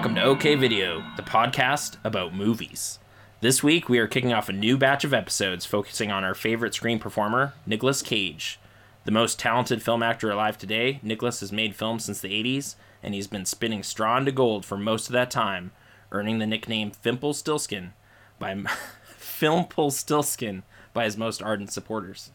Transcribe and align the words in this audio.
Welcome 0.00 0.14
to 0.14 0.22
OK 0.22 0.54
Video, 0.54 1.04
the 1.16 1.22
podcast 1.22 1.98
about 2.04 2.34
movies. 2.34 2.98
This 3.42 3.62
week 3.62 3.90
we 3.90 3.98
are 3.98 4.08
kicking 4.08 4.32
off 4.32 4.48
a 4.48 4.52
new 4.54 4.78
batch 4.78 5.04
of 5.04 5.12
episodes 5.12 5.66
focusing 5.66 6.10
on 6.10 6.24
our 6.24 6.34
favorite 6.34 6.72
screen 6.72 6.98
performer, 6.98 7.52
Nicolas 7.66 8.00
Cage. 8.00 8.58
The 9.04 9.10
most 9.10 9.38
talented 9.38 9.82
film 9.82 10.02
actor 10.02 10.30
alive 10.30 10.56
today, 10.56 11.00
Nicolas 11.02 11.40
has 11.40 11.52
made 11.52 11.76
films 11.76 12.06
since 12.06 12.18
the 12.18 12.30
80s, 12.30 12.76
and 13.02 13.12
he's 13.12 13.26
been 13.26 13.44
spinning 13.44 13.82
straw 13.82 14.16
into 14.16 14.32
gold 14.32 14.64
for 14.64 14.78
most 14.78 15.08
of 15.08 15.12
that 15.12 15.30
time, 15.30 15.70
earning 16.12 16.38
the 16.38 16.46
nickname 16.46 16.92
Fimple 16.92 17.34
Stillskin 17.34 17.90
by 18.38 18.54
Filmple 19.20 19.90
Stillskin 19.92 20.62
by 20.94 21.04
his 21.04 21.18
most 21.18 21.42
ardent 21.42 21.72
supporters. 21.72 22.30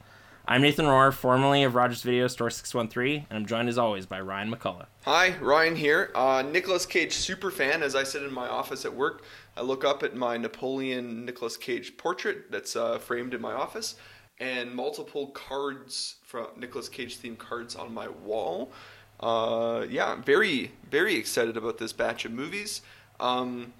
I'm 0.47 0.61
Nathan 0.61 0.85
Rohr, 0.85 1.11
formerly 1.11 1.63
of 1.63 1.73
Rogers 1.73 2.03
Video 2.03 2.27
Store 2.27 2.51
613, 2.51 3.25
and 3.29 3.37
I'm 3.37 3.47
joined 3.47 3.67
as 3.67 3.79
always 3.79 4.05
by 4.05 4.21
Ryan 4.21 4.53
McCullough. 4.53 4.85
Hi, 5.03 5.35
Ryan 5.39 5.75
here. 5.75 6.11
Uh, 6.13 6.43
Nicolas 6.47 6.85
Cage 6.85 7.13
super 7.13 7.49
fan. 7.49 7.81
As 7.81 7.95
I 7.95 8.03
sit 8.03 8.21
in 8.21 8.31
my 8.31 8.47
office 8.47 8.85
at 8.85 8.93
work, 8.93 9.23
I 9.57 9.61
look 9.61 9.83
up 9.83 10.03
at 10.03 10.15
my 10.15 10.37
Napoleon 10.37 11.25
Nicholas 11.25 11.57
Cage 11.57 11.97
portrait 11.97 12.51
that's 12.51 12.75
uh, 12.75 12.99
framed 12.99 13.33
in 13.33 13.41
my 13.41 13.53
office, 13.53 13.95
and 14.39 14.71
multiple 14.71 15.27
cards 15.29 16.17
from 16.21 16.45
Nicholas 16.57 16.89
Cage 16.89 17.17
themed 17.17 17.39
cards 17.39 17.75
on 17.75 17.91
my 17.91 18.07
wall. 18.07 18.71
Uh, 19.19 19.87
yeah, 19.89 20.15
very 20.17 20.73
very 20.91 21.15
excited 21.15 21.57
about 21.57 21.79
this 21.79 21.91
batch 21.91 22.23
of 22.23 22.31
movies. 22.31 22.83
Um, 23.19 23.73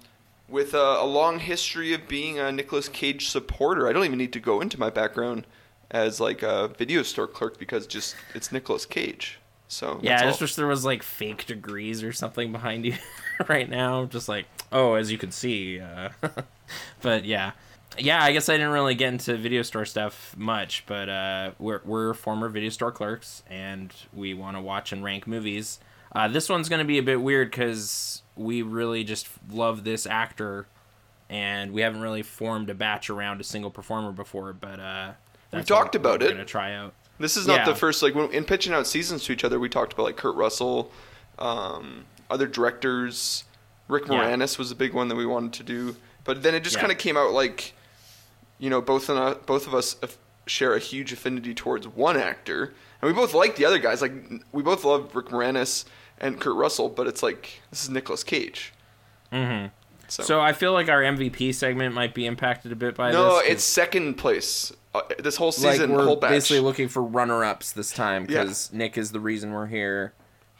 with 0.48 0.74
a, 0.74 0.98
a 1.00 1.06
long 1.06 1.38
history 1.38 1.92
of 1.92 2.08
being 2.08 2.40
a 2.40 2.50
Nicolas 2.50 2.88
Cage 2.88 3.28
supporter, 3.28 3.86
I 3.86 3.92
don't 3.92 4.04
even 4.04 4.18
need 4.18 4.32
to 4.32 4.40
go 4.40 4.60
into 4.60 4.80
my 4.80 4.90
background 4.90 5.46
as 5.90 6.20
like 6.20 6.42
a 6.42 6.68
video 6.68 7.02
store 7.02 7.26
clerk 7.26 7.58
because 7.58 7.86
just 7.86 8.16
it's 8.34 8.52
Nicolas 8.52 8.86
Cage. 8.86 9.38
So 9.68 9.98
Yeah, 10.02 10.20
I 10.20 10.26
just 10.26 10.40
wish 10.40 10.54
there 10.54 10.66
was 10.66 10.84
like 10.84 11.02
fake 11.02 11.46
degrees 11.46 12.02
or 12.02 12.12
something 12.12 12.52
behind 12.52 12.84
you 12.86 12.94
right 13.48 13.68
now. 13.68 14.04
Just 14.04 14.28
like, 14.28 14.46
oh, 14.72 14.94
as 14.94 15.10
you 15.10 15.18
can 15.18 15.30
see. 15.30 15.80
Uh, 15.80 16.10
but 17.02 17.24
yeah. 17.24 17.52
Yeah, 17.98 18.22
I 18.22 18.32
guess 18.32 18.48
I 18.48 18.54
didn't 18.54 18.72
really 18.72 18.94
get 18.94 19.12
into 19.12 19.36
video 19.36 19.62
store 19.62 19.86
stuff 19.86 20.34
much, 20.36 20.84
but 20.86 21.08
uh, 21.08 21.52
we're, 21.58 21.80
we're 21.84 22.12
former 22.12 22.48
video 22.48 22.68
store 22.68 22.92
clerks 22.92 23.42
and 23.48 23.92
we 24.12 24.34
want 24.34 24.56
to 24.56 24.60
watch 24.60 24.92
and 24.92 25.02
rank 25.02 25.26
movies. 25.26 25.80
Uh, 26.12 26.28
this 26.28 26.48
one's 26.48 26.68
going 26.68 26.80
to 26.80 26.84
be 26.84 26.98
a 26.98 27.02
bit 27.02 27.22
weird 27.22 27.50
because 27.50 28.22
we 28.34 28.60
really 28.60 29.02
just 29.02 29.28
love 29.50 29.84
this 29.84 30.06
actor 30.06 30.66
and 31.28 31.72
we 31.72 31.80
haven't 31.80 32.00
really 32.00 32.22
formed 32.22 32.70
a 32.70 32.74
batch 32.74 33.10
around 33.10 33.40
a 33.40 33.44
single 33.44 33.70
performer 33.70 34.12
before, 34.12 34.52
but 34.52 34.78
that's 35.56 35.68
talked 35.68 35.94
about 35.94 36.20
we're 36.20 36.26
it. 36.26 36.34
going 36.34 36.38
to 36.38 36.44
try 36.44 36.74
out. 36.74 36.92
This 37.18 37.36
is 37.36 37.46
not 37.46 37.60
Yeah. 37.60 37.64
the 37.66 37.74
first 37.74 38.02
like 38.02 38.14
when, 38.14 38.30
in 38.32 38.44
pitching 38.44 38.72
out 38.72 38.86
seasons 38.86 39.24
to 39.24 39.32
each 39.32 39.44
other. 39.44 39.58
We 39.58 39.68
talked 39.68 39.92
about 39.94 40.02
like 40.04 40.16
Kurt 40.16 40.36
Russell, 40.36 40.90
um, 41.38 42.04
other 42.30 42.46
directors. 42.46 43.44
Rick 43.88 44.04
Yeah. 44.08 44.14
Moranis 44.24 44.58
was 44.58 44.70
a 44.70 44.74
big 44.74 44.92
one 44.92 45.08
that 45.08 45.14
we 45.16 45.24
wanted 45.26 45.52
to 45.54 45.62
do, 45.62 45.96
but 46.24 46.42
then 46.42 46.54
it 46.54 46.64
just 46.64 46.76
Yeah. 46.76 46.80
kind 46.82 46.92
of 46.92 46.98
came 46.98 47.16
out 47.16 47.30
like, 47.32 47.72
you 48.58 48.68
know, 48.68 48.80
both 48.80 49.08
of 49.08 49.16
us, 49.16 49.36
both 49.46 49.66
of 49.66 49.74
us 49.74 49.96
share 50.46 50.74
a 50.74 50.78
huge 50.78 51.12
affinity 51.12 51.54
towards 51.54 51.86
one 51.88 52.16
actor, 52.16 52.74
and 53.00 53.08
we 53.08 53.12
both 53.12 53.32
like 53.34 53.56
the 53.56 53.64
other 53.64 53.78
guys. 53.78 54.02
Like 54.02 54.12
we 54.52 54.62
both 54.62 54.84
love 54.84 55.14
Rick 55.14 55.26
Moranis 55.26 55.84
and 56.18 56.40
Kurt 56.40 56.56
Russell, 56.56 56.88
but 56.88 57.06
it's 57.06 57.22
like 57.22 57.60
this 57.70 57.82
is 57.84 57.90
Nicolas 57.90 58.24
Cage. 58.24 58.72
Mm-hmm. 59.32 59.68
So, 60.08 60.22
So 60.22 60.40
I 60.40 60.52
feel 60.52 60.72
like 60.72 60.88
our 60.88 61.02
MVP 61.02 61.52
segment 61.52 61.94
might 61.94 62.14
be 62.14 62.26
impacted 62.26 62.70
a 62.72 62.76
bit 62.76 62.94
by 62.94 63.10
no, 63.10 63.24
this. 63.24 63.32
'cause, 63.42 63.50
it's 63.52 63.64
second 63.64 64.14
place. 64.14 64.72
Uh, 64.98 65.14
this 65.18 65.36
whole 65.36 65.48
like 65.48 65.54
season, 65.74 65.92
we're 65.92 66.04
whole 66.04 66.16
batch. 66.16 66.30
basically 66.30 66.60
looking 66.60 66.88
for 66.88 67.02
runner-ups 67.02 67.72
this 67.72 67.92
time 67.92 68.22
Yeah. 68.28 68.42
because 68.42 68.72
Nick 68.72 68.96
is 68.98 69.12
the 69.12 69.20
reason 69.20 69.52
we're 69.52 69.66
here. 69.66 70.12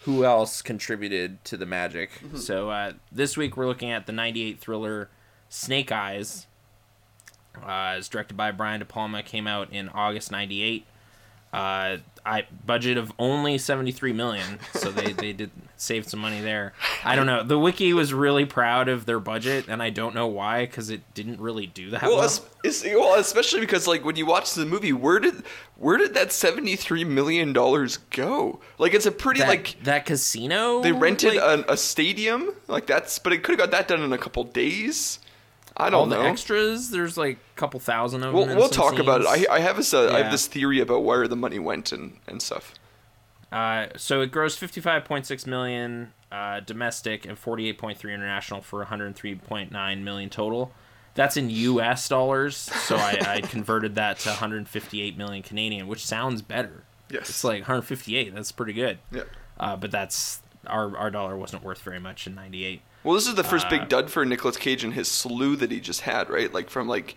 Who 0.05 0.25
else 0.25 0.63
contributed 0.63 1.43
to 1.47 1.57
the 1.57 1.67
magic? 1.67 2.11
Mm-hmm. 2.25 2.37
So 2.37 2.71
uh, 2.71 2.93
this 3.11 3.37
week 3.37 3.57
we're 3.57 3.67
looking 3.67 3.91
at 3.91 4.07
the 4.07 4.13
'98 4.13 4.61
thriller 4.61 5.09
Snake 5.49 5.91
Eyes. 5.91 6.47
Uh, 7.61 7.95
it's 7.99 8.09
directed 8.09 8.37
by 8.37 8.51
Brian 8.53 8.81
De 8.81 8.85
Palma. 8.87 9.23
Came 9.23 9.47
out 9.47 9.73
in 9.73 9.89
August 9.89 10.31
'98. 10.31 10.87
Uh, 11.57 11.99
I 12.27 12.45
budget 12.67 12.99
of 12.99 13.13
only 13.21 13.57
73 13.57 14.13
million, 14.13 14.59
so 14.75 14.91
they, 14.91 15.13
they 15.13 15.33
did 15.33 15.53
save 15.77 16.09
some 16.09 16.19
money 16.19 16.41
there. 16.41 16.73
I 17.05 17.15
don't 17.15 17.27
know. 17.27 17.45
The 17.45 17.57
wiki 17.57 17.93
was 17.93 18.13
really 18.13 18.45
proud 18.45 18.89
of 18.89 19.07
their 19.07 19.21
budget, 19.21 19.67
and 19.69 19.81
I 19.81 19.91
don't 19.91 20.13
know 20.13 20.27
why 20.27 20.67
because 20.67 20.91
it 20.91 21.03
didn't 21.15 21.41
really 21.41 21.67
do 21.67 21.91
that 21.91 22.03
well. 22.03 22.17
Well, 22.17 22.25
es- 22.65 22.85
well, 22.85 23.15
especially 23.15 23.61
because 23.61 23.87
like 23.87 24.05
when 24.05 24.17
you 24.17 24.27
watch 24.27 24.55
the 24.55 24.67
movie, 24.67 24.93
where 24.93 25.21
did 25.21 25.45
where 25.77 25.97
did 25.97 26.15
that 26.15 26.33
seventy 26.33 26.75
three 26.75 27.05
million 27.05 27.53
dollars 27.53 27.99
go? 28.11 28.59
Like 28.77 28.93
it's 28.93 29.07
a 29.07 29.13
pretty 29.13 29.41
that, 29.41 29.49
like 29.49 29.77
that 29.85 30.05
casino. 30.05 30.83
they 30.83 30.91
rented 30.91 31.37
like, 31.37 31.65
a, 31.69 31.73
a 31.75 31.77
stadium, 31.77 32.51
like 32.67 32.87
that's, 32.87 33.21
but 33.21 33.33
it 33.33 33.45
could 33.45 33.53
have 33.53 33.71
got 33.71 33.71
that 33.71 33.87
done 33.87 34.03
in 34.03 34.13
a 34.13 34.19
couple 34.19 34.43
days. 34.43 35.21
I 35.77 35.85
all 35.85 35.91
don't 35.91 36.09
the 36.11 36.17
know. 36.17 36.23
extras. 36.23 36.91
There's 36.91 37.17
like 37.17 37.37
a 37.37 37.59
couple 37.59 37.81
thousand 37.81 38.23
of 38.23 38.33
we'll 38.33 38.47
them. 38.47 38.57
we'll 38.57 38.69
talk 38.69 38.99
about 38.99 39.21
it. 39.23 39.27
I, 39.27 39.57
I 39.57 39.61
have 39.61 39.77
this 39.77 39.93
uh, 39.93 40.13
I 40.13 40.23
have 40.23 40.33
this 40.33 40.47
theory 40.47 40.81
about 40.81 41.05
where 41.05 41.29
the 41.29 41.37
money 41.37 41.59
went 41.59 41.93
and 41.93 42.19
and 42.27 42.41
stuff. 42.41 42.75
Uh, 43.53 43.87
so 43.97 44.23
it 44.23 44.33
grossed 44.33 44.59
55.6 44.59 45.47
million 45.47 46.13
uh, 46.33 46.61
domestic 46.61 47.25
and 47.25 47.41
48.3 47.41 48.13
international 48.13 48.61
for 48.61 48.85
103.9 48.85 50.03
million 50.03 50.31
total. 50.31 50.73
That's 51.15 51.37
in 51.37 51.49
U.S. 51.49 52.09
dollars. 52.09 52.57
So 52.57 52.97
I, 52.97 53.19
I 53.27 53.41
converted 53.41 53.95
that 53.95 54.19
to 54.21 54.31
158 54.31 55.17
million 55.17 55.43
Canadian, 55.43 55.87
which 55.87 56.05
sounds 56.05 56.43
better. 56.43 56.83
Yes. 57.11 57.31
It's 57.31 57.45
like 57.45 57.61
158. 57.61 58.35
That's 58.35 58.53
pretty 58.53 58.73
good. 58.73 58.99
Yeah. 59.13 59.23
Uh, 59.59 59.77
but 59.77 59.91
that's 59.91 60.41
our 60.67 60.97
our 60.97 61.11
dollar 61.11 61.37
wasn't 61.37 61.63
worth 61.63 61.81
very 61.81 62.01
much 62.01 62.27
in 62.27 62.35
'98. 62.35 62.83
Well, 63.07 63.15
this 63.15 63.29
is 63.29 63.37
the 63.37 63.45
first 63.45 63.67
Uh, 63.67 63.71
big 63.71 63.89
dud 63.89 64.11
for 64.11 64.25
Nicolas 64.25 64.57
Cage 64.57 64.83
and 64.83 64.93
his 64.93 65.09
slew 65.09 65.55
that 65.57 65.71
he 65.71 65.79
just 65.81 66.01
had, 66.01 66.29
right? 66.29 66.53
Like 66.53 66.69
from 66.69 66.89
like, 66.89 67.17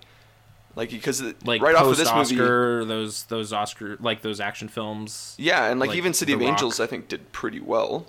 like 0.75 0.91
because 0.91 1.21
Like 1.43 1.61
right 1.63 1.75
off 1.75 1.87
of 1.87 1.97
this 1.97 2.13
movie, 2.13 2.35
those 2.35 3.23
those 3.23 3.51
Oscar 3.51 3.97
like 3.99 4.21
those 4.21 4.39
action 4.39 4.67
films. 4.67 5.35
yeah, 5.39 5.65
and 5.65 5.79
like, 5.79 5.89
like 5.89 5.97
even 5.97 6.13
City 6.13 6.33
The 6.33 6.35
of 6.35 6.41
Rock. 6.41 6.49
Angels, 6.51 6.79
I 6.79 6.85
think 6.85 7.07
did 7.07 7.31
pretty 7.31 7.59
well. 7.59 8.05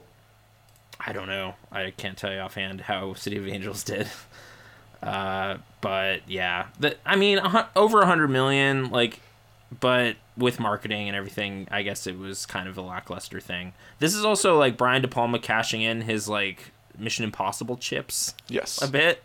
I 1.00 1.14
don't 1.14 1.28
know. 1.28 1.54
I 1.72 1.91
can't 1.96 2.18
tell 2.18 2.30
you 2.30 2.41
offhand 2.41 2.82
how 2.82 3.14
City 3.14 3.38
of 3.38 3.48
Angels 3.48 3.82
did. 3.82 4.08
Uh, 5.02 5.56
but 5.80 6.20
yeah, 6.28 6.66
the, 6.78 6.94
I 7.06 7.16
mean, 7.16 7.41
over 7.74 8.02
a 8.02 8.06
hundred 8.06 8.28
million, 8.28 8.91
like, 8.91 9.20
but 9.80 10.16
with 10.36 10.60
marketing 10.60 11.08
and 11.08 11.16
everything, 11.16 11.66
I 11.70 11.82
guess 11.82 12.06
it 12.06 12.18
was 12.18 12.44
kind 12.44 12.68
of 12.68 12.76
a 12.76 12.82
lackluster 12.82 13.41
thing. 13.41 13.72
This 13.98 14.14
is 14.14 14.26
also 14.26 14.58
like 14.58 14.76
Brian 14.76 15.00
De 15.00 15.08
Palma 15.08 15.38
cashing 15.38 15.80
in 15.80 16.02
his 16.02 16.28
like 16.28 16.72
Mission 17.00 17.24
Impossible 17.24 17.76
chips 17.76 18.34
Yes. 18.48 18.80
a 18.82 18.88
bit, 18.88 19.22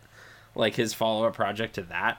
like 0.55 0.75
his 0.75 0.93
follow 0.93 1.25
up 1.27 1.33
project 1.35 1.75
to 1.75 1.81
that. 1.83 2.17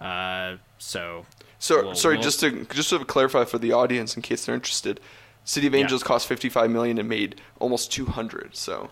Uh, 0.00 0.56
so 0.78 1.26
So 1.58 1.86
Well, 1.86 1.94
sorry, 1.94 2.14
well- 2.16 2.22
just 2.22 2.40
to 2.40 2.64
just 2.66 2.90
to 2.90 3.04
clarify 3.04 3.44
for 3.44 3.58
the 3.58 3.72
audience 3.72 4.16
in 4.16 4.22
case 4.22 4.46
they're 4.46 4.54
interested, 4.54 5.00
City 5.44 5.66
of 5.66 5.74
Yeah. 5.74 5.80
Angels 5.80 6.02
cost 6.02 6.26
55 6.28 6.70
million 6.70 6.98
and 6.98 7.08
made 7.08 7.40
almost 7.58 7.90
200. 7.92 8.54
So 8.54 8.90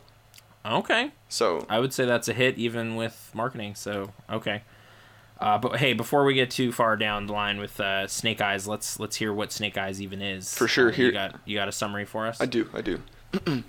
okay, 0.64 1.12
so 1.28 1.64
I 1.70 1.78
would 1.78 1.92
say 1.94 2.04
that's 2.06 2.26
a 2.28 2.32
hit 2.32 2.58
even 2.58 2.97
with 2.97 3.30
marketing. 3.34 3.74
So 3.76 4.12
okay. 4.30 4.62
Uh, 5.38 5.58
but 5.58 5.76
hey, 5.76 5.92
before 5.92 6.24
we 6.24 6.32
get 6.32 6.50
too 6.50 6.72
far 6.72 6.97
down 6.97 7.26
the 7.26 7.32
line 7.34 7.58
with 7.58 7.78
uh, 7.78 8.08
Snake 8.08 8.41
Eyes, 8.41 8.66
let's 8.66 8.98
let's 8.98 9.16
hear 9.16 9.32
what 9.34 9.53
Snake 9.53 9.76
Eyes 9.76 10.00
even 10.00 10.22
is. 10.22 10.53
For 10.56 10.66
sure, 10.66 10.88
Uh, 10.88 10.92
here- 10.92 11.06
you 11.06 11.12
got 11.12 11.34
you 11.44 11.56
got 11.56 11.68
a 11.68 11.72
summary 11.72 12.06
for 12.06 12.26
us. 12.26 12.41
I 12.41 12.47
do, 12.47 12.68
I 12.74 12.80
do. 12.80 13.03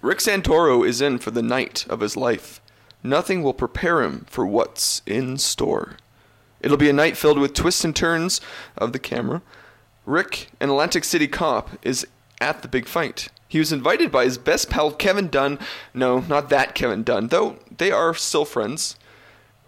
Rick 0.00 0.18
Santoro 0.18 0.86
is 0.86 1.00
in 1.00 1.18
for 1.18 1.32
the 1.32 1.42
night 1.42 1.84
of 1.88 2.00
his 2.00 2.16
life. 2.16 2.60
Nothing 3.02 3.42
will 3.42 3.54
prepare 3.54 4.02
him 4.02 4.26
for 4.28 4.46
what's 4.46 5.02
in 5.06 5.38
store. 5.38 5.96
It'll 6.60 6.76
be 6.76 6.90
a 6.90 6.92
night 6.92 7.16
filled 7.16 7.38
with 7.38 7.54
twists 7.54 7.84
and 7.84 7.94
turns 7.94 8.40
of 8.76 8.92
the 8.92 8.98
camera. 8.98 9.42
Rick, 10.06 10.50
an 10.60 10.70
Atlantic 10.70 11.04
City 11.04 11.26
cop, 11.26 11.70
is 11.82 12.06
at 12.40 12.62
the 12.62 12.68
big 12.68 12.86
fight. 12.86 13.28
He 13.48 13.58
was 13.58 13.72
invited 13.72 14.12
by 14.12 14.24
his 14.24 14.38
best 14.38 14.70
pal 14.70 14.92
Kevin 14.92 15.28
Dunn. 15.28 15.58
No, 15.92 16.20
not 16.20 16.48
that 16.50 16.74
Kevin 16.74 17.02
Dunn, 17.02 17.28
though 17.28 17.56
they 17.76 17.90
are 17.90 18.14
still 18.14 18.44
friends. 18.44 18.96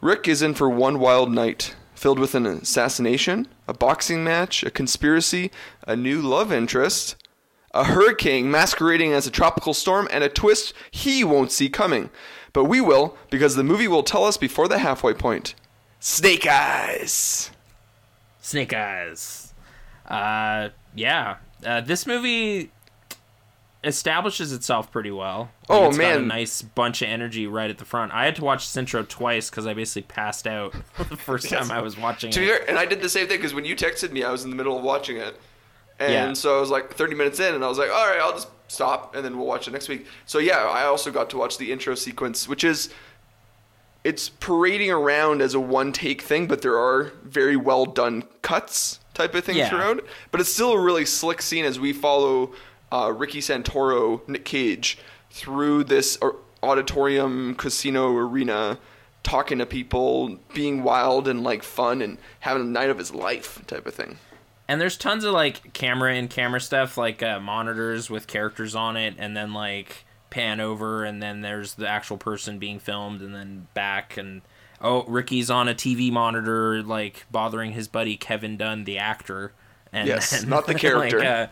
Rick 0.00 0.28
is 0.28 0.42
in 0.42 0.54
for 0.54 0.68
one 0.68 0.98
wild 1.00 1.32
night, 1.32 1.74
filled 1.94 2.18
with 2.18 2.34
an 2.34 2.46
assassination, 2.46 3.48
a 3.66 3.74
boxing 3.74 4.22
match, 4.22 4.62
a 4.62 4.70
conspiracy, 4.70 5.50
a 5.86 5.96
new 5.96 6.22
love 6.22 6.52
interest, 6.52 7.16
a 7.72 7.84
hurricane 7.84 8.50
masquerading 8.50 9.12
as 9.12 9.26
a 9.26 9.30
tropical 9.30 9.74
storm, 9.74 10.08
and 10.10 10.24
a 10.24 10.28
twist 10.28 10.72
he 10.90 11.22
won't 11.24 11.52
see 11.52 11.68
coming. 11.68 12.10
But 12.52 12.64
we 12.64 12.80
will, 12.80 13.16
because 13.30 13.54
the 13.56 13.62
movie 13.64 13.86
will 13.88 14.02
tell 14.02 14.24
us 14.24 14.36
before 14.36 14.66
the 14.68 14.78
halfway 14.78 15.14
point. 15.14 15.54
Snake 16.00 16.46
Eyes! 16.46 17.50
Snake 18.40 18.72
Eyes. 18.72 19.54
Uh, 20.08 20.70
yeah. 20.96 21.36
Uh, 21.64 21.80
this 21.80 22.06
movie 22.06 22.72
establishes 23.84 24.52
itself 24.52 24.90
pretty 24.90 25.10
well. 25.10 25.50
Like, 25.68 25.80
Oh, 25.80 25.88
it's 25.88 25.96
got 25.98 26.16
a 26.16 26.18
man. 26.18 26.28
nice 26.28 26.60
bunch 26.62 27.00
of 27.02 27.08
energy 27.08 27.46
right 27.46 27.70
at 27.70 27.78
the 27.78 27.84
front. 27.84 28.12
I 28.12 28.24
had 28.24 28.36
to 28.36 28.44
watch 28.44 28.76
intro 28.76 29.02
twice 29.04 29.48
because 29.48 29.66
I 29.66 29.74
basically 29.74 30.02
passed 30.02 30.46
out 30.46 30.74
the 31.08 31.16
first 31.16 31.48
time 31.48 31.70
I 31.70 31.80
was 31.80 31.96
watching 31.96 32.30
it. 32.32 32.64
and 32.68 32.78
I 32.78 32.84
did 32.84 33.00
the 33.00 33.08
same 33.08 33.26
thing 33.28 33.38
because 33.38 33.54
when 33.54 33.64
you 33.64 33.74
texted 33.76 34.10
me, 34.12 34.22
I 34.24 34.30
was 34.32 34.44
in 34.44 34.50
the 34.50 34.56
middle 34.56 34.76
of 34.76 34.82
watching 34.84 35.16
it. 35.16 35.36
And 36.00 36.12
Yeah. 36.12 36.32
so 36.32 36.56
I 36.56 36.60
was 36.60 36.70
like 36.70 36.94
30 36.94 37.14
minutes 37.14 37.38
in, 37.38 37.54
and 37.54 37.62
I 37.64 37.68
was 37.68 37.78
like, 37.78 37.90
all 37.90 38.06
right, 38.08 38.18
I'll 38.20 38.32
just 38.32 38.48
stop 38.68 39.14
and 39.14 39.24
then 39.24 39.36
we'll 39.36 39.46
watch 39.46 39.68
it 39.68 39.72
next 39.72 39.88
week. 39.88 40.06
So 40.26 40.38
yeah, 40.38 40.58
I 40.64 40.84
also 40.84 41.10
got 41.10 41.28
to 41.30 41.36
watch 41.36 41.58
the 41.58 41.70
intro 41.70 41.94
sequence, 41.94 42.48
which 42.48 42.64
is 42.64 42.88
it's 44.02 44.30
parading 44.30 44.90
around 44.90 45.42
as 45.42 45.54
a 45.54 45.60
one 45.60 45.92
take 45.92 46.22
thing, 46.22 46.46
but 46.46 46.62
there 46.62 46.78
are 46.78 47.12
very 47.22 47.56
well 47.56 47.84
done 47.84 48.24
cuts 48.42 48.98
type 49.12 49.34
of 49.34 49.44
thing 49.44 49.56
Yeah. 49.56 49.68
throughout. 49.68 50.04
But 50.30 50.40
it's 50.40 50.50
still 50.52 50.72
a 50.72 50.80
really 50.80 51.04
slick 51.04 51.42
scene 51.42 51.64
as 51.66 51.78
we 51.78 51.92
follow 51.92 52.52
uh, 52.92 53.12
Ricky 53.14 53.40
Santoro, 53.40 54.26
Nick 54.26 54.44
Cage, 54.44 54.98
through 55.30 55.84
this 55.84 56.18
auditorium 56.62 57.54
casino 57.56 58.16
arena, 58.16 58.78
talking 59.22 59.58
to 59.58 59.66
people, 59.66 60.38
being 60.54 60.82
wild 60.82 61.28
and 61.28 61.42
like 61.44 61.62
fun 61.62 62.00
and 62.02 62.18
having 62.40 62.62
a 62.62 62.66
night 62.66 62.90
of 62.90 62.98
his 62.98 63.12
life 63.14 63.60
type 63.66 63.86
of 63.86 63.94
thing. 63.94 64.18
And 64.70 64.80
there's 64.80 64.96
tons 64.96 65.24
of 65.24 65.32
like 65.32 65.72
camera 65.72 66.14
and 66.14 66.30
camera 66.30 66.60
stuff, 66.60 66.96
like 66.96 67.24
uh, 67.24 67.40
monitors 67.40 68.08
with 68.08 68.28
characters 68.28 68.76
on 68.76 68.96
it, 68.96 69.14
and 69.18 69.36
then 69.36 69.52
like 69.52 70.04
pan 70.30 70.60
over, 70.60 71.04
and 71.04 71.20
then 71.20 71.40
there's 71.40 71.74
the 71.74 71.88
actual 71.88 72.16
person 72.16 72.60
being 72.60 72.78
filmed, 72.78 73.20
and 73.20 73.34
then 73.34 73.66
back, 73.74 74.16
and 74.16 74.42
oh, 74.80 75.02
Ricky's 75.08 75.50
on 75.50 75.66
a 75.66 75.74
TV 75.74 76.12
monitor, 76.12 76.84
like 76.84 77.26
bothering 77.32 77.72
his 77.72 77.88
buddy 77.88 78.16
Kevin 78.16 78.56
Dunn, 78.56 78.84
the 78.84 78.96
actor. 78.96 79.52
And 79.92 80.06
Yes, 80.06 80.30
then, 80.30 80.48
not 80.48 80.68
the 80.68 80.74
character. 80.78 81.18
like, 81.18 81.26
uh, 81.26 81.46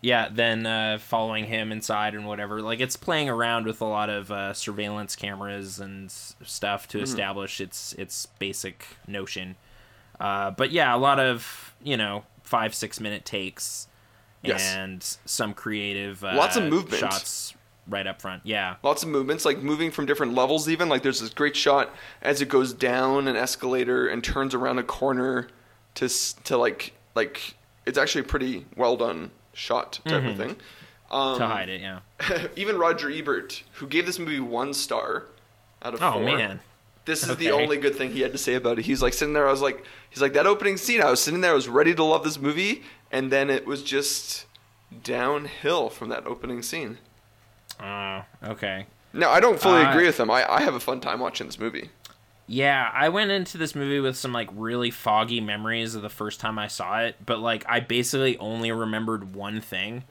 yeah, 0.00 0.28
then 0.28 0.66
uh, 0.66 0.98
following 1.00 1.44
him 1.44 1.70
inside 1.70 2.16
and 2.16 2.26
whatever. 2.26 2.60
Like 2.60 2.80
it's 2.80 2.96
playing 2.96 3.28
around 3.28 3.66
with 3.66 3.80
a 3.80 3.84
lot 3.84 4.10
of 4.10 4.32
uh, 4.32 4.52
surveillance 4.52 5.14
cameras 5.14 5.78
and 5.78 6.10
stuff 6.10 6.88
to 6.88 7.00
establish 7.00 7.60
its 7.60 7.92
its 7.92 8.26
basic 8.26 8.84
notion. 9.06 9.54
Uh, 10.18 10.50
but 10.50 10.72
yeah, 10.72 10.92
a 10.92 10.98
lot 10.98 11.20
of 11.20 11.72
you 11.84 11.96
know 11.96 12.24
five 12.48 12.74
six 12.74 12.98
minute 13.00 13.24
takes 13.24 13.86
Yes. 14.42 14.74
and 14.74 15.02
some 15.24 15.52
creative 15.52 16.22
uh, 16.24 16.32
Lots 16.34 16.56
of 16.56 16.64
movement. 16.64 17.00
shots 17.00 17.54
right 17.88 18.06
up 18.06 18.20
front. 18.22 18.42
Yeah, 18.44 18.76
lots 18.82 19.02
of 19.02 19.08
movements 19.08 19.44
like 19.44 19.58
moving 19.58 19.90
from 19.90 20.06
different 20.06 20.34
levels 20.34 20.68
even 20.68 20.88
like 20.88 21.02
there's 21.02 21.20
this 21.20 21.30
great 21.30 21.56
shot 21.56 21.90
as 22.22 22.40
it 22.40 22.48
goes 22.48 22.72
down 22.72 23.26
an 23.28 23.34
escalator 23.36 24.06
and 24.08 24.22
turns 24.22 24.54
around 24.54 24.78
a 24.78 24.82
corner 24.84 25.48
to 25.96 26.08
to 26.44 26.56
like 26.56 26.92
like 27.14 27.54
it's 27.86 27.98
actually 27.98 28.20
a 28.20 28.24
pretty 28.28 28.64
well 28.76 28.96
done 28.96 29.30
shot 29.54 29.98
type 30.06 30.24
of 30.24 30.36
thing 30.36 30.56
um, 31.10 31.38
to 31.38 31.46
hide 31.46 31.68
it. 31.68 31.80
Yeah. 31.80 32.00
even 32.56 32.78
roger 32.78 33.10
ebert 33.10 33.64
who 33.72 33.86
gave 33.88 34.06
this 34.06 34.18
movie 34.20 34.38
one 34.40 34.72
star 34.72 35.24
out 35.82 35.94
of 35.94 36.02
Oh 36.02 36.12
four 36.12 36.22
man. 36.22 36.60
This 37.08 37.26
is 37.26 37.36
the 37.38 37.50
only 37.50 37.76
good 37.76 37.96
thing 37.96 38.12
he 38.12 38.20
had 38.20 38.30
to 38.32 38.38
say 38.38 38.54
about 38.54 38.78
it 38.78 38.84
he's 38.84 39.02
like 39.02 39.12
sitting 39.12 39.34
there 39.34 39.48
i 39.48 39.50
was 39.50 39.60
like 39.62 39.84
he's 40.10 40.22
like 40.22 40.32
that 40.34 40.46
opening 40.46 40.76
scene 40.76 41.02
i 41.02 41.10
was 41.10 41.20
sitting 41.20 41.40
there 41.40 41.50
i 41.50 41.54
was 41.54 41.68
ready 41.68 41.92
to 41.94 42.04
love 42.04 42.22
this 42.22 42.38
movie 42.38 42.82
and 43.10 43.32
then 43.32 43.50
it 43.50 43.66
was 43.66 43.82
just 43.82 44.46
downhill 45.02 45.88
from 45.88 46.08
that 46.10 46.26
opening 46.26 46.62
scene 46.62 46.98
Uh, 47.80 48.22
okay. 48.44 48.86
no, 49.12 49.30
I 49.30 49.40
don't 49.40 49.60
fully 49.60 49.82
Uh, 49.82 49.90
agree 49.90 50.06
with 50.06 50.18
him. 50.18 50.30
I, 50.30 50.44
I 50.50 50.62
have 50.62 50.74
a 50.74 50.80
fun 50.80 51.00
time 51.00 51.20
watching 51.20 51.46
this 51.46 51.58
movie. 51.58 51.90
Yeah, 52.46 52.90
I 52.94 53.08
went 53.08 53.30
into 53.30 53.56
this 53.58 53.74
movie 53.74 54.00
with 54.00 54.16
some 54.16 54.32
like 54.32 54.48
really 54.52 54.90
foggy 54.90 55.40
memories 55.40 55.94
of 55.94 56.02
the 56.02 56.08
first 56.08 56.40
time 56.40 56.58
I 56.58 56.66
saw 56.66 57.00
it, 57.00 57.16
but 57.24 57.38
like 57.38 57.64
I 57.68 57.80
basically 57.80 58.36
only 58.38 58.72
remembered 58.72 59.34
one 59.34 59.60
thing. 59.60 60.04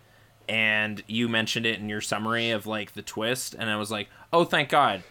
And 0.48 1.04
you 1.08 1.28
mentioned 1.28 1.66
it 1.66 1.80
in 1.80 1.90
your 1.90 2.00
summary 2.00 2.52
of 2.52 2.66
like 2.66 2.94
the 2.94 3.02
twist, 3.02 3.54
and 3.58 3.70
I 3.70 3.76
was 3.76 3.92
like, 3.92 4.08
"Oh, 4.32 4.46
thank 4.46 4.70
God!" 4.70 5.04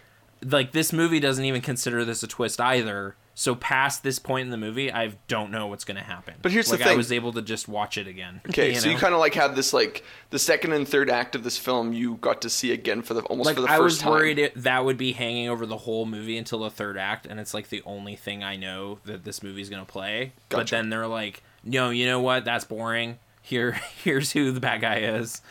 Like 0.43 0.71
this 0.71 0.93
movie 0.93 1.19
doesn't 1.19 1.43
even 1.43 1.61
consider 1.61 2.05
this 2.05 2.23
a 2.23 2.27
twist 2.27 2.59
either. 2.61 3.15
So 3.39 3.53
past 3.53 4.01
this 4.01 4.17
point 4.17 4.45
in 4.45 4.49
the 4.49 4.57
movie, 4.57 4.91
I 4.91 5.13
don't 5.27 5.51
know 5.51 5.67
what's 5.67 5.83
going 5.83 5.97
to 5.97 6.03
happen. 6.03 6.33
But 6.41 6.51
here's 6.51 6.69
the 6.69 6.77
like, 6.77 6.87
I 6.87 6.95
was 6.95 7.11
able 7.11 7.33
to 7.33 7.43
just 7.43 7.67
watch 7.67 7.95
it 7.99 8.07
again. 8.07 8.41
Okay, 8.49 8.73
so 8.73 8.89
you 8.89 8.97
kind 8.97 9.13
of 9.13 9.19
like 9.19 9.35
had 9.35 9.55
this 9.55 9.73
like 9.73 10.03
the 10.31 10.39
second 10.39 10.73
and 10.73 10.87
third 10.87 11.07
act 11.11 11.35
of 11.35 11.43
this 11.43 11.55
film 11.55 11.93
you 11.93 12.15
got 12.15 12.41
to 12.41 12.49
see 12.49 12.71
again 12.71 13.03
for 13.03 13.13
the 13.13 13.21
almost 13.21 13.45
like 13.45 13.55
for 13.55 13.61
the 13.61 13.67
I 13.67 13.77
first 13.77 13.83
was 13.83 13.99
time. 13.99 14.11
worried 14.11 14.39
it, 14.39 14.53
that 14.63 14.83
would 14.85 14.97
be 14.97 15.11
hanging 15.11 15.49
over 15.49 15.67
the 15.67 15.77
whole 15.77 16.07
movie 16.07 16.35
until 16.35 16.59
the 16.59 16.71
third 16.71 16.97
act, 16.97 17.27
and 17.27 17.39
it's 17.39 17.53
like 17.53 17.69
the 17.69 17.83
only 17.85 18.15
thing 18.15 18.43
I 18.43 18.55
know 18.55 18.97
that 19.05 19.23
this 19.23 19.43
movie's 19.43 19.69
gonna 19.69 19.85
play. 19.85 20.33
But 20.49 20.67
then 20.69 20.89
they're 20.89 21.05
like, 21.07 21.43
"No, 21.63 21.91
you 21.91 22.07
know 22.07 22.19
what? 22.19 22.43
That's 22.43 22.65
boring. 22.65 23.19
Here, 23.43 23.73
here's 24.03 24.31
who 24.31 24.51
the 24.51 24.59
bad 24.59 24.81
guy 24.81 24.97
is." 25.01 25.41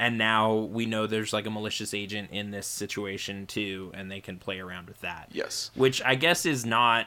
And 0.00 0.16
now 0.16 0.54
we 0.54 0.86
know 0.86 1.06
there's 1.06 1.34
like 1.34 1.44
a 1.44 1.50
malicious 1.50 1.92
agent 1.92 2.30
in 2.32 2.50
this 2.52 2.66
situation 2.66 3.46
too, 3.46 3.90
and 3.92 4.10
they 4.10 4.20
can 4.22 4.38
play 4.38 4.58
around 4.58 4.88
with 4.88 4.98
that. 5.02 5.28
Yes. 5.30 5.70
Which 5.74 6.00
I 6.02 6.14
guess 6.14 6.46
is 6.46 6.64
not 6.64 7.06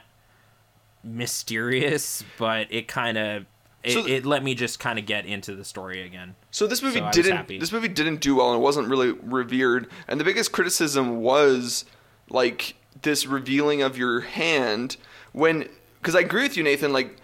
mysterious, 1.02 2.24
but 2.38 2.66
it 2.70 2.88
kind 2.88 3.18
of 3.18 3.46
it, 3.82 3.92
So- 3.92 4.06
it 4.06 4.24
let 4.24 4.42
me 4.42 4.54
just 4.54 4.78
kind 4.80 4.98
of 4.98 5.06
get 5.06 5.26
into 5.26 5.54
the 5.54 5.64
story 5.64 6.02
again. 6.02 6.36
So 6.50 6.66
this 6.66 6.82
movie 6.82 6.98
So 7.00 7.04
I 7.04 7.08
was 7.08 7.16
happy. 7.16 7.54
didn't 7.54 7.60
this 7.60 7.72
movie 7.72 7.88
didn't 7.88 8.20
do 8.20 8.36
well 8.36 8.50
and 8.52 8.60
it 8.60 8.62
wasn't 8.62 8.88
really 8.88 9.10
revered. 9.12 9.88
And 10.08 10.18
the 10.18 10.24
biggest 10.24 10.52
criticism 10.52 11.20
was 11.20 11.84
like 12.30 12.76
this 13.02 13.26
revealing 13.26 13.82
of 13.82 13.98
your 13.98 14.20
hand 14.20 14.96
when 15.32 15.68
because 16.00 16.14
I 16.14 16.20
agree 16.20 16.42
with 16.44 16.56
you, 16.56 16.62
Nathan. 16.62 16.92
Like 16.92 17.16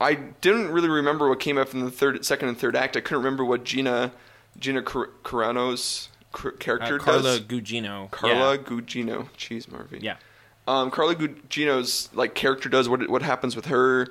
I 0.00 0.14
didn't 0.14 0.68
really 0.70 0.88
remember 0.88 1.28
what 1.28 1.40
came 1.40 1.58
up 1.58 1.74
in 1.74 1.84
the 1.84 1.90
third, 1.90 2.24
second, 2.24 2.48
and 2.48 2.56
third 2.58 2.76
act. 2.76 2.96
I 2.96 3.00
couldn't 3.00 3.18
remember 3.22 3.44
what 3.44 3.64
Gina 3.64 4.12
Gina 4.58 4.82
Car- 4.82 5.10
Carano's 5.24 6.08
cr- 6.32 6.48
Uh, 6.48 6.52
character 6.58 6.98
Carla 6.98 7.22
does. 7.22 7.40
Gugino. 7.40 8.10
Carla 8.10 8.52
Yeah. 8.56 8.62
Gugino. 8.62 9.28
Jeez, 9.36 9.70
Murphy. 9.70 9.98
yeah. 10.02 10.16
um, 10.66 10.90
Carla 10.90 11.14
Gugino's 11.14 12.08
like 12.14 12.34
character 12.34 12.68
does 12.68 12.88
what 12.88 13.08
what 13.10 13.22
happens 13.22 13.54
with 13.56 13.66
her, 13.66 14.08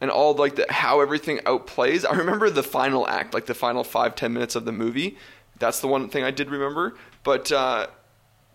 and 0.00 0.10
all 0.10 0.34
like 0.34 0.56
the 0.56 0.66
how 0.70 1.00
everything 1.00 1.38
outplays. 1.38 2.04
I 2.08 2.14
remember 2.14 2.50
the 2.50 2.62
final 2.62 3.08
act, 3.08 3.32
like 3.34 3.46
the 3.46 3.54
final 3.54 3.84
five 3.84 4.14
ten 4.14 4.32
minutes 4.32 4.54
of 4.54 4.64
the 4.64 4.72
movie. 4.72 5.16
That's 5.58 5.80
the 5.80 5.86
one 5.88 6.08
thing 6.08 6.24
I 6.24 6.30
did 6.30 6.50
remember. 6.50 6.94
But 7.22 7.50
uh, 7.52 7.86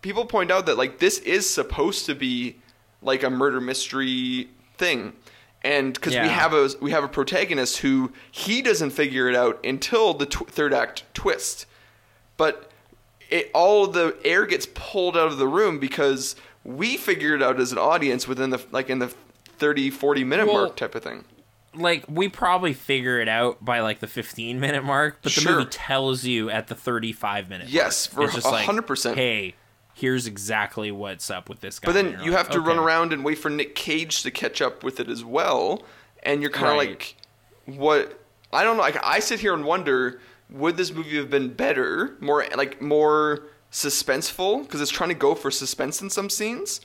people 0.02 0.26
point 0.26 0.50
out 0.50 0.66
that 0.66 0.76
like 0.78 0.98
this 0.98 1.18
is 1.18 1.48
supposed 1.48 2.06
to 2.06 2.14
be 2.14 2.56
like 3.02 3.22
a 3.22 3.30
murder 3.30 3.60
mystery 3.60 4.48
thing. 4.76 5.14
And 5.62 5.92
because 5.92 6.14
we 6.14 6.28
have 6.28 6.54
a 6.54 6.70
we 6.80 6.90
have 6.92 7.04
a 7.04 7.08
protagonist 7.08 7.78
who 7.78 8.12
he 8.30 8.62
doesn't 8.62 8.90
figure 8.90 9.28
it 9.28 9.36
out 9.36 9.64
until 9.64 10.14
the 10.14 10.24
tw- 10.26 10.48
third 10.48 10.72
act 10.72 11.02
twist, 11.12 11.66
but 12.38 12.70
it 13.28 13.50
all 13.52 13.86
the 13.86 14.16
air 14.24 14.46
gets 14.46 14.66
pulled 14.74 15.16
out 15.18 15.26
of 15.28 15.36
the 15.38 15.46
room 15.46 15.78
because 15.78 16.34
we 16.64 16.96
figure 16.96 17.34
it 17.34 17.42
out 17.42 17.60
as 17.60 17.72
an 17.72 17.78
audience 17.78 18.26
within 18.26 18.50
the 18.50 18.64
like 18.70 18.88
in 18.90 18.98
the 19.00 19.08
30 19.58 19.90
40 19.90 20.24
minute 20.24 20.46
Well, 20.46 20.56
mark 20.64 20.76
type 20.76 20.94
of 20.94 21.02
thing 21.02 21.24
like 21.74 22.04
we 22.08 22.28
probably 22.30 22.72
figure 22.72 23.20
it 23.20 23.28
out 23.28 23.62
by 23.64 23.80
like 23.80 24.00
the 24.00 24.06
15 24.06 24.58
minute 24.58 24.82
mark 24.82 25.18
but 25.22 25.32
the 25.34 25.40
Sure. 25.40 25.58
movie 25.58 25.66
tells 25.70 26.24
you 26.24 26.48
at 26.50 26.68
the 26.68 26.74
35 26.74 27.48
minute 27.50 27.68
Yes, 27.68 28.10
mark. 28.12 28.30
for 28.32 28.36
It's 28.36 28.42
just 28.44 28.52
like, 28.52 28.66
100%. 28.66 29.14
hey 29.14 29.54
here's 29.94 30.26
exactly 30.26 30.90
what's 30.90 31.30
up 31.30 31.48
with 31.48 31.60
this 31.60 31.78
guy 31.78 31.86
but 31.86 31.92
then 31.92 32.12
like, 32.18 32.30
have 32.32 32.48
to 32.50 32.60
run 32.60 32.78
around 32.78 33.12
and 33.12 33.24
wait 33.24 33.36
for 33.38 33.50
Nick 33.50 33.74
Cage 33.74 34.22
to 34.22 34.30
catch 34.30 34.62
up 34.62 34.82
with 34.84 35.00
it 35.00 35.08
as 35.08 35.24
well 35.24 35.82
and 36.22 36.40
you're 36.42 36.50
kind 36.50 36.68
of 36.68 36.76
Right. 36.78 36.88
like 36.90 37.16
what 37.66 38.20
I 38.52 38.64
don't 38.64 38.76
know 38.76 38.82
like 38.82 38.98
I 39.04 39.20
sit 39.20 39.40
here 39.40 39.54
and 39.54 39.64
wonder 39.64 40.20
would 40.50 40.76
this 40.76 40.92
movie 40.92 41.16
have 41.16 41.30
been 41.30 41.48
better 41.52 42.16
more 42.20 42.44
like 42.56 42.80
more 42.82 43.42
suspenseful 43.70 44.62
because 44.62 44.80
it's 44.80 44.90
trying 44.90 45.08
to 45.10 45.14
go 45.14 45.34
for 45.34 45.50
suspense 45.50 46.00
in 46.02 46.10
some 46.10 46.30
scenes 46.30 46.80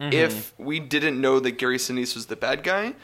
Mm-hmm. 0.00 0.14
if 0.14 0.58
we 0.58 0.80
didn't 0.80 1.20
know 1.20 1.38
that 1.38 1.52
Gary 1.58 1.76
Sinise 1.76 2.16
was 2.16 2.26
the 2.26 2.34
bad 2.34 2.64
guy 2.64 2.94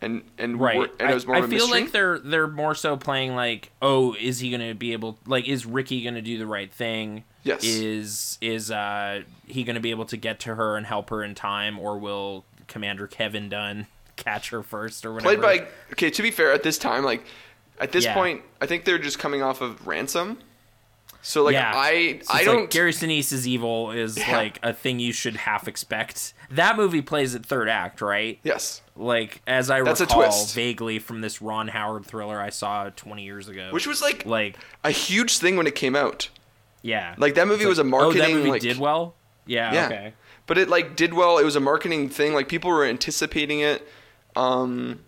and 0.00 0.22
and 0.38 0.58
right 0.58 0.90
and 1.00 1.10
it 1.10 1.14
was 1.14 1.26
more 1.26 1.36
I, 1.36 1.38
of 1.40 1.44
a 1.44 1.46
I 1.48 1.50
feel 1.50 1.66
mystery. 1.66 1.80
like 1.82 1.92
they're 1.92 2.18
they're 2.20 2.46
more 2.46 2.74
so 2.74 2.96
playing 2.96 3.34
like 3.34 3.70
oh 3.82 4.14
is 4.18 4.38
he 4.38 4.50
gonna 4.50 4.74
be 4.74 4.92
able 4.94 5.18
like 5.26 5.46
is 5.48 5.66
ricky 5.66 6.02
gonna 6.02 6.22
do 6.22 6.38
the 6.38 6.46
right 6.46 6.72
thing 6.72 7.24
Yes. 7.46 7.64
is 7.64 8.38
is 8.40 8.70
uh 8.70 9.22
he 9.46 9.64
gonna 9.64 9.80
be 9.80 9.90
able 9.90 10.04
to 10.06 10.16
get 10.16 10.40
to 10.40 10.54
her 10.54 10.76
and 10.76 10.84
help 10.86 11.10
her 11.10 11.22
in 11.22 11.34
time 11.34 11.78
or 11.78 11.96
will 11.98 12.44
commander 12.68 13.06
kevin 13.06 13.48
dunn 13.48 13.86
catch 14.16 14.50
her 14.50 14.62
first 14.62 15.04
or 15.06 15.12
whatever 15.12 15.40
played 15.42 15.60
by 15.60 15.66
okay 15.92 16.10
to 16.10 16.22
be 16.22 16.30
fair 16.30 16.52
at 16.52 16.62
this 16.62 16.78
time 16.78 17.04
like 17.04 17.24
at 17.78 17.92
this 17.92 18.04
Yeah. 18.04 18.14
point 18.14 18.42
i 18.60 18.66
think 18.66 18.84
they're 18.84 18.98
just 18.98 19.18
coming 19.18 19.42
off 19.42 19.60
of 19.60 19.86
ransom 19.86 20.38
so 21.22 21.42
like 21.42 21.54
yeah, 21.54 21.72
i 21.74 22.20
So 22.22 22.34
i 22.34 22.44
don't 22.44 22.60
Like 22.62 22.70
Gary 22.70 22.92
Sinise's 22.92 23.46
evil 23.48 23.90
is 23.90 24.16
Yeah. 24.16 24.36
like 24.36 24.58
a 24.62 24.72
thing 24.72 25.00
you 25.00 25.12
should 25.12 25.34
half 25.36 25.66
expect. 25.66 26.34
That 26.52 26.76
movie 26.76 27.02
plays 27.02 27.34
at 27.34 27.44
third 27.44 27.68
act, 27.68 28.00
right? 28.00 28.38
yes 28.44 28.80
Like 28.94 29.42
as 29.44 29.68
I 29.68 29.82
That's 29.82 30.00
a 30.00 30.04
recall 30.04 30.22
twist. 30.22 30.54
vaguely 30.54 31.00
from 31.00 31.22
this 31.22 31.42
Ron 31.42 31.66
Howard 31.66 32.06
thriller 32.06 32.40
I 32.40 32.50
saw 32.50 32.90
20 32.90 33.24
years 33.24 33.48
ago. 33.48 33.70
which 33.72 33.88
was 33.88 34.00
like 34.00 34.24
like 34.24 34.56
a 34.84 34.92
huge 34.92 35.38
thing 35.38 35.56
when 35.56 35.66
it 35.66 35.74
came 35.74 35.96
out 35.96 36.28
yeah, 36.86 37.14
like 37.18 37.34
that 37.34 37.46
movie 37.48 37.62
It's 37.64 37.68
was 37.68 37.78
a 37.78 37.84
like, 37.84 37.94
Oh, 37.94 38.12
that 38.12 38.18
marketing 38.18 38.36
movie 38.36 38.50
like 38.50 38.62
did 38.62 38.78
well. 38.78 39.14
Yeah. 39.46 39.72
yeah 39.74 39.86
Okay. 39.86 40.12
but 40.46 40.58
it 40.58 40.68
like 40.68 40.96
did 40.96 41.12
well 41.14 41.38
it 41.38 41.44
was 41.44 41.56
a 41.56 41.60
marketing 41.60 42.08
thing 42.08 42.32
like 42.34 42.48
people 42.48 42.70
were 42.70 42.84
anticipating 42.84 43.60
it 43.60 43.86
um 44.34 45.00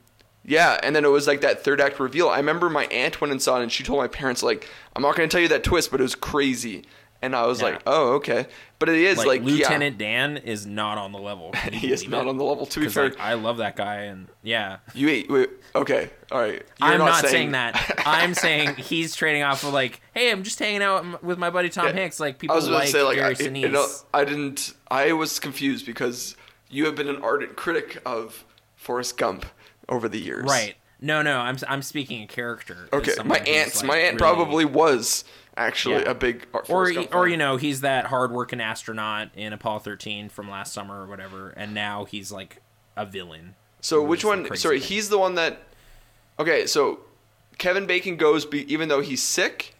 yeah 0.44 0.78
and 0.82 0.94
then 0.94 1.04
it 1.04 1.08
was 1.08 1.26
like 1.26 1.40
that 1.40 1.64
third 1.64 1.80
act 1.80 1.98
reveal 1.98 2.28
i 2.28 2.36
remember 2.36 2.70
my 2.70 2.86
aunt 2.86 3.20
went 3.20 3.32
and 3.32 3.42
saw 3.42 3.58
it 3.58 3.62
and 3.64 3.72
she 3.72 3.82
told 3.82 3.98
my 3.98 4.06
parents 4.06 4.42
like 4.42 4.68
i'm 4.94 5.02
not 5.02 5.16
going 5.16 5.28
to 5.28 5.32
tell 5.32 5.40
you 5.42 5.48
that 5.48 5.64
twist 5.64 5.90
but 5.90 5.98
it 6.00 6.04
was 6.04 6.14
crazy 6.14 6.84
and 7.22 7.34
I 7.34 7.46
was 7.46 7.60
Yeah. 7.60 7.68
like, 7.68 7.82
oh 7.86 8.14
okay. 8.14 8.46
But 8.78 8.88
it 8.90 8.96
is 8.96 9.18
Like, 9.18 9.26
like, 9.26 9.42
Lieutenant 9.42 9.98
Dan 9.98 10.36
is 10.36 10.64
not 10.64 10.98
on 10.98 11.10
the 11.12 11.18
level. 11.18 11.52
He 11.72 11.92
is 11.92 12.06
not 12.08 12.26
it? 12.26 12.28
on 12.28 12.36
the 12.36 12.44
level. 12.44 12.64
To 12.66 12.80
be 12.80 12.88
fair, 12.88 13.08
like, 13.10 13.18
I 13.18 13.34
love 13.34 13.56
that 13.56 13.74
guy, 13.74 14.02
and 14.02 14.28
yeah, 14.42 14.78
you 14.94 15.08
wait, 15.08 15.28
wait, 15.28 15.50
okay, 15.74 16.10
all 16.30 16.40
right. 16.40 16.62
You're 16.80 16.88
I'm 16.90 16.98
not, 16.98 17.24
saying, 17.26 17.52
that. 17.52 18.02
I'm 18.06 18.34
saying 18.34 18.76
he's 18.76 19.16
trading 19.16 19.42
off 19.42 19.64
of 19.64 19.72
like, 19.72 20.00
hey, 20.14 20.30
I'm 20.30 20.44
just 20.44 20.58
hanging 20.60 20.82
out 20.82 21.24
with 21.24 21.38
my 21.38 21.50
buddy 21.50 21.68
Tom 21.70 21.86
Yeah. 21.86 21.92
Hanks. 21.92 22.20
Like 22.20 22.38
people 22.38 22.60
like, 22.70 22.88
say 22.88 23.02
like 23.02 23.16
Gary 23.16 23.30
I, 23.30 23.34
Sinise. 23.34 23.60
you 23.60 23.68
know, 23.68 23.86
I 24.14 24.24
didn't. 24.24 24.74
I 24.90 25.12
was 25.12 25.40
confused 25.40 25.84
because 25.86 26.36
you 26.70 26.84
have 26.86 26.94
been 26.94 27.08
an 27.08 27.20
ardent 27.22 27.56
critic 27.56 28.00
of 28.06 28.44
Forrest 28.76 29.16
Gump 29.18 29.44
over 29.88 30.08
the 30.08 30.18
years. 30.20 30.44
right? 30.44 30.76
No, 31.00 31.22
no, 31.22 31.38
I'm 31.38 31.56
I'm 31.68 31.82
speaking 31.82 32.22
a 32.22 32.26
character. 32.26 32.88
Okay. 32.92 33.12
My 33.24 33.38
who's, 33.38 33.48
aunt, 33.48 33.74
like, 33.76 33.84
my 33.84 33.96
aunt 33.96 34.06
really- 34.14 34.18
probably 34.18 34.64
was 34.64 35.24
actually 35.58 35.96
Yeah. 36.02 36.10
a 36.10 36.14
big 36.14 36.46
or 36.68 36.90
or 37.12 37.28
you 37.28 37.36
know 37.36 37.56
he's 37.56 37.80
that 37.82 38.06
hardworking 38.06 38.60
astronaut 38.60 39.28
in 39.34 39.52
Apollo 39.52 39.80
13 39.80 40.28
from 40.28 40.48
last 40.50 40.72
summer 40.72 41.02
or 41.02 41.06
whatever, 41.06 41.50
and 41.50 41.74
now 41.74 42.04
he's 42.04 42.30
like 42.32 42.62
a 42.96 43.04
villain. 43.04 43.54
So 43.80 44.02
Which 44.02 44.08
which 44.08 44.18
is 44.18 44.22
the 44.22 44.28
one? 44.48 44.56
Sorry, 44.56 44.80
thing. 44.80 44.88
he's 44.88 45.08
the 45.08 45.18
one 45.18 45.34
that. 45.36 45.58
Okay, 46.38 46.66
so 46.66 47.00
Kevin 47.58 47.86
Bacon 47.86 48.16
goes 48.16 48.44
be, 48.44 48.72
even 48.72 48.88
though 48.88 49.00
he's 49.00 49.22
sick, 49.22 49.74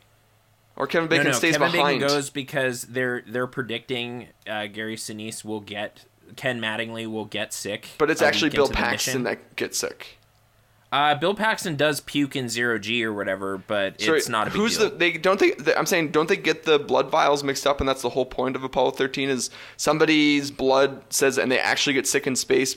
or 0.76 0.86
Kevin 0.86 1.08
Bacon 1.08 1.24
no, 1.26 1.30
no, 1.30 1.36
stays 1.36 1.56
Kevin 1.56 1.72
behind. 1.72 2.00
Bacon 2.00 2.14
goes 2.14 2.30
because 2.30 2.82
they're 2.82 3.22
they're 3.26 3.46
predicting 3.46 4.28
uh, 4.48 4.66
Gary 4.66 4.96
Sinise 4.96 5.44
will 5.44 5.60
get 5.60 6.04
Ken 6.36 6.60
Mattingly 6.60 7.06
will 7.06 7.24
get 7.24 7.52
sick. 7.52 7.88
but 7.98 8.10
it's 8.10 8.22
actually 8.22 8.50
Bill 8.50 8.68
Paxton 8.68 9.22
that 9.24 9.56
gets 9.56 9.78
sick. 9.78 10.17
Uh, 10.90 11.14
Bill 11.14 11.34
Paxton 11.34 11.76
does 11.76 12.00
puke 12.00 12.34
in 12.34 12.48
zero 12.48 12.78
G 12.78 13.04
or 13.04 13.12
whatever, 13.12 13.58
but 13.58 14.00
Sorry, 14.00 14.16
it's 14.18 14.28
not 14.28 14.46
a 14.48 14.50
big 14.50 14.58
who's 14.58 14.78
deal. 14.78 14.88
the? 14.88 14.96
They 14.96 15.12
don't 15.12 15.38
they? 15.38 15.52
I'm 15.76 15.84
saying, 15.84 16.12
don't 16.12 16.28
they 16.28 16.36
get 16.36 16.64
the 16.64 16.78
blood 16.78 17.10
vials 17.10 17.44
mixed 17.44 17.66
up, 17.66 17.80
and 17.80 17.88
that's 17.88 18.00
the 18.00 18.08
whole 18.08 18.24
point 18.24 18.56
of 18.56 18.64
Apollo 18.64 18.92
13 18.92 19.28
is 19.28 19.50
somebody's 19.76 20.50
blood 20.50 21.02
says, 21.10 21.36
and 21.36 21.52
they 21.52 21.58
actually 21.58 21.92
get 21.92 22.06
sick 22.06 22.26
in 22.26 22.34
space. 22.36 22.76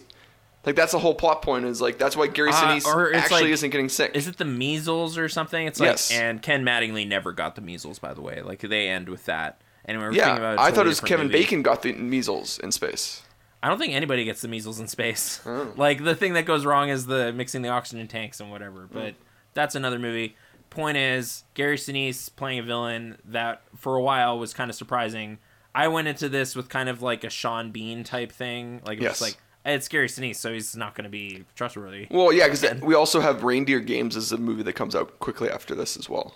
Like 0.66 0.76
that's 0.76 0.92
the 0.92 1.00
whole 1.00 1.16
plot 1.16 1.42
point. 1.42 1.64
Is 1.66 1.80
like 1.82 1.98
that's 1.98 2.18
why 2.18 2.28
Gary 2.28 2.50
Uh, 2.50 2.54
Sinise 2.54 3.14
actually 3.16 3.44
like- 3.44 3.52
isn't 3.52 3.70
getting 3.70 3.88
sick. 3.90 4.12
Is 4.14 4.28
it 4.28 4.38
the 4.38 4.46
measles 4.46 5.18
or 5.18 5.30
something? 5.30 5.66
It's 5.66 5.80
like, 5.80 5.88
Yes. 5.92 6.12
and 6.12 6.42
Ken 6.42 6.64
Mattingly 6.66 7.08
never 7.08 7.32
got 7.32 7.56
the 7.56 7.62
measles, 7.62 7.98
by 7.98 8.14
the 8.14 8.22
way. 8.22 8.42
Like 8.42 8.60
they 8.60 8.90
end 8.90 9.08
with 9.10 9.26
that. 9.26 9.62
Anyway, 9.88 10.04
we're 10.04 10.12
yeah, 10.14 10.26
thinking 10.26 10.38
about 10.44 10.58
a 10.60 10.62
I 10.62 10.72
thought 10.72 10.86
it 10.86 10.90
was 10.90 11.00
Kevin 11.00 11.28
movie. 11.28 11.40
Bacon 11.40 11.62
got 11.64 11.82
the 11.82 11.94
measles 11.94 12.60
in 12.60 12.72
space. 12.72 13.24
I 13.64 13.68
don't 13.70 13.78
think 13.78 13.94
anybody 13.94 14.24
gets 14.26 14.42
the 14.42 14.48
measles 14.48 14.80
in 14.80 14.88
space. 14.88 15.40
Oh. 15.46 15.72
Like 15.78 16.04
the 16.04 16.16
thing 16.16 16.34
that 16.34 16.46
goes 16.46 16.66
wrong 16.66 16.90
is 16.90 17.06
the 17.06 17.32
mixing 17.34 17.62
the 17.62 17.70
oxygen 17.70 18.08
tanks 18.08 18.40
and 18.40 18.50
whatever. 18.52 18.82
Hmm. 18.84 18.94
But 18.94 19.16
that's 19.54 19.76
another 19.76 20.00
movie. 20.00 20.36
Point 20.70 20.98
is, 20.98 21.44
Gary 21.54 21.76
Sinise 21.78 22.34
playing 22.36 22.60
a 22.60 22.64
villain 22.64 23.18
that 23.26 23.62
for 23.76 23.96
a 23.98 24.02
while 24.02 24.40
was 24.40 24.54
kind 24.54 24.70
of 24.70 24.76
surprising. 24.76 25.38
I 25.76 25.88
went 25.90 26.08
into 26.08 26.30
this 26.30 26.56
with 26.56 26.70
kind 26.70 26.88
of 26.90 27.02
like 27.02 27.24
a 27.24 27.30
Sean 27.30 27.72
Bean 27.72 28.04
type 28.04 28.32
thing. 28.32 28.82
Like 28.86 28.98
it 29.00 29.04
Yes. 29.04 29.20
was 29.20 29.30
like 29.32 29.38
it's 29.64 29.88
Gary 29.88 30.08
Sinise, 30.08 30.38
so 30.38 30.52
he's 30.52 30.76
not 30.76 30.96
going 30.96 31.04
to 31.04 31.10
be 31.10 31.44
trustworthy. 31.56 32.08
Well, 32.10 32.34
yeah, 32.34 32.48
because 32.48 32.82
we 32.82 32.96
also 32.96 33.20
have 33.20 33.44
Reindeer 33.44 33.80
Games 33.80 34.16
as 34.18 34.32
a 34.32 34.38
movie 34.38 34.64
that 34.64 34.74
comes 34.74 34.96
out 34.96 35.20
quickly 35.20 35.50
after 35.52 35.76
this 35.76 35.96
as 35.98 36.10
well. 36.10 36.34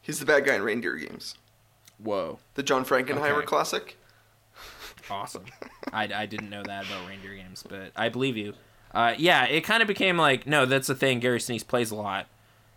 He's 0.00 0.20
the 0.20 0.24
bad 0.26 0.44
guy 0.46 0.54
in 0.54 0.62
Reindeer 0.62 0.94
Games, 0.96 1.34
Whoa, 1.98 2.38
the 2.54 2.62
John 2.62 2.84
Frankenheimer 2.84 3.38
Okay. 3.38 3.46
classic. 3.46 3.96
awesome! 5.10 5.44
I, 5.92 6.08
I 6.14 6.26
didn't 6.26 6.50
know 6.50 6.62
that 6.62 6.86
about 6.86 7.08
reindeer 7.08 7.34
games, 7.34 7.64
but 7.68 7.92
I 7.96 8.08
believe 8.08 8.36
you. 8.36 8.54
Uh, 8.92 9.14
yeah, 9.18 9.44
it 9.44 9.62
kind 9.62 9.82
of 9.82 9.88
became 9.88 10.16
like 10.16 10.46
no, 10.46 10.66
that's 10.66 10.88
the 10.88 10.94
thing. 10.94 11.20
Gary 11.20 11.38
Sinise 11.38 11.66
plays 11.66 11.90
a 11.90 11.96
lot. 11.96 12.26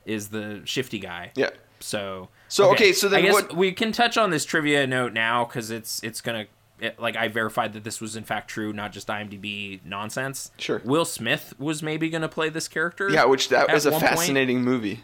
Is 0.06 0.30
the 0.30 0.62
shifty 0.66 1.00
guy. 1.00 1.32
Yeah. 1.36 1.52
So 1.80 2.30
So, 2.50 2.72
okay, 2.72 2.92
so 2.94 3.08
then 3.10 3.20
I 3.20 3.22
guess 3.24 3.34
what- 3.34 3.56
we 3.56 3.72
can 3.72 3.92
touch 3.92 4.18
on 4.18 4.30
this 4.32 4.46
trivia 4.46 4.86
note 4.86 5.14
now 5.14 5.46
because 5.46 5.72
it's 5.72 6.02
it's 6.04 6.22
gonna 6.22 6.46
it, 6.80 7.00
like 7.00 7.16
I 7.16 7.30
verified 7.30 7.74
that 7.74 7.84
this 7.84 8.02
was 8.02 8.16
in 8.16 8.24
fact 8.26 8.50
true, 8.50 8.74
not 8.74 8.92
just 8.92 9.08
IMDb 9.08 9.80
nonsense. 9.86 10.52
Sure. 10.58 10.82
Will 10.84 11.06
Smith 11.06 11.54
was 11.58 11.82
maybe 11.82 12.10
gonna 12.10 12.28
play 12.30 12.50
this 12.50 12.68
character. 12.68 13.10
Yeah, 13.10 13.26
which 13.26 13.50
that 13.50 13.72
was 13.72 13.86
a 13.86 13.92
one 13.92 14.02
point. 14.02 14.14
fascinating 14.16 14.62
movie. 14.62 15.04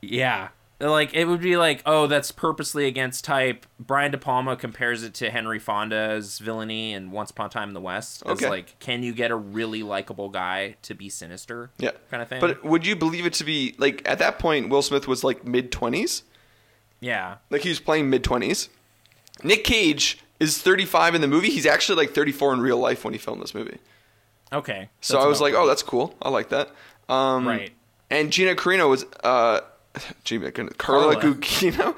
Yeah. 0.00 0.48
Like 0.78 1.14
it 1.14 1.24
would 1.24 1.40
be 1.40 1.56
like, 1.56 1.82
oh, 1.86 2.06
that's 2.06 2.30
purposely 2.30 2.86
against 2.86 3.24
type. 3.24 3.64
Brian 3.80 4.12
De 4.12 4.18
Palma 4.18 4.56
compares 4.56 5.02
it 5.02 5.14
to 5.14 5.30
Henry 5.30 5.58
Fonda's 5.58 6.38
villainy 6.38 6.92
in 6.92 7.10
Once 7.10 7.30
Upon 7.30 7.46
a 7.46 7.48
Time 7.48 7.68
in 7.68 7.74
the 7.74 7.80
West. 7.80 8.22
As 8.26 8.32
Okay. 8.32 8.48
like, 8.50 8.78
can 8.78 9.02
you 9.02 9.14
get 9.14 9.30
a 9.30 9.36
really 9.36 9.82
likable 9.82 10.28
guy 10.28 10.76
to 10.82 10.92
be 10.94 11.08
sinister? 11.08 11.70
Yeah, 11.78 11.92
Kind 12.10 12.22
of 12.22 12.28
thing. 12.28 12.40
But 12.40 12.62
would 12.62 12.84
you 12.84 12.94
believe 12.94 13.24
it 13.24 13.32
to 13.34 13.44
be 13.44 13.74
like 13.78 14.06
at 14.06 14.18
that 14.18 14.38
point 14.38 14.68
Will 14.68 14.82
Smith 14.82 15.08
was 15.08 15.24
like 15.24 15.46
mid 15.46 15.72
twenties? 15.72 16.24
yeah. 17.00 17.36
Like 17.50 17.62
he 17.62 17.70
was 17.70 17.80
playing 17.80 18.10
mid 18.10 18.22
twenties. 18.22 18.68
Nick 19.42 19.64
Cage 19.64 20.18
is 20.40 20.60
thirty 20.60 20.84
five 20.84 21.14
in 21.14 21.22
the 21.22 21.28
movie. 21.28 21.48
He's 21.48 21.64
actually 21.66 21.96
like 21.96 22.10
thirty 22.14 22.32
four 22.32 22.52
in 22.52 22.60
real 22.60 22.78
life 22.78 23.02
when 23.02 23.14
he 23.14 23.18
filmed 23.18 23.40
this 23.40 23.54
movie. 23.54 23.78
Okay. 24.52 24.90
So 25.00 25.18
I 25.20 25.26
was 25.26 25.40
like, 25.40 25.54
oh, 25.54 25.66
that's 25.66 25.82
cool. 25.82 26.14
I 26.20 26.28
like 26.28 26.50
that. 26.50 26.70
Um, 27.08 27.48
Right. 27.48 27.72
And 28.10 28.30
Gina 28.30 28.54
Carino 28.54 28.88
was 28.88 29.04
uh, 29.24 29.60
Gina 30.24 30.50
Carla 30.50 30.72
Carla. 30.74 31.16
Gugino. 31.16 31.96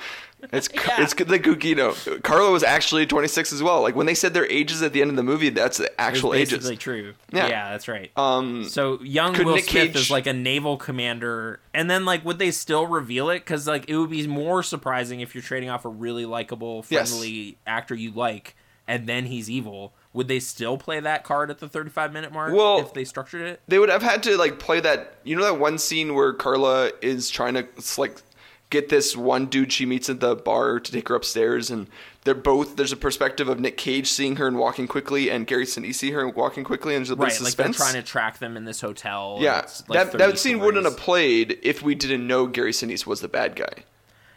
It's 0.52 0.69
Yeah. 0.75 1.02
it's 1.02 1.14
the 1.14 1.38
Gugino. 1.38 2.23
Carla 2.23 2.50
was 2.52 2.62
actually 2.62 3.07
26 3.07 3.52
as 3.52 3.61
well. 3.62 3.83
Like 3.83 3.97
when 3.97 4.07
they 4.07 4.14
said 4.14 4.35
their 4.35 4.47
ages 4.50 4.83
at 4.83 4.93
the 4.93 5.00
end 5.00 5.11
of 5.11 5.17
the 5.17 5.23
movie, 5.25 5.49
that's 5.50 5.78
the 5.78 5.85
It 5.87 5.90
was 5.90 5.95
actual 5.99 6.31
basically 6.31 6.71
ages. 6.75 6.78
true. 6.78 7.14
Yeah. 7.33 7.49
Yeah. 7.49 7.71
that's 7.73 7.88
right. 7.88 8.12
Um, 8.17 8.64
So 8.64 9.00
young 9.02 9.33
Will 9.37 9.57
Nick 9.57 9.64
Smith 9.69 9.88
Cage- 9.88 9.97
is 9.97 10.11
like 10.12 10.26
a 10.28 10.33
naval 10.33 10.76
commander, 10.76 11.59
and 11.75 11.90
then 11.90 12.05
like 12.05 12.25
would 12.25 12.38
they 12.38 12.52
still 12.52 12.87
reveal 12.87 13.31
it? 13.31 13.40
Because 13.40 13.67
like 13.67 13.88
it 13.90 13.97
would 13.97 14.11
be 14.11 14.26
more 14.28 14.62
surprising 14.62 15.21
if 15.21 15.35
you're 15.35 15.43
trading 15.43 15.71
off 15.71 15.85
a 15.85 15.88
really 15.88 16.25
likable, 16.25 16.85
Yes. 16.88 17.11
friendly 17.11 17.59
actor 17.67 17.97
you 17.97 18.12
like, 18.12 18.55
and 18.87 19.09
then 19.09 19.26
he's 19.26 19.50
evil. 19.50 19.93
Would 20.18 20.26
they 20.26 20.40
still 20.40 20.76
play 20.76 20.98
that 20.98 21.22
card 21.22 21.48
at 21.48 21.60
the 21.60 21.68
35 21.68 22.12
minute 22.12 22.32
mark? 22.32 22.52
Well- 22.52 22.80
if 22.80 22.92
they 22.92 23.04
structured 23.04 23.40
it, 23.42 23.60
they 23.68 23.78
would 23.78 23.88
have 23.88 24.02
had 24.02 24.25
to 24.25 24.37
like 24.37 24.58
play 24.58 24.80
that. 24.80 25.14
You 25.22 25.37
know 25.37 25.44
that 25.44 25.60
one 25.60 25.78
scene 25.78 26.12
where 26.12 26.32
Carla 26.32 26.90
is 27.00 27.30
trying 27.30 27.54
to 27.54 27.68
like 27.98 28.20
get 28.68 28.88
this 28.88 29.16
one 29.16 29.46
dude 29.46 29.72
she 29.72 29.87
meets 29.87 30.10
at 30.10 30.18
the 30.18 30.34
bar 30.34 30.80
to 30.80 30.90
take 30.90 31.08
her 31.08 31.14
upstairs, 31.14 31.70
and 31.70 31.87
they're 32.25 32.34
both. 32.34 32.75
There's 32.75 32.90
a 32.90 32.96
perspective 32.96 33.48
of 33.48 33.60
Nick 33.60 33.76
Cage 33.76 34.10
seeing 34.10 34.34
her 34.37 34.48
and 34.48 34.58
walking 34.58 34.88
quickly, 34.88 35.30
and 35.30 35.46
Gary 35.46 35.64
Sinise 35.64 35.94
see 35.94 36.10
her 36.10 36.26
and 36.26 36.34
walking 36.34 36.64
quickly, 36.64 36.96
and 36.96 37.02
there's 37.02 37.10
a 37.10 37.14
bit 37.16 37.22
right? 37.22 37.37
of 37.37 37.42
Like 37.42 37.54
they're 37.54 37.72
trying 37.72 37.94
to 37.94 38.02
track 38.02 38.38
them 38.38 38.56
in 38.56 38.64
this 38.64 38.80
hotel. 38.80 39.38
yeah, 39.40 39.68
like, 39.87 40.10
that 40.10 40.18
that 40.18 40.38
scene 40.40 40.58
wouldn't 40.58 40.84
have 40.84 40.96
played 40.96 41.60
if 41.62 41.80
we 41.80 41.94
didn't 41.94 42.26
know 42.26 42.48
Gary 42.48 42.72
Sinise 42.72 43.06
was 43.06 43.20
the 43.20 43.28
bad 43.28 43.54
guy. 43.54 43.84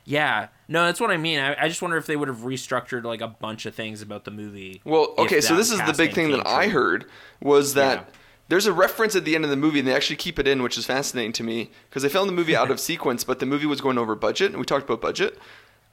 Yeah, 0.06 0.48
no, 0.68 0.86
that's 0.86 1.00
what 1.00 1.12
I 1.12 1.18
mean. 1.18 1.40
I, 1.40 1.66
I 1.66 1.68
just 1.68 1.82
wonder 1.82 1.98
if 1.98 2.06
they 2.08 2.16
would 2.16 2.28
have 2.28 2.40
restructured 2.40 3.04
like 3.04 3.22
a 3.22 3.28
bunch 3.28 3.66
of 3.66 3.76
things 3.76 4.02
about 4.02 4.26
the 4.26 4.32
movie. 4.32 4.82
Well, 4.84 5.14
okay, 5.18 5.42
so 5.42 5.56
this 5.56 5.72
is 5.72 5.80
the 5.86 5.94
big 5.98 6.14
thing 6.14 6.32
that 6.32 6.46
I 6.48 6.68
heard 6.70 7.06
was 7.42 7.74
that 7.76 7.98
Yeah. 8.00 8.04
there's 8.50 8.66
a 8.66 8.74
reference 8.74 9.16
at 9.16 9.26
the 9.26 9.36
end 9.36 9.44
of 9.44 9.50
the 9.52 9.58
movie, 9.58 9.80
and 9.80 9.88
they 9.88 9.94
actually 9.96 10.16
keep 10.16 10.40
it 10.40 10.48
in, 10.48 10.64
which 10.64 10.78
is 10.78 10.86
fascinating 10.86 11.34
to 11.34 11.44
me 11.44 11.70
because 11.90 12.04
they 12.04 12.10
filmed 12.10 12.30
the 12.30 12.34
movie 12.34 12.56
out 12.56 12.72
of 12.72 12.80
sequence, 12.92 13.24
but 13.24 13.40
the 13.40 13.46
movie 13.46 13.66
was 13.68 13.80
going 13.82 13.98
over 13.98 14.16
budget, 14.16 14.52
and 14.52 14.60
we 14.60 14.66
talked 14.66 14.86
about 14.86 15.02
budget. 15.02 15.38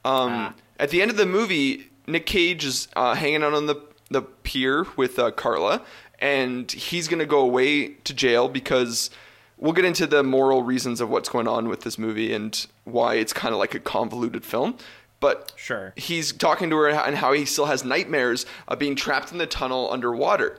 Um, 0.04 0.30
Ah. 0.32 0.54
At 0.80 0.90
the 0.90 1.02
end 1.02 1.10
of 1.10 1.16
the 1.16 1.26
movie, 1.26 1.90
Nick 2.06 2.24
Cage 2.24 2.64
is 2.64 2.88
uh, 2.96 3.14
hanging 3.14 3.42
out 3.42 3.52
on 3.54 3.66
the 3.66 3.76
the 4.10 4.22
pier 4.22 4.86
with 4.96 5.18
uh, 5.18 5.30
Carla, 5.32 5.82
and 6.18 6.70
he's 6.72 7.08
gonna 7.08 7.26
go 7.26 7.40
away 7.40 7.88
to 8.04 8.14
jail 8.14 8.48
because 8.48 9.10
we'll 9.58 9.72
get 9.74 9.84
into 9.84 10.06
the 10.06 10.22
moral 10.22 10.62
reasons 10.62 11.00
of 11.00 11.10
what's 11.10 11.28
going 11.28 11.46
on 11.48 11.68
with 11.68 11.80
this 11.80 11.98
movie 11.98 12.32
and 12.32 12.66
why 12.92 13.14
it's 13.14 13.32
kind 13.32 13.52
of 13.52 13.58
like 13.58 13.74
a 13.74 13.80
convoluted 13.80 14.44
film. 14.44 14.76
But 15.20 15.52
Sure. 15.56 15.92
he's 15.96 16.32
talking 16.32 16.70
to 16.70 16.76
her 16.76 16.88
and 16.88 17.16
how 17.16 17.32
he 17.32 17.44
still 17.44 17.66
has 17.66 17.84
nightmares 17.84 18.46
of 18.68 18.78
being 18.78 18.94
trapped 18.94 19.32
in 19.32 19.38
the 19.38 19.46
tunnel 19.46 19.90
underwater. 19.90 20.58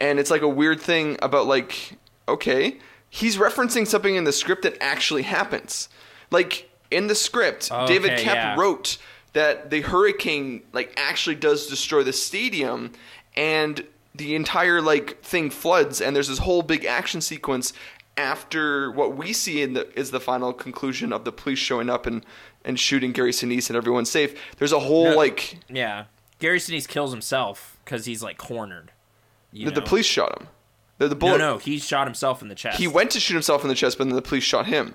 And 0.00 0.18
it's 0.18 0.30
like 0.30 0.42
a 0.42 0.48
weird 0.48 0.80
thing 0.80 1.16
about 1.22 1.46
like, 1.46 1.92
okay, 2.28 2.78
he's 3.08 3.36
referencing 3.36 3.86
something 3.86 4.14
in 4.16 4.24
the 4.24 4.32
script 4.32 4.62
that 4.62 4.76
actually 4.80 5.22
happens. 5.22 5.88
Like 6.30 6.68
in 6.90 7.06
the 7.06 7.14
script, 7.14 7.70
David 7.86 8.12
Okay, 8.12 8.24
Koepp 8.24 8.34
yeah. 8.34 8.56
wrote 8.58 8.98
that 9.32 9.70
the 9.70 9.82
hurricane 9.82 10.62
like 10.72 10.92
actually 10.96 11.36
does 11.36 11.68
destroy 11.68 12.02
the 12.02 12.12
stadium 12.12 12.90
and 13.36 13.84
the 14.14 14.34
entire 14.34 14.82
like 14.82 15.22
thing 15.22 15.50
floods 15.50 16.00
and 16.00 16.16
there's 16.16 16.26
this 16.26 16.38
whole 16.38 16.62
big 16.62 16.84
action 16.84 17.20
sequence 17.20 17.72
after 18.16 18.90
what 18.90 19.16
we 19.16 19.32
see 19.32 19.62
in 19.62 19.72
the 19.74 19.88
is 19.98 20.10
the 20.10 20.20
final 20.20 20.52
conclusion 20.52 21.12
of 21.12 21.24
the 21.24 21.32
police 21.32 21.58
showing 21.58 21.88
up 21.88 22.06
and 22.06 22.24
and 22.64 22.78
shooting 22.78 23.12
Gary 23.12 23.32
Sinise 23.32 23.68
and 23.70 23.76
everyone's 23.76 24.10
safe. 24.10 24.38
There's 24.58 24.72
a 24.72 24.80
whole 24.80 25.10
No, 25.10 25.16
like 25.16 25.58
Yeah, 25.68 26.04
Gary 26.38 26.58
Sinise 26.58 26.86
kills 26.86 27.10
himself 27.12 27.78
because 27.84 28.04
he's 28.06 28.22
like 28.22 28.36
cornered. 28.38 28.92
The, 29.52 29.70
the 29.70 29.82
police 29.82 30.06
shot 30.06 30.40
him. 30.40 30.48
The, 30.98 31.08
the 31.08 31.14
No, 31.14 31.18
bullet. 31.18 31.38
no, 31.38 31.58
he 31.58 31.78
shot 31.78 32.06
himself 32.06 32.42
in 32.42 32.48
the 32.48 32.54
chest. 32.54 32.78
He 32.78 32.86
went 32.86 33.10
to 33.12 33.20
shoot 33.20 33.34
himself 33.34 33.62
in 33.62 33.68
the 33.68 33.74
chest, 33.74 33.96
but 33.98 34.04
then 34.06 34.14
the 34.14 34.22
police 34.22 34.44
shot 34.44 34.66
him. 34.66 34.94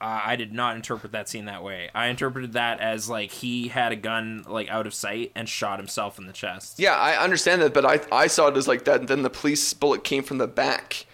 Uh, 0.00 0.20
I 0.24 0.36
did 0.36 0.52
not 0.52 0.76
interpret 0.76 1.12
that 1.12 1.28
scene 1.28 1.44
that 1.46 1.62
way. 1.62 1.90
I 1.94 2.06
interpreted 2.06 2.52
that 2.54 2.80
as 2.80 3.08
like 3.10 3.30
he 3.32 3.68
had 3.68 3.92
a 3.92 3.96
gun 3.96 4.44
like 4.48 4.68
out 4.70 4.86
of 4.86 4.94
sight 4.94 5.32
and 5.34 5.48
shot 5.48 5.78
himself 5.78 6.18
in 6.18 6.26
the 6.26 6.32
chest. 6.32 6.78
Yeah, 6.78 6.94
I 6.94 7.22
understand 7.22 7.60
that, 7.62 7.74
but 7.74 7.84
I 7.84 8.00
I 8.14 8.26
saw 8.28 8.48
it 8.48 8.56
as 8.56 8.66
like 8.68 8.84
that. 8.84 9.08
Then 9.08 9.22
the 9.22 9.30
police 9.30 9.74
bullet 9.74 10.02
came 10.04 10.22
from 10.22 10.38
the 10.38 10.46
back, 10.46 11.04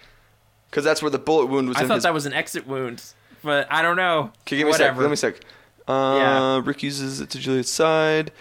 because 0.69 0.83
that's 0.83 1.01
where 1.01 1.11
the 1.11 1.19
bullet 1.19 1.47
wound 1.47 1.67
was 1.69 1.77
I 1.77 1.85
thought 1.85 1.95
his. 1.95 2.03
that 2.03 2.13
was 2.13 2.25
an 2.25 2.33
exit 2.33 2.67
wound, 2.67 3.03
but 3.43 3.67
I 3.71 3.81
don't 3.81 3.97
know. 3.97 4.31
Okay, 4.41 4.57
give 4.57 4.65
me 4.65 4.71
a 4.71 4.73
sec. 4.73 4.81
Whatever. 4.95 5.01
Let 5.01 5.07
me 5.09 5.13
a 5.13 5.17
sec. 5.17 5.35
Uh, 5.87 6.15
Yeah. 6.19 6.61
Rick 6.65 6.83
uses 6.83 7.21
it 7.21 7.29
to 7.31 7.39
Juliet's 7.39 7.69
side, 7.71 8.31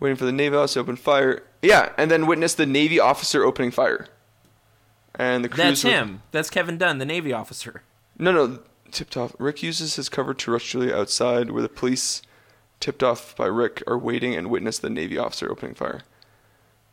waiting 0.00 0.16
for 0.16 0.24
the 0.26 0.32
Navy 0.32 0.56
officer 0.56 0.74
to 0.74 0.80
open 0.80 0.96
fire. 0.96 1.42
Yeah, 1.62 1.90
and 1.98 2.10
then 2.10 2.26
witness 2.26 2.54
the 2.54 2.66
Navy 2.66 2.98
officer 3.00 3.44
opening 3.44 3.70
fire. 3.70 4.06
And 5.14 5.44
the 5.44 5.48
That's 5.48 5.82
crews. 5.82 5.82
him. 5.82 6.22
That's 6.30 6.48
Kevin 6.50 6.78
Dunn, 6.78 6.98
the 6.98 7.04
Navy 7.04 7.32
officer. 7.32 7.82
No, 8.18 8.32
no, 8.32 8.60
tipped 8.90 9.16
off. 9.16 9.34
Rick 9.38 9.62
uses 9.62 9.96
his 9.96 10.08
cover 10.08 10.32
to 10.34 10.50
rush 10.50 10.70
Juliet 10.72 10.94
outside, 10.94 11.50
where 11.50 11.62
the 11.62 11.68
police, 11.68 12.22
tipped 12.80 13.02
off 13.02 13.34
by 13.36 13.46
Rick, 13.46 13.82
are 13.86 13.98
waiting 13.98 14.34
and 14.34 14.48
witness 14.50 14.78
the 14.78 14.88
Navy 14.90 15.18
officer 15.18 15.50
opening 15.50 15.74
fire. 15.74 16.00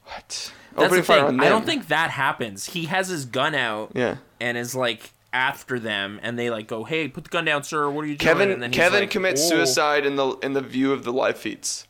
What? 0.06 0.51
That's 0.77 0.86
opening 0.86 1.01
the 1.01 1.05
fire 1.05 1.27
thing. 1.29 1.39
I 1.41 1.50
don't 1.50 1.65
think 1.65 1.88
that 1.89 2.12
happens. 2.12 2.65
He 2.67 2.86
has 2.86 3.07
his 3.10 3.25
gun 3.25 3.55
out 3.55 3.91
Yeah. 3.93 4.17
and 4.39 4.57
is 4.57 4.74
like 4.75 5.12
after 5.34 5.79
them, 5.79 6.19
and 6.24 6.39
they 6.39 6.50
like 6.50 6.67
go, 6.67 6.84
"Hey, 6.86 7.07
put 7.07 7.25
the 7.25 7.29
gun 7.29 7.46
down, 7.46 7.63
sir. 7.63 7.89
What 7.89 8.05
are 8.05 8.07
you 8.07 8.15
doing?" 8.15 8.19
Kevin 8.34 8.51
and 8.51 8.63
then 8.63 8.72
he's 8.72 8.77
Kevin 8.79 9.01
like, 9.01 9.12
commits 9.12 9.41
"Oh." 9.46 9.50
suicide 9.50 10.05
in 10.05 10.15
the 10.15 10.29
in 10.43 10.53
the 10.53 10.62
view 10.62 10.93
of 10.93 11.03
the 11.03 11.12
live 11.12 11.38
feeds. 11.38 11.88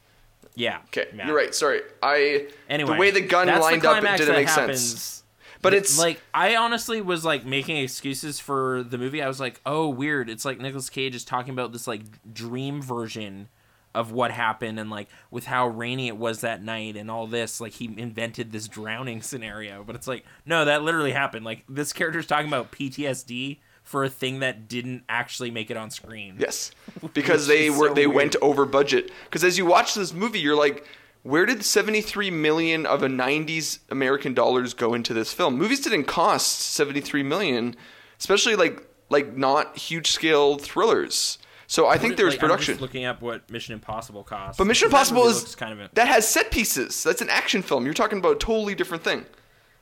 Yeah. 0.55 0.79
Okay, 0.87 1.05
yeah. 1.15 1.27
you're 1.27 1.35
right. 1.35 1.53
Sorry, 1.53 1.81
I 2.01 2.47
Anyway, 2.67 2.93
the 2.93 2.99
way 2.99 3.11
the 3.11 3.21
gun 3.21 3.47
lined 3.47 3.83
the 3.83 3.89
up 3.91 4.03
it 4.03 4.17
didn't 4.17 4.33
make 4.35 4.47
happens. 4.49 4.81
sense. 4.89 5.23
But 5.61 5.73
it's 5.73 5.99
like 5.99 6.21
I 6.33 6.55
honestly 6.55 7.01
was 7.01 7.23
like 7.25 7.45
making 7.45 7.77
excuses 7.77 8.39
for 8.39 8.83
the 8.83 8.97
movie. 8.97 9.21
I 9.21 9.27
was 9.27 9.39
like, 9.39 9.59
"Oh, 9.65 9.87
weird. 9.89 10.29
It's 10.29 10.45
like 10.45 10.59
Nicolas 10.59 10.89
Cage 10.89 11.13
is 11.15 11.23
talking 11.23 11.51
about 11.53 11.73
this 11.73 11.87
like 11.87 12.01
dream 12.33 12.81
version 12.81 13.49
of 13.97 14.11
what 14.11 14.31
happened 14.31 14.79
and 14.79 14.89
like 14.89 15.07
with 15.31 15.45
how 15.45 15.67
rainy 15.67 16.07
it 16.07 16.17
was 16.17 16.41
that 16.41 16.63
night 16.63 16.95
and 16.95 17.09
all 17.09 17.27
this 17.27 17.59
like 17.59 17.73
he 17.73 17.85
invented 17.97 18.51
this 18.51 18.67
drowning 18.67 19.21
scenario." 19.31 19.83
But 19.83 19.95
it's 19.95 20.07
like, 20.07 20.23
"No, 20.45 20.65
that 20.65 20.83
literally 20.83 21.11
happened. 21.11 21.43
Like 21.45 21.63
this 21.67 21.91
character's 21.93 22.27
talking 22.27 22.47
about 22.47 22.71
PTSD 22.71 23.59
for 23.83 24.03
a 24.03 24.09
thing 24.09 24.39
that 24.39 24.67
didn't 24.67 25.03
actually 25.09 25.51
make 25.51 25.71
it 25.71 25.77
on 25.77 25.89
screen." 25.89 26.35
Yes, 26.39 26.71
because 27.13 27.47
they 27.47 27.69
were 27.69 27.89
so 27.89 27.93
they 27.93 28.07
weird. 28.07 28.15
went 28.15 28.35
over 28.41 28.65
budget. 28.65 29.11
Because 29.25 29.43
as 29.43 29.57
you 29.57 29.65
watch 29.65 29.95
this 29.95 30.13
movie, 30.13 30.39
you're 30.39 30.55
like, 30.57 30.85
where 31.23 31.45
did 31.45 31.63
73 31.65 32.31
million 32.31 32.85
of 32.85 33.03
a 33.03 33.07
90s 33.07 33.79
American 33.89 34.33
dollars 34.33 34.73
go 34.73 34.93
into 34.93 35.13
this 35.13 35.33
film? 35.33 35.57
Movies 35.57 35.81
didn't 35.81 36.05
cost 36.05 36.59
73 36.59 37.23
million, 37.23 37.75
especially 38.19 38.55
like 38.55 38.83
like 39.09 39.35
not 39.35 39.77
huge 39.77 40.11
scale 40.11 40.57
thrillers. 40.57 41.37
So 41.69 41.87
I 41.87 41.97
think 41.97 42.15
there's 42.15 42.33
Like, 42.33 42.39
production. 42.39 42.77
looking 42.77 43.03
up 43.05 43.21
what 43.21 43.49
Mission 43.51 43.73
Impossible 43.73 44.23
cost. 44.23 44.57
But 44.57 44.67
Mission 44.67 44.85
Impossible 44.87 45.23
movie 45.25 45.35
is 45.35 45.53
kind 45.55 45.73
of 45.73 45.79
a, 45.81 45.89
that 45.93 46.07
has 46.07 46.25
set 46.27 46.49
pieces. 46.49 47.03
That's 47.03 47.21
an 47.21 47.29
action 47.29 47.61
film. 47.61 47.83
You're 47.85 47.93
talking 47.93 48.19
about 48.19 48.33
a 48.37 48.39
totally 48.39 48.73
different 48.73 49.03
thing. 49.03 49.25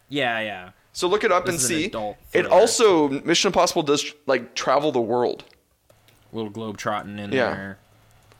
yeah, 0.09 0.39
yeah. 0.39 0.69
So 0.93 1.07
look 1.09 1.23
it 1.25 1.31
up 1.31 1.45
This 1.45 1.55
and 1.55 1.61
an 1.61 1.67
see. 1.81 1.85
adult 1.87 2.15
It 2.31 2.45
also 2.47 3.09
Mission 3.09 3.49
Impossible 3.49 3.83
does 3.83 4.13
like 4.25 4.55
travel 4.55 4.91
the 4.91 5.01
world. 5.01 5.43
little 6.31 6.49
globe 6.49 6.77
trotting 6.77 7.19
in 7.19 7.31
Yeah. 7.31 7.53
there. 7.53 7.77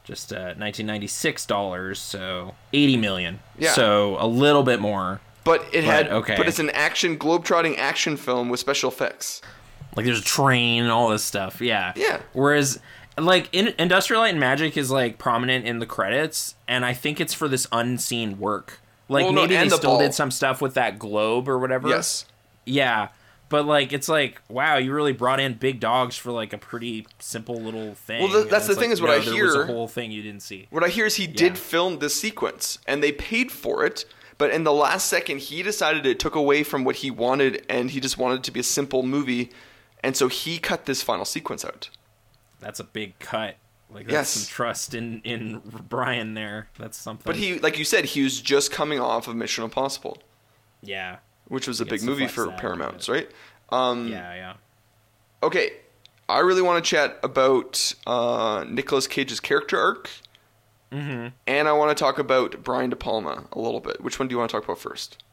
Just 0.05 0.31
uh, 0.33 0.53
1996 0.57 1.45
dollars, 1.45 1.99
so 1.99 2.55
80 2.73 2.97
million. 2.97 3.39
Yeah. 3.57 3.73
So 3.73 4.17
a 4.19 4.27
little 4.27 4.63
bit 4.63 4.79
more. 4.79 5.19
But 5.43 5.65
it 5.73 5.83
had 5.83 6.07
okay. 6.09 6.35
but 6.37 6.47
it's 6.47 6.59
an 6.59 6.69
action 6.71 7.17
globetrotting 7.19 7.77
action 7.77 8.15
film 8.17 8.49
with 8.49 8.59
special 8.59 8.89
effects. 8.89 9.41
Like 9.95 10.05
there's 10.05 10.19
a 10.21 10.23
train 10.23 10.83
and 10.83 10.91
all 10.91 11.09
this 11.09 11.23
stuff. 11.23 11.59
Yeah. 11.61 11.93
Yeah. 11.95 12.21
Whereas 12.33 12.79
like 13.17 13.49
in 13.51 13.73
Industrial 13.79 14.21
Light 14.21 14.29
and 14.31 14.39
Magic 14.39 14.75
is 14.77 14.91
like 14.91 15.17
prominent 15.17 15.65
in 15.65 15.79
the 15.79 15.85
credits, 15.85 16.55
and 16.67 16.83
I 16.85 16.93
think 16.93 17.19
it's 17.21 17.33
for 17.33 17.47
this 17.47 17.67
unseen 17.71 18.39
work. 18.39 18.79
Like 19.07 19.23
Well, 19.25 19.33
no, 19.33 19.41
maybe 19.41 19.55
they 19.55 19.67
the 19.69 19.77
still 19.77 19.91
ball. 19.91 19.99
did 19.99 20.13
some 20.13 20.31
stuff 20.31 20.61
with 20.61 20.73
that 20.73 20.97
globe 20.99 21.47
or 21.47 21.57
whatever. 21.59 21.87
Yes. 21.87 22.25
Yeah. 22.65 23.09
But 23.47 23.65
like 23.67 23.93
it's 23.93 24.09
like 24.09 24.41
wow, 24.49 24.77
you 24.77 24.91
really 24.91 25.13
brought 25.13 25.39
in 25.39 25.53
big 25.53 25.79
dogs 25.79 26.17
for 26.17 26.31
like 26.31 26.51
a 26.51 26.57
pretty 26.57 27.05
simple 27.19 27.55
little 27.55 27.93
thing. 27.93 28.23
Well, 28.23 28.31
th- 28.31 28.41
And 28.43 28.51
that's 28.51 28.65
the 28.67 28.73
thing 28.73 28.89
like, 28.89 28.93
is 28.93 29.01
what 29.01 29.07
no, 29.09 29.13
I 29.31 29.35
there 29.35 29.43
was 29.45 29.55
a 29.55 29.65
whole 29.67 29.87
thing 29.87 30.11
you 30.11 30.23
didn't 30.23 30.41
see. 30.41 30.67
What 30.71 30.83
I 30.83 30.89
hear 30.89 31.05
is 31.05 31.15
he 31.15 31.25
Yeah. 31.25 31.33
did 31.35 31.57
film 31.57 31.99
this 31.99 32.19
sequence 32.19 32.79
and 32.87 33.03
they 33.03 33.11
paid 33.11 33.51
for 33.51 33.85
it, 33.85 34.05
but 34.39 34.49
in 34.49 34.63
the 34.63 34.73
last 34.73 35.07
second 35.07 35.37
he 35.41 35.61
decided 35.61 36.05
it 36.07 36.19
took 36.19 36.33
away 36.35 36.63
from 36.63 36.83
what 36.83 36.97
he 36.97 37.11
wanted 37.11 37.63
and 37.69 37.91
he 37.91 37.99
just 37.99 38.17
wanted 38.17 38.39
it 38.39 38.43
to 38.45 38.51
be 38.51 38.59
a 38.61 38.63
simple 38.63 39.03
movie 39.03 39.51
and 40.03 40.17
so 40.17 40.27
he 40.27 40.57
cut 40.57 40.85
this 40.85 41.03
final 41.03 41.25
sequence 41.25 41.63
out. 41.63 41.89
That's 42.65 42.79
a 42.79 42.83
big 42.83 43.17
cut. 43.19 43.57
Like 43.91 44.07
that's 44.07 44.13
Yes. 44.13 44.29
some 44.31 44.49
trust 44.49 44.95
in 44.95 45.21
in 45.23 45.61
Brian 45.87 46.33
there. 46.33 46.67
That's 46.79 46.97
something. 46.97 47.23
But 47.23 47.35
he 47.35 47.59
like 47.59 47.77
you 47.77 47.85
said 47.85 48.05
he 48.05 48.23
was 48.23 48.41
just 48.41 48.71
coming 48.71 48.99
off 48.99 49.27
of 49.27 49.35
Mission 49.35 49.63
Impossible, 49.63 50.17
yeah, 50.81 51.17
which 51.47 51.67
was 51.67 51.79
a 51.79 51.85
big 51.85 52.01
movie 52.01 52.27
for 52.27 52.51
Paramount, 52.53 53.07
right? 53.07 53.29
Um 53.69 54.07
yeah, 54.07 54.33
yeah. 54.33 54.53
okay. 55.43 55.73
I 56.27 56.39
really 56.39 56.63
want 56.63 56.83
to 56.83 56.89
chat 56.89 57.19
about 57.21 57.93
uh 58.07 58.65
Nicolas 58.67 59.05
Cage's 59.05 59.39
character 59.39 59.79
arc. 59.79 60.09
Mm-hmm. 60.91 61.27
And 61.45 61.67
I 61.67 61.73
want 61.73 61.95
to 61.95 62.01
talk 62.03 62.17
about 62.17 62.63
Brian 62.63 62.89
De 62.89 62.95
Palma 62.95 63.45
a 63.51 63.59
little 63.59 63.79
bit. 63.79 64.01
Which 64.01 64.17
one 64.17 64.27
do 64.27 64.33
you 64.33 64.39
want 64.39 64.49
to 64.49 64.57
talk 64.57 64.63
about 64.63 64.79
first? 64.79 65.23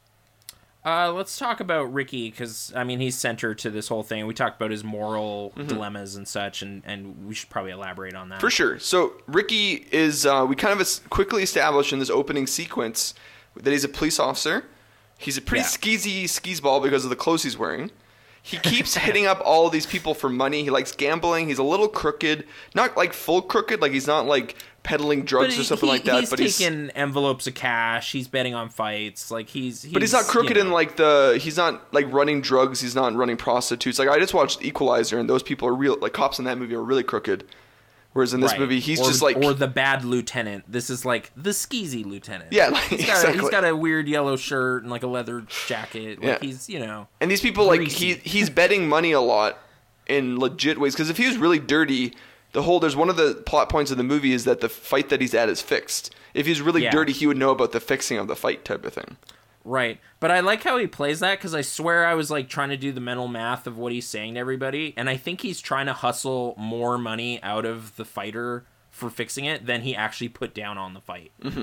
Uh, 0.84 1.12
let's 1.12 1.38
talk 1.38 1.60
about 1.60 1.92
Ricky 1.92 2.28
because 2.30 2.72
I 2.74 2.82
mean 2.82 2.98
he's 2.98 3.16
center 3.16 3.54
to 3.54 3.70
this 3.70 3.86
whole 3.88 4.02
thing. 4.02 4.26
We 4.26 4.34
talked 4.34 4.56
about 4.60 4.72
his 4.72 4.82
moral 4.82 5.52
dilemmas 5.66 6.16
and 6.16 6.26
such, 6.26 6.60
and 6.62 6.82
and 6.84 7.24
we 7.26 7.34
should 7.34 7.50
probably 7.50 7.70
elaborate 7.70 8.14
on 8.14 8.30
that. 8.30 8.36
Mm-hmm. 8.36 8.40
For 8.46 8.50
sure. 8.50 8.78
So 8.80 9.12
Ricky 9.28 9.86
is 9.92 10.26
uh, 10.26 10.44
we 10.48 10.56
kind 10.56 10.78
of 10.80 11.10
quickly 11.10 11.42
established 11.44 11.92
in 11.92 12.00
this 12.00 12.10
opening 12.10 12.46
sequence 12.48 13.14
that 13.54 13.70
he's 13.70 13.84
a 13.84 13.88
police 13.88 14.18
officer. 14.18 14.64
He's 15.18 15.36
a 15.36 15.40
pretty 15.42 15.62
Yeah. 15.62 15.68
skeezy 15.68 16.28
skis 16.28 16.60
ball 16.60 16.80
because 16.80 17.04
of 17.04 17.10
the 17.10 17.16
clothes 17.16 17.44
he's 17.44 17.56
wearing. 17.56 17.92
He 18.42 18.56
keeps 18.70 18.96
hitting 18.96 19.24
up 19.24 19.40
all 19.44 19.70
these 19.70 19.86
people 19.86 20.14
for 20.14 20.28
money. 20.28 20.64
He 20.64 20.70
likes 20.70 20.90
gambling. 20.90 21.46
He's 21.46 21.58
a 21.58 21.62
little 21.62 21.86
crooked, 21.86 22.44
not 22.74 22.96
like 22.96 23.12
full 23.12 23.40
crooked, 23.40 23.80
like 23.80 23.92
he's 23.92 24.08
not 24.08 24.26
like 24.26 24.56
peddling 24.82 25.24
drugs 25.24 25.58
or 25.58 25.64
something 25.64 25.86
he- 25.88 25.92
like 25.92 26.04
that. 26.04 26.20
He's 26.20 26.30
but 26.30 26.38
he's 26.38 26.58
taking 26.58 26.90
envelopes 26.90 27.46
of 27.46 27.54
cash. 27.54 28.12
He's 28.12 28.28
betting 28.28 28.54
on 28.54 28.68
fights. 28.68 29.30
Like 29.30 29.48
he's, 29.48 29.82
he's 29.82 29.92
but 29.92 30.02
he's 30.02 30.12
not 30.12 30.24
crooked 30.24 30.56
you 30.56 30.60
in 30.62 30.70
like 30.70 30.96
the 30.96 31.38
he's 31.40 31.56
not 31.56 31.92
like 31.94 32.12
running 32.12 32.40
drugs. 32.40 32.80
He's 32.80 32.94
not 32.94 33.14
running 33.14 33.36
prostitutes. 33.36 33.98
Like 33.98 34.08
I 34.08 34.18
just 34.18 34.34
watched 34.34 34.64
Equalizer, 34.64 35.18
and 35.18 35.28
those 35.30 35.42
people 35.42 35.68
are 35.68 35.74
real. 35.74 35.96
Like 36.00 36.12
cops 36.12 36.38
in 36.38 36.44
that 36.46 36.58
movie 36.58 36.74
are 36.74 36.82
really 36.82 37.02
crooked. 37.04 37.44
Whereas 38.14 38.34
in 38.34 38.40
this 38.40 38.50
Right. 38.50 38.60
movie, 38.60 38.78
he's 38.78 39.00
Or- 39.00 39.06
just 39.06 39.22
like 39.22 39.38
or 39.38 39.54
the 39.54 39.66
bad 39.66 40.04
lieutenant. 40.04 40.64
This 40.70 40.90
is 40.90 41.06
like 41.06 41.30
the 41.34 41.48
skeezy 41.50 42.04
lieutenant. 42.04 42.52
Yeah, 42.52 42.68
like, 42.68 42.82
he's 42.84 43.06
got, 43.06 43.24
a, 43.26 43.32
he's 43.32 43.48
got 43.48 43.64
a 43.64 43.74
weird 43.74 44.06
yellow 44.06 44.36
shirt 44.36 44.82
and 44.82 44.90
like 44.90 45.02
a 45.02 45.06
leather 45.06 45.46
jacket. 45.66 46.18
Like 46.22 46.42
Yeah. 46.42 46.46
he's 46.46 46.68
you 46.68 46.78
know 46.78 47.08
And 47.22 47.30
these 47.30 47.40
people 47.40 47.64
like 47.66 47.80
Greasy. 47.80 48.14
he 48.16 48.28
he's 48.28 48.50
betting 48.50 48.86
money 48.86 49.12
a 49.12 49.20
lot 49.22 49.58
in 50.08 50.38
legit 50.38 50.78
ways 50.78 50.92
because 50.94 51.08
if 51.08 51.16
he 51.16 51.26
was 51.26 51.38
really 51.38 51.58
dirty, 51.58 52.12
the 52.52 52.62
whole 52.62 52.80
there's 52.80 52.96
one 52.96 53.08
of 53.08 53.16
the 53.16 53.34
plot 53.46 53.68
points 53.68 53.90
of 53.90 53.96
the 53.96 54.04
movie 54.04 54.32
is 54.32 54.44
that 54.44 54.60
the 54.60 54.68
fight 54.68 55.08
that 55.08 55.20
he's 55.20 55.34
at 55.34 55.48
is 55.48 55.60
fixed. 55.62 56.14
If 56.34 56.46
he's 56.46 56.60
really 56.60 56.82
Yeah. 56.84 56.90
dirty, 56.90 57.12
he 57.12 57.26
would 57.26 57.36
know 57.36 57.50
about 57.50 57.72
the 57.72 57.80
fixing 57.80 58.18
of 58.18 58.28
the 58.28 58.36
fight 58.36 58.64
type 58.64 58.84
of 58.84 58.92
thing. 58.92 59.16
Right. 59.64 60.00
But 60.18 60.30
I 60.30 60.40
like 60.40 60.62
how 60.64 60.76
he 60.76 60.86
plays 60.86 61.20
that 61.20 61.38
because 61.38 61.54
I 61.54 61.60
swear 61.60 62.04
I 62.06 62.14
was 62.14 62.30
like 62.30 62.48
trying 62.48 62.70
to 62.70 62.76
do 62.76 62.90
the 62.92 63.00
mental 63.00 63.28
math 63.28 63.66
of 63.66 63.78
what 63.78 63.92
he's 63.92 64.06
saying 64.08 64.34
to 64.34 64.40
everybody. 64.40 64.92
And 64.96 65.08
I 65.08 65.16
think 65.16 65.40
he's 65.40 65.60
trying 65.60 65.86
to 65.86 65.92
hustle 65.92 66.54
more 66.58 66.98
money 66.98 67.40
out 67.42 67.64
of 67.64 67.94
the 67.96 68.04
fighter 68.04 68.64
for 68.90 69.08
fixing 69.08 69.44
it 69.44 69.66
than 69.66 69.82
he 69.82 69.94
actually 69.94 70.28
put 70.28 70.52
down 70.52 70.78
on 70.78 70.94
the 70.94 71.00
fight. 71.00 71.30
Mm-hmm. 71.42 71.62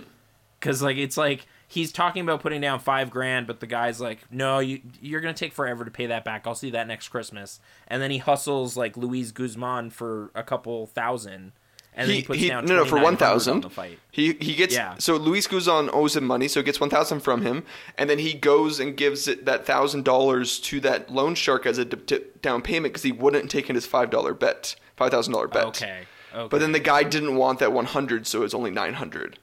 Because, 0.60 0.82
like, 0.82 0.97
it's 0.97 1.17
like 1.17 1.45
he's 1.69 1.91
talking 1.93 2.23
about 2.23 2.41
putting 2.41 2.60
down 2.60 2.79
five 2.79 3.10
grand, 3.12 3.47
but 3.47 3.60
the 3.62 3.67
guy's 3.67 4.01
like, 4.01 4.19
no, 4.32 4.58
you, 4.60 4.82
you're 5.01 5.21
going 5.21 5.34
to 5.34 5.39
take 5.39 5.53
forever 5.53 5.86
to 5.86 5.91
pay 5.91 6.08
that 6.08 6.25
back. 6.25 6.45
I'll 6.45 6.55
see 6.55 6.71
that 6.71 6.88
next 6.88 7.08
Christmas. 7.10 7.60
And 7.88 8.01
then 8.01 8.10
he 8.12 8.17
hustles 8.17 8.75
like 8.75 8.97
Luis 8.97 9.32
Guzman 9.32 9.91
for 9.91 10.32
a 10.36 10.43
couple 10.43 10.88
thousand. 10.88 11.53
And 11.93 12.08
then 12.10 12.15
he, 12.17 12.21
puts 12.23 12.47
down 12.47 12.65
no 12.65 12.75
no 12.77 12.86
for 12.86 12.97
2,900 12.99 13.08
on 13.08 13.17
thousand. 13.17 13.97
He 14.12 14.34
he 14.39 14.55
gets 14.55 14.73
Yeah. 14.73 14.95
so 14.99 15.15
Luis 15.17 15.47
Guzman 15.47 15.89
owes 15.91 16.15
him 16.15 16.23
money, 16.25 16.47
so 16.47 16.60
he 16.62 16.63
gets 16.63 16.79
one 16.79 16.89
thousand 16.89 17.19
from 17.21 17.41
him, 17.41 17.63
and 17.97 18.10
then 18.10 18.19
he 18.19 18.34
goes 18.34 18.79
and 18.79 18.95
gives 18.95 19.27
it 19.27 19.45
that 19.45 19.65
thousand 19.65 20.05
dollars 20.05 20.60
to 20.62 20.79
that 20.82 21.12
loan 21.12 21.36
shark 21.36 21.65
as 21.65 21.77
a 21.77 21.86
d- 21.86 21.97
d- 22.05 22.19
down 22.41 22.62
payment 22.62 22.93
because 22.93 23.03
he 23.03 23.12
wouldn't 23.12 23.51
take 23.51 23.69
in 23.69 23.75
his 23.75 23.86
five 23.86 24.12
dollar 24.12 24.34
bet, 24.34 24.75
five 24.95 25.12
thousand 25.12 25.34
dollar 25.34 25.47
bet. 25.49 25.65
Okay. 25.65 26.01
Okay. 26.34 26.47
But 26.49 26.60
then 26.60 26.71
the 26.71 26.79
guy 26.79 27.03
didn't 27.03 27.36
want 27.36 27.60
that 27.60 27.73
one 27.73 27.86
hundred, 27.86 28.27
so 28.27 28.43
it's 28.43 28.53
only 28.53 28.71
nine 28.71 28.93
hundred. 28.93 29.38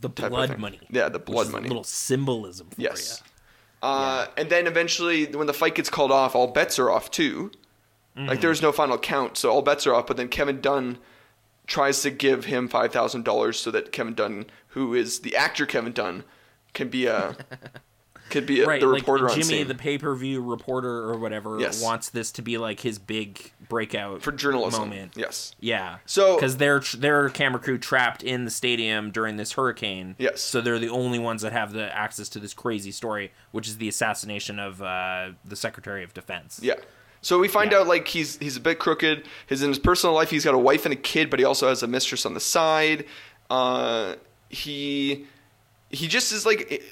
The 0.00 0.08
blood 0.08 0.58
money. 0.58 0.80
Yeah, 0.90 1.08
the 1.08 1.18
blood 1.18 1.50
money. 1.50 1.68
little 1.68 1.84
symbolism 1.84 2.68
for 2.70 2.80
Yes. 2.80 3.22
Uh, 3.82 4.26
And 4.36 4.50
then 4.50 4.66
eventually, 4.66 5.26
when 5.26 5.46
the 5.46 5.52
fight 5.54 5.74
gets 5.74 5.88
called 5.90 6.10
off, 6.10 6.34
all 6.34 6.48
bets 6.48 6.78
are 6.78 6.90
off 6.90 7.10
too. 7.10 7.50
Mm-hmm. 8.16 8.28
Like 8.28 8.40
there's 8.40 8.60
no 8.62 8.72
final 8.72 8.98
count, 8.98 9.36
so 9.36 9.50
all 9.50 9.62
bets 9.62 9.86
are 9.86 9.94
off. 9.94 10.06
But 10.06 10.16
then 10.16 10.28
Kevin 10.28 10.60
Dunn 10.60 10.98
tries 11.66 12.02
to 12.02 12.10
give 12.10 12.46
him 12.46 12.66
five 12.68 12.92
thousand 12.92 13.24
dollars 13.24 13.58
so 13.60 13.70
that 13.70 13.92
Kevin 13.92 14.14
Dunn, 14.14 14.46
who 14.68 14.94
is 14.94 15.20
the 15.20 15.36
actor 15.36 15.66
Kevin 15.66 15.92
Dunn, 15.92 16.24
can 16.74 16.88
be 16.88 17.06
a 17.06 17.36
could 18.30 18.46
be 18.46 18.60
a, 18.62 18.66
right, 18.66 18.80
the 18.80 18.86
like 18.86 19.00
reporter 19.02 19.28
on 19.30 19.40
Jimmy, 19.40 19.62
the 19.62 19.74
pay-per-view 19.74 20.40
reporter 20.42 21.04
or 21.04 21.18
whatever, 21.18 21.58
Yes. 21.60 21.82
wants 21.82 22.10
this 22.10 22.30
to 22.32 22.42
be 22.42 22.58
like 22.58 22.80
his 22.80 22.98
big 22.98 23.52
breakout 23.68 24.22
for 24.22 24.32
journalism. 24.32 24.80
moment. 24.88 25.12
Yes. 25.16 25.54
Yeah. 25.60 25.98
So- 26.06 26.36
because 26.36 26.56
they're 26.56 26.80
their 26.96 27.28
camera 27.30 27.60
crew 27.60 27.78
trapped 27.78 28.22
in 28.22 28.44
the 28.44 28.50
stadium 28.50 29.10
during 29.10 29.36
this 29.36 29.52
hurricane. 29.52 30.14
Yes. 30.18 30.40
So 30.40 30.60
they're 30.60 30.78
the 30.78 30.88
only 30.88 31.18
ones 31.18 31.42
that 31.42 31.52
have 31.52 31.72
the 31.72 31.94
access 31.94 32.28
to 32.30 32.38
this 32.38 32.54
crazy 32.54 32.90
story, 32.92 33.32
which 33.52 33.68
is 33.68 33.78
the 33.78 33.88
assassination 33.88 34.58
of 34.58 34.80
uh, 34.82 35.30
the 35.44 35.56
Secretary 35.56 36.02
of 36.04 36.14
Defense. 36.14 36.60
Yeah. 36.62 36.74
So 37.20 37.38
we 37.40 37.48
find 37.48 37.72
Yeah. 37.72 37.78
out 37.78 37.88
like 37.88 38.06
he's 38.08 38.38
he's 38.38 38.56
a 38.56 38.60
bit 38.60 38.78
crooked. 38.78 39.24
His 39.46 39.62
in 39.62 39.68
his 39.68 39.78
personal 39.78 40.14
life, 40.14 40.30
he's 40.30 40.44
got 40.44 40.54
a 40.54 40.58
wife 40.58 40.84
and 40.84 40.92
a 40.92 40.96
kid, 40.96 41.30
but 41.30 41.38
he 41.40 41.44
also 41.44 41.68
has 41.68 41.82
a 41.82 41.86
mistress 41.88 42.24
on 42.24 42.34
the 42.34 42.40
side. 42.40 43.04
Uh, 43.50 44.14
he 44.48 45.26
he 45.90 46.06
just 46.06 46.32
is 46.32 46.44
like 46.46 46.82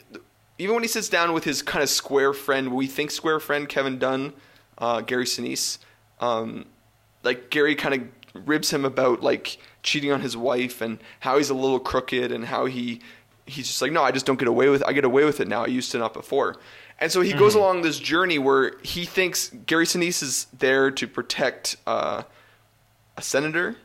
even 0.59 0.75
when 0.75 0.83
he 0.85 0.89
sits 0.89 1.09
down 1.09 1.33
with 1.33 1.45
his 1.45 1.63
kind 1.63 1.83
of 1.83 1.89
square 1.89 2.33
friend, 2.33 2.73
we 2.73 2.87
think 2.87 3.11
square 3.11 3.41
friend 3.41 3.69
Kevin 3.69 3.99
Dunn, 3.99 4.33
uh, 4.79 5.01
Gary 5.03 5.25
Sinise, 5.25 5.79
um, 6.21 6.67
like 7.23 7.51
Gary 7.51 7.75
kind 7.75 7.95
of 8.35 8.47
ribs 8.49 8.71
him 8.71 8.85
about 8.85 9.23
like 9.23 9.59
cheating 9.83 10.13
on 10.13 10.21
his 10.21 10.37
wife 10.37 10.81
and 10.81 10.99
how 11.21 11.37
he's 11.39 11.51
a 11.51 11.55
little 11.55 11.79
crooked 11.81 12.31
and 12.33 12.45
how 12.47 12.67
he 12.67 13.01
he's 13.47 13.67
just 13.69 13.81
like 13.81 13.93
no 13.93 14.03
I 14.03 14.11
just 14.11 14.27
don't 14.27 14.39
get 14.39 14.49
away 14.49 14.69
with 14.69 14.83
I 14.85 14.93
get 14.93 15.05
away 15.05 15.25
with 15.25 15.41
it 15.41 15.49
now. 15.49 15.63
I 15.65 15.69
used 15.69 15.91
to 15.93 15.99
not 15.99 16.13
before. 16.13 16.57
And 16.99 17.13
so 17.13 17.21
he 17.21 17.33
goes 17.35 17.55
along 17.55 17.83
this 17.83 17.99
journey 17.99 18.39
where 18.39 18.77
he 18.83 19.05
thinks 19.05 19.51
Gary 19.67 19.85
Sinise 19.85 20.23
is 20.23 20.47
there 20.59 20.91
to 20.91 21.07
protect 21.07 21.77
uh, 21.87 22.23
a 23.19 23.23
senator. 23.23 23.77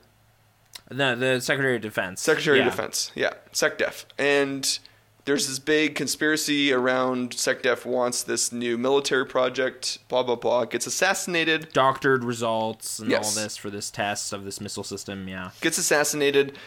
The 0.90 1.16
the 1.16 1.42
Secretary 1.42 1.76
of 1.76 1.82
Defense. 1.82 2.22
Secretary 2.22 2.60
Yeah. 2.60 2.68
of 2.68 2.72
Defense. 2.72 3.12
Yeah. 3.16 3.32
SecDef 3.54 4.06
and 4.18 4.80
there's 5.26 5.48
this 5.48 5.60
big 5.60 5.96
conspiracy 5.96 6.74
around 6.74 7.32
SecDef 7.32 7.86
wants 7.86 8.24
this 8.24 8.52
new 8.52 8.78
military 8.78 9.26
project 9.26 10.00
blah 10.08 10.24
blah 10.24 10.36
blah 10.36 10.66
gets 10.66 10.88
assassinated 10.88 11.70
Doctored 11.74 12.24
results 12.24 13.00
and 13.00 13.10
Yes. 13.10 13.38
all 13.38 13.44
this 13.44 13.58
for 13.58 13.70
this 13.70 13.92
test 13.92 14.34
of 14.34 14.44
this 14.46 14.60
missile 14.60 14.84
system. 14.84 15.28
Yeah. 15.28 15.52
gets 15.62 15.78
assassinated, 15.78 16.58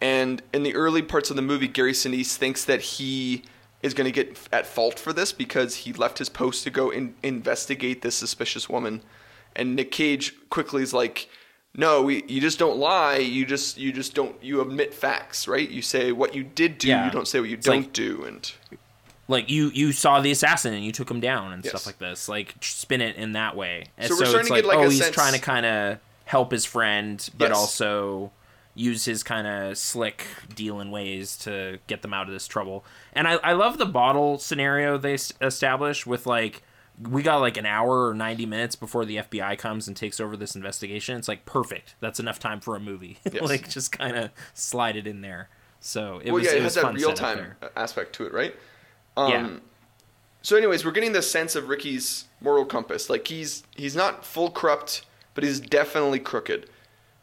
and 0.00 0.42
in 0.52 0.62
the 0.62 0.74
early 0.74 1.02
parts 1.02 1.30
of 1.30 1.36
the 1.36 1.42
movie, 1.42 1.68
Gary 1.68 1.92
Sinise 1.92 2.36
thinks 2.36 2.64
that 2.64 2.80
he 2.82 3.44
is 3.82 3.94
going 3.94 4.04
to 4.04 4.12
get 4.12 4.38
at 4.52 4.66
fault 4.66 4.98
for 4.98 5.12
this 5.12 5.32
because 5.32 5.76
he 5.76 5.92
left 5.92 6.18
his 6.18 6.28
post 6.28 6.62
to 6.64 6.70
go 6.70 6.90
in, 6.90 7.14
investigate 7.22 8.02
this 8.02 8.14
suspicious 8.14 8.68
woman, 8.68 9.02
and 9.56 9.74
Nick 9.74 9.90
Cage 9.90 10.34
quickly 10.50 10.82
is 10.82 10.92
like, 10.92 11.28
"No, 11.76 12.02
we, 12.02 12.24
you 12.28 12.40
just 12.40 12.58
don't 12.58 12.78
lie. 12.78 13.16
You 13.18 13.44
just 13.46 13.78
you 13.78 13.92
just 13.92 14.14
don't 14.14 14.34
you 14.42 14.60
admit 14.60 14.92
facts, 14.94 15.48
right? 15.48 15.68
You 15.68 15.82
say 15.82 16.12
what 16.12 16.34
you 16.34 16.42
did 16.44 16.78
do. 16.78 16.88
Yeah. 16.88 17.06
You 17.06 17.10
don't 17.10 17.26
say 17.28 17.40
what 17.40 17.48
you 17.48 17.56
It's 17.56 17.66
don't 17.66 17.82
like- 17.82 17.92
do." 17.92 18.24
And 18.24 18.52
Like 19.28 19.48
you 19.50 19.68
you 19.70 19.92
saw 19.92 20.20
the 20.20 20.30
assassin 20.30 20.74
and 20.74 20.84
you 20.84 20.92
took 20.92 21.10
him 21.10 21.20
down 21.20 21.52
and 21.52 21.64
Yes. 21.64 21.70
stuff 21.72 21.86
like 21.86 21.98
this. 21.98 22.28
Like 22.28 22.54
spin 22.60 23.00
it 23.00 23.16
in 23.16 23.32
that 23.32 23.56
way. 23.56 23.84
And 23.96 24.08
So 24.08 24.14
so, 24.16 24.20
we're 24.22 24.26
starting 24.26 24.46
to 24.48 24.52
like, 24.54 24.62
get, 24.64 24.68
like, 24.68 24.78
oh, 24.78 24.88
he's 24.90 25.00
sense- 25.02 25.14
trying 25.14 25.32
to 25.34 25.38
kind 25.38 25.64
of 25.66 25.98
help 26.26 26.50
his 26.52 26.64
friend, 26.64 27.26
but 27.38 27.48
Yes. 27.50 27.56
also 27.58 28.32
use 28.74 29.04
his 29.04 29.22
kind 29.22 29.46
of 29.46 29.76
slick 29.76 30.24
dealing 30.54 30.90
ways 30.90 31.36
to 31.36 31.78
get 31.88 32.00
them 32.02 32.14
out 32.14 32.26
of 32.26 32.32
this 32.32 32.46
trouble. 32.46 32.84
And 33.12 33.28
I, 33.28 33.34
I 33.34 33.52
love 33.52 33.76
the 33.78 33.84
bottle 33.86 34.38
scenario 34.38 34.96
they 34.96 35.14
s- 35.14 35.32
establish 35.42 36.06
with 36.06 36.26
like 36.26 36.62
we 37.10 37.22
got 37.22 37.40
like 37.40 37.56
an 37.56 37.66
hour 37.66 38.08
or 38.08 38.14
90 38.14 38.46
minutes 38.46 38.76
before 38.76 39.04
the 39.04 39.16
FBI 39.16 39.58
comes 39.58 39.88
and 39.88 39.96
takes 39.96 40.20
over 40.20 40.36
this 40.36 40.54
investigation. 40.54 41.16
It's 41.16 41.28
like 41.28 41.44
perfect. 41.44 41.94
That's 42.00 42.20
enough 42.20 42.38
time 42.38 42.60
for 42.60 42.76
a 42.76 42.80
movie. 42.80 43.18
Yes. 43.32 43.42
like 43.42 43.68
just 43.68 43.92
kind 43.92 44.16
of 44.16 44.30
slide 44.52 44.94
it 44.94 45.06
in 45.06 45.22
there. 45.22 45.48
So 45.80 46.20
it 46.22 46.26
well, 46.26 46.34
was 46.34 46.44
yeah, 46.44 46.52
it, 46.52 46.58
it 46.58 46.64
was 46.64 46.74
has 46.74 46.84
that 46.84 46.94
real 46.94 47.14
time 47.14 47.54
aspect 47.76 48.14
to 48.16 48.26
it, 48.26 48.32
right? 48.32 48.54
Um, 49.16 49.30
Yeah. 49.30 49.50
So, 50.42 50.56
anyways, 50.56 50.84
we're 50.84 50.92
getting 50.92 51.12
the 51.12 51.22
sense 51.22 51.54
of 51.54 51.68
Ricky's 51.68 52.26
moral 52.40 52.64
compass. 52.64 53.08
Like 53.08 53.26
he's 53.28 53.62
he's 53.76 53.94
not 53.96 54.24
full 54.24 54.50
corrupt, 54.50 55.04
but 55.34 55.44
he's 55.44 55.60
definitely 55.60 56.18
crooked, 56.18 56.68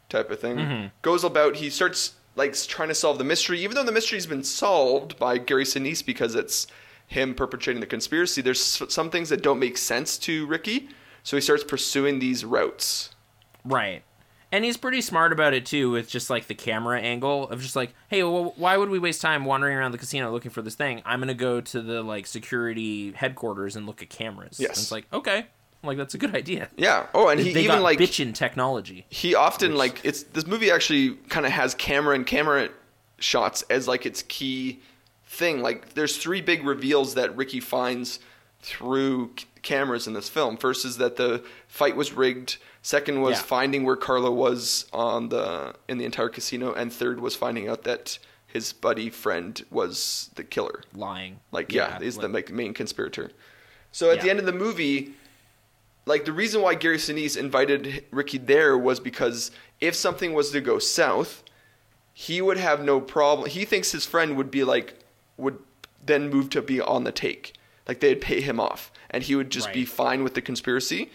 type 0.08 0.30
of 0.30 0.40
thing. 0.40 0.56
Mm-hmm. 0.56 0.86
Goes 1.02 1.22
about. 1.22 1.56
He 1.56 1.70
starts 1.70 2.14
like 2.34 2.54
trying 2.66 2.88
to 2.88 2.94
solve 2.94 3.18
the 3.18 3.24
mystery, 3.24 3.60
even 3.60 3.74
though 3.74 3.84
the 3.84 3.92
mystery's 3.92 4.26
been 4.26 4.42
solved 4.42 5.18
by 5.18 5.36
Gary 5.38 5.64
Sinise 5.64 6.04
because 6.04 6.34
it's 6.34 6.66
him 7.10 7.34
perpetrating 7.34 7.80
the 7.80 7.86
conspiracy. 7.86 8.40
There's 8.40 8.62
some 8.62 9.10
things 9.10 9.28
that 9.30 9.42
don't 9.42 9.58
make 9.58 9.76
sense 9.76 10.16
to 10.18 10.46
Ricky, 10.46 10.88
so 11.24 11.36
he 11.36 11.40
starts 11.40 11.64
pursuing 11.64 12.20
these 12.20 12.44
routes. 12.44 13.10
Right. 13.64 14.04
And 14.52 14.64
he's 14.64 14.76
pretty 14.76 15.00
smart 15.00 15.32
about 15.32 15.52
it 15.52 15.66
too, 15.66 15.90
with 15.90 16.08
just 16.08 16.30
like 16.30 16.46
the 16.46 16.54
camera 16.54 17.00
angle 17.00 17.48
of 17.48 17.60
just 17.60 17.74
like, 17.74 17.94
hey, 18.08 18.22
well, 18.22 18.54
why 18.56 18.76
would 18.76 18.90
we 18.90 19.00
waste 19.00 19.20
time 19.20 19.44
wandering 19.44 19.76
around 19.76 19.90
the 19.90 19.98
casino 19.98 20.30
looking 20.30 20.52
for 20.52 20.62
this 20.62 20.76
thing? 20.76 21.02
I'm 21.04 21.18
gonna 21.18 21.34
go 21.34 21.60
to 21.60 21.82
the 21.82 22.02
like 22.02 22.28
security 22.28 23.10
headquarters 23.12 23.74
and 23.74 23.86
look 23.86 24.02
at 24.02 24.08
cameras. 24.08 24.58
Yes. 24.60 24.70
And 24.70 24.78
it's 24.78 24.92
like, 24.92 25.06
okay, 25.12 25.46
like 25.82 25.98
that's 25.98 26.14
a 26.14 26.18
good 26.18 26.34
idea. 26.36 26.68
Yeah. 26.76 27.06
Oh, 27.12 27.28
and 27.28 27.40
he 27.40 27.52
they 27.52 27.64
even 27.64 27.82
like 27.82 27.98
bitchin' 27.98 28.34
technology. 28.34 29.04
he 29.10 29.34
often 29.34 29.74
like 29.74 30.00
it's 30.04 30.22
this 30.22 30.46
movie 30.46 30.70
actually 30.70 31.16
kind 31.28 31.44
of 31.44 31.50
has 31.50 31.74
camera 31.74 32.14
and 32.14 32.24
camera 32.24 32.68
shots 33.18 33.62
as 33.62 33.88
like 33.88 34.06
its 34.06 34.22
key 34.28 34.80
thing 35.32 35.62
like 35.62 35.94
there's 35.94 36.16
three 36.16 36.40
big 36.40 36.64
reveals 36.66 37.14
that 37.14 37.34
ricky 37.36 37.60
finds 37.60 38.18
through 38.62 39.30
c- 39.38 39.46
cameras 39.62 40.08
in 40.08 40.12
this 40.12 40.28
film 40.28 40.56
first 40.56 40.84
is 40.84 40.96
that 40.98 41.14
the 41.16 41.42
fight 41.68 41.94
was 41.94 42.12
rigged 42.12 42.56
second 42.82 43.20
was 43.20 43.36
Yeah. 43.38 43.42
finding 43.42 43.84
where 43.84 43.94
Carlo 43.96 44.32
was 44.32 44.86
on 44.92 45.28
the 45.28 45.74
in 45.86 45.98
the 45.98 46.04
entire 46.04 46.28
casino 46.28 46.72
and 46.72 46.92
third 46.92 47.20
was 47.20 47.36
finding 47.36 47.68
out 47.68 47.84
that 47.84 48.18
his 48.48 48.72
buddy 48.72 49.08
friend 49.08 49.64
was 49.70 50.30
the 50.34 50.42
killer 50.42 50.82
Lying. 50.94 51.38
like 51.52 51.72
yeah, 51.72 52.00
is 52.00 52.16
the 52.16 52.22
like- 52.26 52.48
like, 52.48 52.50
main 52.50 52.74
conspirator. 52.74 53.30
So 53.92 54.10
at 54.10 54.20
the 54.22 54.30
end 54.30 54.40
of 54.40 54.46
the 54.46 54.52
movie, 54.52 55.14
like 56.06 56.24
the 56.24 56.32
reason 56.32 56.60
why 56.62 56.74
Gary 56.74 56.96
Sinise 56.96 57.36
invited 57.36 58.04
Ricky 58.10 58.38
there 58.38 58.76
was 58.76 58.98
because 58.98 59.52
if 59.80 59.94
something 59.94 60.32
was 60.32 60.50
to 60.50 60.60
go 60.60 60.78
south, 60.80 61.44
he 62.12 62.40
would 62.42 62.56
have 62.58 62.82
no 62.82 63.00
problem. 63.00 63.48
He 63.48 63.64
thinks 63.64 63.92
his 63.92 64.04
friend 64.06 64.36
would 64.36 64.50
be 64.50 64.64
like 64.64 64.94
would 65.40 65.58
then 66.04 66.30
move 66.30 66.50
to 66.50 66.62
be 66.62 66.80
on 66.80 67.04
the 67.04 67.12
take, 67.12 67.54
like 67.88 68.00
they'd 68.00 68.20
pay 68.20 68.40
him 68.40 68.58
off, 68.60 68.90
and 69.10 69.22
he 69.24 69.34
would 69.34 69.50
just 69.50 69.72
be 69.72 69.84
fine 69.84 70.22
with 70.22 70.34
the 70.34 70.42
conspiracy. 70.42 71.10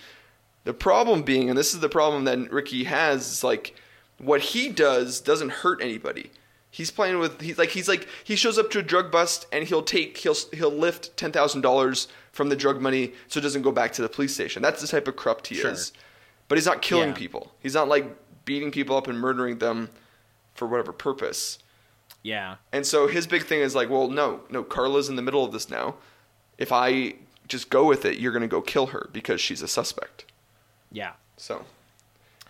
The 0.64 0.74
problem 0.74 1.24
being, 1.24 1.50
and 1.50 1.58
this 1.58 1.74
is 1.74 1.80
the 1.80 1.90
problem 1.90 2.26
that 2.26 2.52
Ricky 2.52 2.86
has, 2.86 3.28
is 3.32 3.44
like 3.44 3.76
what 4.18 4.42
he 4.42 4.70
does 4.70 5.22
doesn't 5.22 5.50
hurt 5.50 5.82
anybody. 5.82 6.32
He's 6.72 6.92
playing 6.92 7.20
with 7.20 7.40
he's 7.42 7.58
like 7.58 7.70
he's 7.70 7.88
like 7.88 8.08
he 8.24 8.36
shows 8.36 8.58
up 8.58 8.70
to 8.72 8.80
a 8.80 8.84
drug 8.84 9.10
bust 9.12 9.46
and 9.54 9.66
he'll 9.66 9.82
take 9.84 10.18
he'll 10.18 10.36
he'll 10.52 10.70
lift 10.72 11.16
ten 11.16 11.32
thousand 11.32 11.62
dollars 11.62 12.08
from 12.34 12.50
the 12.50 12.56
drug 12.56 12.82
money 12.82 13.14
so 13.30 13.38
it 13.40 13.44
doesn't 13.44 13.62
go 13.62 13.72
back 13.72 13.94
to 13.94 14.02
the 14.02 14.10
police 14.10 14.34
station. 14.34 14.62
That's 14.62 14.82
the 14.82 14.88
type 14.88 15.08
of 15.08 15.16
corrupt 15.16 15.48
he 15.48 15.56
Sure. 15.56 15.72
is. 15.72 15.94
But 16.50 16.58
he's 16.58 16.66
not 16.66 16.82
killing 16.82 17.10
Yeah. 17.10 17.16
people. 17.16 17.54
He's 17.62 17.76
not 17.76 17.88
like 17.88 18.06
beating 18.44 18.72
people 18.72 18.98
up 18.98 19.08
and 19.08 19.18
murdering 19.18 19.60
them 19.60 19.90
for 20.54 20.68
whatever 20.68 20.92
purpose. 20.92 21.60
Yeah. 22.26 22.56
And 22.72 22.88
so 22.88 23.06
his 23.08 23.28
big 23.28 23.46
thing 23.46 23.60
is 23.60 23.76
like, 23.76 23.88
well, 23.88 24.08
no, 24.10 24.40
no, 24.50 24.64
Carla's 24.64 25.10
in 25.10 25.16
the 25.16 25.22
middle 25.22 25.46
of 25.46 25.52
this 25.52 25.70
now. 25.70 25.94
If 26.58 26.72
I 26.72 27.14
just 27.48 27.70
go 27.70 27.86
with 27.86 28.04
it, 28.04 28.18
you're 28.18 28.32
gonna 28.32 28.48
go 28.48 28.62
kill 28.62 28.88
her 28.88 29.10
because 29.14 29.40
she's 29.40 29.62
a 29.62 29.68
suspect. 29.68 30.26
Yeah. 30.92 31.12
So 31.38 31.66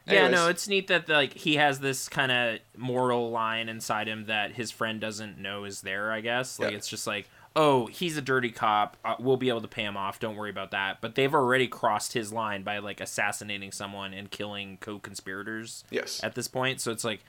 Yeah, 0.08 0.30
no, 0.30 0.48
it's 0.48 0.70
neat 0.70 0.88
that 0.88 1.10
like 1.10 1.34
he 1.34 1.56
has 1.58 1.82
this 1.82 2.08
kind 2.08 2.32
of 2.32 2.60
moral 2.78 3.32
line 3.32 3.68
inside 3.68 4.08
him 4.08 4.28
that 4.28 4.54
his 4.54 4.72
friend 4.72 5.02
doesn't 5.02 5.38
know 5.40 5.66
is 5.66 5.82
there. 5.82 6.10
I 6.10 6.22
guess 6.22 6.58
like 6.58 6.72
Yeah. 6.72 6.78
it's 6.78 6.88
just 6.88 7.06
like, 7.06 7.28
oh, 7.54 7.88
he's 7.88 8.16
a 8.16 8.22
dirty 8.22 8.52
cop. 8.52 8.96
Uh, 9.04 9.16
we'll 9.20 9.36
be 9.36 9.50
able 9.50 9.62
to 9.62 9.68
pay 9.68 9.84
him 9.84 9.98
off. 9.98 10.22
Don't 10.22 10.38
worry 10.38 10.52
about 10.52 10.72
that. 10.72 11.02
But 11.02 11.16
they've 11.16 11.34
already 11.36 11.68
crossed 11.68 12.14
his 12.14 12.32
line 12.32 12.64
by 12.64 12.78
like 12.78 13.02
assassinating 13.02 13.74
someone 13.74 14.14
and 14.14 14.32
killing 14.32 14.78
co-conspirators. 14.80 15.84
Yes. 15.90 16.24
At 16.24 16.36
this 16.36 16.48
point, 16.48 16.80
so 16.80 16.92
it's 16.94 17.04
like, 17.04 17.26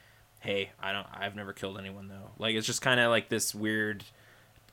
hey, 0.46 0.70
I 0.80 0.92
don't. 0.92 1.06
I've 1.12 1.34
never 1.34 1.52
killed 1.52 1.76
anyone 1.76 2.08
though. 2.08 2.30
Like 2.38 2.54
it's 2.54 2.66
just 2.66 2.80
kind 2.80 3.00
of 3.00 3.10
like 3.10 3.28
this 3.28 3.54
weird 3.54 4.04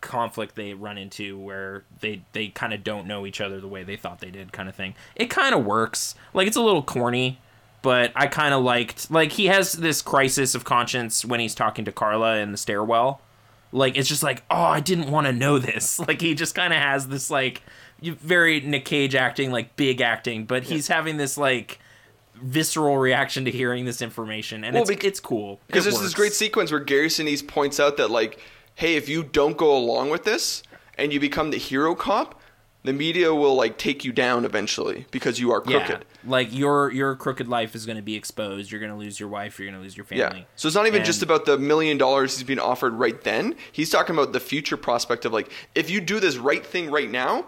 conflict 0.02 0.56
they 0.56 0.74
run 0.74 0.98
into 0.98 1.40
where 1.40 1.84
they 2.02 2.22
they 2.34 2.50
kind 2.50 2.74
of 2.74 2.84
don't 2.84 3.08
know 3.08 3.26
each 3.26 3.40
other 3.42 3.60
the 3.60 3.68
way 3.68 3.84
they 3.84 3.96
thought 3.96 4.20
they 4.20 4.30
did 4.30 4.52
kind 4.52 4.68
of 4.68 4.76
thing 4.76 4.94
it 5.16 5.30
kind 5.30 5.56
of 5.56 5.66
works 5.66 6.14
like 6.34 6.46
it's 6.46 6.58
a 6.58 6.62
little 6.62 6.84
corny 6.84 7.40
but 7.82 8.12
i 8.14 8.28
kind 8.28 8.54
of 8.54 8.62
liked 8.62 9.10
like 9.10 9.32
he 9.32 9.46
has 9.46 9.72
this 9.72 10.02
crisis 10.02 10.56
of 10.56 10.66
conscience 10.66 11.24
when 11.24 11.40
he's 11.40 11.56
talking 11.56 11.86
to 11.86 11.92
carla 11.94 12.36
in 12.40 12.52
the 12.52 12.58
stairwell 12.58 13.22
like 13.72 13.96
it's 13.96 14.10
just 14.10 14.24
like 14.24 14.44
oh 14.52 14.64
i 14.64 14.82
didn't 14.82 15.10
want 15.10 15.26
to 15.26 15.32
know 15.32 15.58
this 15.58 15.98
like 16.08 16.20
he 16.20 16.36
just 16.36 16.54
kind 16.54 16.74
of 16.74 16.80
has 16.80 17.08
this 17.08 17.32
like 17.32 17.62
very 18.02 18.60
nick 18.60 18.84
cage 18.84 19.16
acting 19.16 19.54
like 19.54 19.74
big 19.78 20.02
acting 20.02 20.44
but 20.44 20.64
he's 20.64 20.90
having 20.90 21.16
this 21.16 21.38
like 21.38 21.80
visceral 22.36 22.98
reaction 22.98 23.46
to 23.46 23.52
hearing 23.52 23.86
this 23.86 24.02
information 24.02 24.64
and 24.64 24.74
Well, 24.74 24.84
it's, 24.84 24.90
bec- 24.90 25.04
it's 25.04 25.20
cool 25.20 25.60
Because 25.68 25.86
It 25.86 25.92
there's 25.92 26.02
this 26.02 26.14
great 26.14 26.34
sequence 26.34 26.72
where 26.72 26.80
Gary 26.80 27.08
Sinise 27.08 27.46
points 27.48 27.80
out 27.80 27.98
that 27.98 28.10
like, 28.12 28.40
hey, 28.76 28.96
if 28.96 29.08
you 29.08 29.24
don't 29.24 29.58
go 29.58 29.76
along 29.76 30.10
with 30.10 30.24
this 30.24 30.64
and 30.98 31.14
you 31.14 31.20
become 31.20 31.52
the 31.52 31.58
hero 31.58 31.96
cop, 31.96 32.40
the 32.84 32.92
media 32.92 33.34
will 33.34 33.56
like 33.56 33.78
take 33.78 34.04
you 34.04 34.12
down 34.12 34.44
eventually 34.44 35.06
because 35.12 35.40
you 35.40 35.52
are 35.54 35.62
crooked. 35.62 35.90
Yeah, 35.90 36.30
like 36.30 36.54
your 36.54 36.92
your 36.92 37.16
crooked 37.16 37.48
life 37.48 37.76
is 37.76 37.86
going 37.86 37.96
to 37.96 38.02
be 38.02 38.16
exposed. 38.16 38.72
You're 38.72 38.82
going 38.82 38.92
to 38.92 38.98
lose 38.98 39.22
your 39.22 39.30
wife. 39.30 39.58
You're 39.58 39.68
going 39.70 39.80
to 39.80 39.82
lose 39.82 39.96
your 39.96 40.06
family. 40.06 40.40
Yeah. 40.40 40.46
So 40.58 40.68
it's 40.68 40.76
not 40.76 40.86
even 40.86 40.98
And- 40.98 41.06
just 41.06 41.24
about 41.24 41.46
the 41.46 41.58
million 41.58 41.98
dollars 41.98 42.36
he's 42.38 42.44
being 42.46 42.60
offered 42.60 42.92
right 42.94 43.22
then. 43.24 43.56
He's 43.72 43.90
talking 43.90 44.14
about 44.18 44.34
the 44.34 44.42
future 44.42 44.76
prospect 44.76 45.24
of 45.24 45.32
like, 45.32 45.50
if 45.76 45.90
you 45.90 46.02
do 46.02 46.20
this 46.20 46.36
right 46.36 46.66
thing 46.66 46.92
right 46.92 47.10
now, 47.10 47.46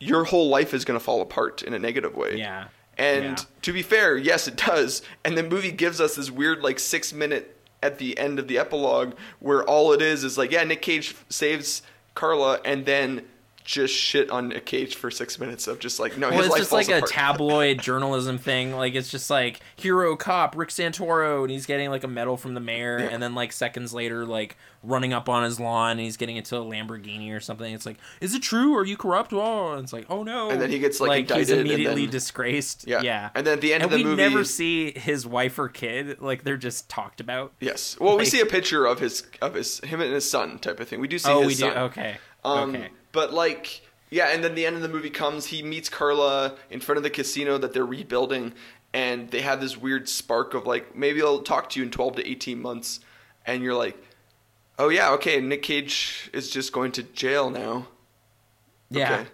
your 0.00 0.24
whole 0.24 0.48
life 0.48 0.74
is 0.74 0.84
going 0.84 0.98
to 0.98 1.04
fall 1.04 1.20
apart 1.20 1.62
in 1.62 1.74
a 1.74 1.78
negative 1.78 2.16
way. 2.16 2.36
Yeah. 2.36 2.64
And 3.02 3.24
Yeah. 3.38 3.44
to 3.62 3.72
be 3.72 3.82
fair, 3.82 4.16
yes, 4.16 4.46
it 4.48 4.56
does. 4.56 5.02
And 5.24 5.36
the 5.36 5.42
movie 5.42 5.72
gives 5.72 6.00
us 6.00 6.14
this 6.16 6.30
weird, 6.30 6.62
like, 6.62 6.78
six 6.78 7.12
minute 7.12 7.56
at 7.82 7.98
the 7.98 8.16
end 8.16 8.38
of 8.38 8.46
the 8.48 8.58
epilogue 8.58 9.14
where 9.40 9.64
all 9.64 9.92
it 9.92 10.00
is 10.00 10.22
is 10.22 10.38
like, 10.38 10.52
yeah, 10.52 10.62
Nick 10.62 10.82
Cage 10.82 11.16
saves 11.28 11.82
Carla, 12.14 12.60
and 12.64 12.86
then 12.86 13.22
just 13.64 13.94
shit 13.94 14.28
on 14.30 14.48
Nick 14.48 14.66
Cage 14.66 14.96
for 14.96 15.08
six 15.10 15.38
minutes 15.38 15.66
of 15.68 15.78
just 15.78 16.00
like 16.00 16.18
no, 16.18 16.30
Well, 16.30 16.44
it's 16.44 16.56
just 16.56 16.72
like 16.72 16.88
a 16.88 17.00
tabloid 17.06 17.80
journalism 17.80 18.36
thing. 18.36 18.74
Like 18.74 18.94
it's 18.96 19.08
just 19.10 19.30
like 19.30 19.60
hero 19.76 20.16
cop 20.16 20.56
Rick 20.56 20.70
Santoro, 20.70 21.42
and 21.42 21.50
he's 21.50 21.64
getting 21.66 21.88
like 21.90 22.02
a 22.04 22.08
medal 22.08 22.36
from 22.36 22.54
the 22.54 22.60
mayor, 22.60 22.98
Yeah. 22.98 23.06
and 23.10 23.22
then 23.22 23.34
like 23.36 23.52
seconds 23.52 23.94
later, 23.94 24.26
like 24.26 24.56
running 24.82 25.12
up 25.12 25.28
on 25.28 25.44
his 25.44 25.60
lawn, 25.60 25.92
and 25.92 26.00
he's 26.00 26.16
getting 26.16 26.36
into 26.36 26.56
a 26.56 26.60
Lamborghini 26.60 27.34
or 27.34 27.40
something. 27.40 27.72
It's 27.72 27.86
like, 27.86 27.98
is 28.20 28.34
it 28.34 28.42
true? 28.42 28.76
Are 28.76 28.84
you 28.84 28.96
corrupt? 28.96 29.32
Oh, 29.32 29.72
and 29.72 29.82
it's 29.82 29.92
like, 29.92 30.06
oh 30.10 30.22
no. 30.22 30.50
And 30.50 30.60
then 30.60 30.70
he 30.70 30.78
gets, 30.78 31.00
like, 31.00 31.30
he's 31.30 31.50
indicted, 31.50 31.58
and 31.58 31.68
immediately 31.68 32.06
then- 32.06 32.12
disgraced. 32.12 32.86
Yeah. 32.86 33.02
yeah. 33.02 33.30
And 33.34 33.46
then 33.46 33.54
at 33.54 33.60
the 33.60 33.72
end 33.72 33.84
and 33.84 33.92
of 33.92 33.98
the 33.98 34.04
we 34.04 34.10
movie- 34.10 34.22
we 34.22 34.28
never 34.28 34.44
see 34.44 34.92
his 34.92 35.26
wife 35.26 35.58
or 35.58 35.68
kid. 35.68 36.20
Like 36.20 36.44
they're 36.44 36.56
just 36.56 36.88
talked 36.88 37.20
about. 37.20 37.52
Yes. 37.60 37.96
Well, 38.00 38.18
we 38.18 38.24
see 38.24 38.40
a 38.40 38.46
picture 38.46 38.86
of 38.86 38.98
his 38.98 39.24
of 39.40 39.54
his 39.54 39.80
him 39.80 40.00
and 40.00 40.12
his 40.12 40.28
son 40.28 40.58
type 40.58 40.80
of 40.80 40.88
thing. 40.88 41.00
We 41.00 41.08
do 41.08 41.18
see 41.18 41.30
oh, 41.30 41.46
we 41.46 41.54
do. 41.54 41.68
Okay. 41.68 42.16
Um, 42.44 42.74
okay. 42.74 42.88
But 43.12 43.32
like, 43.32 43.82
yeah, 44.10 44.28
and 44.28 44.42
then 44.42 44.54
the 44.54 44.66
end 44.66 44.76
of 44.76 44.82
the 44.82 44.88
movie 44.88 45.10
comes. 45.10 45.46
He 45.46 45.62
meets 45.62 45.88
Carla 45.88 46.56
in 46.70 46.80
front 46.80 46.96
of 46.96 47.02
the 47.02 47.10
casino 47.10 47.56
that 47.58 47.72
they're 47.72 47.86
rebuilding, 47.86 48.52
and 48.92 49.30
they 49.30 49.42
have 49.42 49.60
this 49.60 49.76
weird 49.76 50.08
spark 50.08 50.54
of 50.54 50.66
like, 50.66 50.96
maybe 50.96 51.22
I'll 51.22 51.42
talk 51.42 51.70
to 51.70 51.78
you 51.78 51.84
in 51.84 51.92
twelve 51.92 52.16
to 52.16 52.28
eighteen 52.28 52.60
months, 52.60 53.00
and 53.46 53.62
you're 53.62 53.74
like, 53.74 53.96
oh 54.82 54.88
yeah, 54.88 55.10
okay, 55.12 55.40
Nick 55.40 55.62
Cage 55.62 56.30
is 56.32 56.50
just 56.50 56.72
going 56.72 56.92
to 56.92 57.02
jail 57.02 57.50
now. 57.50 57.86
Yeah. 58.90 59.12
Okay. 59.20 59.28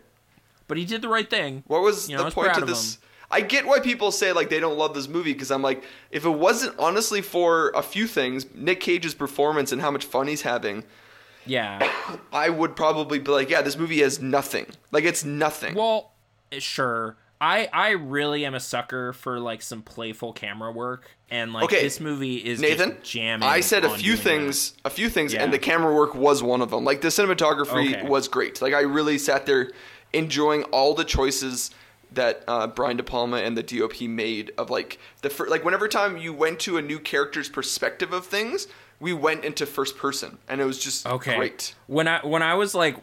But 0.66 0.76
he 0.76 0.84
did 0.84 1.02
the 1.02 1.08
right 1.08 1.28
thing. 1.28 1.64
What 1.66 1.82
was 1.82 2.08
You 2.08 2.16
know, 2.16 2.22
the 2.22 2.24
was 2.26 2.34
point 2.34 2.56
of 2.56 2.62
of 2.62 2.68
this? 2.68 2.96
him. 2.96 3.02
I 3.30 3.40
get 3.42 3.66
why 3.66 3.80
people 3.80 4.10
say 4.10 4.32
like 4.32 4.48
they 4.50 4.60
don't 4.60 4.78
love 4.78 4.94
this 4.94 5.08
movie 5.08 5.32
because 5.32 5.50
I'm 5.50 5.62
like, 5.62 5.82
if 6.10 6.24
it 6.24 6.30
wasn't 6.30 6.74
honestly 6.78 7.20
for 7.20 7.70
a 7.74 7.82
few 7.82 8.06
things, 8.06 8.46
Nick 8.54 8.80
Cage's 8.80 9.14
performance 9.14 9.72
and 9.72 9.80
how 9.82 9.90
much 9.90 10.04
fun 10.04 10.28
he's 10.28 10.42
having, 10.42 10.84
Yeah. 11.46 11.90
I 12.32 12.48
would 12.50 12.74
probably 12.76 13.18
be 13.18 13.30
like, 13.30 13.50
yeah, 13.50 13.62
this 13.62 13.76
movie 13.76 14.00
has 14.00 14.20
nothing. 14.20 14.66
Like 14.92 15.04
it's 15.04 15.24
nothing. 15.24 15.74
Well, 15.74 16.12
eh, 16.52 16.58
sure. 16.58 17.16
I 17.40 17.68
I 17.72 17.90
really 17.90 18.44
am 18.44 18.54
a 18.54 18.60
sucker 18.60 19.12
for 19.12 19.38
like 19.38 19.62
some 19.62 19.82
playful 19.82 20.32
camera 20.32 20.72
work, 20.72 21.10
and 21.30 21.52
like 21.52 21.64
Okay, 21.64 21.82
this 21.82 22.00
movie 22.00 22.36
is 22.36 22.60
Nathan, 22.60 22.96
jamming. 23.02 23.48
I 23.48 23.60
said 23.60 23.84
a 23.84 23.90
few 23.90 24.16
things, 24.16 24.74
a 24.84 24.90
few 24.90 25.08
things, 25.08 25.32
Yeah. 25.32 25.44
and 25.44 25.52
the 25.52 25.58
camera 25.58 25.94
work 25.94 26.14
was 26.14 26.42
one 26.42 26.60
of 26.60 26.70
them. 26.70 26.84
Like 26.84 27.00
the 27.00 27.08
cinematography 27.08 27.94
Okay. 27.94 28.08
was 28.08 28.26
great. 28.28 28.60
Like 28.60 28.74
I 28.74 28.80
really 28.80 29.18
sat 29.18 29.46
there 29.46 29.70
enjoying 30.12 30.64
all 30.64 30.94
the 30.94 31.04
choices 31.04 31.70
that 32.10 32.42
uh, 32.48 32.66
Brian 32.66 32.96
De 32.96 33.02
Palma 33.02 33.36
and 33.36 33.56
the 33.56 33.62
DOP 33.62 34.00
made 34.02 34.50
of 34.56 34.70
like 34.70 34.98
the 35.22 35.30
fir- 35.30 35.46
like 35.48 35.64
whenever 35.64 35.86
time 35.88 36.16
you 36.16 36.32
went 36.32 36.58
to 36.60 36.76
a 36.78 36.82
new 36.82 36.98
character's 36.98 37.48
perspective 37.48 38.12
of 38.12 38.26
things, 38.26 38.66
we 38.98 39.12
went 39.12 39.44
into 39.44 39.64
first 39.66 39.96
person, 39.96 40.38
and 40.48 40.60
it 40.60 40.64
was 40.64 40.78
just. 40.78 41.06
Okay. 41.06 41.36
great. 41.36 41.74
When 41.86 42.08
I 42.08 42.26
when 42.26 42.42
I 42.42 42.54
was 42.54 42.74
like, 42.74 42.96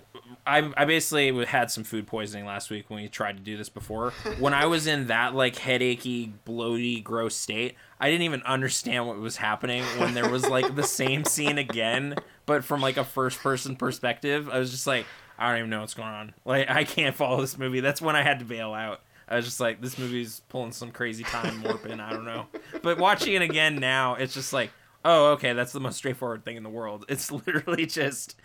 I 0.46 0.72
I 0.78 0.86
basically 0.86 1.46
had 1.46 1.72
some 1.72 1.84
food 1.84 2.08
poisoning 2.08 2.46
last 2.46 2.70
week 2.70 2.90
when 2.90 3.02
we 3.02 3.08
tried 3.08 3.38
to 3.38 3.44
do 3.44 3.58
this 3.58 3.70
before. 3.70 4.12
when 4.40 4.54
I 4.54 4.66
was 4.66 4.88
in 4.88 5.08
that 5.08 5.34
like 5.36 5.56
headachy, 5.56 6.32
bloaty, 6.46 7.04
gross 7.04 7.36
state, 7.36 7.76
I 8.00 8.10
didn't 8.10 8.24
even 8.24 8.44
understand 8.44 9.08
what 9.08 9.18
was 9.18 9.38
happening 9.38 9.84
when 9.98 10.14
there 10.14 10.30
was 10.30 10.48
like 10.48 10.76
the 10.76 10.84
same 11.02 11.26
scene 11.26 11.58
again, 11.58 12.16
but 12.46 12.64
from 12.64 12.82
like 12.82 12.98
a 12.98 13.04
first 13.04 13.40
person 13.40 13.76
perspective. 13.76 14.50
I 14.50 14.60
was 14.60 14.72
just 14.72 14.88
like, 14.88 15.06
I 15.38 15.50
don't 15.50 15.60
even 15.60 15.70
know 15.70 15.82
what's 15.82 15.94
going 15.94 16.10
on. 16.10 16.34
Like 16.46 16.70
I 16.70 16.84
can't 16.84 17.16
follow 17.16 17.42
this 17.42 17.58
movie. 17.58 17.80
That's 17.80 18.02
when 18.02 18.16
I 18.16 18.24
had 18.24 18.40
to 18.40 18.46
bail 18.46 18.74
out. 18.74 19.02
I 19.28 19.38
was 19.38 19.46
just 19.46 19.60
like, 19.60 19.82
this 19.82 19.98
movie's 19.98 20.42
pulling 20.50 20.72
some 20.72 20.92
crazy 20.92 21.24
time 21.24 21.64
warping. 21.64 22.00
I 22.00 22.12
don't 22.12 22.26
know. 22.26 22.46
But 22.84 23.00
watching 23.00 23.34
it 23.34 23.42
again 23.42 23.78
now, 23.78 24.14
it's 24.14 24.34
just 24.36 24.54
like, 24.54 24.70
oh, 25.04 25.32
okay, 25.34 25.54
that's 25.54 25.72
the 25.72 25.80
most 25.80 25.98
straightforward 25.98 26.46
thing 26.46 26.58
in 26.58 26.62
the 26.62 26.70
world. 26.70 27.06
It's 27.10 27.32
literally 27.32 27.86
just 27.88 28.36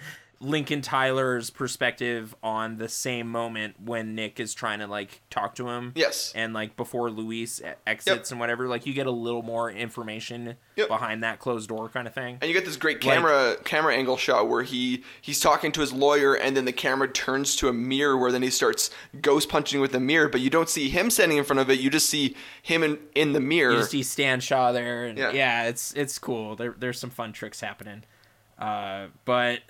Lincoln 0.43 0.81
Tyler's 0.81 1.51
perspective 1.51 2.35
on 2.43 2.79
the 2.79 2.89
same 2.89 3.29
moment 3.29 3.77
when 3.85 4.15
Nick 4.15 4.41
is 4.41 4.55
trying 4.55 4.79
to 4.79 4.87
like 4.87 5.21
talk 5.29 5.55
to 5.57 5.69
him. 5.69 5.93
Yes. 5.95 6.33
And 6.35 6.55
like 6.55 6.77
before 6.79 7.11
Luis 7.11 7.61
exits 7.87 8.31
and 8.31 8.41
whatever, 8.41 8.67
like 8.67 8.87
you 8.87 8.95
get 8.95 9.07
a 9.07 9.11
little 9.11 9.43
more 9.43 9.71
information 9.71 10.57
Yep. 10.77 10.89
behind 10.89 11.23
that 11.25 11.41
closed 11.41 11.69
door 11.69 11.91
kind 11.91 12.07
of 12.09 12.15
thing. 12.15 12.39
And 12.41 12.49
you 12.49 12.55
get 12.55 12.65
this 12.65 12.79
great 12.79 13.03
camera 13.03 13.57
camera 13.65 13.95
angle 13.95 14.17
shot 14.17 14.49
where 14.49 14.63
he 14.63 15.05
he's 15.21 15.41
talking 15.41 15.73
to 15.73 15.81
his 15.83 15.93
lawyer, 15.93 16.33
and 16.35 16.57
then 16.57 16.65
the 16.65 16.73
camera 16.73 17.07
turns 17.07 17.55
to 17.57 17.69
a 17.69 17.73
mirror 17.75 18.17
where 18.17 18.33
then 18.33 18.41
he 18.43 18.49
starts 18.49 18.89
ghost 19.21 19.51
punching 19.51 19.79
with 19.81 19.93
the 19.93 20.01
mirror, 20.01 20.31
but 20.31 20.41
you 20.41 20.49
don't 20.49 20.71
see 20.71 20.89
him 20.89 21.11
standing 21.11 21.37
in 21.37 21.45
front 21.45 21.61
of 21.61 21.69
it. 21.69 21.81
You 21.81 21.91
just 21.91 22.09
see 22.09 22.35
him 22.63 22.83
in 22.83 22.99
in 23.15 23.35
the 23.35 23.41
mirror. 23.41 23.73
You 23.73 23.79
just 23.81 23.91
see 23.91 24.03
Stan 24.03 24.41
Shaw 24.41 24.73
there, 24.73 25.05
and 25.05 25.19
Yeah. 25.19 25.33
yeah, 25.33 25.65
it's 25.69 25.93
it's 25.93 26.19
cool. 26.19 26.57
There, 26.57 26.75
there's 26.79 26.99
some 26.99 27.11
fun 27.11 27.35
tricks 27.35 27.61
happening, 27.61 28.05
uh, 28.59 29.09
but 29.27 29.61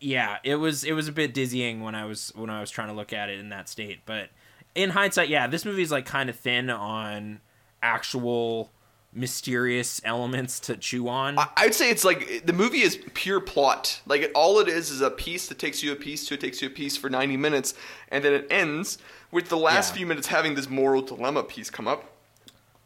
yeah, 0.00 0.38
it 0.44 0.56
was 0.56 0.82
it 0.84 0.92
was 0.92 1.08
a 1.08 1.12
bit 1.12 1.32
dizzying 1.34 1.82
when 1.82 1.94
I 1.94 2.04
was 2.04 2.32
when 2.34 2.50
I 2.50 2.60
was 2.60 2.70
trying 2.70 2.88
to 2.88 2.94
look 2.94 3.12
at 3.12 3.28
it 3.28 3.38
in 3.38 3.50
that 3.50 3.68
state. 3.68 4.00
But 4.06 4.30
in 4.74 4.90
hindsight, 4.90 5.28
yeah, 5.28 5.46
this 5.46 5.64
movie's 5.64 5.90
like 5.92 6.06
kind 6.06 6.28
of 6.30 6.36
thin 6.36 6.70
on 6.70 7.40
actual 7.82 8.70
mysterious 9.12 10.00
elements 10.04 10.60
to 10.60 10.76
chew 10.76 11.08
on. 11.08 11.36
I'd 11.56 11.74
say 11.74 11.90
it's 11.90 12.04
like 12.04 12.46
the 12.46 12.52
movie 12.52 12.82
is 12.82 12.96
pure 13.14 13.40
plot. 13.40 14.00
Like 14.06 14.22
it, 14.22 14.32
all 14.34 14.60
it 14.60 14.68
is 14.68 14.90
is 14.90 15.00
a 15.00 15.10
piece 15.10 15.48
that 15.48 15.58
takes 15.58 15.82
you 15.82 15.90
a 15.92 15.96
piece 15.96 16.26
to 16.26 16.34
it 16.34 16.40
takes 16.40 16.62
you 16.62 16.68
a 16.68 16.70
piece 16.70 16.96
for 16.96 17.10
ninety 17.10 17.36
minutes, 17.36 17.74
and 18.08 18.24
then 18.24 18.32
it 18.32 18.46
ends 18.50 18.98
with 19.32 19.48
the 19.48 19.56
last 19.56 19.90
Yeah. 19.92 19.96
few 19.98 20.06
minutes 20.06 20.28
having 20.28 20.54
this 20.54 20.68
moral 20.68 21.02
dilemma 21.02 21.42
piece 21.42 21.70
come 21.70 21.88
up. 21.88 22.04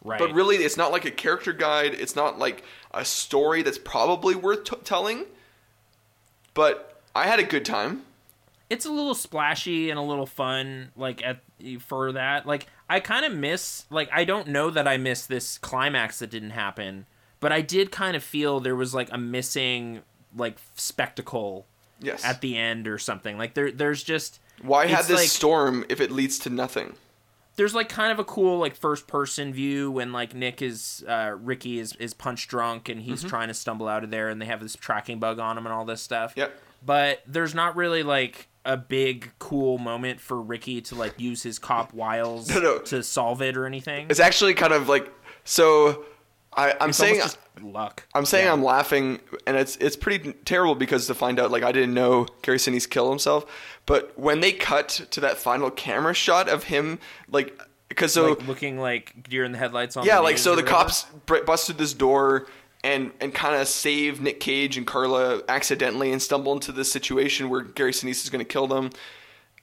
right. 0.02 0.18
But 0.18 0.32
really, 0.32 0.56
it's 0.56 0.76
not 0.76 0.92
like 0.92 1.04
a 1.04 1.10
character 1.10 1.52
guide. 1.52 1.94
It's 1.94 2.16
not 2.16 2.38
like 2.38 2.64
a 2.92 3.04
story 3.04 3.62
that's 3.62 3.78
probably 3.78 4.34
worth 4.34 4.64
t- 4.64 4.76
telling. 4.84 5.26
But 6.54 6.93
I 7.14 7.26
had 7.26 7.38
a 7.38 7.44
good 7.44 7.64
time. 7.64 8.02
it's 8.70 8.86
a 8.86 8.90
little 8.90 9.14
splashy 9.14 9.90
and 9.90 9.98
a 9.98 10.02
little 10.02 10.26
fun 10.26 10.90
like 10.96 11.22
at 11.24 11.40
for 11.80 12.12
that 12.12 12.46
like 12.46 12.66
i 12.88 12.98
kind 12.98 13.24
of 13.24 13.32
miss 13.32 13.84
like 13.90 14.08
i 14.12 14.24
don't 14.24 14.48
know 14.48 14.68
that 14.70 14.88
i 14.88 14.96
miss 14.96 15.26
this 15.26 15.58
climax 15.58 16.18
that 16.18 16.30
didn't 16.30 16.50
happen 16.50 17.06
but 17.40 17.52
i 17.52 17.60
did 17.60 17.90
kind 17.92 18.16
of 18.16 18.22
feel 18.22 18.60
there 18.60 18.74
was 18.74 18.94
like 18.94 19.08
a 19.12 19.18
missing 19.18 20.00
like 20.36 20.56
spectacle 20.74 21.66
Yes. 22.00 22.24
at 22.24 22.40
the 22.40 22.56
end 22.56 22.88
or 22.88 22.98
something 22.98 23.38
like 23.38 23.54
there 23.54 23.70
there's 23.70 24.02
just 24.02 24.40
Why 24.62 24.86
have 24.86 25.00
it's 25.00 25.08
this 25.08 25.20
like- 25.20 25.28
storm 25.28 25.84
if 25.88 26.00
it 26.00 26.10
leads 26.10 26.38
to 26.40 26.50
nothing? 26.50 26.94
there's 27.56 27.74
like 27.74 27.88
kind 27.88 28.10
of 28.12 28.18
a 28.18 28.24
cool 28.24 28.58
like 28.58 28.74
first 28.74 29.06
person 29.06 29.52
view 29.52 29.90
when 29.90 30.10
like 30.12 30.34
Nick 30.34 30.60
is 30.60 31.04
uh 31.06 31.36
Ricky 31.40 31.78
is 31.78 31.94
is 31.96 32.12
punch 32.12 32.48
drunk 32.48 32.88
and 32.88 33.00
Mm-hmm. 33.00 33.10
he's 33.10 33.22
trying 33.22 33.48
to 33.48 33.54
stumble 33.54 33.86
out 33.88 34.02
of 34.04 34.10
there 34.10 34.28
and 34.28 34.40
they 34.42 34.46
have 34.46 34.60
this 34.60 34.74
tracking 34.74 35.18
bug 35.20 35.38
on 35.38 35.56
him 35.56 35.64
and 35.66 35.72
all 35.72 35.84
this 35.84 36.02
stuff. 36.02 36.32
Yep. 36.36 36.52
But 36.84 37.22
there's 37.26 37.54
not 37.54 37.76
really 37.76 38.02
like 38.02 38.48
a 38.64 38.76
big 38.76 39.32
cool 39.38 39.78
moment 39.78 40.20
for 40.20 40.40
Ricky 40.40 40.80
to 40.82 40.94
like 40.94 41.18
use 41.20 41.42
his 41.42 41.58
cop 41.58 41.92
wiles 41.92 42.48
No, 42.48 42.60
no. 42.60 42.78
to 42.80 43.02
solve 43.02 43.42
it 43.42 43.56
or 43.56 43.66
anything. 43.66 44.06
It's 44.10 44.20
actually 44.20 44.54
kind 44.54 44.72
of 44.72 44.88
like 44.88 45.10
so. 45.44 46.04
I, 46.56 46.74
I'm 46.80 46.90
It's 46.90 46.98
saying 46.98 47.20
luck. 47.62 48.06
I'm 48.14 48.24
saying 48.24 48.46
Yeah. 48.46 48.52
I'm 48.52 48.62
laughing, 48.62 49.18
and 49.46 49.56
it's 49.56 49.76
it's 49.76 49.96
pretty 49.96 50.32
terrible 50.44 50.74
because 50.76 51.06
to 51.08 51.14
find 51.14 51.40
out 51.40 51.50
like 51.50 51.62
I 51.64 51.72
didn't 51.72 51.94
know 51.94 52.26
Gary 52.42 52.58
Sinise 52.58 52.88
killed 52.88 53.10
himself, 53.10 53.44
but 53.86 54.16
when 54.18 54.40
they 54.40 54.52
cut 54.52 54.88
to 55.10 55.20
that 55.20 55.36
final 55.36 55.70
camera 55.70 56.14
shot 56.14 56.48
of 56.48 56.64
him, 56.64 57.00
like 57.28 57.58
because 57.88 58.12
so 58.12 58.30
like 58.30 58.46
looking 58.46 58.78
like 58.78 59.28
deer 59.28 59.42
in 59.44 59.50
the 59.52 59.58
headlights 59.58 59.96
on 59.96 60.06
yeah, 60.06 60.20
like 60.20 60.38
so 60.38 60.50
the 60.54 60.62
whatever. 60.62 60.76
cops 60.76 61.06
busted 61.44 61.76
this 61.76 61.92
door 61.92 62.46
and 62.84 63.10
and 63.20 63.34
kind 63.34 63.60
of 63.60 63.66
save 63.66 64.20
Nick 64.20 64.38
Cage 64.38 64.76
and 64.76 64.86
Carla 64.86 65.42
accidentally 65.48 66.12
and 66.12 66.22
stumble 66.22 66.52
into 66.52 66.70
this 66.70 66.92
situation 66.92 67.48
where 67.48 67.62
Gary 67.62 67.90
Sinise 67.90 68.22
is 68.22 68.30
going 68.30 68.44
to 68.44 68.48
kill 68.48 68.68
them. 68.68 68.90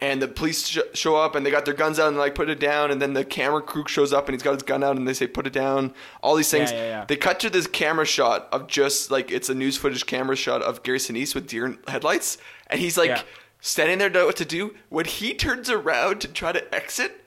And 0.02 0.20
the 0.20 0.28
police 0.28 0.68
sh- 0.68 0.80
show 0.96 1.16
up 1.16 1.36
and 1.36 1.46
they 1.46 1.52
got 1.52 1.64
their 1.64 1.76
guns 1.76 2.00
out 2.00 2.08
and 2.08 2.18
they 2.18 2.22
like 2.22 2.34
put 2.34 2.50
it 2.50 2.60
down. 2.60 2.90
And 2.90 3.00
then 3.00 3.14
the 3.14 3.24
camera 3.24 3.62
crew 3.62 3.84
shows 3.88 4.12
up 4.12 4.28
and 4.28 4.34
he's 4.34 4.42
got 4.42 4.54
his 4.56 4.64
gun 4.64 4.84
out 4.84 4.98
and 4.98 5.08
they 5.08 5.14
say 5.14 5.28
put 5.28 5.46
it 5.46 5.54
down. 5.54 5.94
All 6.24 6.36
these 6.36 6.50
things. 6.50 6.72
Yeah, 6.72 6.78
yeah, 6.78 6.88
yeah. 6.88 7.06
They 7.08 7.16
cut 7.16 7.40
to 7.42 7.52
this 7.52 7.68
camera 7.68 8.06
shot 8.06 8.50
of 8.52 8.66
just 8.66 9.12
like 9.12 9.30
it's 9.30 9.48
a 9.50 9.54
news 9.54 9.78
footage 9.78 10.08
camera 10.08 10.36
shot 10.36 10.64
of 10.64 10.82
Gary 10.82 10.98
Sinise 10.98 11.36
with 11.36 11.48
deer 11.48 11.78
headlights, 11.88 12.40
and 12.68 12.80
he's 12.80 12.98
like 12.98 13.24
standing 13.60 14.00
there, 14.00 14.10
don't 14.10 14.24
know 14.24 14.26
what 14.26 14.38
to 14.38 14.46
do. 14.46 14.74
When 14.90 15.06
he 15.06 15.36
turns 15.36 15.70
around 15.70 16.20
to 16.22 16.28
try 16.28 16.52
to 16.52 16.76
exit, 16.76 17.21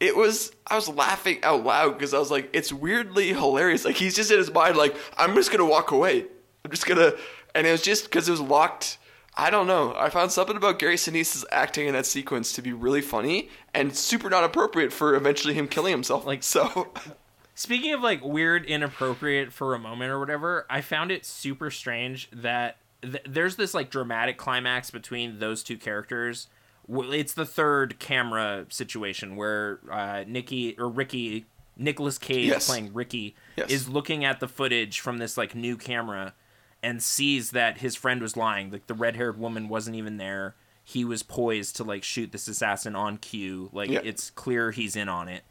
it 0.00 0.16
was 0.16 0.52
I 0.66 0.76
was 0.76 0.88
laughing 0.88 1.42
out 1.42 1.64
loud 1.64 1.94
because 1.94 2.14
I 2.14 2.18
was 2.18 2.30
like, 2.30 2.50
it's 2.52 2.72
weirdly 2.72 3.28
hilarious. 3.28 3.84
Like 3.84 3.96
he's 3.96 4.14
just 4.14 4.30
in 4.30 4.38
his 4.38 4.52
mind, 4.52 4.76
like 4.76 4.96
I'm 5.16 5.34
just 5.34 5.50
gonna 5.50 5.66
walk 5.66 5.90
away. 5.90 6.24
I'm 6.64 6.70
just 6.70 6.86
gonna, 6.86 7.12
and 7.54 7.66
it 7.66 7.72
was 7.72 7.82
just 7.82 8.04
because 8.04 8.28
it 8.28 8.32
was 8.32 8.40
locked. 8.40 8.98
I 9.36 9.50
don't 9.50 9.68
know. 9.68 9.94
I 9.96 10.10
found 10.10 10.32
something 10.32 10.56
about 10.56 10.80
Gary 10.80 10.96
Sinise's 10.96 11.44
acting 11.52 11.86
in 11.86 11.92
that 11.92 12.06
sequence 12.06 12.52
to 12.54 12.62
be 12.62 12.72
really 12.72 13.00
funny 13.00 13.50
and 13.72 13.94
super 13.94 14.28
not 14.28 14.42
appropriate 14.42 14.92
for 14.92 15.14
eventually 15.14 15.54
him 15.54 15.68
killing 15.68 15.92
himself. 15.92 16.26
Like 16.26 16.42
so, 16.42 16.92
Speaking 17.58 17.92
of 17.92 18.02
like 18.02 18.22
weird, 18.22 18.64
inappropriate 18.66 19.52
for 19.52 19.74
a 19.74 19.80
moment 19.80 20.12
or 20.12 20.20
whatever, 20.20 20.64
I 20.70 20.80
found 20.80 21.10
it 21.10 21.26
super 21.26 21.72
strange 21.72 22.30
that 22.32 22.76
th- 23.02 23.24
there's 23.28 23.56
this 23.56 23.74
like 23.74 23.90
dramatic 23.90 24.38
climax 24.38 24.92
between 24.92 25.40
those 25.40 25.64
two 25.64 25.76
characters. 25.76 26.46
It's 26.88 27.34
the 27.34 27.46
third 27.46 27.98
camera 27.98 28.66
situation 28.70 29.36
where 29.36 29.80
uh, 29.90 30.24
Nikki 30.26 30.76
or 30.78 30.88
Ricky, 30.88 31.46
Nicholas 31.76 32.18
Cage 32.18 32.48
Yes. 32.48 32.66
playing 32.66 32.92
Ricky, 32.94 33.34
Yes. 33.56 33.70
is 33.70 33.88
looking 33.88 34.24
at 34.24 34.40
the 34.40 34.48
footage 34.48 35.00
from 35.00 35.18
this 35.18 35.36
like 35.36 35.54
new 35.54 35.76
camera 35.76 36.34
and 36.82 37.02
sees 37.02 37.50
that 37.50 37.78
his 37.78 37.94
friend 37.96 38.22
was 38.22 38.36
lying. 38.36 38.70
Like 38.70 38.86
the 38.86 38.94
red 38.94 39.16
haired 39.16 39.38
woman 39.38 39.68
wasn't 39.68 39.96
even 39.96 40.16
there. 40.16 40.54
he 40.84 41.04
was 41.04 41.22
poised 41.22 41.76
to 41.76 41.84
like 41.84 42.02
shoot 42.02 42.32
this 42.32 42.48
assassin 42.48 42.96
on 42.96 43.18
cue. 43.18 43.68
Like 43.74 43.90
Yeah. 43.90 44.00
it's 44.02 44.30
clear 44.30 44.70
he's 44.70 44.96
in 44.96 45.06
on 45.10 45.28
it. 45.28 45.42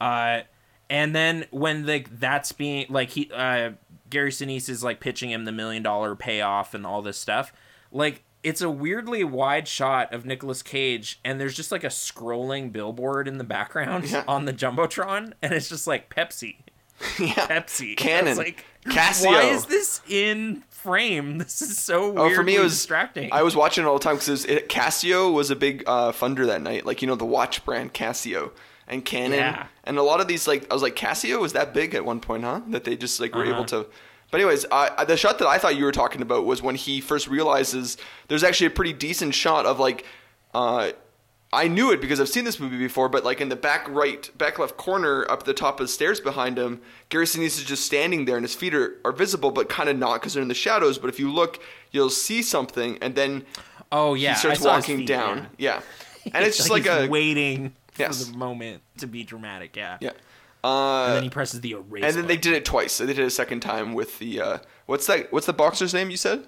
Uh, 0.00 0.42
and 0.88 1.12
then 1.12 1.46
when 1.50 1.84
like 1.86 2.20
that's 2.20 2.52
being 2.52 2.86
like 2.88 3.10
he 3.10 3.28
uh 3.34 3.70
Gary 4.08 4.30
Sinise 4.30 4.68
is 4.68 4.84
like 4.84 5.00
pitching 5.00 5.30
him 5.32 5.44
the 5.44 5.50
million 5.50 5.82
dollar 5.82 6.14
payoff 6.14 6.72
and 6.72 6.86
all 6.86 7.02
this 7.02 7.18
stuff. 7.18 7.52
Like 7.90 8.22
it's 8.42 8.60
a 8.60 8.70
weirdly 8.70 9.24
wide 9.24 9.66
shot 9.68 10.12
of 10.14 10.24
Nicolas 10.24 10.62
Cage, 10.62 11.20
and 11.24 11.40
there's 11.40 11.54
just 11.54 11.72
like 11.72 11.84
a 11.84 11.88
scrolling 11.88 12.72
billboard 12.72 13.26
in 13.28 13.38
the 13.38 13.44
background 13.44 14.08
Yeah. 14.10 14.24
on 14.28 14.44
the 14.44 14.52
jumbotron, 14.52 15.32
and 15.42 15.52
it's 15.52 15.68
just 15.68 15.86
like 15.86 16.14
Pepsi, 16.14 16.56
yeah. 17.18 17.46
Pepsi, 17.48 17.96
Canon. 17.96 18.36
Like 18.36 18.64
Casio. 18.86 19.26
Why 19.26 19.42
is 19.42 19.66
this 19.66 20.00
in 20.08 20.62
frame? 20.70 21.38
This 21.38 21.60
is 21.60 21.76
so 21.78 22.12
weird. 22.12 22.32
Oh, 22.32 22.34
for 22.36 22.44
me 22.44 22.54
it 22.56 22.60
was 22.60 22.72
distracting. 22.74 23.32
I 23.32 23.42
was 23.42 23.56
watching 23.56 23.82
it 23.84 23.88
all 23.88 23.98
the 23.98 24.04
time 24.04 24.16
because 24.16 24.44
it, 24.44 24.68
Casio 24.68 25.32
was 25.32 25.50
a 25.50 25.56
big 25.56 25.82
uh, 25.88 26.12
funder 26.12 26.46
that 26.46 26.62
night. 26.62 26.86
Like 26.86 27.02
you 27.02 27.08
know 27.08 27.16
the 27.16 27.24
watch 27.24 27.64
brand 27.64 27.92
Casio 27.94 28.52
and 28.86 29.04
Canon, 29.04 29.38
Yeah. 29.40 29.66
and 29.82 29.98
a 29.98 30.02
lot 30.04 30.20
of 30.20 30.28
these 30.28 30.46
like 30.46 30.70
I 30.70 30.74
was 30.74 30.82
like 30.84 30.94
Casio 30.94 31.40
was 31.40 31.52
that 31.54 31.74
big 31.74 31.96
at 31.96 32.04
one 32.04 32.20
point, 32.20 32.44
huh? 32.44 32.60
That 32.68 32.84
they 32.84 32.96
just 32.96 33.18
like 33.18 33.34
were 33.34 33.42
Uh-huh. 33.42 33.54
able 33.54 33.64
to. 33.64 33.86
But 34.30 34.40
anyways, 34.40 34.66
I, 34.72 35.04
the 35.04 35.16
shot 35.16 35.38
that 35.38 35.46
I 35.46 35.58
thought 35.58 35.76
you 35.76 35.84
were 35.84 35.92
talking 35.92 36.20
about 36.22 36.44
was 36.46 36.62
when 36.62 36.74
he 36.74 37.00
first 37.00 37.28
realizes 37.28 37.96
there's 38.28 38.42
actually 38.44 38.66
a 38.68 38.70
pretty 38.70 38.92
decent 38.92 39.34
shot 39.34 39.66
of 39.66 39.78
like. 39.78 40.04
Uh, 40.54 40.92
I 41.52 41.68
knew 41.68 41.92
it 41.92 42.00
because 42.00 42.20
I've 42.20 42.28
seen 42.28 42.44
this 42.44 42.58
movie 42.58 42.76
before, 42.76 43.08
but 43.08 43.24
like 43.24 43.40
in 43.40 43.48
the 43.48 43.56
back 43.56 43.88
right, 43.88 44.28
back 44.36 44.58
left 44.58 44.76
corner, 44.76 45.24
up 45.30 45.44
the 45.44 45.54
top 45.54 45.78
of 45.80 45.86
the 45.86 45.92
stairs 45.92 46.18
behind 46.20 46.58
him, 46.58 46.80
Gary 47.08 47.24
Sinise 47.24 47.56
is 47.58 47.62
just 47.64 47.86
standing 47.86 48.24
there, 48.24 48.36
and 48.36 48.44
his 48.44 48.54
feet 48.54 48.74
are, 48.74 48.96
are 49.04 49.12
visible, 49.12 49.52
but 49.52 49.68
kind 49.68 49.88
of 49.88 49.96
not 49.96 50.14
because 50.14 50.34
they're 50.34 50.42
in 50.42 50.48
the 50.48 50.54
shadows. 50.54 50.98
But 50.98 51.08
if 51.08 51.20
you 51.20 51.32
look, 51.32 51.62
you'll 51.92 52.10
see 52.10 52.42
something, 52.42 52.98
and 53.00 53.14
then 53.14 53.46
oh 53.92 54.14
yeah, 54.14 54.32
he 54.32 54.38
starts 54.40 54.60
I 54.60 54.62
saw 54.62 54.76
his 54.76 54.82
walking 54.82 54.98
feet, 54.98 55.06
down. 55.06 55.46
yeah. 55.56 55.80
Yeah, 56.24 56.30
and 56.34 56.44
it's 56.44 56.56
just 56.56 56.68
like, 56.68 56.82
he's 56.82 56.92
a 56.92 57.06
waiting 57.08 57.72
Yes. 57.96 58.24
for 58.24 58.32
the 58.32 58.36
moment 58.36 58.82
to 58.98 59.06
be 59.06 59.22
dramatic. 59.22 59.76
Yeah. 59.76 59.98
yeah. 60.00 60.10
And 60.66 61.10
Uh, 61.10 61.14
then 61.14 61.22
he 61.22 61.30
presses 61.30 61.60
the 61.60 61.72
erase. 61.72 62.04
and 62.04 62.14
then 62.14 62.26
they 62.26 62.36
did 62.36 62.52
it 62.54 62.64
twice. 62.64 62.92
So 62.94 63.06
they 63.06 63.12
did 63.12 63.22
it 63.22 63.26
a 63.26 63.30
second 63.30 63.60
time 63.60 63.94
with 63.94 64.18
the 64.18 64.40
uh, 64.40 64.58
what's 64.86 65.06
that? 65.06 65.32
What's 65.32 65.46
the 65.46 65.52
boxer's 65.52 65.94
name? 65.94 66.10
You 66.10 66.16
said 66.16 66.46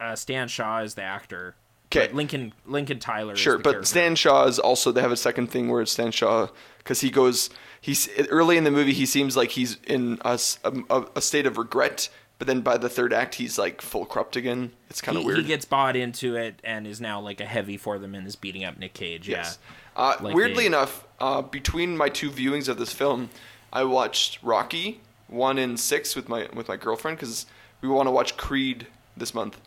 Uh, 0.00 0.14
Stan 0.16 0.48
Shaw 0.48 0.80
is 0.80 0.94
the 0.94 1.02
actor. 1.02 1.54
Okay. 1.92 2.12
Lincoln 2.12 2.52
Lincoln 2.66 2.98
Tyler. 2.98 3.34
is 3.34 3.38
sure, 3.38 3.58
but 3.58 3.70
character. 3.72 3.86
Stan 3.86 4.14
Shaw 4.16 4.44
is 4.46 4.58
also 4.58 4.90
they 4.90 5.00
have 5.02 5.12
a 5.12 5.16
second 5.16 5.48
thing 5.50 5.68
where 5.70 5.82
it's 5.82 5.92
Stan 5.92 6.10
Shaw 6.10 6.48
because 6.78 7.00
he 7.02 7.10
goes 7.10 7.48
he's 7.80 8.08
early 8.28 8.56
in 8.56 8.64
the 8.64 8.70
movie 8.72 8.92
he 8.92 9.06
seems 9.06 9.36
like 9.36 9.50
he's 9.50 9.78
in 9.86 10.18
a 10.24 10.36
state 10.38 11.46
of 11.46 11.58
regret, 11.58 12.08
but 12.38 12.46
then 12.48 12.60
by 12.62 12.76
the 12.76 12.88
third 12.88 13.12
act 13.12 13.36
he's 13.36 13.56
like 13.58 13.80
full 13.80 14.04
corrupt 14.06 14.34
again. 14.36 14.72
It's 14.90 15.00
kind 15.00 15.16
of 15.16 15.24
weird. 15.24 15.38
he 15.38 15.44
gets 15.44 15.64
bought 15.64 15.94
into 15.94 16.34
it 16.36 16.60
and 16.64 16.86
is 16.86 17.00
now 17.00 17.20
like 17.20 17.40
a 17.40 17.46
heavy 17.46 17.76
for 17.76 17.98
them 18.00 18.14
and 18.14 18.26
is 18.26 18.34
beating 18.36 18.64
up 18.64 18.78
Nick 18.78 18.94
Cage. 18.94 19.28
Yes. 19.28 19.58
Yeah. 19.60 19.76
Uh, 19.96 20.16
Like 20.20 20.34
weirdly 20.34 20.66
enough, 20.66 21.04
uh, 21.20 21.42
between 21.42 21.96
my 21.96 22.08
two 22.08 22.30
viewings 22.30 22.68
of 22.68 22.78
this 22.78 22.92
film, 22.92 23.30
I 23.72 23.84
watched 23.84 24.38
Rocky 24.42 25.00
one 25.28 25.58
and 25.58 25.78
six 25.80 26.14
with 26.14 26.28
my 26.28 26.48
with 26.54 26.68
my 26.68 26.76
girlfriend 26.76 27.18
because 27.18 27.46
we 27.80 27.88
want 27.88 28.06
to 28.06 28.10
watch 28.10 28.36
Creed 28.36 28.86
this 29.16 29.34
month, 29.34 29.58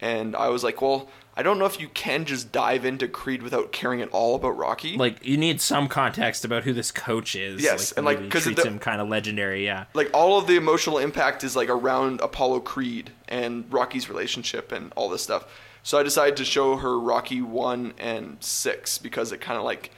and 0.00 0.36
I 0.36 0.48
was 0.50 0.62
like, 0.62 0.80
well, 0.82 1.08
I 1.36 1.42
don't 1.42 1.58
know 1.58 1.64
if 1.64 1.80
you 1.80 1.88
can 1.88 2.24
just 2.24 2.52
dive 2.52 2.84
into 2.84 3.08
Creed 3.08 3.42
without 3.42 3.72
caring 3.72 4.00
at 4.02 4.08
all 4.10 4.34
about 4.36 4.56
Rocky. 4.58 4.96
Like 4.96 5.24
you 5.24 5.36
need 5.38 5.60
some 5.60 5.88
context 5.88 6.44
about 6.44 6.64
who 6.64 6.72
this 6.74 6.92
coach 6.92 7.34
is. 7.34 7.62
Yes, 7.62 7.90
the 7.90 7.96
and, 7.98 8.04
like, 8.04 8.18
movie 8.18 8.30
'cause 8.30 8.42
of 8.46 8.52
treats 8.54 8.62
the- 8.62 8.68
him 8.68 8.78
kind 8.78 9.00
of 9.00 9.08
legendary. 9.08 9.64
Yeah. 9.64 9.84
like 9.94 10.10
all 10.12 10.38
of 10.38 10.46
the 10.46 10.56
emotional 10.56 10.98
impact 10.98 11.42
is 11.44 11.56
like 11.56 11.68
around 11.70 12.20
Apollo 12.20 12.60
Creed 12.60 13.10
and 13.28 13.64
Rocky's 13.72 14.08
relationship 14.08 14.70
and 14.72 14.92
all 14.96 15.08
this 15.08 15.22
stuff. 15.22 15.44
So 15.82 15.98
I 15.98 16.02
decided 16.02 16.36
to 16.36 16.44
show 16.44 16.76
her 16.76 16.98
Rocky 16.98 17.40
one 17.40 17.94
and 17.98 18.36
six 18.40 18.98
because 18.98 19.32
it 19.32 19.40
kind 19.40 19.58
of 19.58 19.64
like 19.64 19.90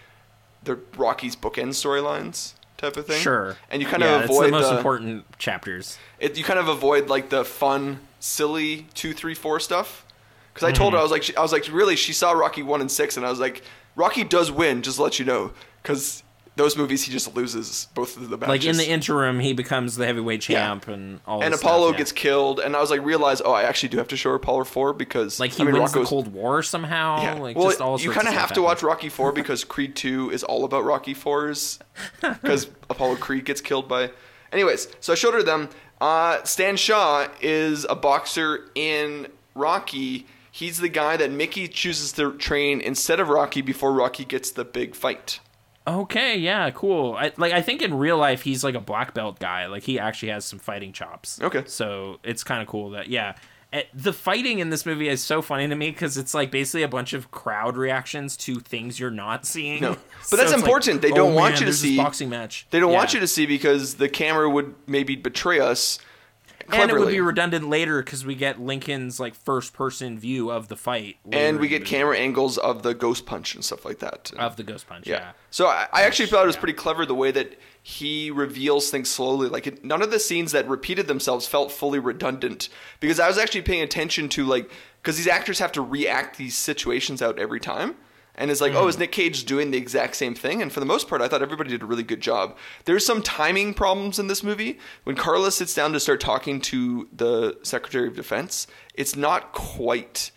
they're 0.63 0.79
Rocky's 0.97 1.37
bookend 1.37 1.71
storylines 1.71 2.55
type 2.77 2.97
of 2.97 3.07
thing. 3.07 3.21
Sure. 3.21 3.57
And 3.71 3.83
you 3.83 3.89
kind 3.89 4.03
yeah, 4.03 4.21
of 4.21 4.25
avoid 4.25 4.47
the 4.47 4.51
most 4.53 4.71
the- 4.71 4.77
important 4.77 5.39
chapters. 5.39 5.99
it, 6.19 6.37
you 6.37 6.45
kind 6.45 6.59
of 6.59 6.69
avoid 6.69 7.09
like 7.09 7.31
the 7.31 7.45
fun, 7.45 8.01
silly 8.19 8.87
two, 8.95 9.13
three, 9.13 9.35
four 9.35 9.61
stuff. 9.61 10.07
Because 10.53 10.69
I 10.69 10.73
told 10.73 10.95
her 10.95 10.99
hmm. 10.99 11.01
I 11.01 11.03
was 11.03 11.13
like, 11.13 11.23
she, 11.23 11.37
I 11.37 11.43
was 11.43 11.53
like, 11.53 11.71
really? 11.71 11.95
She 11.95 12.13
saw 12.13 12.33
Rocky 12.33 12.63
one 12.63 12.81
and 12.81 12.91
six, 12.91 13.17
and 13.17 13.25
I 13.25 13.31
was 13.31 13.39
like, 13.39 13.63
Rocky 13.95 14.25
does 14.25 14.51
win, 14.51 14.83
just 14.83 14.97
to 14.97 15.03
let 15.03 15.19
you 15.19 15.25
know, 15.25 15.53
because 15.83 16.25
those 16.57 16.77
movies 16.77 17.05
he 17.05 17.13
just 17.13 17.35
loses 17.35 17.89
both 17.95 18.17
of 18.17 18.29
the 18.29 18.37
matches. 18.37 18.49
Like 18.49 18.65
in 18.65 18.77
the 18.77 18.89
interim, 18.89 19.41
he 19.41 19.53
becomes 19.53 19.97
the 19.97 20.05
heavyweight 20.05 20.47
Yeah. 20.49 20.67
champ 20.67 20.89
and 20.89 21.21
all. 21.27 21.43
and 21.43 21.55
Apollo 21.55 21.89
stuff, 21.89 21.93
yeah. 21.95 21.99
gets 21.99 22.13
killed, 22.13 22.61
and 22.61 22.77
I 22.77 22.81
was 22.81 22.91
like, 22.91 23.03
realize, 23.05 23.41
oh, 23.45 23.53
I 23.53 23.63
actually 23.63 23.91
do 23.91 23.99
have 23.99 24.09
to 24.09 24.17
show 24.17 24.31
her 24.31 24.37
Apollo 24.37 24.65
four 24.65 24.93
because 24.93 25.41
like 25.41 25.53
he 25.53 25.63
I 25.63 25.67
mean, 25.67 25.75
wins 25.75 25.91
Rocco's, 25.93 26.07
the 26.07 26.09
Cold 26.11 26.29
War 26.33 26.63
somehow. 26.63 27.23
Yeah. 27.23 27.35
Like 27.35 27.57
well, 27.57 27.69
just 27.69 27.81
all 27.81 27.99
you 28.01 28.11
kind 28.11 28.27
of 28.27 28.35
of 28.35 28.41
have 28.41 28.53
to 28.55 28.63
watch. 28.63 28.83
Rocky 28.83 29.09
Four 29.09 29.33
because 29.33 29.65
Creed 29.73 29.95
Two 29.97 30.31
is 30.31 30.43
all 30.45 30.65
about 30.65 30.85
Rocky 30.85 31.15
Fours 31.15 31.79
because 32.21 32.67
Apollo 32.91 33.17
Creed 33.17 33.45
gets 33.45 33.61
killed 33.61 33.89
by. 33.89 34.11
Anyways, 34.53 34.89
so 35.01 35.13
I 35.13 35.17
showed 35.17 35.35
her 35.35 35.43
them. 35.43 35.69
Uh, 36.01 36.43
Stan 36.45 36.77
Shaw 36.77 37.29
is 37.41 37.85
a 37.89 37.95
boxer 37.95 38.69
in 38.75 39.29
Rocky. 39.55 40.27
He's 40.51 40.79
the 40.79 40.89
guy 40.89 41.17
that 41.17 41.31
Mickey 41.31 41.69
chooses 41.69 42.11
to 42.13 42.33
train 42.33 42.81
instead 42.81 43.21
of 43.21 43.29
Rocky 43.29 43.61
before 43.63 43.93
Rocky 43.93 44.25
gets 44.25 44.51
the 44.51 44.65
big 44.65 44.95
fight. 44.97 45.39
Okay, 45.91 46.37
yeah, 46.37 46.71
cool. 46.71 47.15
I, 47.15 47.33
like 47.37 47.53
I 47.53 47.63
think 47.63 47.83
in 47.83 47.95
real 47.95 48.17
life 48.19 48.43
he's 48.43 48.63
like 48.65 48.75
a 48.75 48.81
black 48.81 49.15
belt 49.15 49.39
guy. 49.39 49.67
Like 49.67 49.83
he 49.83 49.99
actually 49.99 50.31
has 50.31 50.45
some 50.45 50.59
fighting 50.59 50.93
chops. 50.93 51.41
Okay. 51.41 51.63
So 51.67 52.19
it's 52.23 52.45
kind 52.45 52.63
of 52.63 52.69
cool 52.69 52.91
that 52.91 53.09
yeah. 53.09 53.35
Eh, 53.73 53.83
The 53.95 54.13
fighting 54.13 54.59
in 54.59 54.71
this 54.71 54.85
movie 54.85 55.09
is 55.09 55.23
so 55.23 55.41
funny 55.43 55.69
to 55.69 55.75
me 55.77 55.91
because 55.91 56.17
it's 56.17 56.35
like 56.35 56.51
basically 56.51 56.83
a 56.83 56.89
bunch 56.89 57.13
of 57.13 57.31
crowd 57.31 57.77
reactions 57.77 58.37
to 58.39 58.59
things 58.61 58.99
you're 58.99 59.11
not 59.13 59.47
seeing. 59.47 59.81
No. 59.81 59.91
But 60.21 60.27
So 60.27 60.37
that's 60.37 60.51
it's 60.51 60.57
like, 60.57 60.65
important. 60.65 61.03
They 61.03 61.13
oh, 61.13 61.17
don't 61.17 61.35
want 61.35 61.55
man, 61.55 61.61
you 61.63 61.67
to 61.67 61.73
see- 61.73 61.97
boxing 61.97 62.29
match. 62.29 62.67
They 62.71 62.81
don't 62.81 62.93
want 62.93 63.15
you 63.15 63.21
to 63.21 63.27
see 63.29 63.47
because 63.47 63.95
the 63.95 64.09
camera 64.09 64.51
would 64.51 64.75
maybe 64.87 65.15
betray 65.17 65.61
us. 65.61 65.99
And 66.73 66.91
it 66.91 66.99
would 66.99 67.09
be 67.09 67.21
redundant 67.21 67.69
later 67.69 68.03
because 68.03 68.25
we 68.25 68.35
get 68.35 68.61
Lincoln's 68.61 69.19
like 69.21 69.35
first 69.35 69.73
person 69.73 70.19
view 70.19 70.51
of 70.51 70.69
the 70.69 70.77
fight, 70.77 71.17
and 71.31 71.59
we 71.59 71.69
get 71.69 71.85
camera 71.85 72.17
angles 72.17 72.59
of 72.59 72.83
the 72.83 72.95
ghost 72.95 73.27
punch 73.27 73.55
and 73.55 73.65
stuff 73.65 73.85
like 73.85 73.99
that. 74.01 74.33
of 74.39 74.57
the 74.57 74.63
ghost 74.63 74.87
punch. 74.87 75.07
Yeah. 75.07 75.21
Yeah. 75.21 75.33
So 75.51 75.67
I, 75.67 75.89
I 75.93 76.03
actually 76.03 76.27
thought 76.27 76.45
it 76.45 76.47
was 76.47 76.57
yeah. 76.57 76.61
pretty 76.61 76.75
clever 76.75 77.05
the 77.07 77.15
way 77.15 77.31
that 77.31 77.59
he 77.83 78.31
reveals 78.31 78.91
things 78.91 79.11
slowly. 79.11 79.49
Like 79.49 79.67
it, 79.67 79.85
none 79.85 80.03
of 80.03 80.11
the 80.11 80.19
scenes 80.19 80.53
that 80.53 80.69
repeated 80.69 81.07
themselves 81.07 81.47
felt 81.47 81.73
fully 81.73 81.99
redundant 81.99 82.69
because 83.01 83.19
I 83.19 83.29
was 83.29 83.39
actually 83.39 83.63
paying 83.63 83.83
attention 83.83 84.29
to 84.31 84.45
like 84.45 84.71
because 85.03 85.17
these 85.17 85.29
actors 85.29 85.59
have 85.59 85.73
to 85.73 85.83
react 85.83 86.37
these 86.37 86.57
situations 86.57 87.23
out 87.23 87.39
every 87.39 87.61
time. 87.61 87.97
And 88.41 88.51
it's 88.51 88.61
like, 88.63 88.73
oh, 88.75 88.89
is 88.89 88.95
Mm-hmm. 88.95 89.01
Nick 89.03 89.13
Cage 89.13 89.45
doing 89.45 89.71
the 89.71 89.77
exact 89.77 90.17
same 90.17 90.35
thing? 90.35 90.63
And 90.63 90.73
for 90.73 90.81
the 90.81 90.87
most 90.87 91.09
part, 91.09 91.21
I 91.21 91.29
thought 91.29 91.43
everybody 91.43 91.69
did 91.71 91.83
a 91.83 91.87
really 91.87 92.03
good 92.03 92.23
job. 92.23 92.57
There's 92.87 93.05
some 93.05 93.21
timing 93.23 93.75
problems 93.75 94.19
in 94.19 94.29
this 94.29 94.43
movie. 94.43 94.79
When 95.05 95.15
Carla 95.15 95.53
sits 95.53 95.75
down 95.75 95.93
to 95.93 96.01
start 96.01 96.21
talking 96.21 96.59
to 96.63 97.07
the 97.15 97.59
Secretary 97.63 98.09
of 98.09 98.17
Defense, 98.17 98.67
it's 98.95 99.15
not 99.15 99.53
quite 99.53 100.31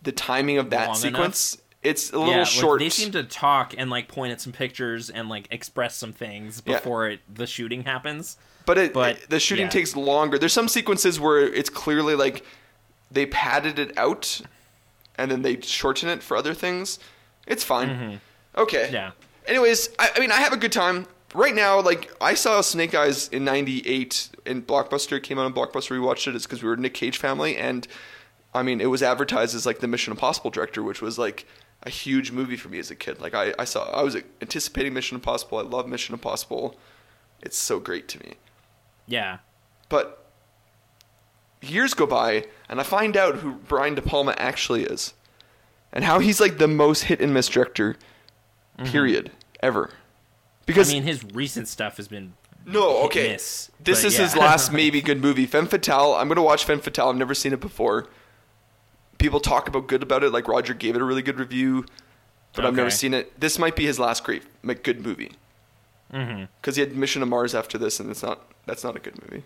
the 0.00 0.12
timing 0.12 0.58
of 0.58 0.70
that 0.70 0.86
Long 0.86 0.94
sequence. 0.96 1.58
It's 1.82 2.12
a 2.12 2.18
little 2.18 2.34
yeah, 2.34 2.38
like, 2.40 2.46
short. 2.46 2.78
they 2.78 2.88
seem 2.88 3.10
to 3.12 3.24
talk 3.24 3.74
and 3.76 3.90
like 3.90 4.06
point 4.06 4.32
at 4.32 4.40
some 4.40 4.52
pictures 4.52 5.10
and 5.10 5.28
like 5.28 5.48
express 5.50 5.96
some 5.96 6.12
things 6.12 6.62
Yeah. 6.64 6.76
before 6.76 7.08
it, 7.08 7.20
the 7.32 7.46
shooting 7.48 7.82
happens. 7.82 8.36
But, 8.64 8.78
it, 8.78 8.92
But, 8.92 9.28
the 9.28 9.40
shooting 9.40 9.64
yeah. 9.66 9.70
takes 9.70 9.96
longer. 9.96 10.38
There's 10.38 10.52
some 10.52 10.68
sequences 10.68 11.18
where 11.18 11.40
it's 11.40 11.70
clearly 11.70 12.14
like 12.14 12.44
they 13.10 13.26
padded 13.26 13.78
it 13.80 13.96
out 13.98 14.40
and 15.18 15.30
then 15.30 15.42
they 15.42 15.60
shorten 15.62 16.08
it 16.08 16.22
for 16.22 16.36
other 16.36 16.54
things. 16.54 16.98
It's 17.46 17.64
fine. 17.64 18.20
Okay. 18.56 18.84
Mm-hmm. 18.84 18.94
Yeah. 18.94 19.10
Anyways, 19.46 19.90
I, 19.98 20.10
I 20.14 20.20
mean, 20.20 20.30
I 20.30 20.36
have 20.36 20.52
a 20.52 20.56
good 20.56 20.72
time. 20.72 21.06
Right 21.34 21.54
now, 21.54 21.80
like, 21.80 22.10
I 22.20 22.34
saw 22.34 22.60
Snake 22.60 22.94
Eyes 22.94 23.28
in 23.28 23.44
98 23.44 24.30
in 24.46 24.62
Blockbuster. 24.62 25.16
It 25.16 25.22
came 25.22 25.38
out 25.38 25.44
on 25.44 25.54
Blockbuster. 25.54 25.90
We 25.90 26.00
watched 26.00 26.26
it. 26.26 26.34
It's 26.34 26.46
because 26.46 26.62
we 26.62 26.68
were 26.68 26.74
a 26.74 26.78
Nick 26.78 26.94
Cage 26.94 27.18
family. 27.18 27.56
And, 27.56 27.86
I 28.52 28.62
mean, 28.64 28.80
it 28.80 28.86
was 28.86 29.02
advertised 29.02 29.54
as, 29.54 29.64
like, 29.64 29.78
the 29.78 29.86
Mission 29.86 30.12
Impossible 30.12 30.50
director, 30.50 30.82
which 30.82 31.00
was, 31.00 31.18
like, 31.18 31.46
a 31.84 31.90
huge 31.90 32.32
movie 32.32 32.56
for 32.56 32.68
me 32.68 32.78
as 32.80 32.90
a 32.90 32.96
kid. 32.96 33.20
Like, 33.20 33.34
I, 33.34 33.54
I 33.58 33.64
saw, 33.64 33.88
I 33.90 34.02
was 34.02 34.16
anticipating 34.42 34.92
Mission 34.92 35.14
Impossible. 35.14 35.58
I 35.58 35.62
love 35.62 35.88
Mission 35.88 36.14
Impossible. 36.14 36.76
It's 37.42 37.56
so 37.56 37.78
great 37.78 38.08
to 38.08 38.18
me. 38.18 38.34
Yeah. 39.06 39.38
But 39.88 40.30
years 41.62 41.94
go 41.94 42.06
by, 42.06 42.46
and 42.68 42.80
I 42.80 42.82
find 42.82 43.16
out 43.16 43.36
who 43.36 43.52
Brian 43.52 43.94
De 43.94 44.02
Palma 44.02 44.34
actually 44.36 44.84
is, 44.84 45.14
and 45.92 46.04
how 46.04 46.18
he's 46.18 46.40
like 46.40 46.58
the 46.58 46.68
most 46.68 47.04
hit 47.04 47.20
and 47.20 47.32
miss 47.34 47.48
director, 47.48 47.96
period, 48.84 49.30
ever. 49.62 49.90
Because 50.66 50.88
Mm-hmm. 50.88 50.96
I 50.96 51.00
mean, 51.00 51.06
his 51.08 51.24
recent 51.34 51.68
stuff 51.68 51.96
has 51.96 52.06
been 52.08 52.34
no, 52.66 52.98
okay, 53.04 53.32
miss, 53.32 53.70
this 53.82 54.04
is 54.04 54.16
his 54.16 54.36
last 54.36 54.72
maybe 54.72 55.00
good 55.00 55.20
movie, 55.20 55.46
Femme 55.46 55.66
Fatale. 55.66 56.14
I'm 56.14 56.28
gonna 56.28 56.42
watch 56.42 56.64
Femme 56.64 56.80
Fatale. 56.80 57.08
I've 57.10 57.16
never 57.16 57.34
seen 57.34 57.52
it 57.52 57.60
before. 57.60 58.06
People 59.18 59.40
talk 59.40 59.68
about 59.68 59.86
good 59.86 60.02
about 60.02 60.22
it. 60.22 60.30
Like 60.32 60.46
Roger 60.46 60.74
gave 60.74 60.94
it 60.94 61.02
a 61.02 61.04
really 61.04 61.22
good 61.22 61.38
review, 61.38 61.84
but 62.54 62.64
I've 62.64 62.74
never 62.74 62.90
seen 62.90 63.14
it. 63.14 63.38
This 63.40 63.58
might 63.58 63.76
be 63.76 63.86
his 63.86 63.98
last 63.98 64.24
great, 64.24 64.44
like, 64.62 64.82
good 64.82 65.04
movie. 65.04 65.32
Because 66.10 66.76
he 66.76 66.80
had 66.80 66.96
Mission 66.96 67.20
to 67.20 67.26
Mars 67.26 67.54
after 67.54 67.78
this, 67.78 68.00
and 68.00 68.10
it's 68.10 68.22
not. 68.22 68.46
That's 68.66 68.82
not 68.84 68.96
a 68.96 68.98
good 68.98 69.20
movie. 69.22 69.44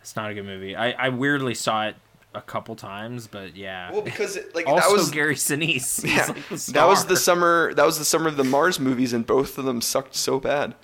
It's 0.00 0.16
not 0.16 0.30
a 0.30 0.34
good 0.34 0.44
movie. 0.44 0.74
I, 0.76 0.92
I 0.92 1.08
weirdly 1.08 1.54
saw 1.54 1.86
it 1.86 1.96
a 2.34 2.42
couple 2.42 2.76
times, 2.76 3.26
but 3.26 3.56
yeah. 3.56 3.90
Well, 3.92 4.02
because 4.02 4.36
it, 4.36 4.54
like 4.54 4.66
also 4.66 4.88
that 4.88 4.92
was 4.92 5.10
Gary 5.10 5.34
Sinise. 5.34 6.04
Yeah, 6.08 6.26
like 6.26 6.60
that 6.66 6.86
was 6.86 7.06
the 7.06 7.16
summer. 7.16 7.74
That 7.74 7.86
was 7.86 7.98
the 7.98 8.04
summer 8.04 8.28
of 8.28 8.36
the 8.36 8.44
Mars 8.44 8.78
movies, 8.78 9.12
and 9.12 9.26
both 9.26 9.58
of 9.58 9.64
them 9.64 9.80
sucked 9.80 10.14
so 10.14 10.38
bad. 10.38 10.74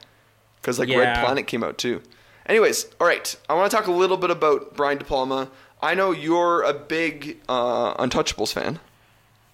Because 0.60 0.78
like 0.78 0.88
Red 0.88 1.22
Planet 1.24 1.46
came 1.46 1.62
out 1.62 1.76
too. 1.78 2.02
Anyways, 2.46 2.86
all 3.00 3.06
right. 3.06 3.34
I 3.48 3.54
want 3.54 3.70
to 3.70 3.76
talk 3.76 3.86
a 3.86 3.92
little 3.92 4.16
bit 4.16 4.30
about 4.30 4.74
Brian 4.76 4.98
De 4.98 5.04
Palma. 5.04 5.50
I 5.82 5.94
know 5.94 6.10
you're 6.12 6.62
a 6.62 6.72
big 6.72 7.40
uh, 7.48 7.94
Untouchables 8.02 8.52
fan. 8.52 8.80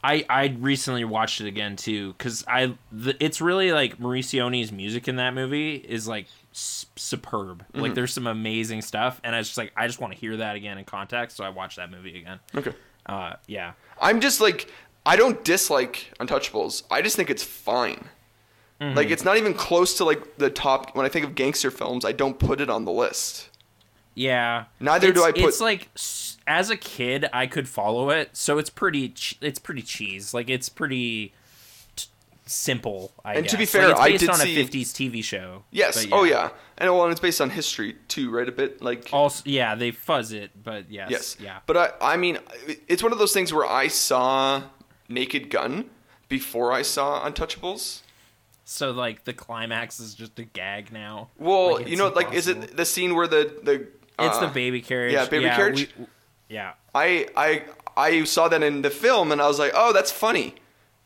I 0.02 0.24
I 0.30 0.56
recently 0.58 1.04
watched 1.04 1.40
it 1.40 1.46
again 1.46 1.76
too 1.76 2.14
because 2.14 2.42
I 2.48 2.74
the, 2.90 3.16
it's 3.22 3.40
really 3.40 3.72
like 3.72 4.00
Morricone's 4.00 4.72
music 4.72 5.08
in 5.08 5.16
that 5.16 5.34
movie 5.34 5.74
is 5.74 6.08
like 6.08 6.24
s- 6.24 6.30
superb. 6.52 7.62
Mm-hmm. 7.68 7.80
Like 7.80 7.94
there's 7.94 8.12
some 8.12 8.26
amazing 8.26 8.82
stuff, 8.82 9.20
and 9.24 9.34
I 9.34 9.38
was 9.38 9.48
just 9.48 9.58
like 9.58 9.72
I 9.76 9.86
just 9.86 10.00
want 10.00 10.12
to 10.12 10.18
hear 10.18 10.36
that 10.38 10.56
again 10.56 10.78
in 10.78 10.84
context, 10.84 11.36
so 11.36 11.44
I 11.44 11.48
watched 11.50 11.76
that 11.76 11.90
movie 11.90 12.18
again. 12.18 12.40
Okay. 12.54 12.72
Uh, 13.06 13.34
yeah, 13.46 13.72
I'm 14.00 14.20
just 14.20 14.40
like 14.40 14.70
I 15.06 15.16
don't 15.16 15.42
dislike 15.44 16.12
Untouchables. 16.20 16.82
I 16.90 17.02
just 17.02 17.16
think 17.16 17.30
it's 17.30 17.42
fine. 17.44 18.08
Mm-hmm. 18.80 18.96
Like 18.96 19.10
it's 19.10 19.24
not 19.24 19.36
even 19.36 19.54
close 19.54 19.96
to 19.98 20.04
like 20.04 20.36
the 20.36 20.50
top. 20.50 20.94
When 20.96 21.04
I 21.06 21.08
think 21.08 21.24
of 21.26 21.34
gangster 21.34 21.70
films, 21.70 22.04
I 22.04 22.12
don't 22.12 22.38
put 22.38 22.60
it 22.60 22.70
on 22.70 22.84
the 22.84 22.92
list. 22.92 23.48
yeah. 24.14 24.64
Neither 24.80 25.12
do 25.12 25.22
I 25.22 25.32
put- 25.32 25.42
It's 25.42 25.60
like 25.60 25.88
as 26.46 26.70
a 26.70 26.76
kid, 26.76 27.26
I 27.32 27.46
could 27.46 27.68
follow 27.68 28.10
it, 28.10 28.36
so 28.36 28.58
it's 28.58 28.70
pretty. 28.70 29.14
It's 29.40 29.58
pretty 29.58 29.82
cheese. 29.82 30.34
Like 30.34 30.48
it's 30.50 30.68
pretty. 30.68 31.32
Simple 32.50 33.12
I 33.24 33.34
And 33.34 33.48
to 33.48 33.56
be 33.56 33.64
fair, 33.64 33.88
like, 33.88 33.92
it's 33.92 34.00
I 34.00 34.08
based 34.10 34.20
did 34.20 34.30
on 34.30 34.36
see- 34.38 34.60
a 34.60 34.64
50s 34.64 34.92
TV 34.92 35.22
show. 35.22 35.64
Yes. 35.70 36.04
but 36.06 36.16
Oh 36.16 36.24
yeah. 36.24 36.50
And 36.78 36.90
well, 36.92 37.04
and 37.04 37.12
it's 37.12 37.20
based 37.20 37.40
on 37.40 37.50
history 37.50 37.96
too, 38.08 38.30
right? 38.30 38.48
A 38.48 38.52
bit 38.52 38.82
like 38.82 39.08
Also, 39.12 39.42
yeah, 39.46 39.74
they 39.76 39.92
fuzz 39.92 40.32
it, 40.32 40.50
but 40.62 40.90
yes, 40.90 41.10
Yes. 41.10 41.36
yeah. 41.38 41.58
But 41.66 41.76
I, 41.76 42.14
I 42.14 42.16
mean, 42.16 42.38
it's 42.88 43.02
one 43.02 43.12
of 43.12 43.18
those 43.18 43.32
things 43.32 43.52
where 43.52 43.66
I 43.66 43.86
saw 43.88 44.62
Naked 45.08 45.48
Gun 45.50 45.90
before 46.28 46.72
I 46.72 46.82
saw 46.82 47.24
Untouchables. 47.28 48.00
So 48.64 48.90
like 48.90 49.24
the 49.24 49.32
climax 49.32 50.00
is 50.00 50.14
just 50.14 50.38
a 50.38 50.44
gag 50.44 50.92
now. 50.92 51.28
Well, 51.38 51.74
Like, 51.74 51.86
you 51.86 51.92
it's 51.92 51.98
know, 51.98 52.08
like, 52.08 52.32
is 52.32 52.48
it 52.48 52.76
the 52.76 52.84
scene 52.84 53.14
where 53.14 53.28
the 53.28 53.54
the 53.62 53.74
It's 54.18 54.36
uh, 54.38 54.40
the 54.40 54.48
baby 54.48 54.80
carriage. 54.82 55.12
yeah, 55.12 55.26
baby 55.26 55.44
carriage? 55.46 55.88
we- 55.98 56.06
yeah, 56.48 56.72
I 56.94 57.28
I 57.36 57.62
I 57.96 58.24
saw 58.24 58.48
that 58.48 58.62
in 58.62 58.82
the 58.82 58.90
film 58.90 59.30
and 59.30 59.40
I 59.40 59.46
was 59.46 59.58
like, 59.60 59.72
oh, 59.74 59.92
that's 59.92 60.10
funny. 60.10 60.54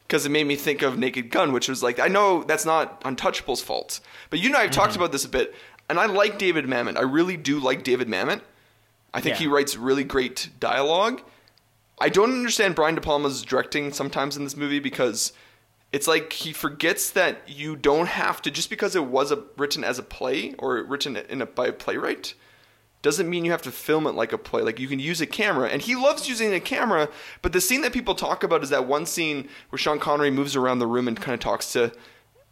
Because 0.07 0.26
it 0.26 0.30
made 0.30 0.46
me 0.46 0.55
think 0.57 0.82
of 0.82 0.98
Naked 0.98 1.30
Gun, 1.30 1.52
which 1.52 1.68
was 1.68 1.82
like, 1.82 1.98
I 1.98 2.09
know 2.09 2.44
that's 2.44 2.66
not 2.66 3.00
Untouchable's 3.05 3.62
fault. 3.62 4.00
But 4.30 4.38
you 4.40 4.48
and 4.48 4.57
I 4.57 4.61
have 4.62 4.70
Mm-hmm. 4.70 4.80
talked 4.80 4.96
about 4.96 5.12
this 5.12 5.24
a 5.24 5.28
bit, 5.28 5.55
and 5.88 5.98
I 5.98 6.07
like 6.07 6.38
David 6.38 6.66
Mamet. 6.66 6.96
I 6.98 7.02
really 7.02 7.36
do 7.38 7.59
like 7.59 7.82
David 7.84 8.09
Mamet. 8.09 8.40
I 9.14 9.20
think 9.20 9.34
Yeah. 9.36 9.40
he 9.40 9.46
writes 9.46 9.76
really 9.76 10.05
great 10.05 10.50
dialogue. 10.61 11.22
I 12.00 12.09
don't 12.09 12.32
understand 12.32 12.74
Brian 12.74 12.96
De 12.96 13.00
Palma's 13.00 13.42
directing 13.42 13.92
sometimes 13.92 14.36
in 14.36 14.44
this 14.44 14.57
movie 14.57 14.80
because 14.80 15.32
it's 15.92 16.09
like 16.09 16.32
he 16.32 16.52
forgets 16.52 17.11
that 17.11 17.42
you 17.48 17.76
don't 17.76 18.09
have 18.09 18.42
to 18.42 18.50
just 18.50 18.68
because 18.68 18.96
it 18.96 19.05
was 19.05 19.30
a, 19.30 19.44
written 19.57 19.84
as 19.84 19.98
a 19.98 20.02
play 20.02 20.55
or 20.59 20.82
written 20.82 21.16
in 21.16 21.40
a, 21.40 21.46
by 21.46 21.68
a 21.68 21.72
playwright 21.72 22.34
doesn't 23.05 23.30
mean 23.30 23.44
you 23.44 23.52
have 23.52 23.62
to 23.62 23.70
film 23.70 24.09
it 24.09 24.14
like 24.16 24.32
a 24.32 24.38
play. 24.38 24.62
Like 24.62 24.80
you 24.80 24.88
can 24.88 24.98
use 24.98 25.20
a 25.20 25.26
camera, 25.26 25.68
and 25.68 25.80
he 25.80 25.94
loves 25.94 26.28
using 26.28 26.52
a 26.52 26.59
camera. 26.59 27.09
But 27.42 27.52
the 27.52 27.61
scene 27.61 27.82
that 27.82 27.92
people 27.92 28.16
talk 28.16 28.42
about 28.42 28.64
is 28.64 28.70
that 28.70 28.86
one 28.88 29.07
scene 29.07 29.48
where 29.68 29.78
Sean 29.78 30.00
Connery 30.00 30.32
moves 30.32 30.57
around 30.57 30.80
the 30.80 30.88
room 30.88 31.07
and 31.07 31.16
kind 31.20 31.34
of 31.34 31.40
talks 31.40 31.72
to 31.74 31.92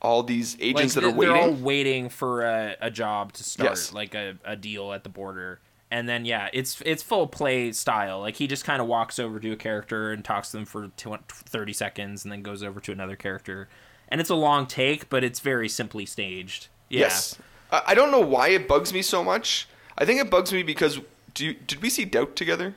all 0.00 0.22
these 0.22 0.54
like 0.54 0.64
agents 0.64 0.94
that 0.94 1.02
are 1.04 1.10
waiting. 1.10 1.34
They're 1.34 1.42
all 1.42 1.52
waiting 1.52 2.08
for 2.08 2.42
a, 2.42 2.76
a 2.80 2.90
job 2.90 3.32
to 3.34 3.42
start, 3.44 3.70
Yes. 3.70 3.92
like 3.92 4.14
a, 4.14 4.36
a 4.44 4.54
deal 4.54 4.92
at 4.92 5.02
the 5.02 5.08
border. 5.10 5.60
And 5.90 6.08
then 6.08 6.24
yeah, 6.24 6.48
it's 6.52 6.80
it's 6.86 7.02
full 7.02 7.26
play 7.26 7.70
style. 7.72 8.20
Like 8.20 8.36
he 8.36 8.46
just 8.46 8.64
kind 8.64 8.80
of 8.80 8.88
walks 8.88 9.18
over 9.18 9.38
to 9.40 9.52
a 9.52 9.56
character 9.56 10.10
and 10.12 10.24
talks 10.24 10.50
to 10.52 10.56
them 10.56 10.64
for 10.66 10.88
tw- 10.96 11.22
30 11.28 11.72
seconds, 11.72 12.24
and 12.24 12.32
then 12.32 12.42
goes 12.42 12.62
over 12.62 12.80
to 12.80 12.92
another 12.92 13.16
character. 13.16 13.68
And 14.08 14.20
it's 14.20 14.30
a 14.30 14.34
long 14.34 14.66
take, 14.66 15.08
but 15.08 15.22
it's 15.24 15.40
very 15.40 15.68
simply 15.68 16.04
staged. 16.06 16.68
Yeah. 16.88 17.00
Yes, 17.00 17.38
I 17.70 17.94
don't 17.94 18.10
know 18.10 18.20
why 18.20 18.48
it 18.48 18.68
bugs 18.68 18.92
me 18.92 19.00
so 19.02 19.24
much. 19.24 19.66
I 20.02 20.04
think 20.04 20.20
it 20.20 20.28
bugs 20.28 20.52
me 20.52 20.64
because 20.64 20.98
do 21.32 21.46
you, 21.46 21.54
did 21.54 21.80
we 21.80 21.88
see 21.88 22.04
Doubt 22.04 22.34
together? 22.34 22.74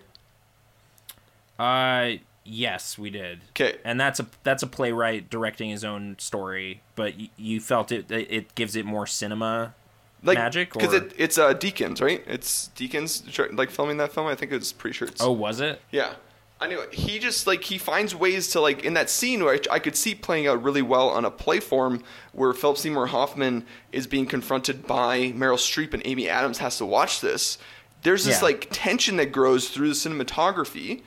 Uh, 1.57 2.17
yes, 2.43 2.99
we 2.99 3.09
did. 3.09 3.39
Okay, 3.49 3.79
and 3.83 3.99
that's 3.99 4.19
a 4.19 4.27
that's 4.43 4.61
a 4.61 4.67
playwright 4.67 5.27
directing 5.31 5.71
his 5.71 5.83
own 5.83 6.17
story, 6.19 6.81
but 6.95 7.17
y- 7.17 7.31
you 7.35 7.59
felt 7.59 7.91
it 7.91 8.11
it 8.11 8.53
gives 8.53 8.75
it 8.75 8.85
more 8.85 9.07
cinema 9.07 9.73
Like 10.21 10.37
magic. 10.37 10.71
because 10.71 10.93
it, 10.93 11.13
it's 11.17 11.39
uh, 11.39 11.55
Deakins, 11.55 11.99
right? 11.99 12.23
It's 12.27 12.69
Deakins 12.75 13.57
like 13.57 13.71
filming 13.71 13.97
that 13.97 14.13
film. 14.13 14.27
I 14.27 14.35
think 14.35 14.51
it's 14.51 14.71
pretty 14.71 14.93
sure 14.93 15.07
it's 15.07 15.19
oh, 15.23 15.31
was 15.31 15.59
it? 15.59 15.81
Yeah. 15.91 16.13
Anyway, 16.61 16.85
he 16.91 17.19
just 17.19 17.45
like 17.47 17.63
he 17.65 17.77
finds 17.77 18.15
ways 18.15 18.47
to 18.49 18.61
like 18.61 18.83
in 18.85 18.93
that 18.93 19.09
scene 19.09 19.43
where 19.43 19.55
I, 19.55 19.75
I 19.75 19.79
could 19.79 19.95
see 19.95 20.15
playing 20.15 20.47
out 20.47 20.63
really 20.63 20.81
well 20.81 21.09
on 21.09 21.25
a 21.25 21.31
play 21.31 21.59
form 21.59 22.01
where 22.31 22.53
Philip 22.53 22.77
Seymour 22.77 23.07
Hoffman 23.07 23.65
is 23.91 24.07
being 24.07 24.25
confronted 24.25 24.87
by 24.87 25.31
Meryl 25.33 25.57
Streep 25.57 25.93
and 25.93 26.01
Amy 26.05 26.29
Adams 26.29 26.59
has 26.59 26.77
to 26.77 26.85
watch 26.85 27.19
this. 27.19 27.57
There's 28.03 28.23
this 28.23 28.37
Yeah. 28.37 28.45
like 28.45 28.67
tension 28.71 29.17
that 29.17 29.31
grows 29.33 29.67
through 29.69 29.89
the 29.89 29.95
cinematography. 29.95 31.01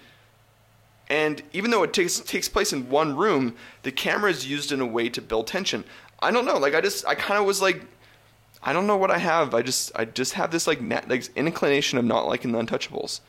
And 1.08 1.42
even 1.54 1.70
though 1.70 1.82
it 1.82 1.94
takes 1.94 2.20
takes 2.20 2.48
place 2.48 2.72
in 2.74 2.90
one 2.90 3.16
room, 3.16 3.56
the 3.84 3.90
camera 3.92 4.30
is 4.30 4.46
used 4.46 4.70
in 4.72 4.80
a 4.82 4.86
way 4.86 5.08
to 5.08 5.22
build 5.22 5.46
tension. 5.46 5.84
I 6.20 6.30
don't 6.30 6.44
know, 6.44 6.58
like 6.58 6.74
I 6.74 6.82
just 6.82 7.06
I 7.06 7.14
kind 7.14 7.40
of 7.40 7.46
was 7.46 7.62
like 7.62 7.82
I 8.62 8.74
don't 8.74 8.86
know 8.86 8.96
what 8.98 9.10
I 9.10 9.18
have. 9.18 9.54
I 9.54 9.62
just 9.62 9.92
I 9.96 10.04
just 10.04 10.34
have 10.34 10.50
this 10.50 10.66
like 10.66 10.82
na- 10.82 11.00
like 11.08 11.26
inclination 11.36 11.98
of 11.98 12.04
not 12.04 12.26
liking 12.26 12.52
the 12.52 12.58
Untouchables. 12.60 13.20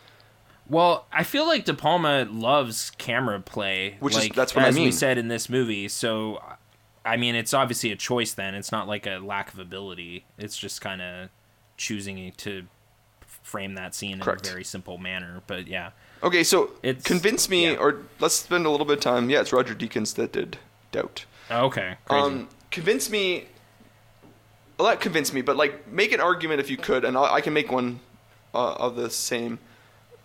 Well, 0.69 1.07
I 1.11 1.23
feel 1.23 1.47
like 1.47 1.65
De 1.65 1.73
Palma 1.73 2.27
loves 2.31 2.91
camera 2.97 3.39
play, 3.39 3.97
Which 3.99 4.13
is- 4.15 4.19
like, 4.19 4.35
that's 4.35 4.55
what 4.55 4.65
I 4.65 4.67
as 4.67 4.75
we 4.75 4.83
mean. 4.83 4.91
said 4.91 5.17
in 5.17 5.27
this 5.27 5.49
movie. 5.49 5.87
So, 5.87 6.41
I 7.03 7.17
mean, 7.17 7.33
it's 7.35 7.53
obviously 7.53 7.91
a 7.91 7.95
choice. 7.95 8.33
Then 8.33 8.53
it's 8.53 8.71
not 8.71 8.87
like 8.87 9.07
a 9.07 9.17
lack 9.17 9.51
of 9.51 9.57
ability. 9.59 10.25
It's 10.37 10.55
just 10.57 10.79
kind 10.81 11.01
of 11.01 11.29
choosing 11.77 12.31
to 12.37 12.67
frame 13.41 13.73
that 13.75 13.95
scene 13.95 14.19
Correct. 14.19 14.45
in 14.45 14.49
a 14.49 14.53
very 14.53 14.63
simple 14.63 14.97
manner. 14.99 15.41
But 15.47 15.67
yeah, 15.67 15.91
Okay, 16.21 16.43
so 16.43 16.71
It's- 16.83 17.03
convince 17.03 17.47
me, 17.49 17.71
yeah. 17.71 17.77
or 17.77 18.03
let's 18.19 18.35
spend 18.35 18.65
a 18.65 18.69
little 18.69 18.85
bit 18.85 18.97
of 18.97 19.03
time. 19.03 19.29
Yeah, 19.29 19.39
it's 19.39 19.53
Roger 19.53 19.73
Deakins 19.73 20.13
that 20.15 20.33
did 20.33 20.57
Doubt. 20.91 21.23
okay, 21.49 21.95
crazy. 22.05 22.21
Um, 22.25 22.49
convince 22.71 23.09
me. 23.09 23.45
Well, 24.77 24.89
not 24.89 24.99
convince 25.01 25.31
me, 25.33 25.41
but 25.41 25.55
like 25.55 25.87
make 25.87 26.11
an 26.11 26.19
argument 26.19 26.59
if 26.59 26.69
you 26.69 26.75
could, 26.77 27.05
and 27.05 27.17
I, 27.17 27.35
I 27.35 27.41
can 27.41 27.53
make 27.53 27.71
one 27.71 28.01
uh, 28.53 28.73
of 28.73 28.95
the 28.97 29.09
same. 29.09 29.59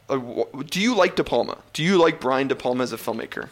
Uh, 0.08 0.44
do 0.68 0.80
you 0.80 0.94
like 0.94 1.16
De 1.16 1.24
Palma? 1.24 1.58
Do 1.72 1.82
you 1.82 1.96
like 1.98 2.20
Brian 2.20 2.48
De 2.48 2.54
Palma 2.54 2.82
as 2.82 2.92
a 2.92 2.96
filmmaker? 2.96 3.48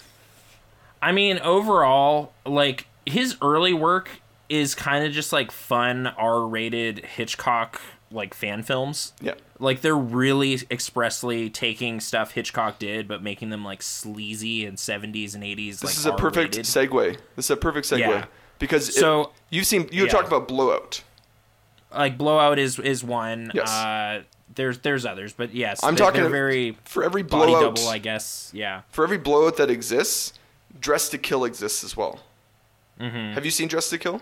I 1.01 1.13
mean, 1.13 1.39
overall, 1.41 2.33
like 2.47 2.87
his 3.07 3.37
early 3.43 3.73
work 3.73 4.09
is 4.49 4.75
kind 4.75 5.05
of 5.07 5.13
just 5.13 5.33
like 5.33 5.51
fun 5.51 6.07
R-rated 6.09 7.05
Hitchcock 7.05 7.81
like 8.11 8.35
fan 8.35 8.63
films. 8.63 9.15
Yeah. 9.23 9.35
Like 9.59 9.81
they're 9.81 9.97
really 9.97 10.61
expressly 10.71 11.49
taking 11.49 11.99
stuff 12.01 12.33
Hitchcock 12.33 12.79
did, 12.79 13.09
but 13.09 13.23
making 13.23 13.49
them 13.49 13.65
like 13.65 13.81
sleazy 13.81 14.67
and 14.67 14.79
seventies 14.79 15.35
and 15.35 15.43
eighties. 15.43 15.81
This 15.81 15.91
like, 15.91 15.97
is 15.97 16.07
a 16.07 16.13
perfect 16.23 16.55
R-rated. 16.57 16.65
segue. 16.67 17.17
This 17.37 17.47
is 17.47 17.51
a 17.51 17.57
perfect 17.57 17.87
segue 17.89 17.99
Yeah. 18.01 18.25
because 18.59 18.91
it- 18.91 18.95
So- 18.97 19.31
you've 19.49 19.67
seen 19.67 19.89
you 19.91 20.05
yeah. 20.05 20.11
talked 20.11 20.27
about 20.29 20.47
Blowout. 20.47 21.03
like 21.95 22.19
Blowout 22.19 22.59
is 22.59 22.79
is 22.79 23.03
one. 23.03 23.51
Yes. 23.55 23.71
Uh, 23.71 24.23
there's 24.55 24.79
there's 24.81 25.05
others, 25.07 25.33
but 25.33 25.55
yes, 25.55 25.83
I'm 25.83 25.95
they're, 25.95 26.05
talking 26.07 26.21
they're 26.23 26.31
very 26.31 26.77
For 26.85 27.03
every 27.05 27.23
body 27.23 27.53
blowout, 27.53 27.77
double, 27.77 27.89
I 27.89 27.99
guess. 27.99 28.51
Yeah. 28.55 28.83
for 28.91 29.05
every 29.05 29.19
blowout 29.19 29.57
that 29.57 29.71
exists, 29.71 30.33
Dressed 30.81 31.11
to 31.13 31.19
Kill 31.19 31.45
exists 31.45 31.85
as 31.85 31.97
well. 31.97 32.21
Mm-hmm. 33.01 33.35
Have 33.35 33.45
you 33.45 33.51
seen 33.51 33.69
Dressed 33.69 33.91
to 33.91 33.99
Kill? 33.99 34.21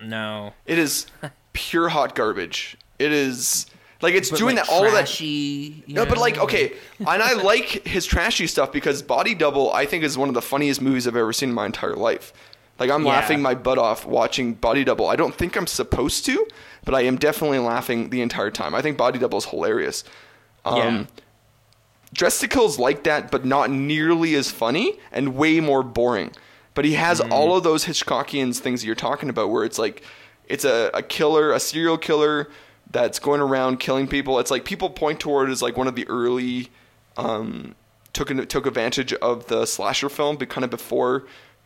No. 0.00 0.52
It 0.66 0.78
is 0.78 1.06
pure 1.52 1.88
hot 1.88 2.14
garbage. 2.14 2.76
It 2.98 3.12
is 3.12 3.66
like 4.02 4.14
it's 4.14 4.30
But, 4.30 4.38
doing 4.38 4.56
like, 4.56 4.66
that 4.66 4.72
all 4.72 4.84
of 4.84 4.92
that. 4.92 4.98
trashy, 5.06 5.84
you 5.86 5.94
No, 5.94 6.04
but 6.06 6.18
like 6.18 6.38
okay, 6.38 6.74
and 7.00 7.22
I 7.22 7.32
like 7.42 7.86
his 7.86 8.04
trashy 8.06 8.46
stuff 8.46 8.72
because 8.72 9.02
Body 9.02 9.34
Double 9.34 9.72
I 9.72 9.86
think 9.86 10.04
is 10.04 10.18
one 10.18 10.28
of 10.28 10.34
the 10.34 10.42
funniest 10.42 10.82
movies 10.82 11.06
I've 11.08 11.16
ever 11.16 11.32
seen 11.32 11.48
in 11.50 11.54
my 11.54 11.66
entire 11.66 11.94
life. 11.96 12.32
Like 12.78 12.90
I'm 12.90 13.04
Yeah. 13.04 13.10
laughing 13.12 13.40
my 13.40 13.54
butt 13.54 13.78
off 13.78 14.04
watching 14.04 14.54
Body 14.54 14.84
Double. 14.84 15.06
I 15.08 15.16
don't 15.16 15.34
think 15.34 15.56
I'm 15.56 15.66
supposed 15.66 16.24
to, 16.26 16.46
but 16.84 16.94
I 16.94 17.02
am 17.02 17.16
definitely 17.16 17.58
laughing 17.58 18.10
the 18.10 18.20
entire 18.20 18.50
time. 18.50 18.74
I 18.74 18.82
think 18.82 18.96
Body 18.96 19.18
Double 19.18 19.38
is 19.38 19.46
hilarious. 19.46 20.04
Um, 20.64 20.76
Yeah. 20.76 21.04
Dressed 22.12 22.40
to 22.42 22.48
Kill 22.48 22.66
is 22.66 22.78
like 22.78 23.02
that, 23.04 23.30
but 23.32 23.44
not 23.44 23.70
nearly 23.70 24.36
as 24.36 24.48
funny 24.50 25.00
and 25.10 25.34
way 25.34 25.58
more 25.58 25.82
boring. 25.82 26.30
But 26.74 26.84
he 26.84 26.92
has 26.94 27.20
all 27.20 27.56
of 27.56 27.64
those 27.64 27.86
Hitchcockian 27.86 28.56
things 28.56 28.80
that 28.80 28.86
you're 28.86 28.94
talking 28.94 29.28
about, 29.28 29.50
where 29.50 29.64
it's 29.64 29.78
like 29.78 30.02
it's 30.46 30.64
a, 30.64 30.90
a 30.94 31.02
killer, 31.02 31.52
a 31.52 31.58
serial 31.58 31.98
killer 31.98 32.48
that's 32.90 33.18
going 33.18 33.40
around 33.40 33.80
killing 33.80 34.06
people. 34.06 34.38
It's 34.38 34.50
like 34.50 34.64
people 34.64 34.90
point 34.90 35.18
toward 35.18 35.48
it 35.48 35.52
as 35.52 35.62
like 35.62 35.76
one 35.76 35.88
of 35.88 35.96
the 35.96 36.06
early 36.08 36.70
um, 37.16 37.74
took 38.12 38.28
took 38.48 38.66
advantage 38.66 39.12
of 39.14 39.46
the 39.46 39.66
slasher 39.66 40.08
film, 40.08 40.36
but 40.36 40.48
kind 40.48 40.64
of 40.64 40.70
before 40.70 41.24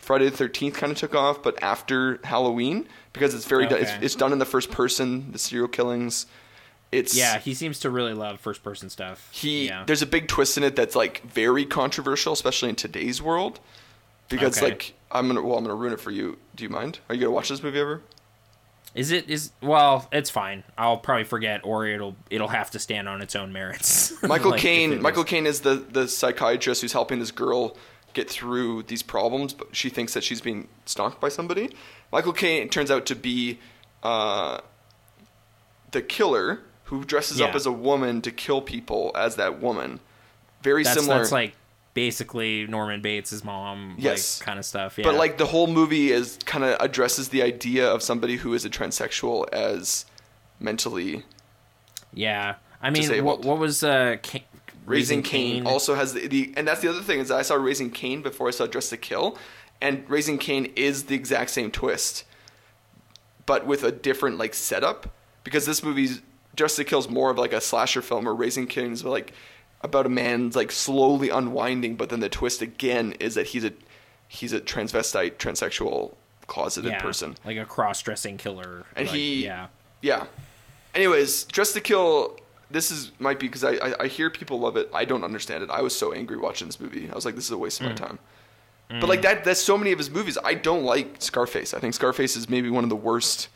Friday 0.09 0.25
the 0.31 0.37
Thirteenth 0.37 0.75
kind 0.75 0.91
of 0.91 0.97
took 0.97 1.15
off, 1.15 1.43
but 1.43 1.63
after 1.63 2.19
Halloween 2.25 2.89
because 3.13 3.35
it's 3.35 3.45
very 3.45 3.65
it's, 3.67 3.75
Okay. 3.75 3.99
it's 4.01 4.15
done 4.15 4.33
in 4.33 4.39
the 4.39 4.47
first 4.47 4.71
person, 4.71 5.31
the 5.33 5.39
serial 5.39 5.69
killings 5.69 6.25
It's 6.91 7.15
Yeah, 7.15 7.39
he 7.39 7.53
seems 7.53 7.79
to 7.81 7.91
really 7.91 8.15
love 8.15 8.41
first 8.41 8.63
person 8.65 8.89
stuff. 8.89 9.29
he 9.31 9.67
yeah. 9.67 9.85
there's 9.87 10.01
a 10.01 10.07
big 10.07 10.27
twist 10.27 10.57
in 10.57 10.63
it 10.65 10.75
that's 10.77 10.97
like 10.97 11.23
very 11.31 11.67
controversial, 11.67 12.33
especially 12.33 12.71
in 12.71 12.75
today's 12.77 13.21
world. 13.21 13.61
Because 14.31 14.57
Okay. 14.57 14.67
like 14.71 14.95
I'm 15.13 15.27
gonna 15.29 15.43
well 15.43 15.59
I'm 15.59 15.65
gonna 15.65 15.75
ruin 15.75 15.93
it 15.93 16.01
for 16.01 16.11
you. 16.11 16.39
Do 16.57 16.65
you 16.65 16.71
mind? 16.71 17.01
Are 17.11 17.15
you 17.15 17.21
gonna 17.21 17.31
watch 17.33 17.51
this 17.51 17.63
movie 17.63 17.79
ever? 17.79 18.01
Is 18.95 19.11
it 19.11 19.29
is 19.29 19.53
well, 19.61 20.09
it's 20.11 20.31
fine. 20.31 20.65
I'll 20.79 20.97
probably 20.97 21.25
forget 21.25 21.61
or 21.65 21.87
it'll 21.87 22.17
it'll 22.31 22.49
have 22.49 22.71
to 22.71 22.79
stand 22.79 23.07
on 23.11 23.21
its 23.21 23.37
own 23.37 23.53
merits. 23.53 24.15
Michael 24.23 24.53
Like, 24.53 24.61
Caine. 24.63 24.93
it 24.95 25.03
Michael 25.03 25.25
Caine 25.25 25.47
is 25.47 25.61
the 25.61 25.75
the 25.75 26.09
psychiatrist 26.09 26.81
who's 26.81 26.95
helping 26.95 27.19
this 27.19 27.31
girl 27.31 27.77
get 28.19 28.29
through 28.29 28.83
these 28.85 29.03
problems, 29.03 29.53
but 29.55 29.75
she 29.77 29.89
thinks 29.89 30.13
that 30.15 30.25
she's 30.25 30.41
being 30.41 30.67
stalked 30.87 31.21
by 31.21 31.29
somebody. 31.29 31.71
Michael 32.11 32.33
Caine 32.33 32.69
turns 32.69 32.91
out 32.91 33.07
to 33.07 33.15
be 33.15 33.59
uh, 34.03 34.59
the 35.93 36.03
killer 36.03 36.61
who 36.85 37.05
dresses 37.05 37.41
up 37.41 37.55
as 37.55 37.67
a 37.67 37.73
woman 37.73 38.21
to 38.23 38.31
kill 38.33 38.61
people 38.61 39.13
as 39.15 39.37
that 39.37 39.61
woman. 39.61 40.01
Very 40.63 40.83
that's, 40.83 40.99
similar. 40.99 41.19
that's 41.19 41.31
like 41.31 41.55
basically 41.95 42.67
Norman 42.67 43.01
Bates' 43.03 43.45
mom 43.45 43.95
Yes. 43.99 44.41
like 44.41 44.47
kind 44.47 44.59
of 44.59 44.65
stuff. 44.65 44.99
Yeah. 44.99 45.05
But 45.05 45.15
like 45.15 45.39
the 45.39 45.47
whole 45.47 45.67
movie 45.67 46.11
is 46.11 46.39
kind 46.45 46.65
of 46.65 46.77
addresses 46.81 47.29
the 47.29 47.43
idea 47.43 47.89
of 47.89 48.03
somebody 48.03 48.37
who 48.37 48.55
is 48.55 48.65
a 48.65 48.71
transsexual 48.71 49.49
as 49.53 50.07
mentally 50.59 51.23
Yeah. 52.13 52.57
I 52.81 52.91
mean, 52.91 53.25
what, 53.25 53.45
what 53.45 53.59
was 53.59 53.83
uh, 53.83 54.17
Raising 54.89 55.23
Cain 55.23 55.67
also 55.67 55.95
has 55.95 56.15
the, 56.15 56.27
the 56.27 56.53
and 56.57 56.67
that's 56.67 56.81
the 56.81 56.89
other 56.89 57.03
thing 57.03 57.21
is 57.21 57.31
I 57.31 57.43
saw 57.43 57.55
Raising 57.55 57.91
Cain 57.91 58.23
before 58.23 58.49
I 58.49 58.51
saw 58.51 58.67
Dressed 58.67 58.91
to 58.91 58.97
Kill, 58.97 59.39
and 59.81 60.09
Raising 60.09 60.39
Cain 60.39 60.73
is 60.77 61.05
the 61.05 61.15
exact 61.15 61.51
same 61.51 61.71
twist, 61.71 62.25
but 63.47 63.67
with 63.67 63.85
a 63.85 63.93
different 63.93 64.39
like 64.39 64.55
setup 64.55 65.15
because 65.45 65.67
this 65.67 65.83
movie's 65.83 66.23
Dressed 66.57 66.77
to 66.77 66.85
Kill 66.85 66.99
is 66.99 67.09
more 67.09 67.31
of 67.31 67.39
like 67.39 67.53
a 67.53 67.61
slasher 67.61 68.03
film, 68.03 68.29
or 68.29 68.35
Raising 68.35 68.67
Cain 68.67 68.93
is 68.93 69.05
like 69.05 69.33
about 69.81 70.07
a 70.07 70.09
man's 70.09 70.57
like 70.57 70.73
slowly 70.73 71.31
unwinding, 71.31 71.97
but 71.97 72.09
then 72.09 72.21
the 72.21 72.29
twist 72.29 72.63
again 72.63 73.13
is 73.21 73.35
that 73.35 73.49
he's 73.49 73.65
a 73.65 73.73
he's 74.27 74.53
a 74.53 74.61
transvestite, 74.61 75.37
transsexual, 75.37 76.15
closeted 76.47 76.93
yeah, 76.93 77.01
person. 77.01 77.37
like 77.45 77.57
a 77.57 77.65
cross-dressing 77.65 78.37
killer. 78.37 78.85
And 78.97 79.07
like, 79.07 79.17
he- 79.17 79.45
yeah. 79.45 79.69
Yeah. 80.03 80.27
Anyways, 80.95 81.45
Dressed 81.45 81.75
to 81.75 81.81
Kill. 81.81 82.39
This 82.71 82.91
is 82.91 83.13
might 83.19 83.39
be 83.41 83.47
because 83.49 83.65
I, 83.65 83.73
I 83.75 83.95
I 84.01 84.07
hear 84.09 84.29
people 84.31 84.61
love 84.61 84.77
it. 84.77 84.91
I 84.93 85.05
don't 85.05 85.25
understand 85.25 85.63
it. 85.65 85.71
I 85.71 85.81
was 85.83 85.97
so 85.97 86.13
angry 86.13 86.37
watching 86.37 86.69
this 86.69 86.79
movie. 86.81 87.09
I 87.11 87.15
was 87.15 87.25
like, 87.25 87.35
this 87.35 87.45
is 87.45 87.51
a 87.51 87.59
waste 87.59 87.81
of 87.81 87.87
Mm. 87.87 87.91
my 87.91 87.95
time. 87.95 88.19
But 88.91 89.09
like 89.09 89.21
that, 89.23 89.45
that's 89.45 89.61
so 89.61 89.77
many 89.77 89.93
of 89.93 89.99
his 89.99 90.09
movies. 90.11 90.39
I 90.43 90.55
don't 90.55 90.83
like 90.83 91.17
Scarface. 91.19 91.75
I 91.75 91.79
think 91.79 91.93
Scarface 91.93 92.37
is 92.37 92.49
maybe 92.49 92.71
one 92.71 92.85
of 92.85 92.91
the 92.91 92.97
worst 92.97 93.49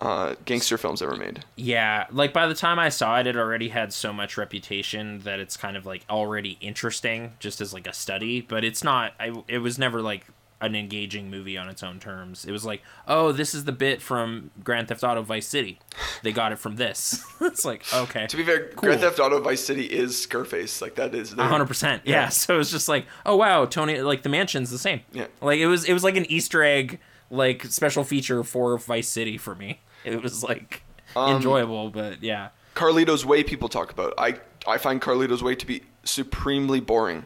uh, 0.00 0.34
gangster 0.44 0.76
films 0.76 1.00
ever 1.02 1.14
made. 1.16 1.44
Yeah, 1.56 2.06
like 2.10 2.32
by 2.32 2.46
the 2.48 2.54
time 2.54 2.78
I 2.80 2.88
saw 2.88 3.18
it, 3.20 3.26
it 3.28 3.36
already 3.36 3.68
had 3.68 3.92
so 3.92 4.12
much 4.12 4.36
reputation 4.36 5.20
that 5.20 5.38
it's 5.38 5.56
kind 5.56 5.76
of 5.76 5.86
like 5.86 6.04
already 6.10 6.58
interesting, 6.60 7.34
just 7.38 7.60
as 7.60 7.72
like 7.72 7.86
a 7.86 7.92
study. 7.92 8.40
But 8.40 8.64
it's 8.64 8.82
not. 8.82 9.12
I. 9.20 9.32
It 9.48 9.58
was 9.58 9.78
never 9.78 10.02
like 10.02 10.26
an 10.64 10.74
engaging 10.76 11.30
movie 11.30 11.56
on 11.58 11.68
its 11.68 11.82
own 11.82 11.98
terms. 12.00 12.44
It 12.44 12.52
was 12.52 12.64
like, 12.64 12.82
oh, 13.06 13.32
this 13.32 13.54
is 13.54 13.64
the 13.64 13.72
bit 13.72 14.00
from 14.02 14.50
Grand 14.62 14.88
Theft 14.88 15.02
Auto 15.04 15.22
Vice 15.22 15.46
City. 15.46 15.78
They 16.22 16.32
got 16.32 16.52
it 16.52 16.58
from 16.58 16.76
this. 16.76 17.24
it's 17.40 17.64
like 17.64 17.84
okay, 17.92 18.26
To 18.26 18.36
be 18.36 18.44
fair, 18.44 18.68
Cool. 18.70 18.88
Grand 18.88 19.00
Theft 19.00 19.18
Auto 19.20 19.40
Vice 19.40 19.64
City 19.64 19.84
is 19.86 20.20
Scarface. 20.20 20.80
Like 20.82 20.94
that 20.96 21.14
is 21.14 21.34
one 21.36 21.48
hundred 21.48 21.66
percent. 21.66 22.02
Yeah. 22.04 22.28
So 22.28 22.54
it 22.54 22.58
was 22.58 22.70
just 22.70 22.88
like, 22.88 23.06
oh 23.26 23.36
wow, 23.36 23.64
Tony. 23.66 24.00
Like 24.00 24.22
the 24.22 24.28
mansion's 24.28 24.70
the 24.70 24.78
same. 24.78 25.00
Yeah. 25.12 25.26
Like 25.40 25.58
it 25.58 25.66
was. 25.66 25.84
It 25.84 25.92
was 25.92 26.04
like 26.04 26.16
an 26.16 26.26
Easter 26.30 26.62
egg, 26.62 26.98
like 27.30 27.64
special 27.64 28.04
feature 28.04 28.42
for 28.44 28.78
Vice 28.78 29.08
City 29.08 29.36
for 29.38 29.54
me. 29.54 29.80
It 30.04 30.22
was 30.22 30.42
like 30.42 30.82
Um, 31.16 31.36
enjoyable, 31.36 31.90
but 31.90 32.22
yeah. 32.22 32.48
Carlito's 32.74 33.24
Way. 33.24 33.42
People 33.44 33.68
talk 33.68 33.90
about. 33.92 34.14
I 34.18 34.36
I 34.66 34.78
find 34.78 35.00
Carlito's 35.00 35.42
Way 35.42 35.54
to 35.54 35.66
be 35.66 35.82
supremely 36.04 36.80
boring. 36.80 37.24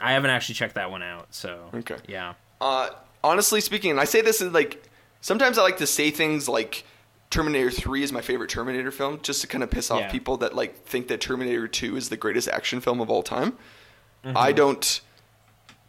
I 0.00 0.12
haven't 0.12 0.30
actually 0.30 0.54
checked 0.56 0.74
that 0.76 0.90
one 0.90 1.02
out, 1.02 1.26
so 1.34 1.68
Okay. 1.74 1.96
yeah. 2.08 2.34
Uh, 2.60 2.90
honestly 3.22 3.60
speaking, 3.60 3.90
and 3.90 4.00
I 4.00 4.04
say 4.04 4.20
this 4.20 4.40
is 4.40 4.52
like 4.52 4.82
sometimes 5.20 5.58
I 5.58 5.62
like 5.62 5.76
to 5.78 5.86
say 5.86 6.10
things 6.10 6.48
like 6.48 6.84
Terminator 7.30 7.70
3 7.70 8.02
is 8.02 8.12
my 8.12 8.20
favorite 8.20 8.50
Terminator 8.50 8.90
film 8.90 9.18
just 9.22 9.40
to 9.42 9.46
kind 9.46 9.62
of 9.64 9.70
piss 9.70 9.90
off 9.90 10.00
Yeah. 10.00 10.10
people 10.10 10.36
that 10.38 10.54
like 10.54 10.84
think 10.84 11.08
that 11.08 11.20
Terminator 11.20 11.66
2 11.68 11.96
is 11.96 12.08
the 12.08 12.16
greatest 12.16 12.48
action 12.48 12.80
film 12.80 13.00
of 13.00 13.10
all 13.10 13.22
time. 13.22 13.52
Mm-hmm. 14.24 14.36
I 14.36 14.52
don't 14.52 15.00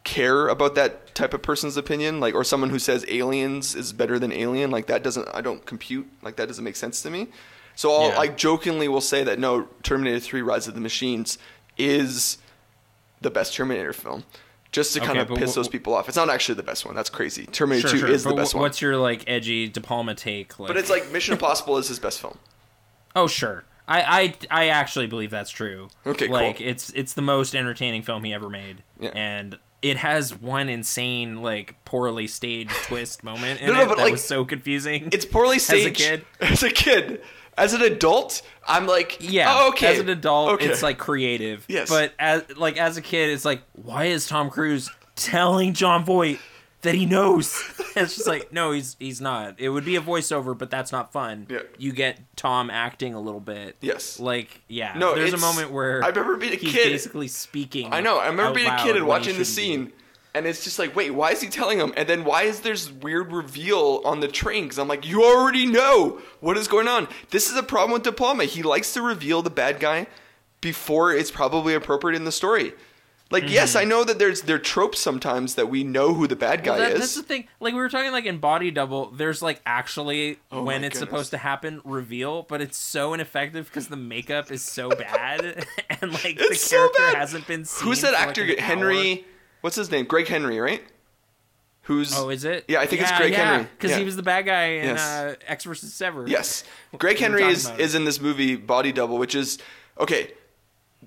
care 0.03 0.47
about 0.49 0.75
that 0.75 1.15
type 1.15 1.33
of 1.33 1.41
person's 1.41 1.77
opinion 1.77 2.19
like 2.19 2.35
or 2.35 2.43
someone 2.43 2.69
who 2.69 2.79
says 2.79 3.05
aliens 3.07 3.73
is 3.73 3.93
better 3.93 4.19
than 4.19 4.33
alien 4.33 4.69
like 4.69 4.87
that 4.87 5.01
doesn't 5.01 5.29
I 5.33 5.39
don't 5.39 5.65
compute 5.65 6.07
like 6.21 6.35
that 6.35 6.47
doesn't 6.49 6.63
make 6.63 6.75
sense 6.75 7.01
to 7.03 7.09
me. 7.09 7.27
So 7.75 7.91
I'll 7.93 8.09
Yeah. 8.09 8.17
like 8.17 8.35
jokingly 8.37 8.87
will 8.89 8.99
say 9.01 9.23
that 9.23 9.39
no 9.39 9.67
Terminator 9.81 10.19
3 10.19 10.41
Rise 10.41 10.67
of 10.67 10.73
the 10.73 10.81
Machines 10.81 11.37
is 11.77 12.37
the 13.23 13.31
best 13.31 13.53
Terminator 13.55 13.93
film. 13.93 14.23
Just 14.71 14.93
to 14.95 14.99
kind 14.99 15.19
Okay, 15.19 15.31
of 15.33 15.37
piss 15.37 15.51
wh- 15.53 15.55
those 15.57 15.67
people 15.67 15.93
off. 15.93 16.07
It's 16.07 16.17
not 16.17 16.29
actually 16.31 16.55
the 16.55 16.63
best 16.63 16.83
one. 16.83 16.95
That's 16.95 17.09
crazy. 17.09 17.45
Terminator 17.45 17.89
Sure, 17.89 17.99
2 17.99 18.05
sure. 18.05 18.09
is 18.15 18.23
the 18.23 18.33
best 18.33 18.53
wh- 18.53 18.55
one. 18.55 18.61
What's 18.63 18.81
your 18.81 18.97
like 18.97 19.23
edgy 19.27 19.67
De 19.69 19.79
Palma 19.81 20.15
take? 20.15 20.57
Like, 20.59 20.67
But 20.67 20.77
it's 20.77 20.89
like 20.89 21.11
Mission 21.11 21.33
Impossible 21.33 21.77
is 21.77 21.87
his 21.87 21.99
best 21.99 22.19
film. 22.19 22.37
oh 23.15 23.27
sure, 23.27 23.65
I, 23.87 24.33
I 24.49 24.63
I 24.63 24.67
actually 24.69 25.05
believe 25.07 25.29
that's 25.29 25.51
true. 25.51 25.89
Okay, 26.07 26.25
cool. 26.27 26.33
like 26.35 26.59
it's 26.59 26.89
it's 26.91 27.13
the 27.13 27.21
most 27.21 27.53
entertaining 27.55 28.01
film 28.01 28.23
he 28.23 28.33
ever 28.33 28.49
made, 28.49 28.81
Yeah. 28.99 29.11
and 29.13 29.59
it 29.83 29.97
has 29.97 30.33
one 30.33 30.69
insane 30.69 31.41
like 31.43 31.75
poorly 31.85 32.25
staged 32.25 32.71
twist 32.87 33.23
moment 33.23 33.61
in 33.61 33.67
No, 33.67 33.73
no, 33.73 33.81
it 33.83 33.87
but, 33.89 33.97
that 33.97 34.03
like, 34.05 34.11
was 34.13 34.23
so 34.23 34.43
confusing. 34.43 35.09
It's 35.11 35.25
poorly 35.25 35.59
staged 35.67 36.01
as 36.01 36.01
a 36.01 36.09
kid? 36.17 36.25
As 36.41 36.63
a 36.63 36.71
kid. 36.71 37.21
As 37.57 37.73
an 37.73 37.81
adult, 37.81 38.41
I'm 38.67 38.87
like, 38.87 39.17
yeah. 39.19 39.45
oh, 39.49 39.69
okay. 39.69 39.87
As 39.93 39.99
an 39.99 40.09
adult, 40.09 40.53
Okay. 40.53 40.65
it's 40.65 40.81
like 40.83 40.97
creative. 40.97 41.65
Yes. 41.67 41.89
But 41.89 42.13
as 42.17 42.43
like 42.57 42.77
as 42.77 42.97
a 42.97 43.01
kid, 43.01 43.29
it's 43.29 43.45
like, 43.45 43.61
why 43.73 44.05
is 44.05 44.27
Tom 44.27 44.49
Cruise 44.49 44.89
telling 45.15 45.73
Jon 45.73 46.03
Voight 46.03 46.39
that 46.81 46.95
he 46.95 47.05
knows? 47.05 47.53
it's 47.95 48.15
just 48.15 48.27
like, 48.27 48.51
no, 48.51 48.71
he's 48.71 48.95
he's 48.99 49.21
not. 49.21 49.59
It 49.59 49.69
would 49.69 49.85
be 49.85 49.95
a 49.95 50.01
voiceover, 50.01 50.57
but 50.57 50.69
that's 50.71 50.91
not 50.91 51.13
fun. 51.13 51.45
Yeah. 51.49 51.59
You 51.77 51.91
get 51.91 52.19
Tom 52.35 52.69
acting 52.71 53.13
a 53.13 53.19
little 53.21 53.39
bit. 53.39 53.77
Yes. 53.81 54.19
Like, 54.19 54.61
yeah. 54.67 54.93
No, 54.97 55.13
There's 55.15 55.33
a 55.33 55.37
moment 55.37 55.71
where 55.71 56.03
I 56.03 56.07
remember 56.09 56.37
being 56.37 56.53
a 56.53 56.57
he's 56.57 56.71
kid- 56.73 56.91
basically 56.91 57.27
speaking. 57.27 57.93
I 57.93 58.01
know. 58.01 58.17
I 58.17 58.27
remember 58.27 58.55
being 58.55 58.69
a 58.69 58.77
kid 58.81 58.95
and 58.95 59.05
watching 59.05 59.37
the 59.37 59.45
shouldn't 59.45 59.89
be. 59.89 59.95
And 60.35 60.45
it's 60.47 60.63
just 60.63 60.79
like, 60.79 60.95
wait, 60.95 61.11
why 61.11 61.31
is 61.31 61.41
he 61.41 61.49
telling 61.49 61.79
him? 61.79 61.93
And 61.95 62.07
then 62.09 62.23
why 62.25 62.43
is 62.43 62.61
there's 62.61 62.91
weird 62.91 63.31
reveal 63.31 64.01
on 64.05 64.19
the 64.19 64.27
train? 64.27 64.63
Because 64.63 64.79
I'm 64.79 64.87
like, 64.87 65.07
you 65.07 65.23
already 65.23 65.65
know 65.65 66.19
what 66.39 66.57
is 66.57 66.67
going 66.67 66.87
on. 66.87 67.07
This 67.29 67.49
is 67.51 67.55
a 67.57 67.63
problem 67.63 67.91
with 67.93 68.03
De 68.03 68.11
Palma. 68.11 68.45
He 68.45 68.63
likes 68.63 68.93
to 68.93 69.01
reveal 69.01 69.41
the 69.41 69.49
bad 69.49 69.79
guy 69.79 70.07
before 70.61 71.13
it's 71.13 71.31
probably 71.31 71.73
appropriate 71.73 72.15
in 72.15 72.25
the 72.25 72.31
story. 72.31 72.73
Like, 73.31 73.49
yes, 73.49 73.71
mm-hmm. 73.71 73.79
I 73.79 73.83
know 73.85 74.03
that 74.03 74.19
there's 74.19 74.43
there 74.43 74.57
are 74.57 74.59
tropes 74.59 74.99
sometimes 74.99 75.55
that 75.55 75.67
we 75.67 75.83
know 75.83 76.13
who 76.13 76.27
the 76.27 76.35
bad 76.35 76.63
guy 76.63 76.71
Well, 76.77 76.79
that, 76.81 76.91
is. 76.93 76.99
That's 76.99 77.15
the 77.15 77.23
thing. 77.23 77.47
Like 77.59 77.73
we 77.73 77.79
were 77.79 77.89
talking, 77.89 78.11
like 78.11 78.25
in 78.25 78.37
Body 78.37 78.69
Double, 78.69 79.09
there's 79.09 79.41
like 79.41 79.59
actually 79.65 80.37
Oh 80.51 80.63
when 80.63 80.83
it's 80.83 80.99
goodness. 80.99 81.09
supposed 81.09 81.31
to 81.31 81.37
happen 81.39 81.81
reveal, 81.83 82.43
but 82.43 82.61
it's 82.61 82.77
so 82.77 83.11
ineffective 83.13 83.65
because 83.65 83.87
the 83.87 83.95
makeup 83.97 84.51
is 84.51 84.61
so 84.63 84.89
bad 84.89 85.65
and 86.01 86.11
like 86.11 86.37
the 86.37 86.45
It's 86.51 86.61
so 86.63 86.77
character 86.77 87.01
bad. 87.01 87.15
hasn't 87.15 87.47
been 87.47 87.65
seen. 87.65 87.87
Who's 87.87 88.01
that 88.01 88.13
like, 88.13 88.27
actor? 88.27 88.43
an 88.43 88.57
Henry. 88.59 89.25
What's 89.63 89.77
his 89.77 89.89
name? 89.89 90.03
Greg 90.03 90.27
Henry, 90.27 90.59
right? 90.59 90.83
Who's? 91.83 92.13
Oh, 92.17 92.27
is 92.27 92.43
it? 92.43 92.65
Yeah, 92.67 92.81
I 92.81 92.85
think 92.85 93.01
it's 93.01 93.13
Greg 93.13 93.33
Henry. 93.33 93.63
Because 93.77 93.91
Yeah. 93.91 93.99
he 93.99 94.03
was 94.03 94.17
the 94.17 94.23
bad 94.23 94.45
guy 94.45 94.63
in 94.65 94.83
Yes. 94.89 94.99
uh, 95.01 95.35
Ecks 95.47 95.63
versus 95.63 95.93
Sever. 95.93 96.25
Yes, 96.27 96.65
Greg 96.97 97.17
Henry 97.17 97.43
is 97.43 97.65
about 97.67 97.79
is 97.79 97.95
in 97.95 98.03
this 98.03 98.19
movie 98.19 98.57
Body 98.57 98.91
Double, 98.91 99.17
which 99.17 99.35
is 99.35 99.57
okay. 99.97 100.31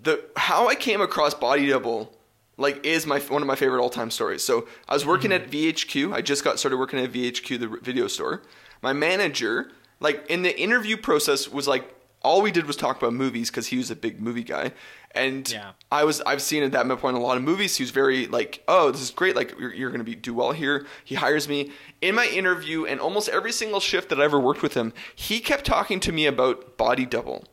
The 0.02 0.24
how 0.38 0.68
I 0.68 0.74
came 0.74 1.02
across 1.02 1.34
Body 1.34 1.66
Double 1.68 2.16
like 2.56 2.82
is 2.86 3.06
my 3.06 3.18
one 3.20 3.42
of 3.42 3.48
my 3.48 3.56
favorite 3.56 3.82
all 3.82 3.90
time 3.90 4.10
stories. 4.10 4.42
So 4.42 4.66
I 4.88 4.94
was 4.94 5.04
working 5.04 5.32
Mm-hmm. 5.32 5.44
at 5.44 5.50
VHQ. 5.50 6.14
I 6.14 6.22
just 6.22 6.42
got 6.44 6.58
started 6.58 6.78
working 6.78 6.98
at 6.98 7.12
VHQ, 7.12 7.58
the 7.60 7.68
video 7.82 8.06
store. 8.06 8.40
My 8.80 8.94
manager, 8.94 9.70
like 10.00 10.24
in 10.30 10.42
the 10.42 10.58
interview 10.58 10.96
process, 10.96 11.46
was 11.48 11.68
like 11.68 11.92
all 12.22 12.40
we 12.42 12.50
did 12.50 12.66
was 12.66 12.76
talk 12.76 12.96
about 12.98 13.12
movies 13.12 13.50
because 13.50 13.66
he 13.68 13.76
was 13.76 13.90
a 13.90 13.96
big 13.96 14.20
movie 14.20 14.42
guy. 14.44 14.72
And 15.16 15.50
Yeah. 15.50 15.72
I 15.90 16.04
was 16.04 16.20
I've 16.22 16.42
seen 16.42 16.62
at 16.62 16.72
that 16.72 16.86
point 16.98 17.16
a 17.16 17.20
lot 17.20 17.36
of 17.36 17.42
movies. 17.42 17.76
He 17.76 17.82
was 17.82 17.90
very 17.90 18.26
like, 18.26 18.62
oh, 18.68 18.90
this 18.90 19.00
is 19.00 19.10
great. 19.10 19.36
Like 19.36 19.58
you're, 19.58 19.72
you're 19.72 19.90
going 19.90 20.00
to 20.00 20.04
be 20.04 20.14
do 20.14 20.34
well 20.34 20.52
here. 20.52 20.86
He 21.04 21.14
hires 21.14 21.48
me 21.48 21.72
in 22.00 22.14
my 22.14 22.26
interview, 22.26 22.84
and 22.84 23.00
almost 23.00 23.28
every 23.28 23.52
single 23.52 23.80
shift 23.80 24.08
that 24.10 24.20
I 24.20 24.24
ever 24.24 24.38
worked 24.38 24.62
with 24.62 24.74
him, 24.74 24.92
he 25.14 25.40
kept 25.40 25.64
talking 25.64 26.00
to 26.00 26.12
me 26.12 26.26
about 26.26 26.76
Body 26.76 27.06
Double, 27.06 27.44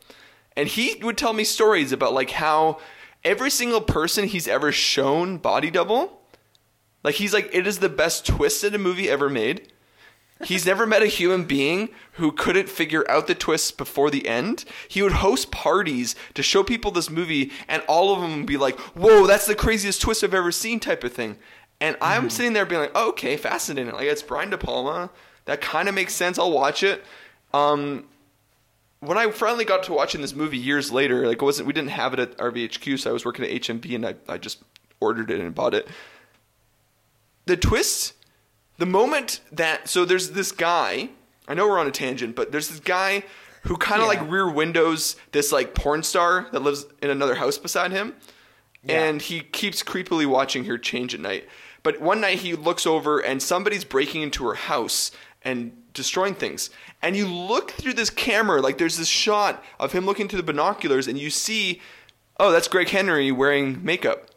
and 0.55 0.67
he 0.67 0.95
would 1.01 1.17
tell 1.17 1.33
me 1.33 1.43
stories 1.43 1.91
about 1.91 2.13
like 2.13 2.31
how 2.31 2.79
every 3.23 3.49
single 3.49 3.81
person 3.81 4.27
he's 4.27 4.47
ever 4.47 4.71
shown 4.71 5.37
Body 5.37 5.71
Double, 5.71 6.21
like 7.03 7.15
he's 7.15 7.33
like 7.33 7.49
it 7.53 7.65
is 7.67 7.79
the 7.79 7.89
best 7.89 8.25
twist 8.25 8.63
in 8.63 8.75
a 8.75 8.79
movie 8.79 9.09
ever 9.09 9.29
made. 9.29 9.72
He's 10.45 10.65
never 10.65 10.85
met 10.85 11.01
a 11.01 11.07
human 11.07 11.45
being 11.45 11.89
who 12.13 12.31
couldn't 12.31 12.69
figure 12.69 13.09
out 13.09 13.27
the 13.27 13.35
twists 13.35 13.71
before 13.71 14.09
the 14.09 14.27
end. 14.27 14.65
He 14.87 15.01
would 15.01 15.13
host 15.13 15.51
parties 15.51 16.15
to 16.33 16.43
show 16.43 16.63
people 16.63 16.91
this 16.91 17.09
movie, 17.09 17.51
and 17.67 17.83
all 17.87 18.13
of 18.13 18.21
them 18.21 18.37
would 18.37 18.45
be 18.45 18.57
like, 18.57 18.79
"Whoa, 18.79 19.25
that's 19.27 19.45
the 19.45 19.55
craziest 19.55 20.01
twist 20.01 20.23
I've 20.23 20.33
ever 20.33 20.51
seen," 20.51 20.79
type 20.79 21.03
of 21.03 21.13
thing. 21.13 21.37
And 21.79 21.97
I'm 22.01 22.29
sitting 22.29 22.53
there 22.53 22.65
being 22.65 22.81
like, 22.81 22.91
oh, 22.95 23.09
"Okay, 23.09 23.35
fascinating. 23.35 23.93
Like 23.93 24.07
it's 24.07 24.23
Brian 24.23 24.49
De 24.49 24.57
Palma. 24.57 25.09
That 25.45 25.59
kind 25.59 25.89
of 25.89 25.95
makes 25.95 26.13
sense. 26.13 26.39
I'll 26.39 26.51
watch 26.51 26.83
it." 26.83 27.03
Um, 27.53 28.05
when 29.03 29.17
I 29.17 29.29
finally 29.31 29.65
got 29.65 29.83
to 29.83 29.93
watching 29.93 30.21
this 30.21 30.33
movie 30.33 30.57
years 30.57 30.91
later, 30.91 31.27
like 31.27 31.41
it 31.41 31.45
wasn't 31.45 31.67
we 31.67 31.73
didn't 31.73 31.91
have 31.91 32.13
it 32.13 32.19
at 32.19 32.37
RVHQ, 32.37 32.99
so 32.99 33.09
I 33.09 33.13
was 33.13 33.25
working 33.25 33.45
at 33.45 33.51
HMV 33.51 33.95
and 33.95 34.05
I, 34.05 34.15
I 34.27 34.37
just 34.37 34.63
ordered 34.99 35.29
it 35.29 35.41
and 35.41 35.53
bought 35.53 35.73
it. 35.73 35.87
The 37.45 37.57
twist, 37.57 38.13
the 38.77 38.85
moment 38.85 39.41
that 39.51 39.87
so 39.87 40.05
there's 40.05 40.31
this 40.31 40.51
guy. 40.51 41.09
I 41.47 41.53
know 41.53 41.67
we're 41.67 41.79
on 41.79 41.87
a 41.87 41.91
tangent, 41.91 42.35
but 42.35 42.51
there's 42.51 42.69
this 42.69 42.79
guy 42.79 43.23
who 43.63 43.77
kind 43.77 44.01
of 44.01 44.07
Yeah. 44.11 44.19
like 44.19 44.31
rear 44.31 44.49
windows 44.49 45.15
this 45.31 45.51
like 45.51 45.73
porn 45.73 46.03
star 46.03 46.47
that 46.51 46.61
lives 46.61 46.85
in 47.01 47.09
another 47.09 47.35
house 47.35 47.57
beside 47.57 47.91
him, 47.91 48.15
Yeah. 48.83 49.03
and 49.03 49.21
he 49.21 49.41
keeps 49.41 49.83
creepily 49.83 50.25
watching 50.25 50.65
her 50.65 50.77
change 50.77 51.13
at 51.13 51.19
night. 51.19 51.47
But 51.81 51.99
one 52.01 52.21
night 52.21 52.39
he 52.39 52.53
looks 52.55 52.85
over 52.85 53.19
and 53.19 53.41
somebody's 53.41 53.83
breaking 53.83 54.21
into 54.21 54.45
her 54.47 54.53
house 54.55 55.11
and 55.43 55.73
destroying 55.93 56.33
things. 56.33 56.69
And 57.01 57.15
you 57.17 57.27
look 57.27 57.71
through 57.71 57.93
this 57.93 58.09
camera, 58.09 58.61
like 58.61 58.77
there's 58.77 58.97
this 58.97 59.09
shot 59.09 59.61
of 59.79 59.91
him 59.91 60.05
looking 60.05 60.27
through 60.29 60.37
the 60.37 60.43
binoculars, 60.43 61.07
and 61.07 61.19
you 61.19 61.29
see, 61.29 61.81
oh, 62.39 62.51
that's 62.51 62.69
Greg 62.69 62.87
Henry 62.89 63.31
wearing 63.31 63.83
makeup. 63.83 64.27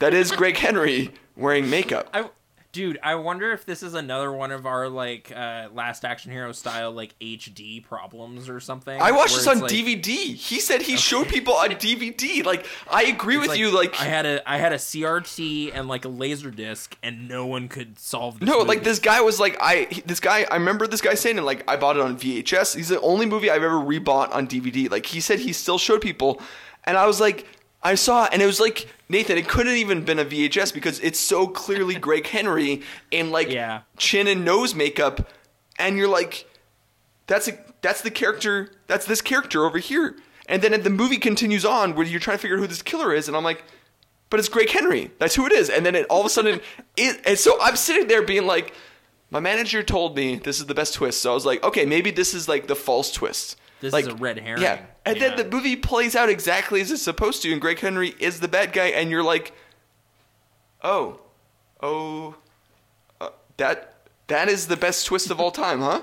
That 0.00 0.12
is 0.12 0.32
Greg 0.32 0.56
Henry 0.56 1.12
wearing 1.36 1.70
makeup. 1.70 2.10
I, 2.12 2.28
dude, 2.74 2.98
I 3.02 3.14
wonder 3.14 3.52
if 3.52 3.64
this 3.64 3.82
is 3.82 3.94
another 3.94 4.30
one 4.32 4.50
of 4.50 4.66
our 4.66 4.88
like 4.88 5.32
uh, 5.34 5.68
Last 5.72 6.04
Action 6.04 6.32
Hero 6.32 6.52
style 6.52 6.92
like 6.92 7.18
HD 7.20 7.82
problems 7.82 8.50
or 8.50 8.60
something. 8.60 9.00
I 9.00 9.12
watched 9.12 9.36
this 9.36 9.46
on 9.46 9.60
like- 9.60 9.70
DVD. 9.70 10.34
He 10.34 10.60
said 10.60 10.82
he 10.82 10.98
showed 10.98 11.28
people 11.28 11.54
on 11.54 11.70
DVD. 11.70 12.44
Like 12.44 12.66
I 12.90 13.04
agree 13.04 13.38
with 13.38 13.50
it's 13.50 13.58
you. 13.58 13.70
Like 13.74 13.98
I 13.98 14.04
had 14.04 14.26
a 14.26 14.50
I 14.50 14.58
had 14.58 14.72
a 14.72 14.76
CRT 14.78 15.70
and 15.72 15.88
like 15.88 16.04
a 16.04 16.08
laser 16.08 16.50
disc, 16.50 16.94
and 17.02 17.28
no 17.28 17.46
one 17.46 17.68
could 17.68 17.98
solve 17.98 18.40
this. 18.40 18.46
No, 18.46 18.58
movie. 18.58 18.68
like 18.68 18.84
this 18.84 18.98
guy 18.98 19.22
was 19.22 19.40
like 19.40 19.56
I 19.62 19.86
he- 19.90 20.02
this 20.02 20.20
guy 20.20 20.44
I 20.50 20.56
remember 20.56 20.86
this 20.86 21.00
guy 21.00 21.14
saying 21.14 21.38
it 21.38 21.42
like 21.42 21.64
I 21.70 21.76
bought 21.76 21.96
it 21.96 22.02
on 22.02 22.18
VHS. 22.18 22.76
He's 22.76 22.88
the 22.88 23.00
only 23.00 23.24
movie 23.24 23.50
I've 23.50 23.62
ever 23.62 23.76
rebought 23.76 24.34
on 24.34 24.46
DVD. 24.46 24.90
Like 24.90 25.06
he 25.06 25.20
said 25.20 25.38
he 25.38 25.52
still 25.54 25.78
showed 25.78 26.00
people 26.02 26.42
and 26.82 26.98
I 26.98 27.06
was 27.06 27.20
like 27.20 27.46
I 27.84 27.94
saw 27.96 28.26
and 28.32 28.40
it 28.40 28.46
was 28.46 28.58
like 28.60 28.88
Nathan, 29.08 29.36
it 29.36 29.46
couldn't 29.46 29.74
even 29.74 30.04
been 30.04 30.18
a 30.18 30.24
VHS 30.24 30.72
because 30.72 30.98
it's 31.00 31.20
so 31.20 31.46
clearly 31.46 31.94
Greg 31.96 32.26
Henry 32.26 32.82
in 33.10 33.30
like 33.30 33.50
Yeah. 33.50 33.82
chin 33.98 34.26
and 34.26 34.44
nose 34.44 34.74
makeup 34.74 35.30
and 35.78 35.96
you're 35.98 36.08
like 36.08 36.46
that's 37.26 37.46
a 37.48 37.58
that's 37.82 38.00
the 38.00 38.10
character 38.10 38.70
that's 38.86 39.04
this 39.06 39.20
character 39.20 39.64
over 39.64 39.78
here. 39.78 40.16
And 40.46 40.62
then 40.62 40.82
the 40.82 40.90
movie 40.90 41.18
continues 41.18 41.64
on 41.64 41.94
where 41.94 42.06
you're 42.06 42.20
trying 42.20 42.36
to 42.38 42.40
figure 42.42 42.56
out 42.56 42.60
who 42.60 42.66
this 42.66 42.82
killer 42.82 43.12
is 43.14 43.28
and 43.28 43.36
I'm 43.36 43.44
like 43.44 43.62
but 44.30 44.40
it's 44.40 44.48
Greg 44.48 44.70
Henry. 44.70 45.10
That's 45.18 45.34
who 45.36 45.46
it 45.46 45.52
is. 45.52 45.70
And 45.70 45.86
then 45.86 45.94
it 45.94 46.06
all 46.10 46.18
of 46.20 46.26
a 46.26 46.30
sudden, 46.30 46.60
it, 46.96 47.20
and 47.24 47.38
so 47.38 47.56
I'm 47.62 47.76
sitting 47.76 48.08
there 48.08 48.22
being 48.22 48.46
like, 48.46 48.74
my 49.30 49.38
manager 49.38 49.82
told 49.82 50.16
me 50.16 50.36
this 50.36 50.58
is 50.58 50.66
the 50.66 50.74
best 50.74 50.94
twist. 50.94 51.20
So 51.20 51.30
I 51.30 51.34
was 51.34 51.46
like, 51.46 51.62
okay, 51.62 51.84
maybe 51.86 52.10
this 52.10 52.34
is 52.34 52.48
like 52.48 52.66
the 52.66 52.74
false 52.74 53.12
twist. 53.12 53.56
This 53.80 53.92
like, 53.92 54.06
is 54.06 54.12
a 54.12 54.16
red 54.16 54.38
herring. 54.38 54.62
Yeah. 54.62 54.80
And 55.04 55.16
Yeah. 55.16 55.28
then 55.28 55.36
the 55.36 55.56
movie 55.56 55.76
plays 55.76 56.14
out 56.16 56.28
exactly 56.28 56.80
as 56.80 56.90
it's 56.90 57.02
supposed 57.02 57.42
to, 57.42 57.52
and 57.52 57.60
Greg 57.60 57.78
Henry 57.80 58.14
is 58.18 58.40
the 58.40 58.48
bad 58.48 58.72
guy, 58.72 58.86
and 58.86 59.10
you're 59.10 59.22
like, 59.22 59.52
oh, 60.82 61.20
oh, 61.82 62.36
uh, 63.20 63.30
that 63.56 63.94
that 64.28 64.48
is 64.48 64.66
the 64.68 64.76
best 64.76 65.06
twist 65.06 65.30
of 65.30 65.40
all 65.40 65.50
time, 65.50 65.80
huh? 65.80 66.02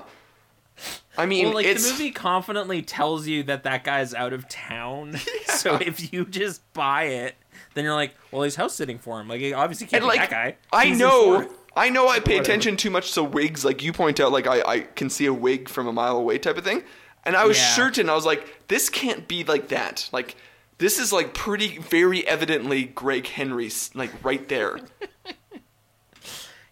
I 1.18 1.26
mean, 1.26 1.46
well, 1.46 1.54
like 1.56 1.66
it's 1.66 1.84
the 1.84 1.92
movie 1.92 2.10
confidently 2.10 2.80
tells 2.82 3.26
you 3.26 3.42
that 3.44 3.64
that 3.64 3.84
guy's 3.84 4.14
out 4.14 4.32
of 4.32 4.48
town. 4.48 5.16
So 5.52 5.76
if 5.76 6.12
you 6.12 6.24
just 6.24 6.60
buy 6.72 7.04
it, 7.04 7.36
then 7.74 7.84
you're 7.84 7.94
like, 7.94 8.14
well, 8.32 8.42
he's 8.42 8.56
house 8.56 8.74
sitting 8.74 8.98
for 8.98 9.20
him. 9.20 9.28
Like, 9.28 9.40
he 9.40 9.52
obviously 9.52 9.86
can't 9.86 10.02
and 10.02 10.10
be 10.10 10.18
like 10.18 10.28
that 10.28 10.30
guy. 10.30 10.56
I 10.72 10.86
He's 10.86 11.00
in 11.00 11.06
know, 11.06 11.48
I 11.76 11.88
know, 11.88 12.08
I 12.08 12.18
pay 12.18 12.36
Whatever. 12.36 12.42
attention 12.42 12.76
too 12.76 12.90
much 12.90 13.12
to 13.14 13.22
wigs. 13.22 13.64
Like 13.64 13.80
you 13.82 13.92
point 13.92 14.18
out, 14.18 14.32
like 14.32 14.46
I, 14.48 14.62
I 14.62 14.80
can 14.80 15.08
see 15.08 15.26
a 15.26 15.32
wig 15.32 15.68
from 15.68 15.86
a 15.86 15.92
mile 15.92 16.16
away, 16.16 16.38
type 16.38 16.56
of 16.56 16.64
thing. 16.64 16.82
And 17.24 17.36
I 17.36 17.44
was 17.46 17.58
Yeah. 17.58 17.74
certain, 17.74 18.08
I 18.10 18.14
was 18.14 18.26
like, 18.26 18.66
this 18.68 18.88
can't 18.88 19.26
be 19.28 19.44
like 19.44 19.68
that. 19.68 20.08
Like 20.12 20.36
this 20.78 20.98
is 20.98 21.12
like 21.12 21.34
pretty, 21.34 21.78
very 21.78 22.26
evidently 22.26 22.84
Greg 22.84 23.26
Henry's, 23.26 23.90
like 23.94 24.10
right 24.24 24.48
there. 24.48 24.78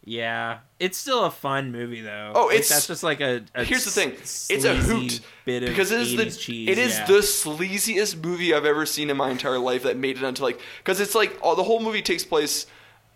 Yeah, 0.03 0.61
it's 0.81 0.97
still 0.97 1.25
a 1.25 1.31
fun 1.31 1.73
movie 1.73 2.01
though. 2.01 2.33
Oh, 2.35 2.47
Like, 2.47 2.55
it's- 2.55 2.69
that's 2.71 2.87
just 2.87 3.03
like 3.03 3.21
a. 3.21 3.45
a 3.55 3.65
Here's 3.65 3.85
the 3.85 3.91
thing, 3.91 4.13
it's 4.13 4.65
a 4.65 4.75
hoot 4.75 5.21
bit 5.45 5.63
of 5.63 5.69
because 5.69 5.91
it 5.93 6.01
is 6.01 6.17
the 6.17 6.25
cheese. 6.31 6.69
it 6.71 6.79
is 6.79 6.99
yeah. 6.99 7.05
the 7.05 7.19
sleaziest 7.19 8.25
movie 8.25 8.55
I've 8.55 8.65
ever 8.65 8.87
seen 8.87 9.11
in 9.11 9.19
my 9.19 9.31
entire 9.31 9.59
life 9.59 9.83
that 9.83 9.99
made 9.99 10.17
it 10.17 10.25
onto 10.25 10.43
like 10.43 10.59
because 10.79 11.01
it's 11.01 11.15
like 11.15 11.39
all 11.43 11.55
the 11.55 11.63
whole 11.63 11.81
movie 11.81 12.03
takes 12.03 12.25
place. 12.25 12.67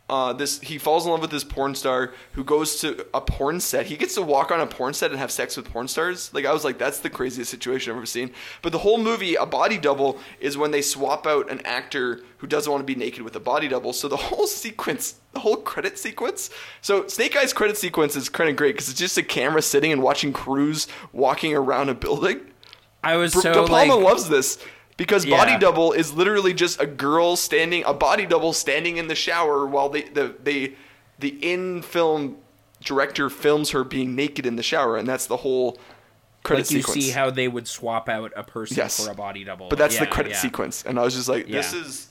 Uh, 0.06 0.34
this 0.34 0.60
he 0.60 0.76
falls 0.76 1.06
in 1.06 1.12
love 1.12 1.22
with 1.22 1.30
this 1.30 1.44
porn 1.44 1.74
star 1.74 2.12
who 2.32 2.44
goes 2.44 2.78
to 2.80 3.06
a 3.14 3.22
porn 3.22 3.58
set. 3.58 3.86
He 3.86 3.96
gets 3.96 4.14
to 4.16 4.22
walk 4.22 4.50
on 4.50 4.60
a 4.60 4.66
porn 4.66 4.92
set 4.92 5.10
and 5.10 5.18
have 5.18 5.30
sex 5.30 5.56
with 5.56 5.70
porn 5.70 5.88
stars. 5.88 6.32
Like 6.34 6.44
I 6.44 6.52
was 6.52 6.62
like, 6.62 6.76
that's 6.76 6.98
the 6.98 7.08
craziest 7.08 7.50
situation 7.50 7.90
I've 7.90 7.96
ever 7.96 8.06
seen. 8.06 8.30
But 8.60 8.72
the 8.72 8.78
whole 8.78 8.98
movie, 8.98 9.34
a 9.34 9.46
body 9.46 9.78
double, 9.78 10.18
is 10.40 10.58
when 10.58 10.72
they 10.72 10.82
swap 10.82 11.26
out 11.26 11.50
an 11.50 11.60
actor 11.64 12.20
who 12.36 12.46
doesn't 12.46 12.70
want 12.70 12.82
to 12.82 12.86
be 12.86 12.94
naked 12.94 13.22
with 13.22 13.34
a 13.34 13.40
body 13.40 13.66
double. 13.66 13.94
So 13.94 14.08
the 14.08 14.16
whole 14.18 14.46
sequence, 14.46 15.14
the 15.32 15.40
whole 15.40 15.56
credit 15.56 15.98
sequence. 15.98 16.50
So 16.82 17.06
Snake 17.06 17.34
Eyes 17.34 17.54
credit 17.54 17.78
sequence 17.78 18.14
is 18.14 18.28
kind 18.28 18.50
of 18.50 18.56
great 18.56 18.74
because 18.74 18.90
it's 18.90 18.98
just 18.98 19.16
a 19.16 19.22
camera 19.22 19.62
sitting 19.62 19.90
and 19.90 20.02
watching 20.02 20.34
crews 20.34 20.86
walking 21.14 21.54
around 21.54 21.88
a 21.88 21.94
building. 21.94 22.42
I 23.02 23.16
was 23.16 23.32
Br- 23.32 23.40
so 23.40 23.52
De 23.54 23.66
Palma 23.66 23.94
like, 23.94 24.04
loves 24.04 24.28
this 24.28 24.58
because 24.96 25.24
body 25.26 25.52
Yeah. 25.52 25.58
double 25.58 25.92
is 25.92 26.12
literally 26.12 26.54
just 26.54 26.80
a 26.80 26.86
girl 26.86 27.36
standing, 27.36 27.82
a 27.84 27.94
body 27.94 28.26
double 28.26 28.52
standing 28.52 28.96
in 28.96 29.08
the 29.08 29.14
shower 29.14 29.66
while 29.66 29.88
they 29.88 30.02
the 30.02 30.34
they 30.42 30.74
the 31.18 31.28
in 31.40 31.82
film 31.82 32.36
director 32.82 33.30
films 33.30 33.70
her 33.70 33.82
being 33.84 34.14
naked 34.14 34.44
in 34.46 34.56
the 34.56 34.62
shower, 34.62 34.96
and 34.96 35.08
that's 35.08 35.26
the 35.26 35.38
whole 35.38 35.78
credit 36.42 36.66
like 36.66 36.70
you 36.72 36.78
sequence. 36.82 37.04
see 37.06 37.10
how 37.12 37.30
they 37.30 37.48
would 37.48 37.66
swap 37.66 38.08
out 38.08 38.30
a 38.36 38.42
person 38.44 38.76
Yes. 38.76 39.02
for 39.02 39.10
a 39.10 39.14
body 39.14 39.44
double. 39.44 39.68
but 39.70 39.78
that's 39.78 39.98
the 39.98 40.06
credit 40.06 40.32
yeah. 40.32 40.38
sequence, 40.38 40.84
and 40.84 40.98
I 40.98 41.02
was 41.02 41.14
just 41.14 41.28
like, 41.28 41.46
this 41.48 41.72
Yeah. 41.72 41.80
is 41.80 42.08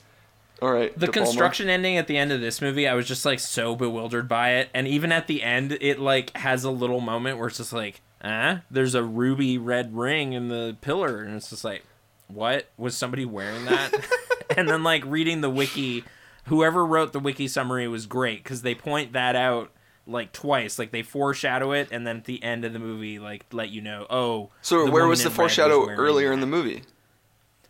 all 0.61 0.71
right. 0.71 0.97
The 0.97 1.07
De 1.07 1.11
Palma. 1.11 1.27
construction 1.27 1.69
ending 1.69 1.97
at 1.97 2.07
the 2.07 2.17
end 2.17 2.31
of 2.31 2.39
this 2.41 2.61
movie, 2.61 2.87
I 2.87 2.93
was 2.95 3.05
just 3.07 3.25
like 3.25 3.39
so 3.39 3.75
bewildered 3.75 4.27
by 4.27 4.51
it, 4.55 4.69
and 4.73 4.87
even 4.87 5.11
at 5.11 5.27
the 5.27 5.43
end, 5.43 5.77
it 5.79 5.99
like 5.99 6.35
has 6.37 6.63
a 6.63 6.71
little 6.71 7.01
moment 7.01 7.37
where 7.37 7.47
it's 7.49 7.57
just 7.57 7.73
like, 7.73 8.01
ah, 8.23 8.61
there's 8.71 8.95
a 8.95 9.03
ruby 9.03 9.57
red 9.59 9.95
ring 9.95 10.33
in 10.33 10.47
the 10.47 10.75
pillar, 10.81 11.21
and 11.21 11.35
it's 11.35 11.49
just 11.51 11.63
like, 11.63 11.83
what 12.27 12.69
was 12.77 12.95
somebody 12.95 13.25
wearing 13.25 13.65
that? 13.65 13.91
and 14.57 14.69
then 14.69 14.83
like 14.83 15.03
reading 15.05 15.41
the 15.41 15.49
wiki, 15.49 16.03
whoever 16.45 16.85
wrote 16.85 17.13
the 17.13 17.19
wiki 17.19 17.47
summary 17.47 17.87
was 17.87 18.05
great 18.05 18.43
because 18.43 18.61
they 18.61 18.75
point 18.75 19.13
that 19.13 19.35
out 19.35 19.71
like 20.05 20.31
twice, 20.33 20.77
like 20.77 20.91
they 20.91 21.01
foreshadow 21.01 21.71
it, 21.71 21.87
and 21.91 22.05
then 22.05 22.17
at 22.17 22.25
the 22.25 22.43
end 22.43 22.65
of 22.65 22.73
the 22.73 22.79
movie, 22.79 23.19
like 23.19 23.45
let 23.51 23.69
you 23.69 23.81
know, 23.81 24.05
oh. 24.09 24.49
So 24.61 24.89
where 24.89 25.07
was 25.07 25.23
the 25.23 25.29
foreshadow 25.29 25.85
wearing 25.85 25.99
earlier 25.99 26.29
that. 26.29 26.35
in 26.35 26.39
the 26.41 26.47
movie? 26.47 26.83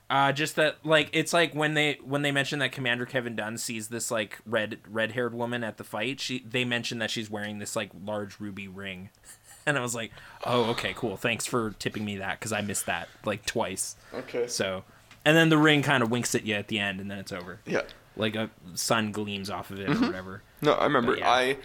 Uh, 0.10 0.32
just 0.32 0.58
that, 0.58 0.86
like, 0.86 1.10
it's 1.12 1.34
like 1.34 1.56
when 1.56 1.74
they 1.74 1.97
when 2.04 2.22
they 2.22 2.32
mention 2.32 2.60
that 2.60 2.72
Commander 2.72 3.06
Kevin 3.06 3.36
Dunn 3.36 3.58
sees 3.58 3.88
this 3.88 4.12
like 4.12 4.39
red 4.45 4.78
red 4.88 5.14
haired 5.14 5.34
woman 5.34 5.64
at 5.64 5.78
the 5.78 5.84
fight. 5.84 6.20
She 6.20 6.39
they 6.39 6.66
mention 6.66 6.99
that 6.99 7.10
she's 7.10 7.30
wearing 7.30 7.60
this 7.60 7.76
like 7.76 7.89
large 8.04 8.39
ruby 8.39 8.68
ring, 8.68 9.10
and 9.66 9.78
I 9.78 9.82
was 9.82 9.95
like, 9.95 10.11
oh, 10.45 10.66
okay, 10.72 10.93
cool. 10.95 11.18
Thanks 11.18 11.45
for 11.45 11.72
tipping 11.80 12.05
me 12.05 12.18
that 12.18 12.39
because 12.39 12.51
I 12.51 12.61
missed 12.61 12.86
that 12.86 13.09
like 13.26 13.45
twice. 13.45 13.95
Okay. 14.14 14.47
So, 14.47 14.84
and 15.26 15.36
then 15.36 15.49
the 15.49 15.57
ring 15.57 15.82
kind 15.82 16.03
of 16.03 16.11
winks 16.11 16.36
at 16.36 16.45
you 16.45 16.55
at 16.55 16.68
the 16.68 16.80
end, 16.80 16.99
and 16.99 17.09
then 17.09 17.20
it's 17.20 17.32
over. 17.32 17.59
Yeah. 17.66 17.82
Like 18.16 18.36
a 18.36 18.49
sun 18.76 19.11
gleams 19.11 19.49
off 19.49 19.72
of 19.72 19.80
it 19.80 19.89
or 19.89 19.93
mm-hmm. 19.93 20.05
whatever. 20.05 20.43
No, 20.61 20.74
I 20.74 20.84
remember. 20.86 21.18
Yeah. 21.18 21.30
I. 21.30 21.57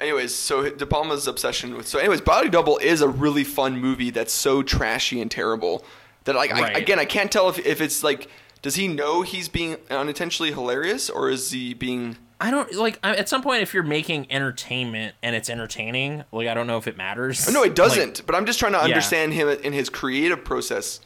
Anyways, 0.00 0.34
so 0.34 0.68
De 0.70 0.86
Palma's 0.86 1.26
obsession 1.26 1.76
with 1.76 1.86
so. 1.86 1.98
Anyways, 1.98 2.22
Body 2.22 2.48
Double 2.48 2.78
is 2.78 3.02
a 3.02 3.08
really 3.08 3.44
fun 3.44 3.78
movie 3.78 4.10
that's 4.10 4.32
so 4.32 4.62
trashy 4.62 5.20
and 5.20 5.30
terrible 5.30 5.84
that 6.24 6.34
like 6.34 6.52
I, 6.52 6.70
again 6.70 6.98
I 6.98 7.04
can't 7.04 7.30
tell 7.30 7.48
if 7.48 7.58
if 7.58 7.80
it's 7.80 8.02
like 8.02 8.28
does 8.62 8.74
he 8.74 8.88
know 8.88 9.22
he's 9.22 9.48
being 9.48 9.76
unintentionally 9.90 10.52
hilarious 10.52 11.08
or 11.08 11.30
is 11.30 11.50
he 11.50 11.74
being 11.74 12.18
I 12.40 12.50
don't 12.50 12.72
like 12.74 12.98
I- 13.02 13.16
at 13.16 13.28
some 13.28 13.42
point 13.42 13.62
if 13.62 13.74
you're 13.74 13.82
making 13.82 14.26
entertainment 14.32 15.14
and 15.22 15.36
it's 15.36 15.50
entertaining, 15.50 16.24
like 16.32 16.48
I 16.48 16.54
don't 16.54 16.66
know 16.66 16.78
if 16.78 16.86
it 16.86 16.96
matters. 16.96 17.52
no 17.52 17.62
it 17.62 17.74
doesn't 17.74 18.24
but 18.26 18.34
I'm 18.34 18.46
just 18.46 18.58
trying 18.58 18.72
to 18.72 18.78
Yeah. 18.78 18.84
understand 18.84 19.34
him 19.34 19.48
in 19.48 19.72
his 19.72 19.88
creative 19.90 20.44
process. 20.44 21.00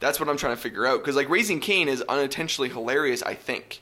That's 0.00 0.18
what 0.20 0.28
I'm 0.28 0.36
trying 0.36 0.54
to 0.56 0.60
figure 0.62 0.86
out 0.86 1.00
because 1.00 1.16
like 1.16 1.28
Raising 1.28 1.60
Cain 1.60 1.88
is 1.88 2.02
unintentionally 2.08 2.68
hilarious. 2.68 3.22
I 3.24 3.34
think. 3.34 3.80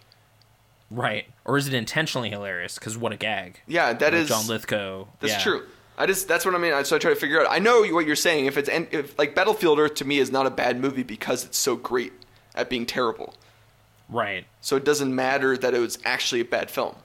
right, 0.90 1.26
or 1.44 1.56
is 1.56 1.68
it 1.68 1.74
intentionally 1.74 2.30
hilarious? 2.30 2.74
Because 2.76 2.96
what 2.98 3.12
a 3.12 3.16
gag. 3.16 3.60
Yeah, 3.66 3.92
that 3.92 4.12
Like 4.12 4.22
is 4.22 4.28
John 4.28 4.46
Lithgow. 4.46 5.06
That's 5.20 5.34
yeah. 5.34 5.38
true. 5.40 5.62
I 5.98 6.06
just 6.06 6.28
that's 6.28 6.44
what 6.46 6.54
I 6.54 6.58
mean. 6.58 6.72
So 6.84 6.96
I 6.96 6.98
try 6.98 7.10
to 7.10 7.16
figure 7.20 7.40
out. 7.40 7.46
I 7.50 7.58
know 7.58 7.82
what 7.92 8.06
you're 8.06 8.16
saying. 8.16 8.46
If 8.46 8.56
it's 8.56 8.68
if 8.72 9.18
like 9.18 9.34
Battlefield 9.34 9.78
Earth 9.78 9.94
to 9.96 10.04
me 10.06 10.18
is 10.18 10.32
not 10.32 10.46
a 10.46 10.50
bad 10.50 10.80
movie 10.80 11.02
because 11.02 11.44
it's 11.44 11.58
so 11.58 11.76
great 11.76 12.12
at 12.54 12.68
being 12.70 12.86
terrible. 12.86 13.34
Right. 14.10 14.44
So 14.60 14.76
it 14.76 14.84
doesn't 14.84 15.14
matter 15.14 15.56
that 15.56 15.72
it 15.74 15.78
was 15.78 15.98
actually 16.04 16.40
a 16.40 16.44
bad 16.44 16.70
film. 16.70 16.96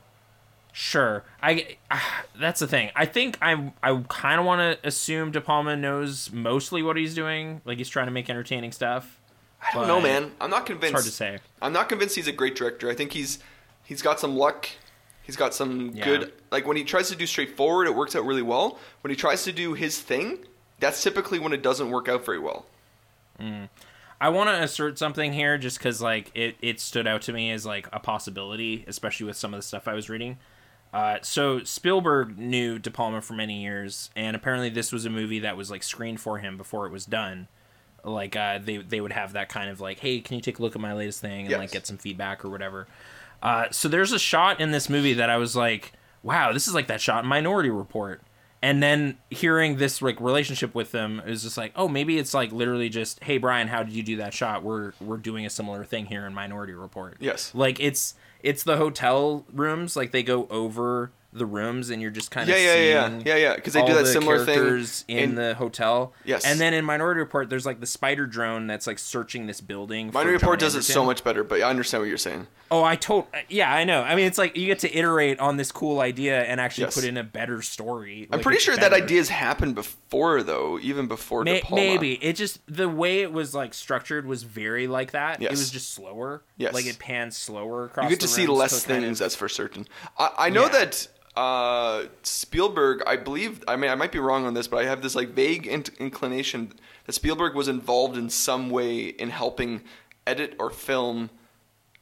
Sure. 0.74 1.24
I 1.42 1.78
ah, 1.90 2.26
that's 2.38 2.60
the 2.60 2.68
thing. 2.68 2.92
I 2.96 3.06
think 3.06 3.38
I 3.42 3.72
I 3.82 4.04
kind 4.10 4.40
of 4.42 4.46
want 4.46 4.60
to 4.82 4.86
assume 4.88 5.32
De 5.32 5.40
Palma 5.40 5.78
knows 5.78 6.32
mostly 6.34 6.84
what 6.84 6.98
he's 6.98 7.16
doing. 7.16 7.62
Like 7.64 7.78
he's 7.78 7.88
trying 7.88 8.08
to 8.08 8.12
make 8.12 8.30
entertaining 8.30 8.74
stuff. 8.74 9.22
I 9.62 9.74
don't 9.74 9.88
know, 9.88 10.02
man. 10.02 10.32
I'm 10.42 10.50
not 10.50 10.66
convinced. 10.66 10.94
It's 11.08 11.20
hard 11.20 11.38
to 11.38 11.40
say. 11.40 11.40
I'm 11.62 11.72
not 11.72 11.88
convinced 11.88 12.16
he's 12.16 12.28
a 12.28 12.34
great 12.34 12.56
director. 12.56 12.90
I 12.90 12.94
think 12.94 13.14
he's 13.14 13.40
he's 13.86 14.02
got 14.02 14.20
some 14.20 14.36
luck. 14.36 14.68
He's 15.24 15.38
got 15.38 15.54
some 15.54 15.92
Yeah. 15.94 16.04
good 16.04 16.34
like 16.52 16.68
when 16.68 16.76
he 16.76 16.84
tries 16.84 17.08
to 17.10 17.16
do 17.16 17.26
straightforward, 17.26 17.88
it 17.88 17.96
works 17.96 18.14
out 18.16 18.26
really 18.26 18.42
well. 18.42 18.78
When 19.00 19.12
he 19.12 19.16
tries 19.16 19.44
to 19.46 19.54
do 19.54 19.76
his 19.76 20.02
thing, 20.02 20.40
that's 20.82 21.02
typically 21.02 21.40
when 21.40 21.54
it 21.54 21.62
doesn't 21.62 21.90
work 21.90 22.10
out 22.10 22.26
very 22.26 22.40
well. 22.40 22.66
I 24.20 24.30
want 24.30 24.50
to 24.50 24.62
assert 24.64 24.98
something 24.98 25.34
here 25.34 25.58
just 25.58 25.78
because 25.78 26.02
like 26.02 26.32
it, 26.36 26.56
it 26.62 26.80
stood 26.80 27.06
out 27.08 27.22
to 27.24 27.34
me 27.34 27.52
as 27.52 27.66
like 27.66 27.88
a 27.92 28.00
possibility, 28.00 28.86
especially 28.88 29.26
with 29.28 29.36
some 29.38 29.54
of 29.54 29.58
the 29.58 29.62
stuff 29.64 29.88
I 29.88 29.94
was 29.94 30.10
reading. 30.10 30.38
Uh, 30.94 31.18
so 31.22 31.62
Spielberg 31.64 32.38
knew 32.38 32.80
De 32.80 32.90
Palma 32.90 33.22
for 33.22 33.34
many 33.34 33.62
years, 33.62 34.10
and 34.16 34.36
apparently 34.36 34.70
this 34.70 34.94
was 34.94 35.06
a 35.06 35.10
movie 35.10 35.40
that 35.40 35.58
was 35.58 35.70
like 35.70 35.84
screened 35.84 36.22
for 36.22 36.38
him 36.38 36.56
before 36.58 36.86
it 36.86 36.92
was 36.92 37.06
done. 37.06 37.48
Like 38.04 38.36
uh, 38.36 38.60
they 38.64 38.78
they 38.78 39.02
would 39.02 39.12
have 39.12 39.34
that 39.34 39.50
kind 39.50 39.70
of 39.70 39.82
like, 39.82 40.00
hey, 40.00 40.22
can 40.22 40.36
you 40.36 40.42
take 40.42 40.60
a 40.60 40.62
look 40.62 40.76
at 40.76 40.82
my 40.82 40.94
latest 40.94 41.20
thing 41.20 41.42
and 41.42 41.50
Yes. 41.50 41.60
like 41.60 41.72
get 41.72 41.86
some 41.88 41.98
feedback 41.98 42.46
or 42.46 42.50
whatever. 42.50 42.88
Uh, 43.44 43.66
so 43.72 43.90
there's 43.90 44.12
a 44.14 44.20
shot 44.20 44.62
in 44.62 44.72
this 44.72 44.90
movie 44.90 45.14
that 45.16 45.30
I 45.30 45.38
was 45.38 45.56
like, 45.56 45.92
wow, 46.24 46.54
this 46.54 46.68
is 46.68 46.74
like 46.74 46.88
that 46.88 47.02
shot 47.02 47.24
in 47.24 47.30
Minority 47.30 47.70
Report. 47.70 48.22
And 48.66 48.82
then 48.82 49.20
hearing 49.30 49.78
this 49.78 50.02
like 50.02 50.20
relationship 50.20 50.74
with 50.74 50.92
them 50.92 51.22
is 51.24 51.44
just 51.44 51.56
like, 51.56 51.72
oh, 51.76 51.88
maybe 51.88 52.18
it's 52.18 52.34
like 52.34 52.52
literally 52.52 52.90
just, 52.90 53.24
hey 53.24 53.38
Brian, 53.38 53.68
how 53.68 53.84
did 53.84 53.94
you 53.94 54.02
do 54.02 54.18
that 54.18 54.34
shot? 54.34 54.64
We're 54.64 54.94
we're 55.00 55.18
doing 55.18 55.46
a 55.46 55.52
similar 55.52 55.86
thing 55.86 56.08
here 56.08 56.26
in 56.26 56.34
Minority 56.34 56.74
Report. 56.74 57.18
Yes. 57.20 57.54
Like 57.54 57.80
it's 57.80 58.16
it's 58.42 58.64
the 58.64 58.78
hotel 58.78 59.46
rooms, 59.54 59.96
like 59.96 60.10
they 60.12 60.24
go 60.24 60.48
over 60.50 61.12
the 61.36 61.46
rooms 61.46 61.90
and 61.90 62.02
you're 62.02 62.12
just 62.12 62.32
kind 62.32 62.50
of 62.50 62.56
yeah, 62.58 62.74
seeing 62.74 62.90
yeah, 62.92 63.10
yeah, 63.10 63.22
yeah, 63.26 63.36
yeah. 63.36 63.56
Because 63.56 63.74
they 63.74 63.86
do 63.86 63.94
that 63.94 64.06
the 64.06 64.12
similar 64.12 64.44
thing 64.46 64.86
in, 65.08 65.20
in 65.30 65.36
the 65.36 65.54
hotel. 65.56 66.14
Yes. 66.24 66.46
And 66.46 66.60
then 66.60 66.74
in 66.74 66.86
Minority 66.86 67.20
Report, 67.20 67.50
there's 67.50 67.66
like 67.66 67.80
the 67.80 67.86
spider 67.86 68.26
drone 68.26 68.68
that's 68.68 68.88
like 68.88 68.98
searching 69.00 69.46
this 69.48 69.62
building. 69.62 70.12
for 70.12 70.20
Minority 70.20 70.38
Report 70.38 70.60
John 70.60 70.66
does 70.68 70.76
it 70.76 70.84
so 70.84 71.04
much 71.06 71.24
better, 71.24 71.44
but 71.44 71.62
I 71.62 71.70
understand 71.70 72.02
what 72.02 72.08
you're 72.08 72.18
saying. 72.18 72.48
Oh, 72.72 72.84
I 72.84 72.96
told. 72.96 73.26
Yeah, 73.48 73.72
I 73.72 73.84
know. 73.84 74.02
I 74.02 74.16
mean, 74.16 74.26
it's 74.26 74.38
like 74.40 74.58
you 74.58 74.66
get 74.66 74.80
to 74.80 74.92
iterate 74.98 75.40
on 75.40 75.58
this 75.58 75.72
cool 75.72 76.00
idea 76.00 76.42
and 76.44 76.60
actually 76.60 76.86
Yes. 76.86 76.96
put 76.96 77.04
in 77.04 77.16
a 77.18 77.24
better 77.24 77.62
story. 77.62 78.28
I'm 78.32 78.40
pretty 78.40 78.60
sure 78.60 78.76
that 78.76 78.90
better. 78.92 79.04
idea's 79.04 79.30
happened 79.30 79.76
before, 79.76 80.42
though, 80.42 80.80
even 80.82 81.08
before 81.08 81.44
May- 81.44 81.60
De 81.60 81.66
Palma. 81.66 81.76
maybe 81.84 82.14
it 82.24 82.34
just 82.36 82.60
the 82.68 82.90
way 82.90 83.22
it 83.22 83.32
was 83.32 83.54
like 83.54 83.74
structured 83.76 84.26
was 84.26 84.44
very 84.44 84.88
like 84.88 85.12
that. 85.12 85.42
It 85.44 85.52
was 85.52 85.70
just 85.70 85.94
slower. 85.94 86.44
Yes. 86.58 86.74
like 86.74 86.86
it 86.88 86.98
pans 86.98 87.38
slower 87.38 87.86
across. 87.86 88.06
You 88.06 88.10
get 88.12 88.22
to 88.22 88.28
see 88.28 88.48
less 88.48 88.72
so 88.72 88.78
it 88.78 88.88
kind 88.92 89.04
things, 89.04 89.20
of- 89.22 89.26
that's 89.26 89.36
for 89.36 89.48
certain. 89.50 89.88
I, 90.18 90.32
I 90.38 90.50
know 90.50 90.64
Yeah. 90.64 90.70
that 90.70 91.08
uh, 91.36 92.06
Spielberg, 92.24 93.04
I 93.06 93.18
believe, 93.18 93.64
I 93.68 93.76
mean, 93.76 93.92
I 93.92 93.96
might 93.96 94.12
be 94.12 94.20
wrong 94.20 94.46
on 94.46 94.54
this, 94.54 94.68
but 94.68 94.78
I 94.78 94.86
have 94.86 95.02
this 95.02 95.16
like 95.16 95.30
vague 95.30 95.68
in- 95.68 95.84
inclination 96.00 96.74
that 97.06 97.14
Spielberg 97.14 97.56
was 97.56 97.68
involved 97.68 98.18
in 98.18 98.30
some 98.30 98.70
way 98.70 99.06
in 99.08 99.30
helping 99.30 99.82
edit 100.26 100.56
or 100.60 100.70
film 100.70 101.30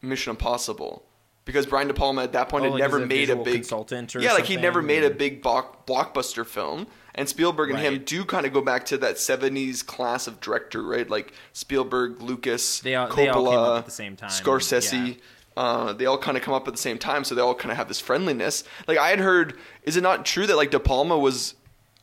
Mission 0.02 0.32
Impossible. 0.32 1.06
Because 1.46 1.66
Brian 1.66 1.90
De 1.90 1.94
Palma 1.94 2.24
at 2.24 2.32
that 2.32 2.48
point 2.48 2.62
Oh, 2.64 2.68
had 2.68 2.74
like 2.74 2.80
never 2.82 3.04
a 3.04 3.06
made 3.06 3.30
a 3.30 3.36
big 3.36 3.56
consultant 3.56 4.16
or 4.16 4.22
yeah, 4.22 4.32
like 4.32 4.46
he 4.46 4.56
never 4.56 4.82
made 4.82 5.04
or- 5.04 5.08
a 5.08 5.10
big 5.10 5.42
block, 5.42 5.86
blockbuster 5.86 6.46
film. 6.46 6.88
And 7.16 7.28
Spielberg 7.28 7.70
and 7.72 7.80
him 7.80 8.04
do 8.06 8.24
kind 8.26 8.46
of 8.46 8.54
go 8.54 8.62
back 8.62 8.86
to 8.88 8.98
that 9.00 9.16
'70s 9.18 9.86
class 9.86 10.26
of 10.26 10.40
director, 10.40 10.82
right? 10.82 11.08
Like 11.08 11.34
Spielberg, 11.52 12.22
Lucas, 12.22 12.80
They 12.80 12.96
all- 12.96 13.10
Coppola, 13.10 13.18
they 13.18 13.28
all 13.28 13.76
at 13.76 13.86
the 13.86 13.92
same 13.92 14.16
time, 14.16 14.30
Scorsese. 14.30 15.20
Uh, 15.56 15.94
they 15.94 16.06
all 16.06 16.18
kind 16.18 16.36
of 16.36 16.44
come 16.44 16.54
up 16.54 16.68
at 16.68 16.74
the 16.74 16.80
same 16.80 16.98
time, 16.98 17.24
so 17.24 17.36
they 17.36 17.42
all 17.42 17.54
kind 17.54 17.72
of 17.72 17.78
have 17.78 17.88
this 17.88 18.00
friendliness. 18.00 18.64
Like 18.88 18.98
I 18.98 19.10
had 19.10 19.20
heard, 19.20 19.58
is 19.84 19.96
it 19.98 20.02
not 20.02 20.26
true 20.26 20.48
that 20.48 20.56
like 20.56 20.72
De 20.72 20.80
Palma 20.80 21.18
was 21.18 21.54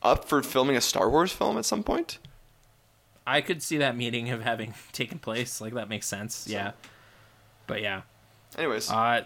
up 0.01 0.25
for 0.25 0.41
filming 0.41 0.75
a 0.77 0.81
Star 0.81 1.09
Wars 1.09 1.31
film 1.31 1.57
at 1.57 1.65
some 1.65 1.83
point? 1.83 2.17
I 3.27 3.41
could 3.41 3.61
see 3.61 3.77
that 3.77 3.95
meeting 3.97 4.29
of 4.29 4.41
having 4.41 4.73
taken 4.93 5.19
place. 5.19 5.59
Like 5.61 5.73
that 5.73 5.89
makes 5.89 6.05
sense. 6.07 6.47
Yeah, 6.47 6.71
but 7.67 7.81
yeah. 7.81 8.01
Anyways, 8.57 8.89
Uh, 8.89 9.23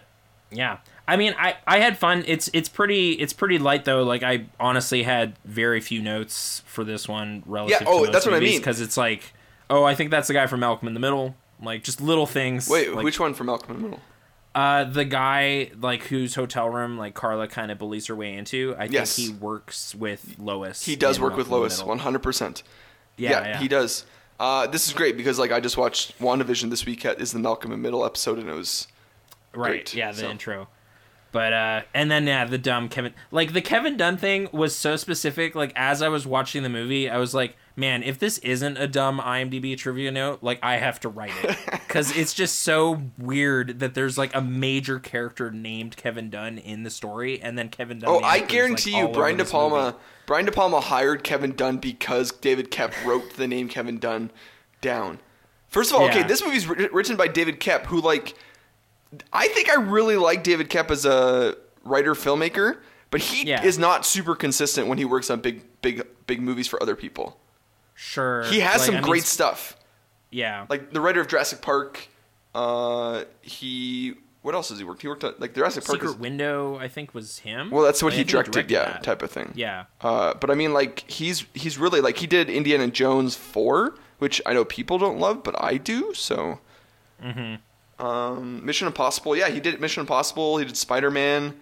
yeah. 0.50 0.78
I 1.08 1.16
mean, 1.16 1.34
I 1.38 1.56
I 1.66 1.78
had 1.78 1.96
fun. 1.96 2.24
It's 2.26 2.50
it's 2.52 2.68
pretty 2.68 3.12
it's 3.12 3.32
pretty 3.32 3.58
light 3.58 3.84
though. 3.84 4.02
Like 4.02 4.22
I 4.24 4.46
honestly 4.58 5.04
had 5.04 5.34
very 5.44 5.80
few 5.80 6.02
notes 6.02 6.62
for 6.66 6.82
this 6.82 7.06
one 7.08 7.44
relative. 7.46 7.78
Yeah, 7.82 7.86
oh, 7.88 8.06
that's 8.06 8.26
what 8.26 8.34
I 8.34 8.40
mean. 8.40 8.58
because 8.58 8.80
it's 8.80 8.96
like, 8.96 9.32
oh, 9.70 9.84
I 9.84 9.94
think 9.94 10.10
that's 10.10 10.26
the 10.28 10.34
guy 10.34 10.46
from 10.48 10.60
Malcolm 10.60 10.88
in 10.88 10.94
the 10.94 11.00
Middle. 11.00 11.36
Like 11.62 11.84
just 11.84 12.00
little 12.00 12.26
things. 12.26 12.68
wait, 12.68 12.92
like, 12.92 13.04
which 13.04 13.20
one 13.20 13.34
from 13.34 13.46
Malcolm 13.46 13.70
in 13.76 13.82
the 13.82 13.88
Middle? 13.88 14.00
Uh, 14.56 14.84
the 14.84 15.04
guy 15.04 15.70
like 15.80 16.04
whose 16.04 16.34
hotel 16.34 16.70
room 16.70 16.96
like 16.96 17.12
Carla 17.14 17.46
kind 17.46 17.70
of 17.70 17.78
bullies 17.78 18.06
her 18.06 18.16
way 18.16 18.34
into. 18.34 18.74
I 18.78 18.84
Yes. 18.84 19.14
think 19.14 19.28
he 19.28 19.34
works 19.34 19.94
with 19.94 20.36
Lois. 20.38 20.82
He 20.84 20.96
does 20.96 21.20
work 21.20 21.36
with 21.36 21.48
Malcolm 21.48 21.64
in 21.64 21.68
the 21.68 21.74
Lois, 21.76 21.84
one 21.84 21.98
hundred 21.98 22.22
percent. 22.22 22.62
Yeah, 23.18 23.58
he 23.58 23.68
does. 23.68 24.06
Uh, 24.40 24.66
this 24.66 24.86
is 24.86 24.94
great 24.94 25.16
because 25.16 25.38
like 25.38 25.52
I 25.52 25.60
just 25.60 25.76
watched 25.76 26.18
WandaVision 26.18 26.70
this 26.70 26.86
week. 26.86 27.04
At, 27.04 27.20
is 27.20 27.32
the 27.32 27.38
Malcolm 27.38 27.70
in 27.72 27.82
Middle 27.82 28.04
episode, 28.04 28.38
and 28.38 28.48
it 28.48 28.54
was 28.54 28.88
Right. 29.54 29.70
Great, 29.70 29.94
Yeah, 29.94 30.12
the 30.12 30.20
so. 30.20 30.30
intro. 30.30 30.68
But 31.32 31.52
uh 31.52 31.82
and 31.92 32.10
then 32.10 32.26
yeah, 32.26 32.46
the 32.46 32.56
dumb 32.56 32.88
Kevin 32.88 33.12
like 33.30 33.52
the 33.52 33.60
Kevin 33.60 33.96
Dunn 33.98 34.16
thing 34.16 34.48
was 34.52 34.74
so 34.74 34.96
specific. 34.96 35.54
Like 35.54 35.72
as 35.76 36.00
I 36.00 36.08
was 36.08 36.26
watching 36.26 36.62
the 36.62 36.70
movie, 36.70 37.10
I 37.10 37.18
was 37.18 37.34
like, 37.34 37.56
man, 37.76 38.02
if 38.02 38.18
this 38.18 38.38
isn't 38.38 38.78
a 38.78 38.88
dumb 38.88 39.20
IMDb 39.20 39.76
trivia 39.76 40.10
note, 40.10 40.42
like 40.42 40.58
I 40.62 40.76
have 40.78 40.98
to 41.00 41.08
write 41.08 41.32
it 41.44 41.56
because 41.70 42.16
it's 42.16 42.32
just 42.34 42.60
so 42.60 43.02
weird 43.18 43.78
that 43.80 43.94
there's 43.94 44.16
like 44.18 44.34
a 44.34 44.40
major 44.40 44.98
character 44.98 45.50
named 45.50 45.96
Kevin 45.96 46.30
Dunn 46.30 46.58
in 46.58 46.82
the 46.82 46.90
story, 46.90 47.40
and 47.40 47.56
then 47.58 47.68
Kevin 47.68 47.98
Dunn. 48.00 48.10
Oh, 48.10 48.20
I 48.20 48.40
guarantee 48.40 48.92
like, 48.92 49.02
you, 49.02 49.08
Brian 49.08 49.36
De 49.36 49.44
Palma. 49.44 49.84
movie. 49.84 49.96
Brian 50.26 50.44
De 50.46 50.50
Palma 50.52 50.80
hired 50.80 51.22
Kevin 51.22 51.54
Dunn 51.54 51.76
because 51.76 52.32
David 52.32 52.70
Koepp 52.72 52.92
wrote 53.04 53.34
the 53.36 53.46
name 53.46 53.68
Kevin 53.68 53.98
Dunn 53.98 54.30
down. 54.80 55.20
First 55.68 55.92
of 55.92 56.00
all, 56.00 56.06
okay, 56.08 56.22
this 56.22 56.42
movie's 56.44 56.66
writ- 56.66 56.92
written 56.92 57.16
by 57.16 57.28
David 57.28 57.60
Koepp, 57.60 57.86
who 57.86 58.00
like, 58.00 58.34
I 59.32 59.46
think 59.48 59.68
I 59.70 59.74
really 59.74 60.16
like 60.16 60.42
David 60.42 60.68
Koepp 60.70 60.90
as 60.90 61.04
a 61.04 61.54
writer 61.84 62.14
filmmaker, 62.14 62.78
but 63.10 63.20
he 63.20 63.46
Yeah. 63.48 63.62
is 63.62 63.78
not 63.78 64.04
super 64.04 64.34
consistent 64.34 64.88
when 64.88 64.98
he 64.98 65.04
works 65.04 65.30
on 65.30 65.40
big, 65.40 65.62
big, 65.82 66.02
big 66.26 66.40
movies 66.40 66.66
for 66.66 66.82
other 66.82 66.96
people. 66.96 67.38
Sure, 67.96 68.44
He 68.44 68.60
has 68.60 68.80
like, 68.82 68.86
some 68.86 68.94
I 68.96 68.98
mean, 68.98 69.08
great 69.08 69.24
stuff, 69.24 69.76
Yeah, 70.30 70.66
like 70.68 70.92
the 70.92 71.00
writer 71.00 71.20
of 71.20 71.28
Jurassic 71.28 71.60
Park. 71.62 72.08
Uh, 72.54 73.24
he 73.42 74.14
what 74.42 74.54
else 74.54 74.68
has 74.68 74.78
he 74.78 74.84
worked? 74.84 75.02
He 75.02 75.08
worked 75.08 75.24
on 75.24 75.34
like 75.38 75.54
Jurassic 75.54 75.84
Park. 75.84 75.96
Secret 75.96 76.10
Is, 76.10 76.16
Window, 76.16 76.78
I 76.78 76.86
think 76.88 77.14
was 77.14 77.38
him. 77.40 77.70
well, 77.70 77.82
that's 77.84 78.00
what 78.02 78.10
Like, 78.12 78.14
I 78.14 78.18
he 78.18 78.24
directed, 78.24 78.70
yeah, 78.70 78.84
that. 78.84 79.02
type 79.02 79.22
of 79.22 79.30
thing. 79.30 79.52
Yeah. 79.56 79.86
Uh, 80.00 80.34
but 80.34 80.50
I 80.50 80.54
mean, 80.54 80.72
like 80.72 81.10
he's 81.10 81.46
he's 81.54 81.78
really 81.78 82.00
like 82.00 82.18
he 82.18 82.26
did 82.28 82.48
Indiana 82.48 82.86
Jones 82.88 83.34
four, 83.34 83.94
which 84.18 84.40
I 84.46 84.52
know 84.54 84.64
people 84.64 84.98
don't 84.98 85.18
love, 85.18 85.42
but 85.42 85.60
I 85.62 85.78
do. 85.78 86.14
So, 86.14 86.60
um, 87.98 88.64
Mission 88.64 88.86
Impossible, 88.86 89.36
yeah, 89.36 89.48
he 89.48 89.58
did 89.60 89.80
Mission 89.80 90.00
Impossible. 90.02 90.58
He 90.58 90.64
did 90.64 90.76
Spider 90.76 91.10
Man. 91.10 91.54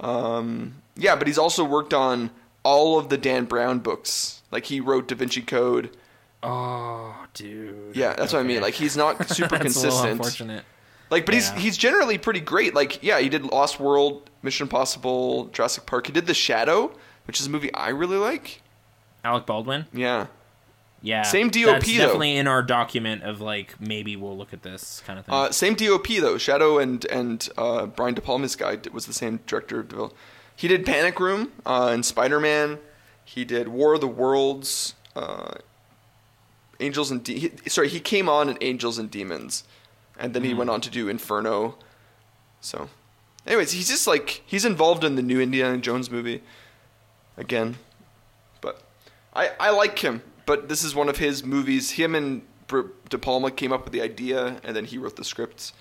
Um, 0.00 0.74
yeah, 0.96 1.16
but 1.16 1.26
he's 1.26 1.38
also 1.38 1.64
worked 1.64 1.94
on 1.94 2.30
all 2.62 2.98
of 2.98 3.08
the 3.08 3.16
Dan 3.16 3.44
Brown 3.44 3.78
books. 3.78 4.39
Like 4.50 4.66
he 4.66 4.80
wrote 4.80 5.08
Da 5.08 5.14
Vinci 5.16 5.42
Code. 5.42 5.96
Oh, 6.42 7.14
dude. 7.34 7.94
Yeah, 7.94 8.14
that's 8.14 8.32
what 8.32 8.40
I 8.40 8.42
mean. 8.42 8.60
Like 8.62 8.74
he's 8.74 8.96
not 8.96 9.28
super 9.28 9.58
consistent. 9.58 10.12
unfortunate. 10.12 10.64
Like, 11.10 11.26
but 11.26 11.34
Yeah. 11.34 11.40
he's 11.54 11.62
he's 11.62 11.76
generally 11.76 12.18
pretty 12.18 12.40
great. 12.40 12.74
Like, 12.74 13.02
yeah, 13.02 13.18
he 13.20 13.28
did 13.28 13.44
Lost 13.44 13.78
World, 13.80 14.30
Mission 14.42 14.64
Impossible, 14.64 15.46
Jurassic 15.46 15.86
Park. 15.86 16.06
He 16.06 16.12
did 16.12 16.26
The 16.26 16.34
Shadow, 16.34 16.92
which 17.26 17.40
is 17.40 17.46
a 17.46 17.50
movie 17.50 17.72
I 17.74 17.88
really 17.90 18.16
like. 18.16 18.62
Alec 19.24 19.44
Baldwin. 19.44 19.86
Yeah. 19.92 20.28
Yeah. 21.02 21.22
Same 21.22 21.48
DOP, 21.48 21.64
That's 21.66 21.86
though. 21.86 21.96
definitely 21.98 22.36
in 22.36 22.46
our 22.46 22.62
document 22.62 23.22
of 23.22 23.40
like 23.40 23.78
maybe 23.80 24.16
we'll 24.16 24.36
look 24.36 24.52
at 24.52 24.62
this 24.62 25.02
kind 25.06 25.18
of 25.18 25.26
thing. 25.26 25.34
Uh, 25.34 25.50
same 25.50 25.74
DOP 25.74 26.06
though. 26.20 26.38
Shadow 26.38 26.78
and 26.78 27.04
and 27.06 27.48
uh, 27.58 27.86
Brian 27.86 28.14
De 28.14 28.20
Palma's 28.20 28.56
guy 28.56 28.78
was 28.92 29.06
the 29.06 29.12
same 29.12 29.40
director. 29.46 29.86
He 30.56 30.68
did 30.68 30.84
Panic 30.86 31.18
Room 31.20 31.52
uh, 31.66 31.88
and 31.92 32.04
Spider 32.04 32.38
Man. 32.40 32.78
He 33.30 33.44
did 33.44 33.68
War 33.68 33.94
of 33.94 34.00
the 34.00 34.08
Worlds. 34.08 34.94
Uh, 35.14 35.52
Angels 36.80 37.12
and 37.12 37.22
De- 37.22 37.38
he, 37.38 37.52
sorry, 37.68 37.88
he 37.88 38.00
came 38.00 38.28
on 38.28 38.48
in 38.48 38.58
Angels 38.60 38.98
and 38.98 39.08
Demons, 39.08 39.62
and 40.18 40.34
then 40.34 40.42
he 40.42 40.52
went 40.52 40.68
on 40.68 40.80
to 40.80 40.90
do 40.90 41.08
Inferno. 41.08 41.76
So, 42.60 42.88
anyways, 43.46 43.70
he's 43.70 43.86
just 43.88 44.08
like 44.08 44.42
he's 44.44 44.64
involved 44.64 45.04
in 45.04 45.14
the 45.14 45.22
new 45.22 45.40
Indiana 45.40 45.78
Jones 45.78 46.10
movie 46.10 46.42
again. 47.36 47.76
But 48.60 48.82
I 49.32 49.50
I 49.60 49.70
like 49.70 50.00
him. 50.00 50.22
But 50.44 50.68
this 50.68 50.82
is 50.82 50.92
one 50.94 51.08
of 51.08 51.18
his 51.18 51.44
movies. 51.44 51.92
Him 51.92 52.16
and 52.16 52.42
De 53.08 53.18
Palma 53.18 53.52
came 53.52 53.72
up 53.72 53.84
with 53.84 53.92
the 53.92 54.00
idea, 54.02 54.60
and 54.64 54.74
then 54.74 54.86
he 54.86 54.98
wrote 54.98 55.14
the 55.14 55.24
scripts. 55.24 55.72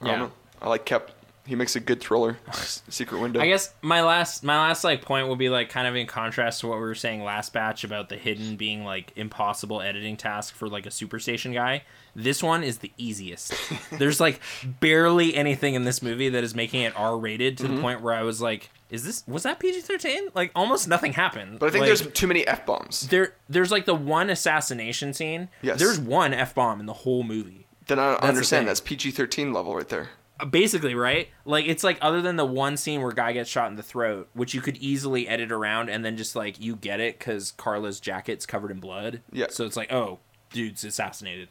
I 0.00 0.06
Yeah. 0.06 0.16
know. 0.18 0.32
I 0.62 0.68
like 0.68 0.86
Koepp. 0.86 1.08
He 1.46 1.54
makes 1.56 1.74
a 1.74 1.80
good 1.80 2.00
thriller. 2.00 2.38
Secret 2.52 3.20
Window. 3.20 3.40
I 3.40 3.46
guess 3.48 3.74
my 3.82 4.02
last 4.02 4.44
my 4.44 4.56
last 4.56 4.84
like 4.84 5.02
point 5.02 5.26
will 5.26 5.36
be 5.36 5.48
like 5.48 5.68
kind 5.68 5.86
of 5.88 5.96
in 5.96 6.06
contrast 6.06 6.60
to 6.60 6.68
what 6.68 6.76
we 6.76 6.82
were 6.82 6.94
saying 6.94 7.24
last 7.24 7.52
batch 7.52 7.82
about 7.82 8.08
the 8.08 8.16
hidden 8.16 8.56
being 8.56 8.84
like 8.84 9.12
impossible 9.16 9.80
editing 9.80 10.16
task 10.16 10.54
for 10.54 10.68
like 10.68 10.86
a 10.86 10.90
superstation 10.90 11.52
guy. 11.52 11.82
This 12.14 12.42
one 12.42 12.62
is 12.62 12.78
the 12.78 12.92
easiest. 12.98 13.54
There's 13.92 14.20
like 14.20 14.40
barely 14.80 15.34
anything 15.34 15.74
in 15.74 15.84
this 15.84 16.02
movie 16.02 16.28
that 16.28 16.44
is 16.44 16.54
making 16.54 16.82
it 16.82 16.92
R 16.96 17.16
rated 17.18 17.56
to 17.58 17.64
Mm-hmm. 17.64 17.76
the 17.76 17.80
point 17.82 18.00
where 18.02 18.14
I 18.14 18.22
was 18.22 18.40
like, 18.42 18.70
is 18.90 19.04
this 19.04 19.24
was 19.26 19.42
that 19.44 19.58
PG 19.58 19.80
thirteen? 19.80 20.28
Like 20.34 20.52
almost 20.54 20.88
nothing 20.88 21.12
happened. 21.14 21.58
But 21.58 21.66
I 21.66 21.70
think 21.70 21.80
Like, 21.82 21.88
there's 21.88 22.06
too 22.12 22.26
many 22.26 22.46
f 22.46 22.64
bombs. 22.66 23.08
there 23.08 23.34
there's 23.48 23.70
like 23.72 23.86
the 23.86 23.94
one 23.94 24.28
assassination 24.30 25.14
scene. 25.14 25.48
Yes. 25.62 25.78
There's 25.78 25.98
one 25.98 26.32
F 26.34 26.54
bomb 26.54 26.80
in 26.80 26.86
the 26.86 26.92
whole 26.92 27.22
movie. 27.22 27.66
Then 27.86 27.98
I 27.98 28.12
don't 28.12 28.22
understand. 28.22 28.68
That's 28.68 28.80
PG 28.80 29.12
thirteen 29.12 29.52
level 29.52 29.74
right 29.74 29.88
there. 29.88 30.10
Basically 30.48 30.94
right 30.94 31.28
like 31.44 31.66
it's 31.66 31.82
like 31.84 31.98
other 32.00 32.22
than 32.22 32.36
the 32.36 32.44
one 32.44 32.76
scene 32.76 33.00
where 33.02 33.12
guy 33.12 33.32
gets 33.32 33.50
shot 33.50 33.70
in 33.70 33.76
the 33.76 33.82
throat 33.82 34.28
which 34.32 34.54
you 34.54 34.60
could 34.60 34.76
easily 34.78 35.26
edit 35.28 35.50
around 35.52 35.88
and 35.88 36.04
then 36.04 36.16
just 36.16 36.34
like 36.36 36.60
you 36.60 36.76
get 36.76 37.00
it 37.00 37.18
because 37.18 37.52
carla's 37.58 38.00
jacket's 38.00 38.46
covered 38.46 38.70
in 38.70 38.80
blood 38.80 39.20
Yeah. 39.32 39.46
so 39.50 39.64
it's 39.66 39.76
like 39.76 39.92
oh 39.92 40.18
dudes 40.52 40.82
assassinated. 40.84 41.48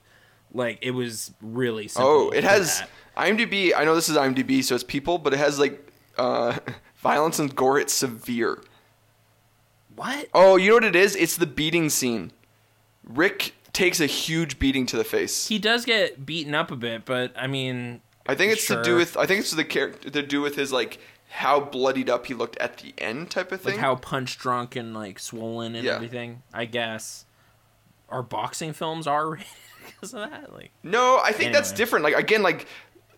Like 0.54 0.80
it 0.82 0.92
was 0.92 1.32
really 1.42 1.88
simple. 1.88 2.10
Oh, 2.10 2.30
it 2.32 2.44
has 2.44 2.80
that. 2.80 2.90
IMDb. 3.16 3.72
I 3.76 3.86
know 3.86 3.94
this 3.96 4.10
is 4.10 4.18
IMDb, 4.18 4.64
so 4.64 4.74
it's 4.76 4.84
people, 4.84 5.18
but 5.20 5.32
it 5.32 5.38
has 5.38 5.60
like 5.60 5.92
uh, 6.18 6.58
violence 6.98 7.38
and 7.40 7.56
gore. 7.56 7.80
It's 7.80 7.94
severe. 7.94 8.60
what? 9.96 10.28
Oh, 10.34 10.56
you 10.58 10.70
know 10.70 10.74
what 10.76 10.84
it 10.84 10.96
is? 10.96 11.16
It's 11.16 11.38
the 11.38 11.46
beating 11.46 11.90
scene. 11.90 12.32
Rick 13.04 13.54
takes 13.74 14.00
a 14.00 14.06
huge 14.06 14.60
beating 14.60 14.86
to 14.88 14.98
the 14.98 15.04
face. 15.04 15.48
He 15.48 15.60
does 15.60 15.86
get 15.86 16.26
beaten 16.26 16.56
up 16.56 16.72
a 16.72 16.76
bit, 16.76 17.06
but 17.06 17.32
I 17.38 17.48
mean, 17.48 18.02
I 18.28 18.36
think 18.36 18.52
it's 18.54 18.68
to 18.68 18.82
do 18.84 18.96
with. 18.96 19.18
I 19.18 19.26
think 19.26 19.40
it's 19.42 19.52
the 19.52 19.64
character 19.66 20.10
to 20.10 20.22
do 20.22 20.42
with 20.42 20.56
his 20.56 20.72
like 20.72 21.00
how 21.30 21.60
bloodied 21.60 22.10
up 22.10 22.26
he 22.28 22.34
looked 22.34 22.58
at 22.58 22.78
the 22.78 22.94
end 22.98 23.30
type 23.30 23.52
of 23.52 23.62
thing. 23.62 23.74
like 23.74 23.82
how 23.82 23.96
punch 23.96 24.38
drunk 24.38 24.76
and 24.76 24.94
like 24.94 25.20
swollen 25.20 25.76
and 25.76 25.86
Yeah. 25.86 25.96
everything. 25.96 26.44
I 26.54 26.66
guess. 26.66 27.26
Our 28.10 28.24
boxing 28.24 28.74
films 28.74 29.06
are 29.06 29.30
rated 29.32 29.46
because 29.86 30.14
of 30.14 30.30
that. 30.30 30.54
Like, 30.54 30.72
No, 30.84 31.20
I 31.24 31.32
think 31.32 31.54
that's 31.54 31.72
different. 31.72 32.04
Like 32.04 32.16
again, 32.16 32.42
like 32.44 32.68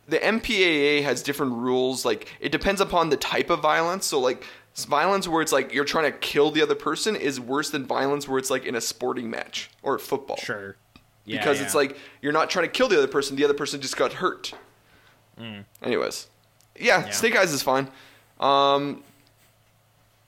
the 0.07 0.17
MPAA 0.19 1.03
has 1.03 1.23
different 1.23 1.53
rules. 1.53 2.03
Like 2.05 2.27
it 2.39 2.51
depends 2.51 2.81
upon 2.81 3.09
the 3.09 3.17
type 3.17 3.49
of 3.49 3.61
violence. 3.61 4.05
So 4.05 4.19
like 4.19 4.43
violence 4.87 5.27
where 5.27 5.41
it's 5.41 5.51
like 5.53 5.73
you're 5.73 5.85
trying 5.85 6.11
to 6.11 6.17
kill 6.17 6.51
the 6.51 6.61
other 6.61 6.75
person 6.75 7.15
is 7.15 7.39
worse 7.39 7.69
than 7.69 7.85
violence 7.85 8.27
where 8.27 8.37
it's 8.39 8.49
like 8.49 8.65
in 8.65 8.75
a 8.75 8.81
sporting 8.81 9.29
match 9.29 9.69
or 9.83 9.97
football. 9.99 10.37
sure. 10.37 10.75
Yeah, 11.23 11.37
because 11.37 11.61
it's 11.61 11.75
like 11.75 11.97
you're 12.21 12.33
not 12.33 12.49
trying 12.49 12.65
to 12.65 12.71
kill 12.71 12.87
the 12.89 12.97
other 12.97 13.07
person. 13.07 13.35
The 13.37 13.45
other 13.45 13.53
person 13.53 13.79
just 13.79 13.95
got 13.95 14.13
hurt. 14.13 14.53
Anyways, 15.81 16.27
yeah, 16.79 17.01
Mm. 17.03 17.05
Yeah. 17.07 17.11
Snake 17.11 17.35
Eyes 17.35 17.51
is 17.53 17.61
fine. 17.63 17.89
Um, 18.39 19.03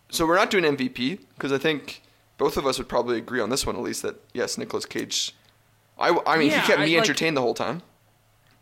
so 0.10 0.26
we're 0.26 0.36
not 0.36 0.50
doing 0.52 0.64
MVP 0.64 1.20
because 1.36 1.52
I 1.52 1.58
think 1.58 2.02
both 2.38 2.58
of 2.58 2.66
us 2.68 2.78
would 2.78 2.88
probably 2.90 3.18
agree 3.18 3.40
on 3.40 3.50
this 3.50 3.66
one 3.66 3.76
at 3.76 3.82
least 3.82 4.02
that 4.04 4.16
yes, 4.34 4.58
Nicolas 4.58 4.86
Cage. 4.86 5.34
I, 5.98 6.10
I 6.26 6.38
mean, 6.38 6.50
Yeah, 6.52 6.62
he 6.62 6.68
kept 6.68 6.80
I 6.80 6.86
me 6.86 6.92
like- 6.96 7.04
entertained 7.04 7.38
the 7.38 7.42
whole 7.42 7.54
time. 7.54 7.82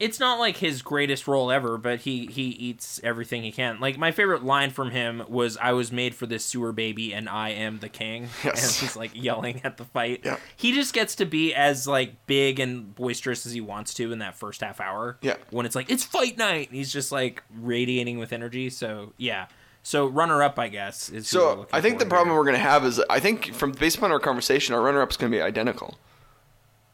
It's 0.01 0.19
not 0.19 0.39
like 0.39 0.57
his 0.57 0.81
greatest 0.81 1.27
role 1.27 1.51
ever, 1.51 1.77
but 1.77 2.01
he 2.01 2.25
he 2.25 2.43
eats 2.49 2.99
everything 3.03 3.43
he 3.43 3.51
can. 3.51 3.79
Like 3.79 3.97
my 3.97 4.11
favorite 4.11 4.43
line 4.43 4.71
from 4.71 4.89
him 4.91 5.23
was 5.29 5.57
"I 5.57 5.73
was 5.73 5.91
made 5.91 6.15
for 6.15 6.25
this 6.25 6.43
sewer 6.43 6.71
baby, 6.71 7.13
and 7.13 7.29
I 7.29 7.49
am 7.49 7.79
the 7.79 7.89
king." 7.89 8.29
Yes. 8.43 8.63
And 8.63 8.81
he's 8.81 8.95
like 8.95 9.11
yelling 9.13 9.61
at 9.63 9.77
the 9.77 9.85
fight. 9.85 10.21
Yeah. 10.25 10.37
He 10.55 10.73
just 10.73 10.93
gets 10.93 11.15
to 11.15 11.25
be 11.25 11.53
as 11.53 11.87
like 11.87 12.25
big 12.25 12.59
and 12.59 12.93
boisterous 12.95 13.45
as 13.45 13.53
he 13.53 13.61
wants 13.61 13.93
to 13.95 14.11
in 14.11 14.19
that 14.19 14.35
first 14.35 14.61
half 14.61 14.81
hour. 14.81 15.17
Yeah. 15.21 15.35
When 15.51 15.65
it's 15.65 15.75
like 15.75 15.91
it's 15.91 16.03
fight 16.03 16.37
night, 16.37 16.69
and 16.69 16.75
he's 16.75 16.91
just 16.91 17.11
like 17.11 17.43
radiating 17.59 18.17
with 18.17 18.33
energy. 18.33 18.69
So 18.71 19.13
yeah. 19.17 19.45
So 19.83 20.07
runner 20.07 20.43
up, 20.43 20.59
I 20.59 20.67
guess. 20.67 21.09
Is 21.09 21.27
So 21.27 21.67
I 21.71 21.81
think 21.81 21.99
the 21.99 22.05
problem 22.05 22.29
here. 22.29 22.37
we're 22.37 22.45
going 22.45 22.55
to 22.55 22.59
have 22.59 22.85
is 22.85 22.99
I 23.09 23.19
think 23.19 23.53
from 23.53 23.71
based 23.71 23.97
upon 23.97 24.11
our 24.11 24.19
conversation, 24.19 24.73
our 24.75 24.81
runner 24.81 25.01
up 25.01 25.11
is 25.11 25.17
going 25.17 25.31
to 25.31 25.37
be 25.37 25.41
identical. 25.41 25.97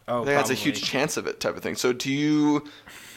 Oh, 0.10 0.24
that's 0.24 0.49
a 0.49 0.53
huge 0.53 0.82
chance 0.84 1.18
of 1.18 1.28
it 1.28 1.39
type 1.39 1.58
of 1.58 1.64
thing. 1.64 1.76
So 1.76 1.91
do 1.91 2.12
you 2.12 2.64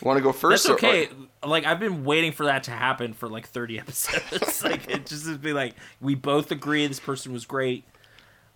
want 0.03 0.17
to 0.17 0.23
go 0.23 0.33
first? 0.33 0.65
That's 0.65 0.75
okay. 0.75 1.07
or- 1.43 1.49
like 1.49 1.65
I've 1.65 1.79
been 1.81 2.05
waiting 2.05 2.33
for 2.33 2.45
that 2.47 2.65
to 2.65 2.71
happen 2.73 3.13
for 3.13 3.29
like 3.29 3.47
30 3.47 3.79
episodes. 3.81 4.65
like 4.65 4.89
it 4.91 5.07
just 5.07 5.25
to 5.27 5.39
be 5.39 5.53
like 5.53 5.75
we 6.01 6.15
both 6.15 6.51
agree 6.51 6.87
this 6.87 7.01
person 7.01 7.33
was 7.33 7.45
great. 7.47 7.85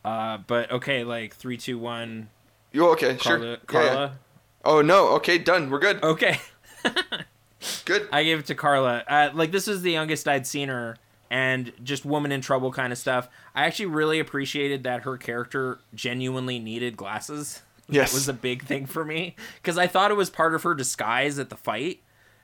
Uh, 0.04 0.38
but 0.46 0.70
okay, 0.70 1.04
like 1.04 1.34
three, 1.34 1.56
two, 1.56 1.78
one. 1.78 2.28
you 2.72 2.86
okay? 2.90 3.16
Sure. 3.18 3.38
Carla. 3.38 3.50
Yeah, 3.50 3.56
Carla. 3.66 3.92
yeah. 3.94 4.10
Oh 4.64 4.82
no. 4.82 5.08
Okay, 5.16 5.38
done. 5.38 5.70
We're 5.70 5.78
good. 5.78 6.02
Okay, 6.02 6.38
Good. 7.86 8.08
I 8.12 8.24
gave 8.24 8.40
it 8.40 8.46
to 8.46 8.54
Carla. 8.54 9.02
Uh, 9.08 9.30
like 9.32 9.50
this 9.52 9.68
is 9.68 9.82
the 9.82 9.92
youngest 9.92 10.28
I'd 10.28 10.46
seen 10.46 10.68
her, 10.68 10.96
and 11.30 11.72
just 11.82 12.04
woman 12.04 12.32
in 12.32 12.40
trouble 12.42 12.70
kind 12.72 12.92
of 12.92 12.98
stuff. 12.98 13.28
I 13.54 13.64
actually 13.64 13.86
really 13.86 14.18
appreciated 14.18 14.82
that 14.84 15.02
her 15.02 15.16
character 15.16 15.78
genuinely 15.94 16.58
needed 16.58 16.96
glasses. 16.96 17.62
Yes. 17.88 18.14
Was 18.14 18.28
a 18.28 18.32
big 18.32 18.64
thing 18.64 18.86
for 18.86 19.04
me 19.04 19.36
because 19.56 19.76
I 19.78 19.86
thought 19.86 20.10
it 20.10 20.14
was 20.14 20.30
part 20.30 20.54
of 20.54 20.62
her 20.62 20.74
disguise 20.74 21.38
at 21.38 21.50
the 21.50 21.56
fight. 21.56 22.00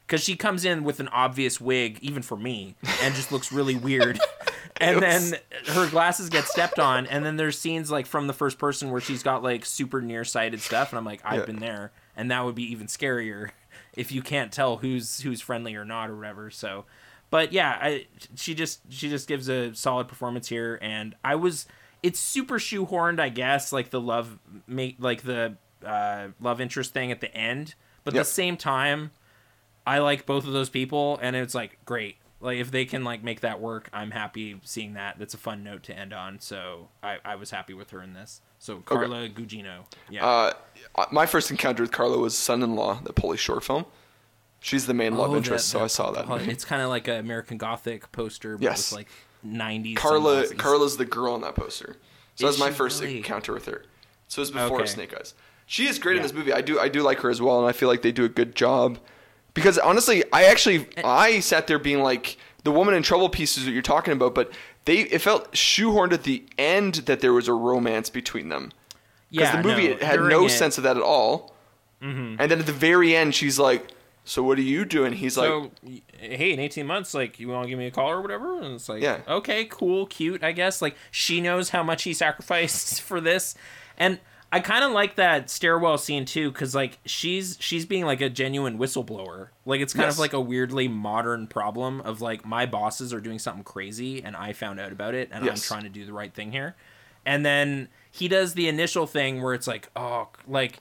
Because 0.07 0.25
she 0.25 0.35
comes 0.35 0.65
in 0.65 0.83
with 0.83 0.99
an 0.99 1.07
obvious 1.09 1.61
wig, 1.61 2.01
even 2.03 2.23
for 2.23 2.37
me, 2.37 2.75
and 3.01 3.15
just 3.15 3.31
looks 3.31 3.53
really 3.53 3.77
weird. 3.77 4.19
and 4.79 5.01
then 5.01 5.35
her 5.69 5.89
glasses 5.89 6.29
get 6.29 6.47
stepped 6.47 6.81
on, 6.81 7.07
and 7.07 7.25
then 7.25 7.37
there's 7.37 7.57
scenes 7.57 7.93
like 7.93 8.07
from 8.07 8.27
the 8.27 8.33
first 8.33 8.59
person 8.59 8.91
where 8.91 9.01
she's 9.01 9.23
got 9.23 9.45
like 9.45 9.65
super 9.65 10.01
nearsighted 10.03 10.61
stuff, 10.63 10.91
and 10.91 10.99
I'm 10.99 11.05
like, 11.05 11.21
I've 11.25 11.39
Yeah. 11.41 11.45
been 11.45 11.61
there, 11.61 11.93
and 12.17 12.29
that 12.33 12.45
would 12.45 12.57
be 12.57 12.65
even 12.73 12.89
scarier 12.89 13.51
if 13.95 14.11
you 14.11 14.21
can't 14.21 14.51
tell 14.51 14.79
who's 14.79 15.21
who's 15.21 15.41
friendly 15.41 15.77
or 15.77 15.85
not 15.85 16.11
or 16.11 16.17
whatever. 16.17 16.51
So, 16.51 16.87
but 17.31 17.53
yeah, 17.53 17.79
I 17.81 18.07
she 18.35 18.53
just 18.57 18.81
she 18.93 19.09
just 19.09 19.29
gives 19.29 19.49
a 19.49 19.73
solid 19.77 20.09
performance 20.09 20.49
here, 20.49 20.77
and 20.83 21.15
I 21.23 21.37
was 21.37 21.67
it's 22.03 22.19
super 22.19 22.59
shoehorned, 22.59 23.21
I 23.21 23.29
guess, 23.29 23.73
like 23.73 23.91
the 23.91 24.01
love 24.01 24.39
make 24.67 24.97
like 24.99 25.23
the 25.23 25.57
uh, 25.85 26.29
love 26.41 26.61
interest 26.61 26.93
thing 26.93 27.11
at 27.13 27.21
the 27.21 27.35
end, 27.35 27.75
but 28.05 28.15
Yep. 28.15 28.21
at 28.21 28.27
the 28.27 28.33
same 28.33 28.57
time, 28.57 29.11
I 29.87 29.99
like 29.99 30.27
both 30.27 30.47
of 30.47 30.53
those 30.53 30.69
people, 30.71 31.19
and 31.23 31.35
it's 31.37 31.55
like 31.55 31.79
great. 31.85 32.17
Like 32.43 32.59
if 32.59 32.71
they 32.71 32.85
can 32.87 33.05
like 33.05 33.23
make 33.23 33.41
that 33.41 33.61
work, 33.61 33.89
I'm 33.93 34.11
happy 34.13 34.59
seeing 34.65 34.95
that. 34.95 35.19
That's 35.19 35.35
a 35.35 35.39
fun 35.39 35.63
note 35.63 35.83
to 35.85 35.99
end 35.99 36.13
on. 36.15 36.39
So 36.41 36.89
I, 37.03 37.19
I 37.25 37.37
was 37.37 37.51
happy 37.51 37.75
with 37.75 37.91
her 37.91 38.03
in 38.03 38.15
this. 38.15 38.41
So 38.59 38.79
Carla 38.79 39.29
Gugino, 39.29 39.85
yeah. 40.11 40.27
Uh, 40.27 40.53
my 41.11 41.27
first 41.27 41.51
encounter 41.51 41.83
with 41.83 41.93
Carla 41.93 42.19
was 42.19 42.37
Son-in-Law, 42.37 43.01
the 43.05 43.13
Pauly 43.13 43.39
Shore 43.39 43.61
film. 43.61 43.85
She's 44.63 44.87
the 44.87 44.93
main 44.95 45.17
love 45.17 45.31
Oh, 45.31 45.37
interest, 45.37 45.73
that- 45.73 45.79
so 45.79 45.85
I 45.85 45.87
saw 45.87 46.11
that. 46.13 46.27
oh. 46.29 46.35
It's 46.37 46.65
kind 46.67 46.83
of 46.83 46.89
like 46.91 47.09
an 47.09 47.17
American 47.17 47.57
Gothic 47.57 48.13
poster, 48.13 48.57
but 48.59 48.65
Yes. 48.65 48.91
with 48.93 48.99
like 49.01 49.09
90s. 49.47 49.97
Carla, 49.97 50.19
sunglasses. 50.47 50.53
Carla's 50.59 50.97
the 50.97 51.05
girl 51.05 51.35
on 51.35 51.41
that 51.43 51.55
poster. 51.55 51.97
So 52.37 52.47
that 52.47 52.53
Is 52.53 52.59
was 52.59 52.59
my 52.61 52.71
first 52.71 53.01
really? 53.03 53.17
encounter 53.19 53.53
with 53.53 53.67
her. 53.67 53.85
So 54.29 54.41
it 54.41 54.43
was 54.43 54.51
before 54.51 54.79
Okay. 54.81 54.87
Snake 54.87 55.15
Eyes. 55.19 55.35
She 55.67 55.87
is 55.87 55.99
great 55.99 56.17
in 56.17 56.23
this 56.23 56.33
movie. 56.33 56.53
I 56.53 56.61
do, 56.63 56.79
I 56.81 56.89
do 56.89 57.03
like 57.03 57.19
her 57.21 57.31
as 57.31 57.41
well, 57.41 57.59
and 57.61 57.69
I 57.69 57.73
feel 57.73 57.89
like 57.89 58.03
they 58.03 58.13
do 58.13 58.25
a 58.25 58.29
good 58.29 58.55
job. 58.55 58.99
Because 59.55 59.79
honestly, 59.79 60.25
I 60.33 60.45
actually, 60.45 60.87
Eh. 60.97 61.03
I 61.05 61.41
sat 61.41 61.67
there 61.67 61.79
being 61.79 62.01
like, 62.03 62.37
the 62.65 62.71
woman 62.71 62.95
in 62.95 63.03
trouble 63.03 63.29
pieces 63.29 63.65
that 63.65 63.71
you're 63.73 63.81
talking 63.83 64.13
about, 64.13 64.35
but 64.35 64.53
they, 64.85 65.01
it 65.01 65.21
felt 65.21 65.53
shoehorned 65.53 66.13
at 66.13 66.25
the 66.25 66.45
end 66.59 66.95
that 67.07 67.21
there 67.21 67.33
was 67.33 67.49
a 67.49 67.53
romance 67.55 68.11
between 68.11 68.49
them. 68.49 68.73
Because 69.31 69.49
Yeah, 69.55 69.63
the 69.63 69.69
movie 69.69 69.89
no, 69.89 69.97
had 70.07 70.21
no 70.21 70.27
it- 70.27 70.49
Mm-hmm. 70.49 70.49
sense 70.59 70.77
of 70.79 70.85
that 70.85 70.97
at 70.97 71.03
all. 71.03 71.55
And 72.03 72.39
then 72.39 72.53
at 72.61 72.67
the 72.67 72.73
very 72.73 73.15
end, 73.15 73.35
she's 73.35 73.59
like, 73.59 73.89
"So 74.25 74.43
what 74.43 74.57
are 74.59 74.63
you 74.63 74.85
doing?" 74.87 75.13
He's 75.13 75.37
like, 75.37 75.49
So, 75.49 75.71
y- 75.83 76.01
hey, 76.21 76.53
in 76.53 76.61
18 76.61 76.87
months, 76.87 77.15
like, 77.15 77.41
you 77.41 77.49
want 77.49 77.65
to 77.65 77.69
give 77.71 77.79
me 77.79 77.87
a 77.87 77.91
call 77.91 78.11
or 78.11 78.21
whatever? 78.21 78.59
And 78.61 78.75
it's 78.75 78.89
like, 78.89 79.03
Yeah. 79.03 79.21
okay, 79.29 79.65
cool, 79.65 80.07
cute, 80.07 80.43
I 80.45 80.53
guess. 80.53 80.81
Like, 80.83 80.97
she 81.11 81.41
knows 81.41 81.71
how 81.71 81.83
much 81.83 82.03
he 82.05 82.13
sacrificed 82.15 83.01
for 83.03 83.21
this. 83.21 83.55
And 83.99 84.21
I 84.53 84.59
kind 84.61 84.83
of 84.83 84.91
like 84.91 85.15
that 85.15 85.49
stairwell 85.49 85.97
scene, 85.99 86.25
too, 86.25 86.51
because, 86.51 86.75
like, 86.75 86.99
she's 87.05 87.57
she's 87.61 87.87
being, 87.87 88.05
like, 88.05 88.21
a 88.21 88.29
genuine 88.29 88.79
whistleblower. 88.79 89.49
Like, 89.65 89.81
it's 89.81 89.93
kind 89.93 90.07
Yes. 90.07 90.15
of 90.15 90.19
like 90.19 90.33
a 90.33 90.41
weirdly 90.41 90.89
modern 90.89 91.47
problem 91.47 92.01
of, 92.01 92.21
like, 92.21 92.45
my 92.45 92.67
bosses 92.67 93.15
are 93.15 93.21
doing 93.21 93.39
something 93.39 93.63
crazy, 93.65 94.23
and 94.25 94.35
I 94.35 94.53
found 94.53 94.81
out 94.81 94.91
about 94.93 95.15
it, 95.15 95.29
and 95.33 95.45
Yes. 95.45 95.59
I'm 95.71 95.75
trying 95.77 95.85
to 95.85 95.89
do 95.99 96.05
the 96.05 96.13
right 96.13 96.33
thing 96.35 96.51
here. 96.53 96.75
And 97.25 97.47
then 97.47 97.89
he 98.11 98.27
does 98.29 98.55
the 98.55 98.67
initial 98.67 99.07
thing 99.07 99.41
where 99.43 99.55
it's 99.55 99.67
like, 99.69 99.89
oh, 99.95 100.29
like, 100.49 100.79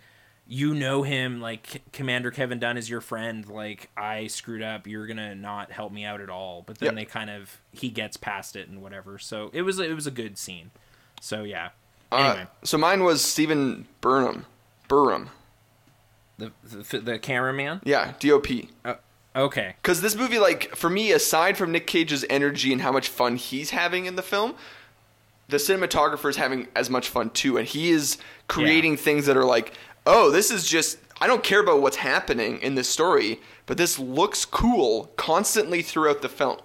you 0.51 0.73
know 0.73 1.03
him 1.03 1.39
like 1.39 1.83
commander 1.93 2.31
kevin 2.31 2.57
dunn 2.57 2.75
is 2.75 2.89
your 2.89 3.01
friend 3.01 3.47
like 3.47 3.87
i 3.95 4.25
screwed 4.25 4.63
up 4.63 4.87
you're 4.87 5.05
gonna 5.05 5.35
not 5.35 5.71
help 5.71 5.91
me 5.91 6.03
out 6.03 6.19
at 6.21 6.29
all. 6.29 6.63
But 6.65 6.79
then 6.79 6.87
Yep. 6.87 6.95
they 6.95 7.05
kind 7.05 7.29
of 7.29 7.61
he 7.71 7.89
gets 7.89 8.17
past 8.17 8.55
it 8.55 8.67
and 8.67 8.81
whatever. 8.81 9.19
So 9.19 9.51
it 9.53 9.61
was 9.61 9.77
it 9.79 9.93
was 9.93 10.07
a 10.07 10.11
good 10.11 10.37
scene. 10.39 10.71
So 11.21 11.43
yeah. 11.43 11.69
Anyway. 12.11 12.41
uh, 12.41 12.45
"So 12.65 12.79
mine 12.79 13.03
was 13.03 13.23
Stephen 13.23 13.87
Burnham, 14.01 14.47
Burum, 14.89 15.27
the, 16.39 16.51
the 16.63 16.99
the 16.99 17.19
cameraman? 17.19 17.81
Yeah, 17.83 18.13
D.O.P." 18.19 18.69
uh, 18.85 18.95
okay. 19.35 19.75
Because 19.81 20.01
this 20.01 20.15
movie, 20.15 20.39
like, 20.39 20.75
for 20.75 20.89
me, 20.89 21.11
aside 21.11 21.55
from 21.57 21.71
Nick 21.71 21.85
Cage's 21.85 22.25
energy 22.27 22.73
and 22.73 22.81
how 22.81 22.91
much 22.91 23.07
fun 23.09 23.35
he's 23.35 23.69
having 23.69 24.05
in 24.07 24.15
the 24.15 24.23
film, 24.23 24.55
the 25.49 25.57
cinematographer 25.57 26.29
is 26.29 26.37
having 26.37 26.67
as 26.75 26.89
much 26.89 27.09
fun 27.09 27.29
too. 27.29 27.57
And 27.57 27.67
he 27.67 27.91
is 27.91 28.17
creating 28.47 28.97
things 28.97 29.25
that 29.27 29.37
are 29.37 29.45
like, 29.45 29.73
oh, 30.09 30.31
this 30.31 30.51
is 30.51 30.67
just, 30.67 30.97
I 31.21 31.27
don't 31.27 31.43
care 31.43 31.61
about 31.61 31.81
what's 31.81 31.97
happening 31.97 32.59
in 32.61 32.75
this 32.75 32.89
story, 32.89 33.39
but 33.65 33.77
this 33.77 33.97
looks 33.99 34.43
cool 34.45 35.11
constantly 35.15 35.81
throughout 35.81 36.21
the 36.21 36.29
film. 36.29 36.59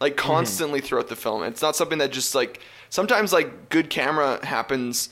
Like, 0.00 0.16
mm-hmm. 0.16 0.28
constantly 0.28 0.80
throughout 0.80 1.08
the 1.08 1.16
film. 1.16 1.42
It's 1.42 1.62
not 1.62 1.76
something 1.76 1.98
that 1.98 2.12
just, 2.12 2.34
like, 2.34 2.60
sometimes, 2.90 3.32
like, 3.32 3.68
good 3.68 3.90
camera 3.90 4.44
happens 4.44 5.10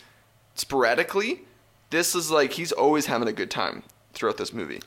sporadically. 0.55 1.43
This 1.91 2.15
is 2.15 2.31
like, 2.31 2.53
he's 2.53 2.73
always 2.73 3.07
having 3.07 3.29
a 3.29 3.33
good 3.33 3.51
time 3.51 3.83
throughout 4.13 4.39
this 4.39 4.53
movie. 4.53 4.81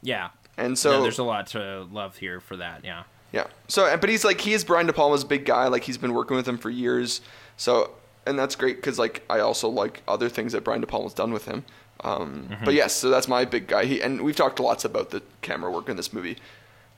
yeah 0.00 0.30
And 0.56 0.78
so 0.78 0.92
so, 0.92 1.02
there's 1.02 1.18
a 1.18 1.24
lot 1.24 1.48
to 1.48 1.86
love 1.90 2.16
here 2.16 2.40
for 2.40 2.56
that 2.56 2.84
yeah 2.84 3.02
Yeah. 3.32 3.46
So, 3.68 3.94
but 3.96 4.08
he's 4.08 4.24
like 4.24 4.40
he 4.40 4.52
is 4.52 4.64
Brian 4.64 4.86
De 4.86 4.92
Palma's 4.92 5.24
big 5.24 5.44
guy. 5.44 5.66
Like 5.68 5.84
he's 5.84 5.98
been 5.98 6.14
working 6.14 6.36
with 6.36 6.46
him 6.46 6.58
for 6.58 6.70
years. 6.70 7.20
So, 7.56 7.92
and 8.26 8.38
that's 8.38 8.54
great 8.54 8.76
because 8.76 8.98
like 8.98 9.24
I 9.28 9.40
also 9.40 9.68
like 9.68 10.02
other 10.06 10.28
things 10.28 10.52
that 10.52 10.64
Brian 10.64 10.80
De 10.80 10.86
Palma's 10.86 11.14
done 11.14 11.32
with 11.32 11.46
him. 11.46 11.64
Um, 12.04 12.48
But 12.64 12.74
yes, 12.74 12.94
so 12.94 13.10
that's 13.10 13.28
my 13.28 13.44
big 13.44 13.66
guy. 13.68 13.84
He 13.84 14.00
and 14.02 14.22
we've 14.22 14.36
talked 14.36 14.58
lots 14.60 14.84
about 14.84 15.10
the 15.10 15.22
camera 15.40 15.70
work 15.70 15.88
in 15.88 15.96
this 15.96 16.12
movie. 16.12 16.36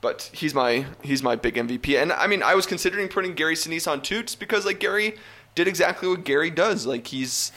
But 0.01 0.29
he's 0.33 0.53
my 0.53 0.85
he's 1.01 1.23
my 1.23 1.35
big 1.35 1.55
MVP. 1.55 1.99
And 1.99 2.11
I 2.11 2.27
mean, 2.27 2.43
I 2.43 2.53
was 2.55 2.65
considering 2.65 3.07
putting 3.07 3.33
Gary 3.33 3.55
Sinise 3.55 3.89
on 3.89 4.01
too, 4.01 4.23
just 4.23 4.39
because 4.39 4.65
like 4.65 4.79
Gary 4.79 5.15
did 5.55 5.67
exactly 5.67 6.07
what 6.07 6.23
Gary 6.23 6.49
does. 6.51 6.85
Like 6.85 7.07
he's 7.07 7.51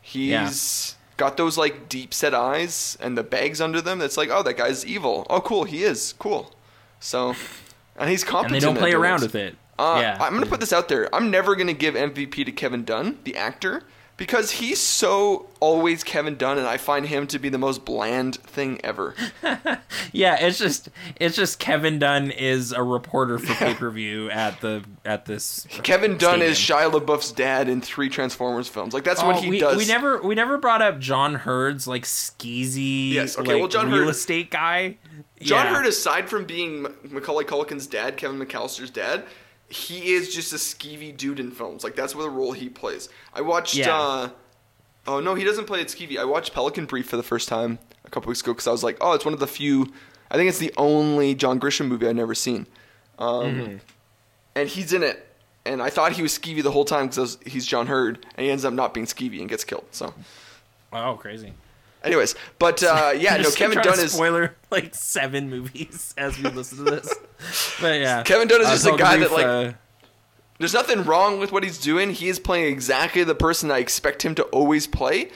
he's 0.00 0.94
got 1.16 1.36
those 1.36 1.58
like 1.58 1.88
deep 1.88 2.14
set 2.14 2.34
eyes 2.34 2.96
and 3.00 3.16
the 3.18 3.22
bags 3.22 3.60
under 3.60 3.80
them. 3.80 3.98
That's 3.98 4.16
like, 4.16 4.30
oh, 4.30 4.42
that 4.42 4.56
guy's 4.56 4.86
evil. 4.86 5.26
Oh, 5.28 5.40
cool, 5.40 5.64
he 5.64 5.82
is 5.82 6.14
cool. 6.18 6.54
So, 7.00 7.34
and 7.96 8.08
he's 8.08 8.22
and 8.22 8.30
competent. 8.30 8.60
they 8.60 8.66
don't 8.66 8.76
play 8.78 8.92
around 8.92 9.20
with 9.22 9.34
it. 9.34 9.56
Uh, 9.78 9.98
yeah. 10.00 10.18
I'm 10.20 10.32
gonna 10.34 10.46
put 10.46 10.60
this 10.60 10.72
out 10.72 10.88
there. 10.88 11.14
I'm 11.14 11.30
never 11.30 11.56
gonna 11.56 11.72
give 11.72 11.94
MVP 11.94 12.44
to 12.46 12.52
Kevin 12.52 12.84
Dunn, 12.84 13.18
the 13.24 13.36
actor, 13.36 13.82
because 14.20 14.50
he's 14.52 14.78
so 14.78 15.46
always 15.60 16.04
Kevin 16.04 16.36
Dunn, 16.36 16.58
and 16.58 16.66
I 16.66 16.76
find 16.76 17.06
him 17.06 17.26
to 17.28 17.38
be 17.38 17.48
the 17.48 17.56
most 17.58 17.84
bland 17.84 18.36
thing 18.36 18.78
ever. 18.84 19.14
Yeah, 20.12 20.36
it's 20.44 20.58
just 20.58 20.88
it's 21.20 21.36
just 21.36 21.58
Kevin 21.60 21.98
Dunn 22.00 22.30
is 22.32 22.72
a 22.72 22.82
reporter 22.82 23.38
for 23.38 23.54
pay 23.54 23.74
per 23.74 23.90
view 23.90 24.28
at 24.30 24.60
the 24.60 24.82
at 25.04 25.24
this. 25.24 25.66
Kevin 25.84 26.16
Dunn 26.16 26.42
is. 26.42 26.58
Shia 26.58 26.90
LaBeouf's 26.90 27.30
dad 27.32 27.68
in 27.68 27.80
three 27.80 28.08
Transformers 28.08 28.66
films. 28.66 28.92
Like 28.92 29.04
that's 29.04 29.22
Oh, 29.22 29.26
what 29.28 29.36
he 29.42 29.50
we, 29.50 29.60
does. 29.60 29.76
we 29.76 29.86
never 29.86 30.20
we 30.22 30.34
never 30.34 30.58
brought 30.58 30.82
up 30.82 30.98
John 30.98 31.36
Heard's 31.36 31.86
like 31.86 32.02
skeezy 32.04 33.12
Yes, 33.12 33.38
okay, 33.38 33.52
like, 33.52 33.58
well, 33.60 33.68
John 33.68 33.90
real 33.90 34.00
Heard- 34.04 34.08
estate 34.10 34.50
guy. 34.50 34.96
John 35.40 35.66
Yeah. 35.66 35.74
Heard, 35.76 35.86
aside 35.86 36.28
from 36.28 36.44
being 36.44 36.86
Macaulay 37.08 37.44
Culkin's 37.44 37.86
dad, 37.86 38.16
Kevin 38.16 38.38
McAllister's 38.44 38.90
dad, 38.90 39.24
he 39.70 40.12
is 40.12 40.34
just 40.34 40.52
a 40.52 40.56
skeevy 40.56 41.16
dude 41.16 41.40
in 41.40 41.50
films. 41.50 41.82
Like 41.84 41.94
that's 41.96 42.14
what 42.14 42.22
the 42.22 42.30
role 42.30 42.52
he 42.52 42.68
plays. 42.68 43.08
I 43.32 43.40
watched. 43.40 43.74
Yeah. 43.76 43.96
uh 43.98 44.28
Oh 45.06 45.20
no, 45.20 45.34
he 45.34 45.44
doesn't 45.44 45.64
play 45.66 45.80
it 45.80 45.88
skeevy. 45.88 46.18
I 46.18 46.24
watched 46.24 46.52
Pelican 46.52 46.84
Brief 46.84 47.08
for 47.08 47.16
the 47.16 47.22
first 47.22 47.48
time 47.48 47.78
a 48.04 48.10
couple 48.10 48.28
weeks 48.28 48.42
ago 48.42 48.52
because 48.52 48.66
I 48.66 48.70
was 48.72 48.84
like, 48.84 48.98
oh, 49.00 49.12
it's 49.14 49.24
one 49.24 49.32
of 49.32 49.40
the 49.40 49.46
few. 49.46 49.92
I 50.30 50.36
think 50.36 50.48
it's 50.48 50.58
the 50.58 50.74
only 50.76 51.34
John 51.34 51.58
Grisham 51.58 51.88
movie 51.88 52.06
I've 52.06 52.16
never 52.16 52.34
seen. 52.34 52.66
Um, 53.18 53.44
Mm-hmm. 53.54 53.76
And 54.56 54.68
he's 54.68 54.92
in 54.92 55.02
it. 55.02 55.26
And 55.64 55.80
I 55.80 55.90
thought 55.90 56.12
he 56.12 56.22
was 56.22 56.36
skeevy 56.38 56.62
the 56.62 56.70
whole 56.72 56.84
time 56.84 57.06
because 57.08 57.38
he's 57.46 57.66
John 57.66 57.86
Heard, 57.86 58.26
and 58.34 58.44
he 58.44 58.50
ends 58.50 58.64
up 58.64 58.72
not 58.74 58.92
being 58.94 59.06
skeevy 59.06 59.40
and 59.40 59.48
gets 59.48 59.62
killed. 59.64 59.84
So, 59.92 60.12
Oh, 60.92 61.14
crazy. 61.14 61.52
Anyways, 62.04 62.34
but 62.58 62.82
uh, 62.82 63.12
yeah, 63.16 63.36
no, 63.36 63.50
Kevin 63.50 63.78
Dunn 63.82 63.98
is 63.98 64.12
spoiler 64.12 64.54
like 64.70 64.94
seven 64.94 65.48
movies 65.50 66.14
as 66.18 66.38
we 66.38 66.48
listen 66.50 66.84
to 66.84 66.90
this. 66.90 67.12
But 67.80 68.00
yeah, 68.00 68.22
Kevin 68.22 68.48
Dunn 68.48 68.60
is 68.60 68.66
Uh, 68.66 68.70
just 68.72 68.86
a 68.86 68.96
guy 68.96 69.16
that, 69.16 69.32
like, 69.32 69.46
uh, 69.46 69.72
There's 70.58 70.74
nothing 70.74 71.04
wrong 71.04 71.38
with 71.40 71.52
what 71.52 71.64
he's 71.64 71.78
doing. 71.78 72.10
He 72.10 72.28
is 72.28 72.38
playing 72.38 72.70
exactly 72.70 73.24
the 73.24 73.34
person 73.34 73.70
I 73.70 73.78
expect 73.78 74.22
him 74.24 74.34
to 74.34 74.42
always 74.44 74.86
play. 74.86 75.30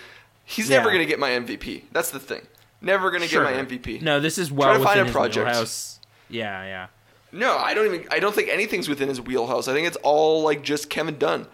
He's 0.44 0.68
never 0.68 0.90
going 0.90 0.98
to 1.00 1.06
get 1.06 1.18
my 1.18 1.30
MVP. 1.30 1.84
That's 1.92 2.10
the 2.10 2.20
thing. 2.20 2.46
Never 2.82 3.08
going 3.10 3.22
to 3.22 3.28
sure. 3.28 3.42
get 3.50 3.56
my 3.56 3.62
MVP. 3.64 4.02
No, 4.02 4.20
this 4.20 4.36
is 4.36 4.48
Try 4.48 4.56
well 4.58 4.72
to 4.74 4.80
within 4.80 4.94
find 4.96 5.08
a 5.08 5.12
project. 5.12 5.46
wheelhouse. 5.46 6.00
Yeah, 6.28 6.64
yeah. 6.64 6.86
No, 7.32 7.56
I 7.56 7.72
don't 7.72 7.86
even. 7.86 8.06
I 8.10 8.18
don't 8.18 8.34
think 8.34 8.50
anything's 8.50 8.86
within 8.88 9.08
his 9.08 9.20
wheelhouse. 9.22 9.66
I 9.66 9.72
think 9.72 9.86
it's 9.86 9.96
all 10.02 10.42
like 10.42 10.62
just 10.62 10.90
Kevin 10.90 11.16
Dunn, 11.18 11.46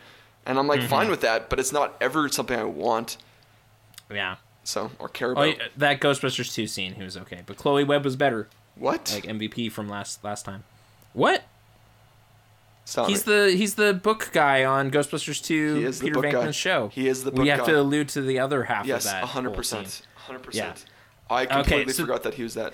and 0.45 0.59
I'm 0.59 0.67
Mm-hmm. 0.67 0.81
like 0.81 0.83
fine 0.91 1.09
with 1.09 1.21
that. 1.21 1.49
But 1.49 1.61
it's 1.61 1.73
not 1.73 1.95
ever 2.01 2.29
something 2.29 2.59
I 2.59 2.65
want. 2.65 3.17
Yeah. 4.13 4.37
So 4.71 4.91
or 4.99 5.09
care 5.09 5.29
Oh, 5.31 5.33
about. 5.33 5.47
yeah, 5.59 5.65
that 5.77 6.01
Ghostbusters 6.01 6.55
2 6.55 6.67
scene, 6.67 6.95
he 6.95 7.03
was 7.03 7.17
okay. 7.17 7.43
But 7.45 7.57
Chloe 7.57 7.85
Webb 7.85 8.05
was 8.05 8.17
better. 8.17 8.49
what? 8.77 9.11
Like 9.15 9.25
MVP 9.25 9.71
from 9.73 9.89
last 9.89 10.23
last 10.25 10.45
time. 10.45 10.65
What? 11.13 11.43
Stop 12.85 13.09
He's 13.09 13.23
the 13.25 13.53
he's 13.57 13.75
the 13.77 13.95
book 13.95 14.31
guy 14.33 14.65
on 14.65 14.91
Ghostbusters 14.91 15.43
2 15.45 15.77
He 15.77 15.85
is 15.85 15.99
the 16.01 16.07
Peter 16.07 16.15
book 16.15 16.25
Venkman's 16.25 16.45
guy. 16.47 16.51
show. 16.53 16.89
He 16.89 17.09
is 17.09 17.25
the 17.25 17.31
book 17.31 17.43
We 17.43 17.49
have 17.49 17.61
guy. 17.61 17.67
to 17.67 17.81
allude 17.81 18.09
to 18.11 18.23
the 18.23 18.39
other 18.39 18.65
half 18.65 18.87
yes, 18.87 19.05
of 19.07 19.13
that. 19.13 19.25
hundred 19.25 19.55
percent, 19.55 20.03
hundred 20.17 20.43
percent. 20.43 20.85
I 21.29 21.47
completely 21.47 21.93
so- 21.93 22.03
forgot 22.05 22.23
that 22.25 22.35
he 22.35 22.43
was 22.43 22.55
that. 22.55 22.73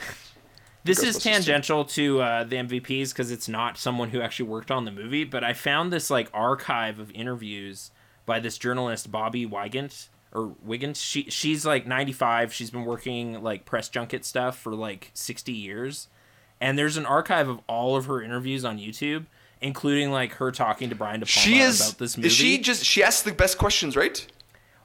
This 0.84 1.02
is 1.02 1.18
tangential 1.20 1.84
to 1.84 2.20
uh, 2.20 2.44
the 2.44 2.54
MVPs 2.56 3.08
because 3.10 3.32
it's 3.32 3.48
not 3.48 3.76
someone 3.76 4.10
who 4.10 4.20
actually 4.20 4.48
worked 4.48 4.70
on 4.70 4.84
the 4.84 4.92
movie, 4.92 5.24
but 5.24 5.42
I 5.42 5.52
found 5.52 5.92
this 5.92 6.10
like 6.10 6.30
archive 6.32 7.00
of 7.00 7.10
interviews 7.10 7.90
by 8.24 8.38
this 8.38 8.56
journalist 8.56 9.10
Bobbie 9.10 9.46
Wygant 9.46 10.08
or 10.32 10.54
Wiggins. 10.62 11.00
She 11.00 11.30
she's 11.30 11.64
like 11.66 11.86
95. 11.86 12.52
She's 12.52 12.70
been 12.70 12.84
working 12.84 13.42
like 13.42 13.64
press 13.64 13.88
junket 13.88 14.24
stuff 14.24 14.58
for 14.58 14.74
like 14.74 15.10
60 15.14 15.52
years, 15.52 16.08
and 16.60 16.78
there's 16.78 16.96
an 16.96 17.06
archive 17.06 17.48
of 17.48 17.60
all 17.68 17.96
of 17.96 18.06
her 18.06 18.20
interviews 18.22 18.64
on 18.64 18.78
YouTube, 18.78 19.26
including 19.60 20.10
like 20.10 20.32
her 20.34 20.50
talking 20.52 20.88
to 20.90 20.94
Brian 20.94 21.20
De 21.20 21.26
Palma 21.26 21.40
She 21.48 21.58
is. 21.60 21.80
about 21.80 21.98
this 21.98 22.16
movie. 22.16 22.26
Is 22.28 22.32
she 22.34 22.58
just? 22.58 22.84
She 22.84 23.02
asks 23.02 23.22
the 23.22 23.32
best 23.32 23.58
questions, 23.58 23.96
right? 23.96 24.26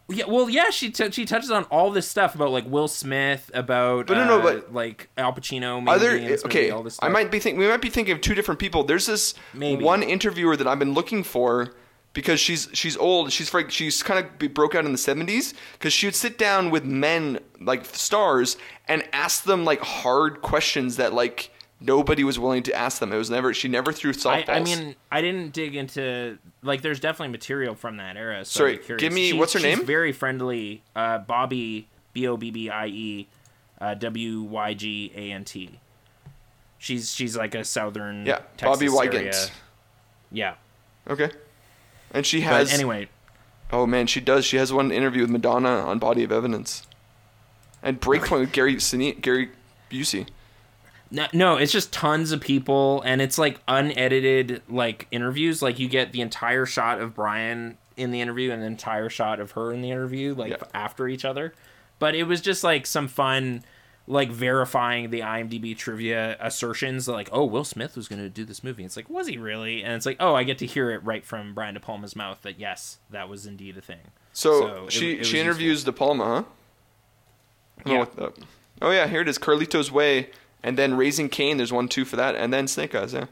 Yeah, 0.10 0.26
well, 0.26 0.50
yeah, 0.50 0.72
she 0.72 0.90
t- 0.92 1.10
she 1.12 1.24
touches 1.24 1.52
on 1.52 1.64
all 1.66 1.90
this 1.90 2.06
stuff 2.06 2.36
about 2.36 2.52
like 2.52 2.66
Will 2.66 2.90
Smith, 2.90 3.50
about 3.54 4.08
But 4.08 4.16
no, 4.16 4.26
no, 4.26 4.40
uh, 4.40 4.42
but- 4.44 4.74
like 4.74 5.10
Al 5.18 5.32
Pacino. 5.32 5.82
Maybe 5.82 6.22
movie, 6.24 6.34
okay? 6.46 6.70
all 6.70 6.84
this 6.84 6.96
I 7.00 7.06
stuff. 7.08 7.14
might 7.14 7.32
be 7.32 7.40
think 7.40 7.58
we 7.58 7.66
might 7.68 7.82
be 7.82 7.90
thinking 7.90 8.14
of 8.14 8.20
two 8.20 8.36
different 8.36 8.60
people. 8.60 8.84
There's 8.84 9.06
this 9.06 9.36
Maybe. 9.54 9.82
one 9.82 10.04
interviewer 10.04 10.58
that 10.58 10.68
I've 10.68 10.80
been 10.80 10.94
looking 10.94 11.24
for 11.24 11.74
because 12.14 12.40
she's 12.40 12.70
she's 12.74 12.98
old. 12.98 13.32
She's 13.32 13.52
she's 13.70 14.04
kind 14.04 14.26
of 14.26 14.54
broke 14.54 14.76
out 14.76 14.86
in 14.86 14.92
the 14.92 14.98
70s 14.98 15.54
because 15.74 15.94
she 15.94 16.08
would 16.08 16.16
sit 16.16 16.38
down 16.38 16.70
with 16.70 16.84
men 16.84 17.40
like 17.60 17.86
stars 17.86 18.58
and 18.88 19.04
ask 19.14 19.44
them 19.44 19.64
like 19.66 19.80
hard 19.82 20.42
questions 20.42 20.98
that 20.98 21.14
like 21.14 21.52
nobody 21.80 22.24
was 22.24 22.38
willing 22.38 22.64
to 22.64 22.74
ask 22.74 23.00
them. 23.00 23.12
It 23.12 23.18
was 23.18 23.30
never 23.30 23.54
she 23.54 23.68
never 23.68 23.92
threw 23.92 24.12
I, 24.12 24.14
softballs. 24.14 24.50
I 24.50 24.60
mean, 24.60 24.96
I 25.12 25.22
didn't 25.22 25.54
dig 25.54 25.76
into 25.76 26.38
like. 26.62 26.82
There's 26.82 27.00
definitely 27.00 27.32
material 27.32 27.76
from 27.76 27.98
that 27.98 28.18
era. 28.18 28.46
So 28.46 28.60
Sorry, 28.60 28.80
I'm 28.90 28.98
give 28.98 29.14
me- 29.14 29.32
She- 29.32 29.38
what's 29.38 29.54
her 29.54 29.60
she's 29.60 29.78
name? 29.78 29.86
Very 29.86 30.12
friendly. 30.12 30.84
Uh, 30.96 31.20
Bobbie 31.20 31.88
B 32.14 32.28
O 32.28 32.38
B 32.38 32.52
B 32.52 32.70
I 32.70 32.88
E 32.88 33.28
uh, 33.80 33.94
W 33.96 34.42
Y 34.44 34.74
G 34.74 35.12
A 35.16 35.32
N 35.32 35.44
T. 35.44 35.80
She's 36.78 37.14
she's 37.14 37.38
like 37.38 37.56
a 37.56 37.64
southern 37.64 38.26
yeah, 38.26 38.40
Texas 38.58 38.80
Bobbie 38.80 38.90
Wygant. 38.90 39.26
area. 39.28 39.48
Yeah. 40.32 40.54
Okay, 41.08 41.30
and 42.14 42.26
she 42.26 42.40
But 42.42 42.48
has 42.48 42.74
anyway, 42.74 43.10
Oh 43.72 43.86
man, 43.88 44.08
she 44.08 44.20
does. 44.20 44.44
She 44.46 44.58
has 44.58 44.74
one 44.74 44.92
interview 44.92 45.22
with 45.22 45.30
Madonna 45.32 45.70
on 45.70 45.98
Body 46.00 46.24
of 46.24 46.32
Evidence, 46.32 46.86
and 47.82 48.00
Breakpoint 48.02 48.40
with 48.42 48.52
Gary 48.52 48.80
Sine- 48.80 49.20
Gary 49.22 49.50
Busey. 49.90 50.28
No, 51.10 51.28
no, 51.34 51.58
it's 51.58 51.72
just 51.72 51.92
tons 51.92 52.32
of 52.32 52.40
people, 52.42 53.02
and 53.06 53.22
it's 53.22 53.38
like 53.38 53.60
unedited 53.68 54.62
like 54.70 55.08
interviews. 55.12 55.62
Like 55.62 55.80
you 55.80 55.88
get 55.90 56.12
the 56.14 56.22
entire 56.22 56.66
shot 56.66 57.00
of 57.02 57.14
Brian 57.16 57.78
in 57.98 58.12
the 58.12 58.22
interview 58.22 58.52
and 58.52 58.62
the 58.62 58.66
entire 58.68 59.10
shot 59.10 59.40
of 59.40 59.52
her 59.52 59.74
in 59.74 59.82
the 59.82 59.92
interview, 59.92 60.34
like 60.34 60.52
Yeah. 60.52 60.58
after 60.74 61.08
each 61.08 61.26
other. 61.26 61.54
But 62.00 62.16
it 62.16 62.24
was 62.24 62.42
just 62.42 62.64
like 62.64 62.86
some 62.86 63.08
fun, 63.08 63.64
like 64.08 64.30
verifying 64.32 65.10
the 65.10 65.20
IMDb 65.22 65.78
trivia 65.78 66.36
assertions. 66.40 67.08
Like, 67.08 67.30
oh, 67.32 67.46
Will 67.46 67.64
Smith 67.64 67.96
was 67.96 68.08
going 68.08 68.22
to 68.22 68.30
do 68.30 68.44
this 68.44 68.64
movie. 68.64 68.84
It's 68.84 68.96
like, 68.98 69.10
was 69.10 69.28
he 69.28 69.38
really? 69.38 69.84
And 69.84 69.94
it's 69.94 70.06
like, 70.06 70.18
oh, 70.20 70.34
I 70.36 70.44
get 70.44 70.58
to 70.60 70.66
hear 70.66 70.92
it 70.92 71.04
right 71.04 71.24
from 71.26 71.54
Brian 71.54 71.76
De 71.76 71.80
Palma's 71.80 72.16
mouth 72.16 72.42
that 72.42 72.60
yes, 72.60 72.98
that 73.10 73.30
was 73.30 73.46
indeed 73.46 73.78
a 73.78 73.82
thing. 73.82 74.00
So, 74.34 74.60
So 74.62 74.90
she 74.90 75.12
it 75.14 75.20
was 75.20 75.28
she 75.28 75.40
interviews 75.40 75.84
De 75.84 75.92
Palma, 75.92 76.24
huh? 76.26 76.44
I 77.78 77.84
don't 77.84 77.86
know 77.86 77.94
Yeah. 77.94 78.00
what 78.00 78.16
the- 78.36 78.46
oh 78.82 78.92
yeah, 78.92 79.08
here 79.08 79.22
it 79.22 79.28
is. 79.28 79.38
Carlito's 79.38 79.92
Way, 79.92 80.30
and 80.64 80.78
then 80.78 80.96
Raising 80.96 81.30
Cain. 81.30 81.58
There's 81.58 81.74
one 81.74 81.88
too 81.88 82.06
for 82.06 82.16
that, 82.16 82.36
and 82.36 82.54
then 82.54 82.68
Snake 82.68 82.94
Eyes. 82.96 83.14
Yeah, 83.14 83.26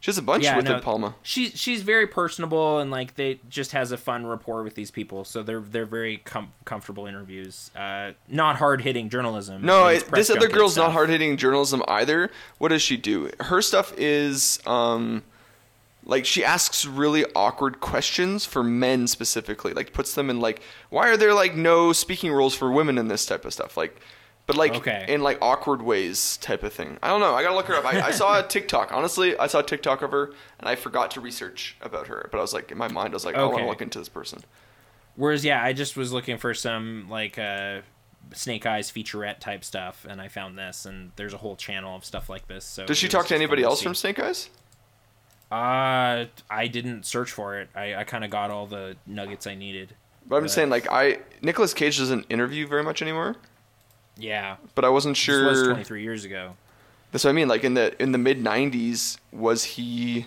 she 0.00 0.10
has 0.10 0.18
a 0.18 0.22
bunch 0.22 0.44
with 0.54 0.66
De 0.66 0.80
Palma. 0.80 1.14
She's 1.22 1.58
she's 1.58 1.82
very 1.82 2.06
personable 2.06 2.78
and 2.78 2.90
like 2.90 3.14
they 3.14 3.40
just 3.48 3.72
has 3.72 3.92
a 3.92 3.96
fun 3.96 4.26
rapport 4.26 4.62
with 4.62 4.74
these 4.74 4.90
people, 4.90 5.24
so 5.24 5.42
they're 5.42 5.60
they're 5.60 5.86
very 5.86 6.18
com- 6.18 6.52
comfortable 6.64 7.06
interviews. 7.06 7.70
Uh, 7.74 8.12
not 8.28 8.56
hard 8.56 8.82
hitting 8.82 9.08
journalism. 9.08 9.62
No, 9.62 9.86
it, 9.88 10.06
this 10.10 10.30
other 10.30 10.48
girl's 10.48 10.76
not 10.76 10.92
hard 10.92 11.08
hitting 11.08 11.36
journalism 11.36 11.82
either. 11.88 12.30
What 12.58 12.68
does 12.68 12.82
she 12.82 12.96
do? 12.96 13.30
Her 13.40 13.62
stuff 13.62 13.92
is 13.96 14.60
um, 14.66 15.22
like 16.06 16.24
she 16.24 16.44
asks 16.44 16.86
really 16.86 17.24
awkward 17.34 17.80
questions 17.80 18.46
for 18.46 18.62
men 18.62 19.06
specifically. 19.08 19.74
Like 19.74 19.92
puts 19.92 20.14
them 20.14 20.30
in 20.30 20.40
like, 20.40 20.62
why 20.88 21.08
are 21.08 21.16
there 21.16 21.34
like 21.34 21.56
no 21.56 21.92
speaking 21.92 22.32
roles 22.32 22.54
for 22.54 22.70
women 22.70 22.96
in 22.96 23.08
this 23.08 23.26
type 23.26 23.44
of 23.44 23.52
stuff? 23.52 23.76
Like, 23.76 24.00
but 24.46 24.56
like 24.56 24.74
Okay. 24.76 25.04
in 25.08 25.22
like 25.22 25.38
awkward 25.42 25.82
ways 25.82 26.36
type 26.38 26.62
of 26.62 26.72
thing. 26.72 26.98
I 27.02 27.08
don't 27.08 27.20
know. 27.20 27.34
I 27.34 27.42
gotta 27.42 27.56
look 27.56 27.66
her 27.66 27.74
up. 27.74 27.84
I, 27.84 28.00
I 28.00 28.10
saw 28.12 28.38
a 28.38 28.42
TikTok. 28.46 28.92
Honestly, 28.92 29.36
I 29.38 29.46
saw 29.48 29.58
a 29.58 29.62
TikTok 29.62 30.02
of 30.02 30.12
her 30.12 30.32
and 30.60 30.68
I 30.68 30.74
forgot 30.76 31.10
to 31.12 31.20
research 31.20 31.76
about 31.80 32.06
her. 32.06 32.28
But 32.30 32.38
I 32.38 32.40
was 32.42 32.52
like, 32.54 32.70
in 32.70 32.78
my 32.78 32.88
mind, 32.88 33.10
I 33.12 33.16
was 33.16 33.24
like, 33.24 33.34
I 33.34 33.44
want 33.44 33.58
to 33.58 33.66
look 33.66 33.82
into 33.82 33.98
this 33.98 34.08
person. 34.08 34.42
Whereas, 35.16 35.44
yeah, 35.44 35.62
I 35.62 35.72
just 35.72 35.96
was 35.96 36.12
looking 36.12 36.36
for 36.38 36.52
some 36.54 37.06
like 37.08 37.38
uh, 37.38 37.80
Snake 38.34 38.66
Eyes 38.66 38.90
featurette 38.90 39.38
type 39.40 39.64
stuff, 39.64 40.04
and 40.08 40.20
I 40.20 40.28
found 40.28 40.58
this, 40.58 40.84
and 40.84 41.10
there's 41.16 41.32
a 41.32 41.38
whole 41.38 41.56
channel 41.56 41.96
of 41.96 42.04
stuff 42.04 42.28
like 42.28 42.46
this. 42.48 42.64
So 42.66 42.84
Does 42.86 42.98
she 42.98 43.08
talk 43.08 43.26
to 43.28 43.34
anybody 43.34 43.62
else 43.62 43.78
see. 43.80 43.84
from 43.84 43.94
Snake 43.94 44.18
Eyes? 44.18 44.50
Uh, 45.50 46.26
I 46.50 46.66
didn't 46.70 47.06
search 47.06 47.30
for 47.30 47.58
it. 47.60 47.68
I, 47.74 47.94
I 47.94 48.04
kind 48.04 48.24
of 48.24 48.30
got 48.30 48.50
all 48.50 48.66
the 48.66 48.96
nuggets 49.06 49.46
I 49.46 49.54
needed. 49.54 49.94
But 50.28 50.36
I'm 50.36 50.42
just 50.42 50.52
But- 50.52 50.60
saying, 50.60 50.70
like, 50.70 50.88
I 50.90 51.18
Nicolas 51.40 51.72
Cage 51.72 51.98
doesn't 51.98 52.26
interview 52.28 52.66
very 52.66 52.82
much 52.82 53.00
anymore. 53.00 53.36
Yeah, 54.18 54.56
But 54.74 54.84
I 54.84 54.88
wasn't 54.88 55.16
this 55.16 55.28
was 55.28 55.58
sure. 55.58 55.66
23 55.72 56.02
years 56.02 56.24
ago. 56.24 56.56
That's 57.12 57.24
what 57.24 57.30
I 57.30 57.34
mean. 57.34 57.48
Like 57.48 57.64
in 57.64 57.74
the 57.74 58.00
in 58.02 58.12
the 58.12 58.18
mid 58.18 58.42
'90s, 58.42 59.18
was 59.32 59.64
he, 59.64 60.26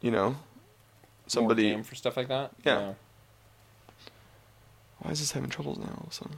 you 0.00 0.10
know, 0.10 0.30
More 0.30 0.36
somebody? 1.26 1.64
game 1.70 1.82
for 1.82 1.94
stuff 1.94 2.16
like 2.16 2.28
that. 2.28 2.50
Yeah. 2.64 2.74
No. 2.74 2.96
Why 5.00 5.10
is 5.12 5.20
this 5.20 5.32
having 5.32 5.50
troubles 5.50 5.78
now? 5.78 5.86
all 5.86 6.04
of 6.06 6.10
a 6.10 6.14
sudden? 6.14 6.36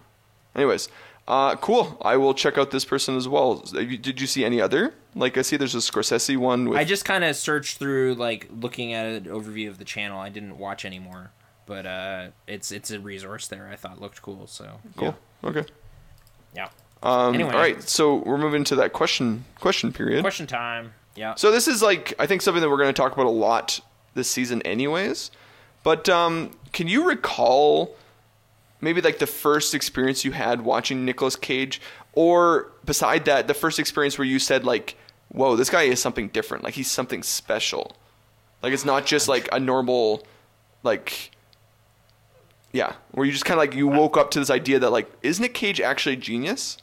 Anyways, 0.55 0.89
uh, 1.27 1.57
cool. 1.57 1.99
I 2.03 2.17
will 2.17 2.35
check 2.35 2.59
out 2.59 2.71
this 2.71 2.85
person 2.85 3.17
as 3.17 3.27
well. 3.27 3.57
Did 3.57 4.21
you 4.21 4.27
see 4.27 4.45
any 4.45 4.61
other? 4.61 4.93
Like 5.15 5.37
I 5.39 5.43
see, 5.43 5.57
there's 5.57 5.75
a 5.75 5.79
Scorsese 5.79 6.37
one 6.37 6.69
with. 6.69 6.79
I 6.79 6.85
just 6.85 7.05
kind 7.05 7.25
of 7.25 7.35
searched 7.37 7.79
through 7.79 8.15
like 8.17 8.49
looking 8.53 8.93
at 8.93 9.07
an 9.07 9.25
overview 9.25 9.69
of 9.69 9.79
the 9.79 9.85
channel. 9.85 10.21
I 10.21 10.29
didn't 10.29 10.59
watch 10.59 10.85
anymore. 10.85 11.31
but 11.67 11.87
uh, 11.87 12.29
it's 12.47 12.71
it's 12.71 12.91
a 12.91 13.01
resource 13.01 13.47
there. 13.49 13.69
I 13.73 13.77
thought 13.77 14.01
looked 14.01 14.21
cool. 14.23 14.47
So 14.47 14.81
Cool. 14.97 15.17
Okay. 15.45 15.65
Yeah. 16.55 16.69
Um, 17.03 17.35
Anyway. 17.35 17.53
All 17.53 17.59
right. 17.59 17.83
So 17.83 18.17
we're 18.17 18.39
moving 18.39 18.65
to 18.65 18.77
that 18.77 18.93
question 18.93 19.45
question 19.59 19.93
period. 19.93 20.23
Question 20.23 20.47
time. 20.47 20.93
Yeah. 21.17 21.35
So 21.35 21.51
this 21.51 21.67
is 21.69 21.83
like 21.83 22.15
I 22.19 22.27
think 22.27 22.43
something 22.43 22.61
that 22.63 22.71
we're 22.71 22.77
going 22.77 22.93
to 22.93 23.01
talk 23.01 23.13
about 23.13 23.27
a 23.27 23.31
lot 23.31 23.81
this 24.15 24.31
season, 24.31 24.63
anyways. 24.63 25.31
But 25.83 26.09
um, 26.09 26.53
can 26.73 26.87
you 26.87 27.09
recall 27.09 27.97
maybe 28.81 29.01
like 29.01 29.19
the 29.19 29.27
first 29.27 29.75
experience 29.75 30.25
you 30.25 30.33
had 30.33 30.63
watching 30.63 31.05
Nicolas 31.05 31.37
Cage, 31.37 31.81
or 32.13 32.71
beside 32.85 33.25
that, 33.25 33.49
the 33.49 33.55
first 33.55 33.79
experience 33.79 34.17
where 34.17 34.27
you 34.27 34.39
said 34.39 34.65
like, 34.65 34.97
"Whoa, 35.29 35.57
this 35.57 35.71
guy 35.71 35.83
is 35.83 36.01
something 36.01 36.29
different. 36.29 36.63
Like 36.63 36.75
he's 36.75 36.91
something 36.91 37.25
special. 37.25 37.97
Like 38.63 38.73
it's 38.73 38.85
not 38.85 39.07
just 39.07 39.27
like 39.27 39.49
a 39.53 39.59
normal, 39.59 40.25
like." 40.85 41.32
Yeah, 42.73 42.95
where 43.11 43.27
you 43.27 43.33
just 43.33 43.45
kind 43.45 43.59
of 43.59 43.63
like 43.63 43.75
you 43.75 43.87
woke 43.87 44.17
up 44.17 44.31
to 44.33 44.39
this 44.39 44.51
idea 44.51 44.79
that 44.79 44.91
like 44.91 45.11
is 45.23 45.39
Nick 45.39 45.55
Cage 45.55 45.81
actually 45.81 46.15
a 46.15 46.19
genius? 46.19 46.79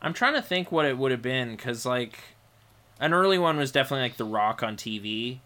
I'm 0.00 0.12
trying 0.12 0.34
to 0.34 0.42
think 0.42 0.72
what 0.72 0.84
it 0.84 0.98
would 0.98 1.12
have 1.12 1.22
been 1.22 1.52
because 1.52 1.86
like 1.86 2.18
an 2.98 3.14
early 3.14 3.38
one 3.38 3.56
was 3.56 3.70
definitely 3.70 4.02
like 4.02 4.16
The 4.16 4.24
Rock 4.24 4.62
on 4.62 4.76
TV, 4.76 5.38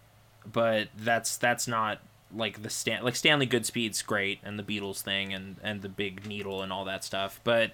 but 0.51 0.89
that's 0.97 1.37
that's 1.37 1.69
not 1.69 2.01
like 2.35 2.63
the 2.63 2.71
Stan 2.71 3.05
like 3.05 3.17
Stanley 3.17 3.47
Goodspeed's 3.47 4.03
great 4.03 4.41
and 4.43 4.59
the 4.59 4.63
Beatles 4.63 5.01
thing 5.01 5.33
and 5.33 5.57
and 5.63 5.83
the 5.83 5.89
big 5.89 6.27
needle 6.27 6.63
and 6.63 6.73
all 6.73 6.85
that 6.87 7.05
stuff, 7.05 7.41
but 7.45 7.73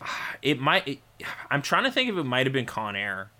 ah, 0.00 0.36
it 0.42 0.58
might. 0.58 0.86
It, 0.88 0.98
I'm 1.50 1.62
trying 1.62 1.84
to 1.84 1.90
think 1.90 2.08
if 2.08 2.16
it 2.16 2.24
might 2.24 2.46
have 2.46 2.52
been 2.52 2.66
Con 2.66 2.96
Air, 2.96 3.30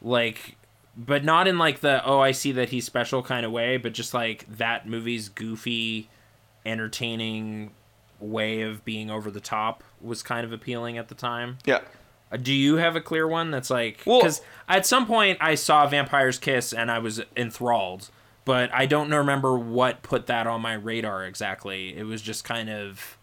like, 0.00 0.56
but 0.96 1.24
not 1.24 1.46
in 1.48 1.58
like 1.58 1.80
the 1.80 2.04
oh 2.04 2.20
I 2.20 2.32
see 2.32 2.52
that 2.52 2.70
he's 2.70 2.84
special 2.84 3.22
kind 3.22 3.46
of 3.46 3.52
way, 3.52 3.76
but 3.76 3.92
just 3.92 4.12
like 4.12 4.46
that 4.56 4.88
movie's 4.88 5.28
goofy, 5.28 6.08
entertaining 6.64 7.72
way 8.20 8.62
of 8.62 8.84
being 8.84 9.10
over 9.10 9.30
the 9.30 9.40
top 9.40 9.82
was 10.00 10.22
kind 10.22 10.44
of 10.44 10.52
appealing 10.52 10.96
at 10.98 11.08
the 11.08 11.14
time. 11.14 11.58
Yeah. 11.64 11.80
Uh, 12.30 12.36
Do 12.36 12.52
you 12.52 12.76
have 12.76 12.94
a 12.96 13.00
clear 13.00 13.26
one 13.26 13.50
that's 13.50 13.70
like 13.70 14.02
Well- 14.06 14.20
because 14.20 14.40
at 14.68 14.86
some 14.86 15.06
point 15.06 15.38
I 15.40 15.54
saw 15.54 15.86
Vampire's 15.86 16.38
Kiss 16.38 16.72
and 16.72 16.90
I 16.90 16.98
was 16.98 17.20
enthralled, 17.36 18.10
but 18.44 18.72
I 18.72 18.86
don't 18.86 19.10
remember 19.12 19.58
what 19.58 20.02
put 20.02 20.26
that 20.26 20.46
on 20.46 20.60
my 20.62 20.74
radar 20.74 21.24
exactly. 21.24 21.96
It 21.96 22.04
was 22.04 22.22
just 22.22 22.44
kind 22.44 22.70
of 22.70 23.16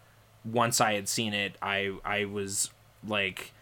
once 0.44 0.80
I 0.80 0.94
had 0.94 1.08
seen 1.08 1.34
it, 1.34 1.56
I 1.62 1.92
I 2.04 2.24
was 2.26 2.70
like 3.06 3.52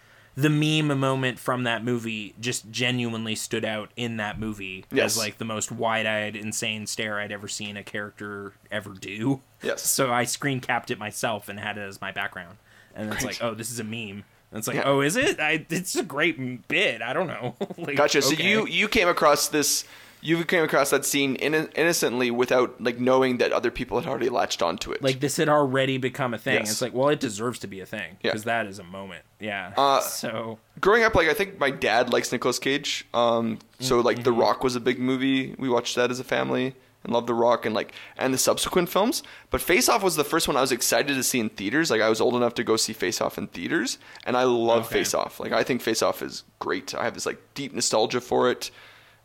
the 0.40 0.48
meme 0.48 0.96
moment 1.00 1.36
from 1.36 1.64
that 1.64 1.82
movie 1.84 2.32
just 2.40 2.70
genuinely 2.70 3.34
stood 3.34 3.64
out 3.64 3.90
in 3.96 4.18
that 4.18 4.38
movie 4.38 4.84
Yes. 4.92 5.16
as 5.16 5.18
like 5.18 5.38
the 5.38 5.44
most 5.44 5.72
wide-eyed 5.72 6.36
insane 6.36 6.86
stare 6.86 7.18
I'd 7.18 7.32
ever 7.32 7.48
seen 7.48 7.76
a 7.76 7.82
character 7.82 8.52
ever 8.70 8.90
do. 8.90 9.40
Yes. 9.62 9.82
So 9.82 10.12
I 10.12 10.22
screen 10.22 10.60
capped 10.60 10.92
it 10.92 10.98
myself 10.98 11.48
and 11.48 11.58
had 11.58 11.76
it 11.76 11.80
as 11.80 12.00
my 12.00 12.12
background. 12.12 12.58
And 12.94 13.12
it's 13.12 13.24
Great. 13.24 13.40
like, 13.40 13.50
oh, 13.50 13.54
this 13.54 13.72
is 13.72 13.80
a 13.80 13.84
meme. 13.84 14.22
And 14.52 14.58
it's 14.60 14.68
like, 14.68 14.76
Yeah. 14.76 14.84
oh, 14.86 15.00
is 15.00 15.16
it? 15.16 15.40
I, 15.40 15.66
it's 15.70 15.96
a 15.96 16.04
great 16.04 16.68
bit. 16.68 17.02
I 17.02 17.12
don't 17.14 17.26
know. 17.26 17.56
like, 17.76 17.96
Gotcha. 17.96 18.22
So 18.22 18.34
you 18.34 18.64
you 18.68 18.86
came 18.86 19.08
across 19.08 19.48
this, 19.48 19.84
you 20.20 20.44
came 20.44 20.64
across 20.64 20.90
that 20.90 21.04
scene 21.04 21.36
inno- 21.36 21.70
innocently 21.76 22.30
without 22.30 22.80
like 22.82 22.98
knowing 22.98 23.38
that 23.38 23.52
other 23.52 23.70
people 23.70 24.00
had 24.00 24.08
already 24.08 24.28
latched 24.28 24.62
onto 24.62 24.90
it. 24.92 25.02
like 25.02 25.20
this 25.20 25.36
had 25.36 25.48
already 25.48 25.98
become 25.98 26.34
a 26.34 26.38
thing. 26.38 26.54
Yes. 26.54 26.70
It's 26.72 26.82
like, 26.82 26.92
well, 26.94 27.08
it 27.08 27.20
deserves 27.20 27.58
to 27.60 27.66
be 27.66 27.80
a 27.80 27.86
thing 27.86 28.16
Yeah. 28.22 28.30
because 28.32 28.44
that 28.44 28.66
is 28.66 28.78
a 28.78 28.84
moment. 28.84 29.24
Yeah. 29.40 29.72
Uh, 29.76 30.00
so 30.00 30.58
growing 30.80 31.04
up, 31.04 31.14
like 31.14 31.28
I 31.28 31.34
think 31.34 31.58
my 31.60 31.70
dad 31.70 32.12
likes 32.12 32.32
Nicolas 32.32 32.58
Cage. 32.58 33.06
Um, 33.14 33.58
so 33.80 34.00
like 34.00 34.24
The 34.24 34.32
Rock 34.32 34.64
was 34.64 34.74
a 34.76 34.80
big 34.80 34.98
movie. 34.98 35.54
We 35.58 35.68
watched 35.68 35.94
that 35.96 36.10
as 36.10 36.18
a 36.18 36.24
family 36.24 36.74
and 37.04 37.12
loved 37.12 37.28
The 37.28 37.34
Rock 37.34 37.64
and 37.64 37.72
like 37.76 37.92
and 38.16 38.34
the 38.34 38.38
subsequent 38.38 38.88
films. 38.88 39.22
But 39.50 39.60
Face 39.60 39.88
Off 39.88 40.02
was 40.02 40.16
the 40.16 40.24
first 40.24 40.48
one 40.48 40.56
I 40.56 40.60
was 40.60 40.72
excited 40.72 41.14
to 41.14 41.22
see 41.22 41.38
in 41.38 41.48
theaters. 41.50 41.92
Like 41.92 42.00
I 42.00 42.08
was 42.08 42.20
old 42.20 42.34
enough 42.34 42.54
to 42.54 42.64
go 42.64 42.76
see 42.76 42.92
Face 42.92 43.20
Off 43.20 43.38
in 43.38 43.46
theaters, 43.46 43.98
and 44.26 44.36
I 44.36 44.42
love 44.42 44.86
Okay. 44.86 44.94
Face 44.98 45.14
Off. 45.14 45.38
Like 45.38 45.52
I 45.52 45.62
think 45.62 45.80
Face 45.80 46.02
Off 46.02 46.22
is 46.22 46.42
great. 46.58 46.92
I 46.96 47.04
have 47.04 47.14
this 47.14 47.24
like 47.26 47.38
deep 47.54 47.72
nostalgia 47.72 48.20
for 48.20 48.50
it. 48.50 48.72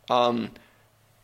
Um, 0.08 0.50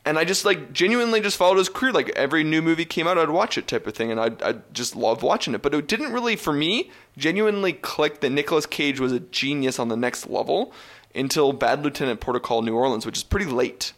and 0.04 0.18
I 0.18 0.24
just 0.24 0.44
like 0.44 0.72
genuinely 0.72 1.20
just 1.20 1.36
followed 1.36 1.58
his 1.58 1.68
career. 1.68 1.92
Like 1.92 2.10
every 2.10 2.42
new 2.42 2.62
movie 2.62 2.84
came 2.84 3.06
out, 3.06 3.18
I'd 3.18 3.30
watch 3.30 3.58
it 3.58 3.68
type 3.68 3.86
of 3.86 3.94
thing, 3.94 4.10
and 4.10 4.20
I 4.20 4.30
I 4.48 4.54
just 4.72 4.96
loved 4.96 5.22
watching 5.22 5.54
it. 5.54 5.62
But 5.62 5.74
it 5.74 5.86
didn't 5.86 6.12
really 6.12 6.36
for 6.36 6.52
me 6.52 6.90
genuinely 7.16 7.72
click 7.72 8.20
that 8.20 8.30
Nicolas 8.30 8.66
Cage 8.66 9.00
was 9.00 9.12
a 9.12 9.20
genius 9.20 9.78
on 9.78 9.88
the 9.88 9.96
next 9.96 10.28
level 10.28 10.72
until 11.14 11.52
Bad 11.52 11.82
Lieutenant 11.82 12.20
Port 12.20 12.36
of 12.36 12.42
Call 12.42 12.62
New 12.62 12.74
Orleans, 12.74 13.04
which 13.04 13.18
is 13.18 13.24
pretty 13.24 13.46
late. 13.46 13.92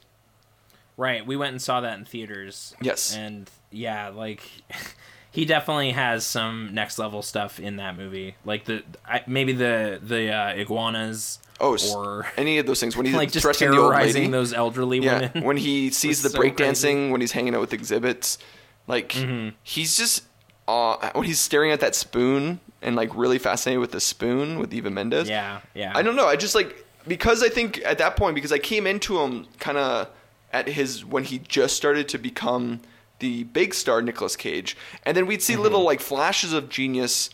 right, 0.97 1.27
we 1.27 1.37
went 1.37 1.53
and 1.53 1.63
saw 1.63 1.81
that 1.81 1.99
in 1.99 2.05
theaters. 2.05 2.75
Yes. 2.81 3.15
And 3.15 3.51
yeah, 3.71 4.09
like 4.09 4.43
he 5.33 5.45
definitely 5.45 5.91
has 5.91 6.25
some 6.25 6.71
next 6.73 6.99
level 6.99 7.23
stuff 7.23 7.59
in 7.59 7.77
that 7.77 7.97
movie. 7.97 8.37
Like 8.45 8.67
the 8.67 8.85
I, 9.05 9.23
maybe 9.27 9.53
the 9.53 9.99
the 10.01 10.31
uh, 10.33 10.55
iguanas. 10.55 11.41
Oh, 11.61 11.77
or 11.95 12.27
any 12.37 12.59
of 12.59 12.67
those 12.67 12.81
things 12.81 12.97
when 12.97 13.07
he's 13.07 13.15
like 13.15 13.31
just 13.33 13.43
threatening 13.45 13.71
the 13.73 13.79
old 13.79 13.93
lady. 13.93 14.13
terrorizing 14.13 14.31
those 14.33 14.53
elderly 14.53 14.99
yeah, 14.99 15.31
women. 15.33 15.45
when 15.45 15.57
he 15.57 15.91
sees 16.03 16.23
the 16.23 16.29
so 16.31 16.39
breakdancing, 16.41 17.11
when 17.11 17.21
he's 17.21 17.33
hanging 17.33 17.55
out 17.55 17.61
with 17.61 17.73
exhibits, 17.73 18.39
like 18.87 19.11
Mm-hmm. 19.11 19.51
he's 19.63 19.97
just 19.97 20.25
uh, 20.69 21.11
when 21.13 21.25
he's 21.25 21.41
staring 21.41 21.71
at 21.71 21.81
that 21.81 21.95
spoon 21.95 22.59
and 22.83 22.97
like 22.97 23.15
really 23.15 23.39
fascinated 23.39 23.81
with 23.81 23.93
the 23.93 24.01
spoon 24.01 24.59
with 24.59 24.73
Eva 24.75 24.91
Mendes. 24.91 25.29
yeah, 25.29 25.61
yeah. 25.75 25.93
I 25.95 26.03
don't 26.03 26.17
know. 26.17 26.27
I 26.27 26.35
just 26.37 26.55
like 26.57 26.85
because 27.07 27.43
I 27.45 27.49
think 27.49 27.81
at 27.85 27.99
that 27.99 28.17
point 28.17 28.35
because 28.35 28.53
I 28.53 28.59
came 28.59 28.87
into 28.87 29.21
him 29.21 29.47
kind 29.61 29.79
of 29.79 30.09
at 30.53 30.67
his 30.69 31.05
when 31.05 31.25
he 31.25 31.39
just 31.39 31.77
started 31.77 32.09
to 32.11 32.19
become 32.19 32.81
the 33.23 33.45
big 33.45 33.73
star 33.73 34.03
Nicolas 34.03 34.37
Cage, 34.37 34.77
and 35.05 35.17
then 35.17 35.27
we'd 35.27 35.41
see 35.43 35.55
Mm-hmm. 35.55 35.63
little 35.63 35.83
like 35.85 36.01
flashes 36.01 36.53
of 36.53 36.69
genius. 36.69 37.31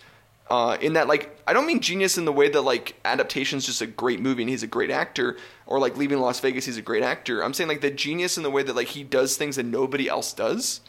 Uh, 0.51 0.78
in 0.80 0.95
that, 0.95 1.07
like, 1.09 1.39
I 1.47 1.53
don't 1.53 1.66
mean 1.66 1.80
genius 1.80 2.16
in 2.16 2.24
the 2.24 2.32
way 2.32 2.49
that 2.49 2.62
like 2.62 2.95
adaptation's 3.05 3.66
just 3.66 3.82
a 3.82 3.86
great 3.86 4.18
movie 4.18 4.43
and 4.45 4.49
he's 4.49 4.62
a 4.62 4.66
great 4.66 4.91
actor, 4.91 5.36
or 5.66 5.78
like 5.78 5.99
Leaving 5.99 6.20
Las 6.20 6.41
Vegas, 6.41 6.64
he's 6.64 6.78
a 6.78 6.82
great 6.82 7.03
actor. 7.03 7.45
I'm 7.45 7.53
saying 7.53 7.68
like 7.68 7.82
the 7.82 7.91
genius 7.91 8.39
in 8.39 8.43
the 8.45 8.51
way 8.51 8.62
that 8.62 8.74
like 8.74 8.86
he 8.89 9.03
does 9.05 9.36
things 9.36 9.57
that 9.57 9.66
nobody 9.66 10.09
else 10.09 10.32
does. 10.32 10.80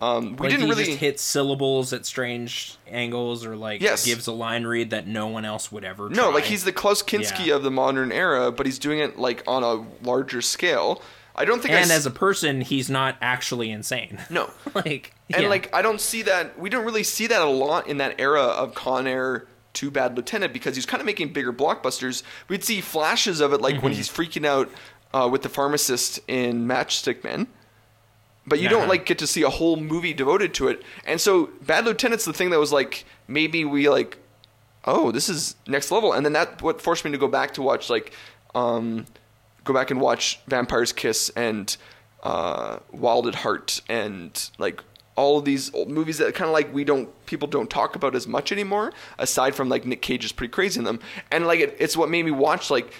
Um, 0.00 0.36
we 0.36 0.48
like 0.48 0.50
didn't 0.50 0.62
he 0.64 0.70
really 0.70 0.84
just 0.86 0.98
hits 0.98 1.22
syllables 1.22 1.92
at 1.92 2.06
strange 2.06 2.76
angles 2.88 3.44
or 3.44 3.54
like 3.56 3.80
Yes. 3.80 4.04
gives 4.06 4.26
a 4.28 4.32
line 4.32 4.64
read 4.64 4.90
that 4.90 5.06
no 5.08 5.26
one 5.28 5.44
else 5.44 5.72
would 5.72 5.84
ever 5.84 6.08
No, 6.08 6.30
like 6.30 6.44
he's 6.44 6.62
the 6.64 6.72
Klaus 6.72 7.02
Kinski 7.02 7.46
Yeah. 7.46 7.56
of 7.56 7.62
the 7.64 7.70
modern 7.72 8.12
era, 8.12 8.50
but 8.52 8.64
he's 8.66 8.78
doing 8.78 8.98
it 9.00 9.18
like 9.18 9.42
on 9.48 9.62
a 9.64 9.84
larger 10.06 10.40
scale. 10.42 11.02
I 11.38 11.44
don't 11.44 11.60
think 11.62 11.72
and 11.74 11.90
as 11.90 12.04
a 12.04 12.10
person 12.10 12.60
he's 12.60 12.90
not 12.90 13.16
actually 13.22 13.70
insane 13.70 14.18
no, 14.30 14.50
like 14.74 15.14
and 15.32 15.42
yeah. 15.44 15.48
like 15.48 15.74
I 15.74 15.80
don't 15.82 16.00
see 16.00 16.22
that. 16.22 16.58
We 16.58 16.68
don't 16.68 16.84
really 16.84 17.04
see 17.04 17.26
that 17.28 17.40
a 17.40 17.48
lot 17.48 17.86
in 17.86 17.98
that 17.98 18.20
era 18.20 18.42
of 18.42 18.74
Con 18.74 19.06
Air 19.06 19.46
to 19.74 19.90
Bad 19.90 20.16
Lieutenant 20.16 20.52
because 20.52 20.74
he's 20.74 20.86
kind 20.86 21.00
of 21.00 21.06
making 21.06 21.32
bigger 21.32 21.52
blockbusters. 21.52 22.22
We'd 22.48 22.64
see 22.64 22.80
flashes 22.80 23.40
of 23.40 23.52
it, 23.52 23.60
like 23.60 23.76
Mm-hmm. 23.76 23.84
when 23.84 23.92
he's 23.92 24.08
freaking 24.08 24.44
out 24.46 24.68
uh, 25.14 25.28
with 25.30 25.42
the 25.42 25.48
pharmacist 25.48 26.18
in 26.26 26.66
Matchstick 26.66 27.22
Men. 27.22 27.46
But 28.46 28.60
you 28.60 28.68
don't 28.70 28.80
Uh-huh. 28.82 28.88
like 28.90 29.06
get 29.06 29.18
to 29.18 29.26
see 29.26 29.42
a 29.42 29.50
whole 29.50 29.76
movie 29.76 30.14
devoted 30.14 30.54
to 30.54 30.68
it. 30.68 30.82
And 31.04 31.20
so 31.20 31.50
Bad 31.62 31.84
Lieutenant's 31.84 32.24
the 32.24 32.32
thing 32.32 32.50
that 32.50 32.58
was 32.58 32.72
like 32.72 33.04
maybe 33.28 33.64
we 33.64 33.88
like 33.88 34.18
oh, 34.86 35.12
this 35.12 35.28
is 35.28 35.54
next 35.66 35.90
level. 35.90 36.12
And 36.14 36.24
then 36.24 36.32
that 36.32 36.62
what 36.62 36.80
forced 36.80 37.04
me 37.04 37.10
to 37.10 37.18
go 37.18 37.28
back 37.28 37.52
to 37.54 37.62
watch 37.62 37.90
like 37.90 38.12
um 38.54 39.04
go 39.68 39.74
back 39.74 39.90
and 39.90 40.00
watch 40.00 40.40
Vampire's 40.48 40.92
Kiss 40.92 41.30
and 41.36 41.76
uh 42.24 42.78
Wild 42.90 43.28
at 43.28 43.36
Heart 43.36 43.82
and 43.88 44.50
like 44.58 44.82
all 45.14 45.38
of 45.38 45.44
these 45.44 45.72
old 45.74 45.90
movies 45.90 46.18
that 46.18 46.32
kind 46.34 46.48
of 46.48 46.52
like 46.52 46.72
we 46.72 46.84
don't 46.84 47.08
people 47.26 47.48
don't 47.48 47.68
talk 47.68 47.96
about 47.96 48.14
as 48.14 48.26
much 48.26 48.50
anymore 48.52 48.92
aside 49.18 49.54
from 49.54 49.68
like 49.68 49.84
Nick 49.84 50.00
Cage 50.00 50.24
is 50.24 50.32
pretty 50.32 50.50
crazy 50.50 50.78
in 50.78 50.84
them. 50.84 51.00
And 51.30 51.46
like 51.46 51.60
it, 51.60 51.76
it's 51.78 51.96
what 51.96 52.08
made 52.08 52.24
me 52.24 52.30
watch 52.30 52.70
like 52.70 52.92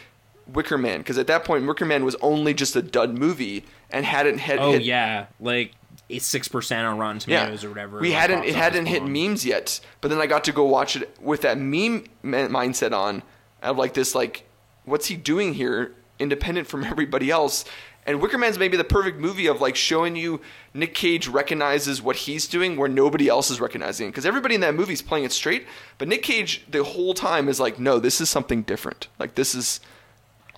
Wicker 0.52 0.76
Man 0.78 0.98
because 0.98 1.16
at 1.16 1.26
that 1.28 1.44
point 1.44 1.66
Wicker 1.66 1.84
Man 1.84 2.04
was 2.04 2.16
only 2.16 2.54
just 2.54 2.74
a 2.76 2.82
dud 2.82 3.16
movie 3.16 3.64
and 3.90 4.04
hadn't 4.04 4.38
hit 4.38 4.58
oh 4.58 4.72
hit, 4.72 4.82
yeah 4.82 5.26
like 5.40 5.72
it's 6.08 6.26
six 6.26 6.48
percent 6.48 6.86
on 6.86 6.98
rotten 6.98 7.18
tomatoes 7.18 7.64
or 7.64 7.68
whatever 7.68 8.00
we 8.00 8.12
hadn't 8.12 8.44
it 8.44 8.54
hadn't 8.54 8.86
hit 8.86 9.02
bomb. 9.02 9.12
memes 9.12 9.44
yet, 9.44 9.80
but 10.00 10.08
then 10.08 10.20
I 10.20 10.26
got 10.26 10.44
to 10.44 10.52
go 10.52 10.64
watch 10.64 10.96
it 10.96 11.16
with 11.20 11.42
that 11.42 11.58
meme 11.58 12.04
mindset 12.24 12.92
on 12.92 13.22
of 13.62 13.78
like 13.78 13.94
this 13.94 14.14
like 14.14 14.44
what's 14.84 15.06
he 15.06 15.16
doing 15.16 15.54
here 15.54 15.94
independent 16.18 16.66
from 16.66 16.84
everybody 16.92 17.30
else. 17.30 17.64
And 18.06 18.22
Wicker 18.22 18.38
Man's 18.38 18.58
maybe 18.58 18.78
the 18.78 18.84
perfect 18.84 19.18
movie 19.18 19.46
of 19.46 19.60
like 19.60 19.76
showing 19.76 20.16
you 20.16 20.40
Nick 20.72 20.94
Cage 20.94 21.28
recognizes 21.28 22.00
what 22.00 22.16
he's 22.16 22.46
doing 22.46 22.76
where 22.76 22.88
nobody 22.88 23.28
else 23.28 23.50
is 23.50 23.60
recognizing 23.60 24.08
because 24.08 24.24
everybody 24.24 24.54
in 24.54 24.62
that 24.62 24.74
movie 24.74 24.94
is 24.94 25.02
playing 25.02 25.24
it 25.24 25.32
straight, 25.32 25.66
but 25.98 26.08
Nick 26.08 26.22
Cage 26.22 26.64
the 26.70 26.82
whole 26.82 27.12
time 27.12 27.48
is 27.48 27.60
like, 27.60 27.78
no, 27.78 27.98
this 27.98 28.20
is 28.20 28.30
something 28.30 28.62
different. 28.62 29.08
Like 29.18 29.34
this 29.34 29.54
is, 29.54 29.80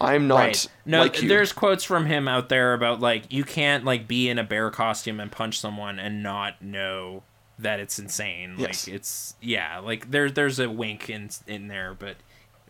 I'm 0.01 0.29
not 0.29 0.37
Right. 0.37 0.67
No, 0.87 1.01
like 1.01 1.23
you. 1.23 1.29
there's 1.29 1.53
quotes 1.53 1.83
from 1.83 2.07
him 2.07 2.29
out 2.29 2.51
there 2.51 2.73
about 2.73 3.01
like 3.01 3.33
you 3.33 3.43
can't 3.43 3.85
like 3.85 4.07
be 4.07 4.29
in 4.29 4.39
a 4.39 4.45
bear 4.45 4.71
costume 4.71 5.19
and 5.19 5.33
punch 5.33 5.59
someone 5.59 5.99
and 5.99 6.23
not 6.23 6.63
know 6.63 7.25
that 7.59 7.81
it's 7.81 7.99
insane. 7.99 8.55
Yes. 8.59 8.87
Like 8.87 8.95
it's 8.95 9.35
yeah, 9.41 9.79
like 9.79 10.11
there 10.11 10.31
there's 10.31 10.59
a 10.59 10.71
wink 10.71 11.11
in 11.11 11.31
in 11.47 11.69
there, 11.69 11.95
but 11.99 12.17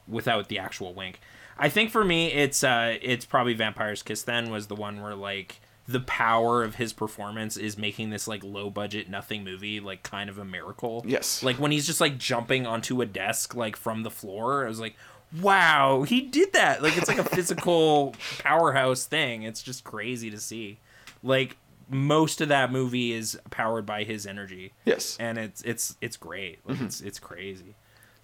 without 0.09 0.49
the 0.49 0.59
actual 0.59 0.93
wink. 0.95 1.21
I 1.61 1.69
think 1.69 1.91
for 1.91 2.05
me 2.05 2.33
it's 2.33 2.65
uh 2.65 2.97
it's 3.03 3.25
probably 3.25 3.55
Vampire's 3.55 4.03
Kiss 4.03 4.23
then 4.23 4.51
was 4.51 4.67
the 4.69 4.75
one 4.75 5.01
where 5.03 5.15
like 5.15 5.61
the 5.87 6.01
power 6.01 6.63
of 6.63 6.77
his 6.77 6.93
performance 6.93 7.57
is 7.57 7.77
making 7.77 8.11
this 8.11 8.27
like 8.29 8.43
low 8.45 8.71
budget 8.71 9.09
nothing 9.11 9.43
movie 9.45 9.81
like 9.81 10.03
kind 10.03 10.31
of 10.31 10.39
a 10.39 10.45
miracle. 10.45 11.05
Yes. 11.07 11.43
Like 11.43 11.57
when 11.57 11.71
he's 11.73 11.87
just 11.87 12.01
like 12.01 12.17
jumping 12.19 12.67
onto 12.67 13.01
a 13.03 13.07
desk 13.07 13.55
like 13.55 13.77
from 13.77 14.03
the 14.05 14.11
floor, 14.11 14.65
I 14.65 14.69
was 14.69 14.81
like, 14.81 14.95
wow, 15.41 16.03
he 16.03 16.21
did 16.23 16.53
that. 16.55 16.83
Like 16.83 16.97
it's 16.97 17.09
like 17.09 17.19
a 17.19 17.25
physical 17.25 18.15
powerhouse 18.39 19.05
thing. 19.05 19.43
It's 19.43 19.63
just 19.63 19.85
crazy 19.85 20.31
to 20.31 20.39
see. 20.39 20.79
Like 21.23 21.57
most 21.89 22.41
of 22.41 22.49
that 22.49 22.71
movie 22.71 23.13
is 23.13 23.37
powered 23.51 23.85
by 23.85 24.05
his 24.05 24.27
energy. 24.27 24.73
Yes. 24.85 25.17
And 25.19 25.39
it's 25.39 25.61
it's 25.63 25.97
it's 26.01 26.17
great. 26.17 26.61
Like 26.67 26.77
Mm-hmm. 26.77 26.87
it's 26.87 27.01
it's 27.01 27.19
crazy. 27.19 27.75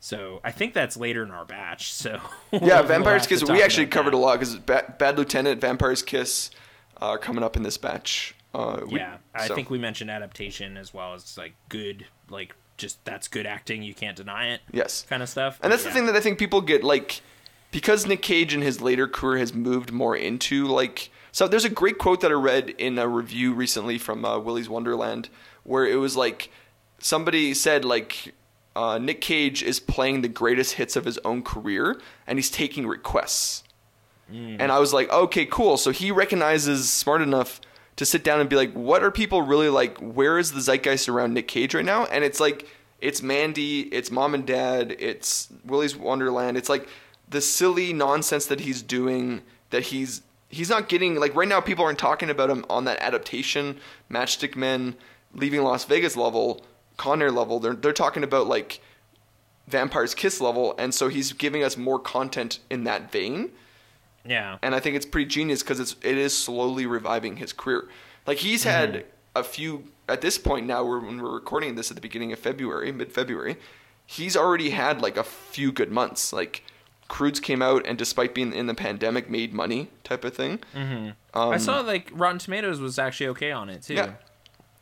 So 0.07 0.41
I 0.45 0.53
think 0.53 0.73
that's 0.73 0.97
later 0.97 1.25
in 1.25 1.33
our 1.33 1.45
batch. 1.45 1.93
So 1.93 2.21
Yeah, 2.53 2.83
Vampire's 2.83 3.27
Kiss. 3.27 3.43
We 3.43 3.61
actually 3.61 3.87
covered 3.87 4.15
a 4.15 4.17
lot 4.17 4.35
because 4.39 4.55
Bad, 4.55 4.99
Bad 4.99 5.19
Lieutenant, 5.19 5.61
Vampire's 5.61 6.01
Kiss 6.01 6.53
uh, 7.03 7.07
are 7.07 7.19
coming 7.19 7.43
up 7.43 7.57
in 7.57 7.65
this 7.65 7.77
batch. 7.77 8.33
Uh, 8.55 8.83
we- 8.87 9.01
Yeah, 9.01 9.17
I 9.35 9.49
so- 9.49 9.57
think 9.57 9.69
we 9.69 9.79
mentioned 9.79 10.09
adaptation 10.13 10.77
as 10.77 10.95
well 10.95 11.15
as 11.15 11.37
like 11.37 11.55
good, 11.69 12.07
like 12.31 12.55
just 12.77 13.05
that's 13.05 13.27
good 13.27 13.47
acting. 13.47 13.83
You 13.83 13.95
can't 13.95 14.17
deny 14.17 14.51
it. 14.51 14.61
Yes. 14.71 15.05
kind 15.09 15.25
of 15.25 15.29
stuff. 15.29 15.59
And 15.61 15.73
that's 15.73 15.83
Yeah. 15.83 15.89
the 15.89 15.95
thing 15.95 16.07
that 16.07 16.15
I 16.15 16.21
think 16.21 16.39
people 16.39 16.61
get 16.61 16.85
like 16.85 17.21
because 17.73 18.07
Nick 18.07 18.23
Cage 18.23 18.55
in 18.55 18.63
his 18.63 18.81
later 18.81 19.09
career 19.09 19.39
has 19.39 19.53
moved 19.55 19.91
more 19.91 20.15
into 20.15 20.67
like 20.69 21.11
so 21.33 21.49
there's 21.49 21.65
a 21.65 21.69
great 21.69 21.99
quote 21.99 22.21
that 22.21 22.31
I 22.31 22.35
read 22.35 22.71
in 22.71 22.97
a 22.97 23.09
review 23.09 23.53
recently 23.55 23.99
from 23.99 24.25
uh, 24.25 24.39
Willy's 24.39 24.69
Wonderland 24.69 25.31
where 25.65 25.85
it 25.85 25.97
was 25.97 26.17
like 26.17 26.49
somebody 27.01 27.55
said 27.55 27.85
like 27.85 28.33
uh, 28.77 28.99
Nick 28.99 29.21
Cage 29.21 29.63
is 29.63 29.81
playing 29.81 30.21
the 30.21 30.29
greatest 30.29 30.75
hits 30.75 30.97
of 30.97 31.07
his 31.07 31.19
own 31.25 31.43
career 31.43 32.01
and 32.27 32.39
he's 32.39 32.51
taking 32.51 32.87
requests. 32.87 33.65
And 34.61 34.73
I 34.73 34.79
was 34.81 34.93
like, 34.93 35.11
okay, 35.11 35.47
cool. 35.47 35.77
So 35.77 35.93
he 35.93 36.11
recognizes 36.11 36.91
smart 36.91 37.23
enough 37.23 37.61
to 37.97 38.05
sit 38.05 38.23
down 38.23 38.41
and 38.41 38.51
be 38.51 38.57
like, 38.57 38.73
what 38.73 39.03
are 39.03 39.11
people 39.11 39.43
really 39.43 39.69
like? 39.69 39.97
Where 39.99 40.39
is 40.39 40.53
the 40.53 40.61
zeitgeist 40.61 41.09
around 41.09 41.33
Nick 41.33 41.49
Cage 41.49 41.75
right 41.75 41.85
now? 41.85 42.07
And 42.07 42.25
it's 42.25 42.41
like, 42.41 42.69
it's 43.01 43.23
Mandy, 43.23 43.83
it's 43.83 44.11
Mom 44.11 44.35
and 44.35 44.47
Dad, 44.47 44.97
it's 44.99 45.49
Willy's 45.65 45.97
Wonderland. 45.97 46.57
It's 46.57 46.69
like 46.69 46.89
the 47.29 47.41
silly 47.41 47.93
nonsense 47.93 48.47
that 48.47 48.61
he's 48.61 48.83
doing 48.83 49.43
that 49.71 49.85
he's 49.85 50.23
he's 50.49 50.71
not 50.71 50.89
getting 50.89 51.17
like 51.17 51.35
right 51.35 51.49
now 51.49 51.61
people 51.61 51.85
aren't 51.85 51.99
talking 51.99 52.31
about 52.31 52.51
him 52.51 52.65
on 52.71 52.85
that 52.85 52.99
adaptation 53.01 53.79
matchstick 54.11 54.55
men 54.55 54.95
leaving 55.35 55.61
las 55.63 55.85
vegas 55.85 56.17
level 56.17 56.65
con 56.97 57.21
air 57.23 57.31
level 57.31 57.59
they're, 57.61 57.75
they're 57.75 57.93
talking 57.93 58.23
about 58.25 58.47
like 58.47 58.81
vampire's 59.69 60.15
kiss 60.15 60.41
level 60.41 60.75
and 60.79 60.95
so 60.95 61.09
he's 61.09 61.33
giving 61.33 61.63
us 61.65 61.77
more 61.77 61.99
content 61.99 62.61
in 62.71 62.85
that 62.85 63.11
vein 63.11 63.51
yeah, 64.29 64.59
and 64.63 64.75
I 64.75 64.81
think 64.81 64.97
it's 64.97 65.07
pretty 65.07 65.29
genius 65.29 65.63
because 65.63 65.79
it's 65.79 65.95
it 66.03 66.19
is 66.19 66.37
slowly 66.37 66.85
reviving 66.87 67.37
his 67.37 67.53
career. 67.53 67.89
Like 68.27 68.39
he's 68.39 68.65
had 68.65 68.93
Mm-hmm. 68.93 69.07
a 69.37 69.45
few 69.45 69.85
at 70.09 70.21
this 70.21 70.37
point 70.39 70.67
now. 70.67 70.85
We're, 70.85 70.99
when 70.99 71.23
we're 71.23 71.33
recording 71.33 71.77
this 71.77 71.91
at 71.91 71.95
the 71.95 72.01
beginning 72.01 72.33
of 72.33 72.39
February, 72.41 72.91
mid 72.91 73.13
February, 73.13 73.57
he's 74.05 74.37
already 74.37 74.71
had 74.71 75.01
like 75.01 75.17
a 75.17 75.23
few 75.23 75.71
good 75.71 75.93
months. 75.93 76.33
Like 76.33 76.65
Croods 77.07 77.39
came 77.39 77.63
out 77.63 77.87
and 77.87 77.97
despite 77.97 78.35
being 78.35 78.53
in 78.53 78.67
the 78.67 78.75
pandemic, 78.75 79.31
made 79.31 79.55
money 79.55 79.91
type 80.03 80.25
of 80.25 80.35
thing. 80.35 80.59
Mm-hmm. 80.75 81.11
Um, 81.39 81.51
I 81.53 81.59
saw 81.59 81.81
like 81.81 82.11
Rotten 82.13 82.39
Tomatoes 82.41 82.81
was 82.81 82.99
actually 82.99 83.29
okay 83.29 83.53
on 83.53 83.71
it 83.71 83.83
too. 83.83 83.95
Yeah. 83.95 84.15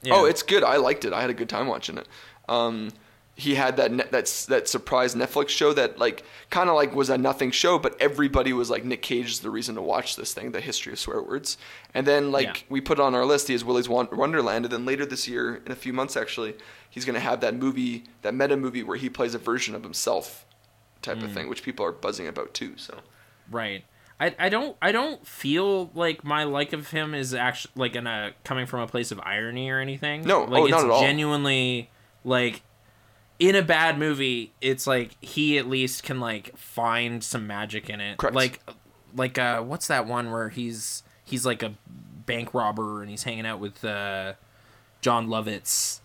Yeah. 0.04 0.14
Oh, 0.14 0.24
it's 0.26 0.42
good. 0.42 0.62
I 0.62 0.76
liked 0.76 1.04
it. 1.04 1.12
I 1.12 1.20
had 1.20 1.30
a 1.30 1.34
good 1.34 1.48
time 1.48 1.66
watching 1.66 1.98
it. 1.98 2.06
Um, 2.48 2.90
he 3.36 3.56
had 3.56 3.76
that 3.78 3.90
ne- 3.90 4.06
that 4.12 4.26
that 4.48 4.68
surprise 4.68 5.16
Netflix 5.16 5.48
show 5.48 5.72
that 5.72 5.98
like 5.98 6.22
kind 6.50 6.68
of 6.70 6.76
like 6.76 6.94
was 6.94 7.10
a 7.10 7.18
nothing 7.18 7.50
show, 7.50 7.80
but 7.80 8.00
everybody 8.00 8.52
was 8.52 8.70
like 8.70 8.84
Nick 8.84 9.02
Cage 9.02 9.28
is 9.30 9.40
the 9.40 9.50
reason 9.50 9.74
to 9.74 9.82
watch 9.82 10.14
this 10.14 10.32
thing, 10.32 10.52
the 10.52 10.60
history 10.60 10.92
of 10.92 11.00
swear 11.00 11.20
words. 11.20 11.58
And 11.94 12.06
then 12.06 12.30
like 12.30 12.46
Yeah. 12.46 12.62
we 12.68 12.80
put 12.80 13.00
on 13.00 13.12
our 13.14 13.24
list, 13.24 13.48
he 13.48 13.54
has 13.54 13.64
Willy's 13.64 13.88
Won- 13.88 14.08
Wonderland, 14.12 14.66
and 14.66 14.72
then 14.72 14.84
later 14.86 15.04
this 15.04 15.26
year, 15.26 15.60
in 15.66 15.72
a 15.72 15.76
few 15.76 15.92
months 15.92 16.16
actually, 16.16 16.54
he's 16.88 17.04
gonna 17.04 17.18
have 17.18 17.40
that 17.40 17.56
movie, 17.56 18.04
that 18.22 18.34
meta 18.34 18.56
movie 18.56 18.84
where 18.84 18.96
he 18.98 19.10
plays 19.10 19.34
a 19.34 19.38
version 19.38 19.74
of 19.74 19.82
himself, 19.82 20.46
type 21.02 21.18
Mm. 21.18 21.24
of 21.24 21.32
thing, 21.32 21.48
which 21.48 21.64
people 21.64 21.84
are 21.84 21.92
buzzing 21.92 22.28
about 22.28 22.54
too. 22.54 22.74
So 22.76 22.98
Right. 23.50 23.84
I, 24.20 24.34
I 24.38 24.48
don't 24.48 24.76
I 24.80 24.92
don't 24.92 25.26
feel 25.26 25.90
like 25.94 26.24
my 26.24 26.44
like 26.44 26.72
of 26.72 26.90
him 26.90 27.14
is 27.14 27.34
actually 27.34 27.72
like 27.76 27.96
in 27.96 28.06
a 28.06 28.32
coming 28.44 28.66
from 28.66 28.80
a 28.80 28.86
place 28.86 29.10
of 29.10 29.20
irony 29.20 29.70
or 29.70 29.80
anything. 29.80 30.22
No, 30.22 30.44
like 30.44 30.62
oh, 30.62 30.64
it's 30.66 30.70
not 30.70 30.84
at 30.84 30.90
all. 30.90 31.00
genuinely 31.00 31.90
like 32.24 32.62
in 33.38 33.56
a 33.56 33.62
bad 33.62 33.98
movie, 33.98 34.52
it's 34.60 34.86
like 34.86 35.16
he 35.20 35.58
at 35.58 35.68
least 35.68 36.04
can 36.04 36.20
like 36.20 36.56
find 36.56 37.24
some 37.24 37.46
magic 37.46 37.90
in 37.90 38.00
it. 38.00 38.18
Correct. 38.18 38.36
Like 38.36 38.60
like 39.16 39.38
uh 39.38 39.62
what's 39.62 39.88
that 39.88 40.06
one 40.06 40.30
where 40.30 40.48
he's 40.48 41.02
he's 41.24 41.44
like 41.44 41.62
a 41.62 41.74
bank 42.26 42.54
robber 42.54 43.02
and 43.02 43.10
he's 43.10 43.24
hanging 43.24 43.46
out 43.46 43.58
with 43.58 43.84
uh 43.84 44.34
Jon 45.00 45.26
Lovitz 45.26 46.00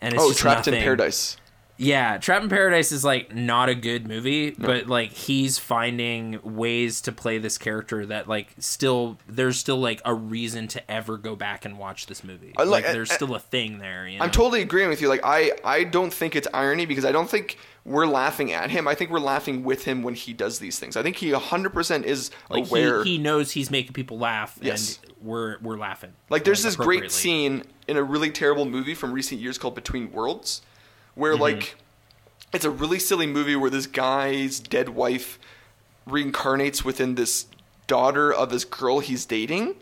and 0.00 0.14
it's 0.14 0.22
oh, 0.22 0.32
Trapped 0.32 0.66
in. 0.66 0.74
Paradise. 0.74 1.36
Yeah, 1.82 2.18
Trapped 2.18 2.44
in 2.44 2.50
Paradise 2.50 2.92
is 2.92 3.04
like 3.04 3.34
not 3.34 3.70
a 3.70 3.74
good 3.74 4.06
movie, 4.06 4.50
but 4.50 4.86
like 4.86 5.12
he's 5.12 5.58
finding 5.58 6.38
ways 6.42 7.00
to 7.02 7.12
play 7.12 7.38
this 7.38 7.56
character 7.56 8.04
that 8.06 8.28
like 8.28 8.48
still 8.58 9.16
there's 9.26 9.58
still 9.58 9.78
like 9.80 10.02
a 10.04 10.12
reason 10.14 10.68
to 10.68 10.90
ever 10.90 11.16
go 11.16 11.34
back 11.34 11.64
and 11.64 11.78
watch 11.78 12.04
this 12.06 12.22
movie. 12.22 12.52
I 12.58 12.64
like 12.64 12.84
like- 12.84 12.92
there's 12.92 13.10
I- 13.10 13.14
still 13.14 13.34
a 13.34 13.40
thing 13.40 13.78
there. 13.78 14.06
You 14.06 14.18
know? 14.18 14.24
I'm 14.24 14.30
totally 14.30 14.60
agreeing 14.60 14.90
with 14.90 15.00
you. 15.00 15.08
Like 15.08 15.22
I, 15.24 15.52
I 15.64 15.84
don't 15.84 16.12
think 16.12 16.36
it's 16.36 16.46
irony 16.52 16.84
because 16.84 17.04
I 17.06 17.12
don't 17.12 17.30
think 17.30 17.56
we're 17.86 18.06
laughing 18.06 18.52
at 18.52 18.70
him. 18.70 18.86
I 18.86 18.94
think 18.94 19.10
we're 19.10 19.18
laughing 19.20 19.64
with 19.64 19.84
him 19.84 20.02
when 20.02 20.14
he 20.14 20.34
does 20.34 20.58
these 20.58 20.78
things. 20.78 20.98
I 20.98 21.02
think 21.02 21.16
he 21.16 21.30
100% 21.30 22.02
is 22.04 22.30
like 22.50 22.66
aware. 22.68 23.02
he, 23.04 23.12
he 23.12 23.18
knows 23.18 23.52
he's 23.52 23.70
making 23.70 23.94
people 23.94 24.18
laugh, 24.18 24.58
Yes. 24.60 24.98
and 25.02 25.12
we're 25.22 25.56
we're 25.62 25.78
laughing. 25.78 26.12
like 26.28 26.44
there's 26.44 26.62
this 26.62 26.76
great 26.76 27.10
scene 27.10 27.62
in 27.88 27.96
a 27.96 28.02
really 28.02 28.30
terrible 28.30 28.66
movie 28.66 28.94
from 28.94 29.12
recent 29.12 29.40
years 29.40 29.56
called 29.56 29.74
Between 29.74 30.12
Worlds, 30.12 30.60
where 31.20 31.32
Mm-hmm. 31.34 31.42
like 31.42 31.74
it's 32.52 32.64
a 32.64 32.70
really 32.70 32.98
silly 32.98 33.26
movie 33.28 33.54
where 33.54 33.70
this 33.70 33.86
guy's 33.86 34.58
dead 34.58 34.88
wife 34.88 35.38
reincarnates 36.08 36.84
within 36.84 37.14
this 37.14 37.46
daughter 37.86 38.32
of 38.32 38.50
this 38.50 38.64
girl 38.64 38.98
he's 39.00 39.24
dating. 39.26 39.74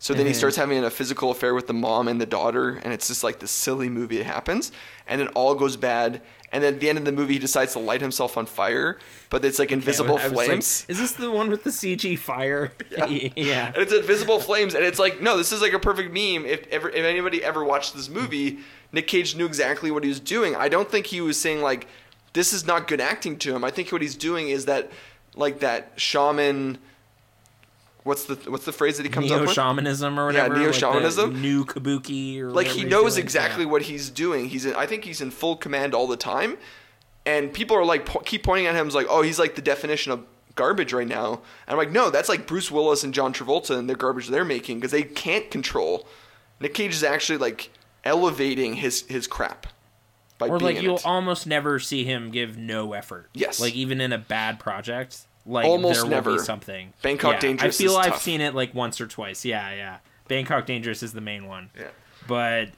So 0.00 0.14
then 0.14 0.26
he 0.26 0.32
Mhm. 0.32 0.36
starts 0.36 0.56
having 0.56 0.84
a 0.84 0.90
physical 0.90 1.30
affair 1.32 1.54
with 1.54 1.66
the 1.66 1.72
mom 1.72 2.06
and 2.06 2.20
the 2.20 2.26
daughter, 2.26 2.80
and 2.84 2.92
it's 2.92 3.08
just 3.08 3.24
like 3.24 3.40
this 3.40 3.50
silly 3.50 3.88
movie 3.88 4.18
that 4.18 4.26
happens, 4.26 4.70
and 5.08 5.20
then 5.20 5.26
all 5.28 5.56
goes 5.56 5.76
bad. 5.76 6.20
And 6.52 6.62
then 6.62 6.74
at 6.74 6.80
the 6.80 6.88
end 6.88 6.98
of 6.98 7.04
the 7.04 7.10
movie, 7.12 7.34
he 7.34 7.38
decides 7.40 7.72
to 7.72 7.80
light 7.80 8.00
himself 8.00 8.36
on 8.38 8.46
fire, 8.46 8.98
but 9.28 9.44
it's 9.44 9.58
like 9.58 9.72
invisible 9.72 10.16
I 10.16 10.24
was 10.28 10.32
like, 10.32 10.46
flames. 10.46 10.84
is 10.88 10.98
this 11.00 11.12
the 11.12 11.30
one 11.32 11.50
with 11.50 11.64
the 11.64 11.70
CG 11.72 12.14
fire? 12.16 12.72
Yeah. 13.36 13.66
And 13.74 13.76
it's 13.76 13.92
invisible 13.92 14.38
flames, 14.40 14.74
and 14.74 14.84
it's 14.84 15.00
like, 15.00 15.20
no, 15.20 15.36
this 15.36 15.50
is 15.52 15.60
like 15.60 15.72
a 15.72 15.80
perfect 15.80 16.12
meme. 16.12 16.46
If 16.46 16.66
ever, 16.68 16.88
if 16.90 17.04
anybody 17.04 17.42
ever 17.42 17.64
watched 17.64 17.94
this 17.96 18.08
movie, 18.08 18.60
Nick 18.92 19.06
Cage 19.06 19.36
knew 19.36 19.46
exactly 19.46 19.90
what 19.90 20.02
he 20.02 20.08
was 20.08 20.20
doing. 20.20 20.56
I 20.56 20.68
don't 20.68 20.90
think 20.90 21.06
he 21.06 21.20
was 21.20 21.38
saying 21.38 21.60
like, 21.62 21.86
this 22.32 22.52
is 22.52 22.66
not 22.66 22.88
good 22.88 23.00
acting 23.00 23.38
to 23.38 23.54
him. 23.54 23.64
I 23.64 23.70
think 23.70 23.90
what 23.92 24.00
he's 24.02 24.16
doing 24.16 24.48
is 24.48 24.64
that, 24.66 24.90
like 25.34 25.60
that 25.60 25.92
shaman. 25.96 26.78
What's 28.04 28.24
the 28.24 28.36
what's 28.50 28.64
the 28.64 28.72
phrase 28.72 28.96
that 28.96 29.02
he 29.02 29.10
comes 29.10 29.30
up 29.30 29.40
with? 29.40 29.48
Neo 29.48 29.54
shamanism 29.54 30.18
or 30.18 30.26
whatever. 30.26 30.54
Yeah, 30.54 30.60
neo 30.60 30.70
like 30.70 30.78
shamanism? 30.78 31.42
new 31.42 31.64
kabuki 31.66 32.40
or 32.40 32.50
like 32.50 32.66
he 32.68 32.84
knows 32.84 33.18
exactly 33.18 33.64
Yeah. 33.64 33.70
what 33.70 33.82
he's 33.82 34.08
doing. 34.08 34.48
He's 34.48 34.64
in, 34.64 34.74
I 34.74 34.86
think 34.86 35.04
he's 35.04 35.20
in 35.20 35.30
full 35.30 35.56
command 35.56 35.94
all 35.94 36.06
the 36.06 36.16
time, 36.16 36.56
and 37.26 37.52
people 37.52 37.76
are 37.76 37.84
like 37.84 38.06
po- 38.06 38.20
keep 38.20 38.44
pointing 38.44 38.66
at 38.66 38.74
him 38.74 38.86
as 38.86 38.94
like, 38.94 39.06
oh, 39.10 39.20
he's 39.22 39.38
like 39.38 39.56
the 39.56 39.62
definition 39.62 40.12
of 40.12 40.24
garbage 40.54 40.92
right 40.94 41.08
now. 41.08 41.34
And 41.66 41.72
I'm 41.72 41.76
like, 41.76 41.90
no, 41.90 42.08
that's 42.08 42.28
like 42.30 42.46
Bruce 42.46 42.70
Willis 42.70 43.04
and 43.04 43.12
John 43.12 43.34
Travolta 43.34 43.76
and 43.76 43.90
the 43.90 43.94
garbage 43.94 44.28
they're 44.28 44.44
making 44.44 44.78
because 44.78 44.92
they 44.92 45.02
can't 45.02 45.50
control. 45.50 46.06
Nick 46.60 46.72
Cage 46.74 46.94
is 46.94 47.04
actually 47.04 47.38
like 47.38 47.70
elevating 48.04 48.74
his 48.74 49.02
his 49.02 49.26
crap 49.26 49.66
by 50.38 50.48
or 50.48 50.58
being 50.58 50.74
like 50.74 50.82
you'll 50.82 50.96
it. 50.96 51.06
almost 51.06 51.46
never 51.46 51.78
see 51.78 52.04
him 52.04 52.30
give 52.30 52.56
no 52.56 52.92
effort. 52.92 53.28
Yes. 53.34 53.60
like 53.60 53.74
even 53.74 54.00
in 54.00 54.12
a 54.12 54.18
bad 54.18 54.58
project, 54.60 55.20
like 55.46 55.66
Almost 55.66 56.02
there 56.02 56.10
never. 56.10 56.30
will 56.30 56.38
be 56.38 56.42
something. 56.44 56.92
Bangkok 57.02 57.34
Yeah, 57.34 57.40
Dangerous 57.40 57.80
I 57.80 57.82
feel 57.82 57.92
is 57.92 57.96
I've 57.98 58.12
tough. 58.12 58.22
seen 58.22 58.40
it 58.40 58.54
like 58.54 58.74
once 58.74 59.00
or 59.00 59.06
twice. 59.06 59.44
Yeah, 59.44 59.72
yeah. 59.74 59.98
Bangkok 60.28 60.66
Dangerous 60.66 61.02
is 61.02 61.12
the 61.12 61.20
main 61.20 61.46
one. 61.46 61.70
Yeah. 61.78 61.88
but 62.26 62.68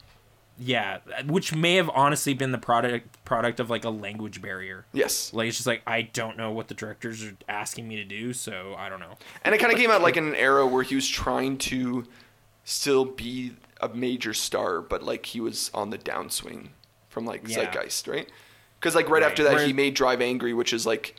yeah, 0.63 0.99
which 1.27 1.55
may 1.55 1.77
have 1.77 1.89
honestly 1.95 2.35
been 2.35 2.53
the 2.53 2.59
product 2.59 3.25
product 3.25 3.61
of 3.61 3.71
like 3.71 3.85
a 3.85 3.91
language 3.91 4.43
barrier. 4.43 4.85
Yes, 4.93 5.33
Like 5.33 5.49
it's 5.49 5.57
just 5.57 5.67
like 5.67 5.81
I 5.87 6.03
don't 6.03 6.37
know 6.37 6.51
what 6.53 6.69
the 6.69 6.75
directors 6.75 7.25
are 7.25 7.35
asking 7.49 7.89
me 7.89 7.97
to 7.97 8.05
do, 8.05 8.33
so 8.35 8.75
I 8.79 8.89
don't 8.91 9.01
know. 9.01 9.17
and 9.43 9.55
it 9.55 9.59
kind 9.59 9.73
of 9.73 9.79
came 9.79 9.91
out 9.91 10.03
like 10.03 10.17
in 10.19 10.27
an 10.29 10.35
era 10.35 10.67
where 10.67 10.83
he 10.83 10.95
was 10.95 11.09
trying 11.09 11.57
to 11.59 12.07
still 12.65 13.05
be 13.07 13.53
a 13.81 13.89
major 13.89 14.35
star, 14.35 14.81
but 14.81 15.03
like 15.03 15.27
he 15.27 15.41
was 15.41 15.71
on 15.75 15.91
the 15.91 15.99
downswing 15.99 16.69
from 17.09 17.25
like 17.27 17.49
Yeah. 17.49 17.57
Zeitgeist, 17.73 18.07
right? 18.09 18.29
Because 18.79 18.95
like 18.95 19.09
right, 19.09 19.23
Right. 19.23 19.31
after 19.31 19.43
that, 19.45 19.55
Where- 19.55 19.67
he 19.67 19.73
made 19.73 19.95
Drive 19.95 20.21
Angry, 20.21 20.53
which 20.55 20.73
is 20.73 20.87
like 20.87 21.15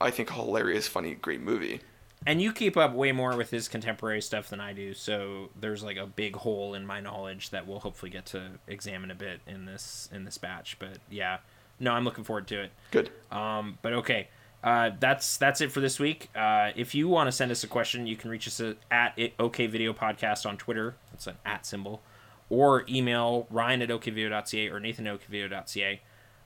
I 0.00 0.10
think 0.10 0.30
a 0.30 0.34
hilarious, 0.34 0.88
funny, 0.88 1.14
great 1.14 1.40
movie. 1.40 1.80
And 2.26 2.40
you 2.40 2.52
keep 2.52 2.76
up 2.76 2.94
way 2.94 3.12
more 3.12 3.36
with 3.36 3.50
his 3.50 3.68
contemporary 3.68 4.22
stuff 4.22 4.48
than 4.48 4.58
I 4.60 4.72
do, 4.72 4.94
so 4.94 5.50
there's 5.60 5.82
like 5.82 5.96
a 5.98 6.06
big 6.06 6.36
hole 6.36 6.72
in 6.74 6.86
my 6.86 7.00
knowledge 7.00 7.50
that 7.50 7.66
we'll 7.66 7.80
hopefully 7.80 8.10
get 8.10 8.24
to 8.26 8.52
examine 8.66 9.10
a 9.10 9.14
bit 9.14 9.40
in 9.46 9.66
this 9.66 10.08
in 10.12 10.24
this 10.24 10.38
batch. 10.38 10.76
But 10.78 10.98
yeah, 11.10 11.38
no, 11.78 11.92
I'm 11.92 12.04
looking 12.04 12.24
forward 12.24 12.46
to 12.48 12.62
it. 12.62 12.72
Good. 12.90 13.10
Um, 13.30 13.78
but 13.82 13.92
okay, 13.92 14.28
uh, 14.64 14.90
that's 14.98 15.36
that's 15.36 15.60
it 15.60 15.70
for 15.70 15.80
this 15.80 16.00
week. 16.00 16.30
Uh, 16.34 16.70
if 16.74 16.94
you 16.94 17.08
want 17.08 17.28
to 17.28 17.32
send 17.32 17.50
us 17.52 17.62
a 17.62 17.66
question, 17.68 18.06
you 18.06 18.16
can 18.16 18.30
reach 18.30 18.48
us 18.48 18.58
at, 18.60 18.76
at 18.90 19.12
it, 19.18 19.34
OK 19.38 19.66
Video 19.66 19.92
Podcast 19.92 20.46
on 20.46 20.56
Twitter. 20.56 20.96
That's 21.14 21.28
an 21.28 21.36
at 21.46 21.64
symbol. 21.64 22.02
Or 22.50 22.84
email 22.88 23.46
Ryan 23.50 23.82
at 23.82 23.88
okvideo.ca 23.88 24.68
or 24.68 24.80
Nathan 24.80 25.06
at 25.06 25.20
okvideo.ca. 25.20 26.02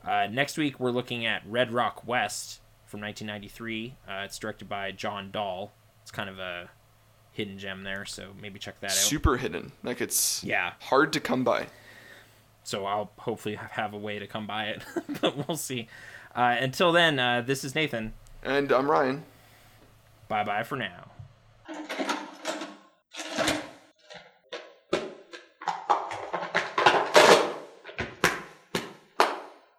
Uh, 0.06 0.26
next 0.30 0.58
week, 0.58 0.78
we're 0.78 0.90
looking 0.90 1.24
at 1.26 1.42
Red 1.46 1.72
Rock 1.72 2.06
West 2.06 2.60
from 2.86 3.00
1993. 3.00 3.94
Uh, 4.06 4.12
it's 4.24 4.38
directed 4.38 4.68
by 4.68 4.92
John 4.92 5.30
Dahl. 5.30 5.72
It's 6.02 6.10
kind 6.10 6.28
of 6.28 6.38
a 6.38 6.68
hidden 7.32 7.58
gem 7.58 7.82
there, 7.82 8.04
so 8.04 8.28
maybe 8.40 8.58
check 8.58 8.78
that 8.80 8.90
out. 8.90 8.96
Super 8.96 9.38
hidden. 9.38 9.72
Like 9.82 10.00
it's 10.00 10.44
Yeah. 10.44 10.74
hard 10.82 11.12
to 11.14 11.20
come 11.20 11.44
by. 11.44 11.66
So 12.64 12.84
I'll 12.84 13.10
hopefully 13.18 13.54
have 13.54 13.94
a 13.94 13.98
way 13.98 14.18
to 14.18 14.26
come 14.26 14.46
by 14.46 14.66
it, 14.66 14.82
but 15.22 15.48
we'll 15.48 15.56
see. 15.56 15.88
Uh, 16.36 16.56
until 16.60 16.92
then, 16.92 17.18
uh, 17.18 17.40
this 17.40 17.64
is 17.64 17.74
Nathan. 17.74 18.12
And 18.42 18.70
I'm 18.70 18.90
Ryan. 18.90 19.24
Bye 20.28 20.44
bye 20.44 20.62
for 20.62 20.76
now. 20.76 21.10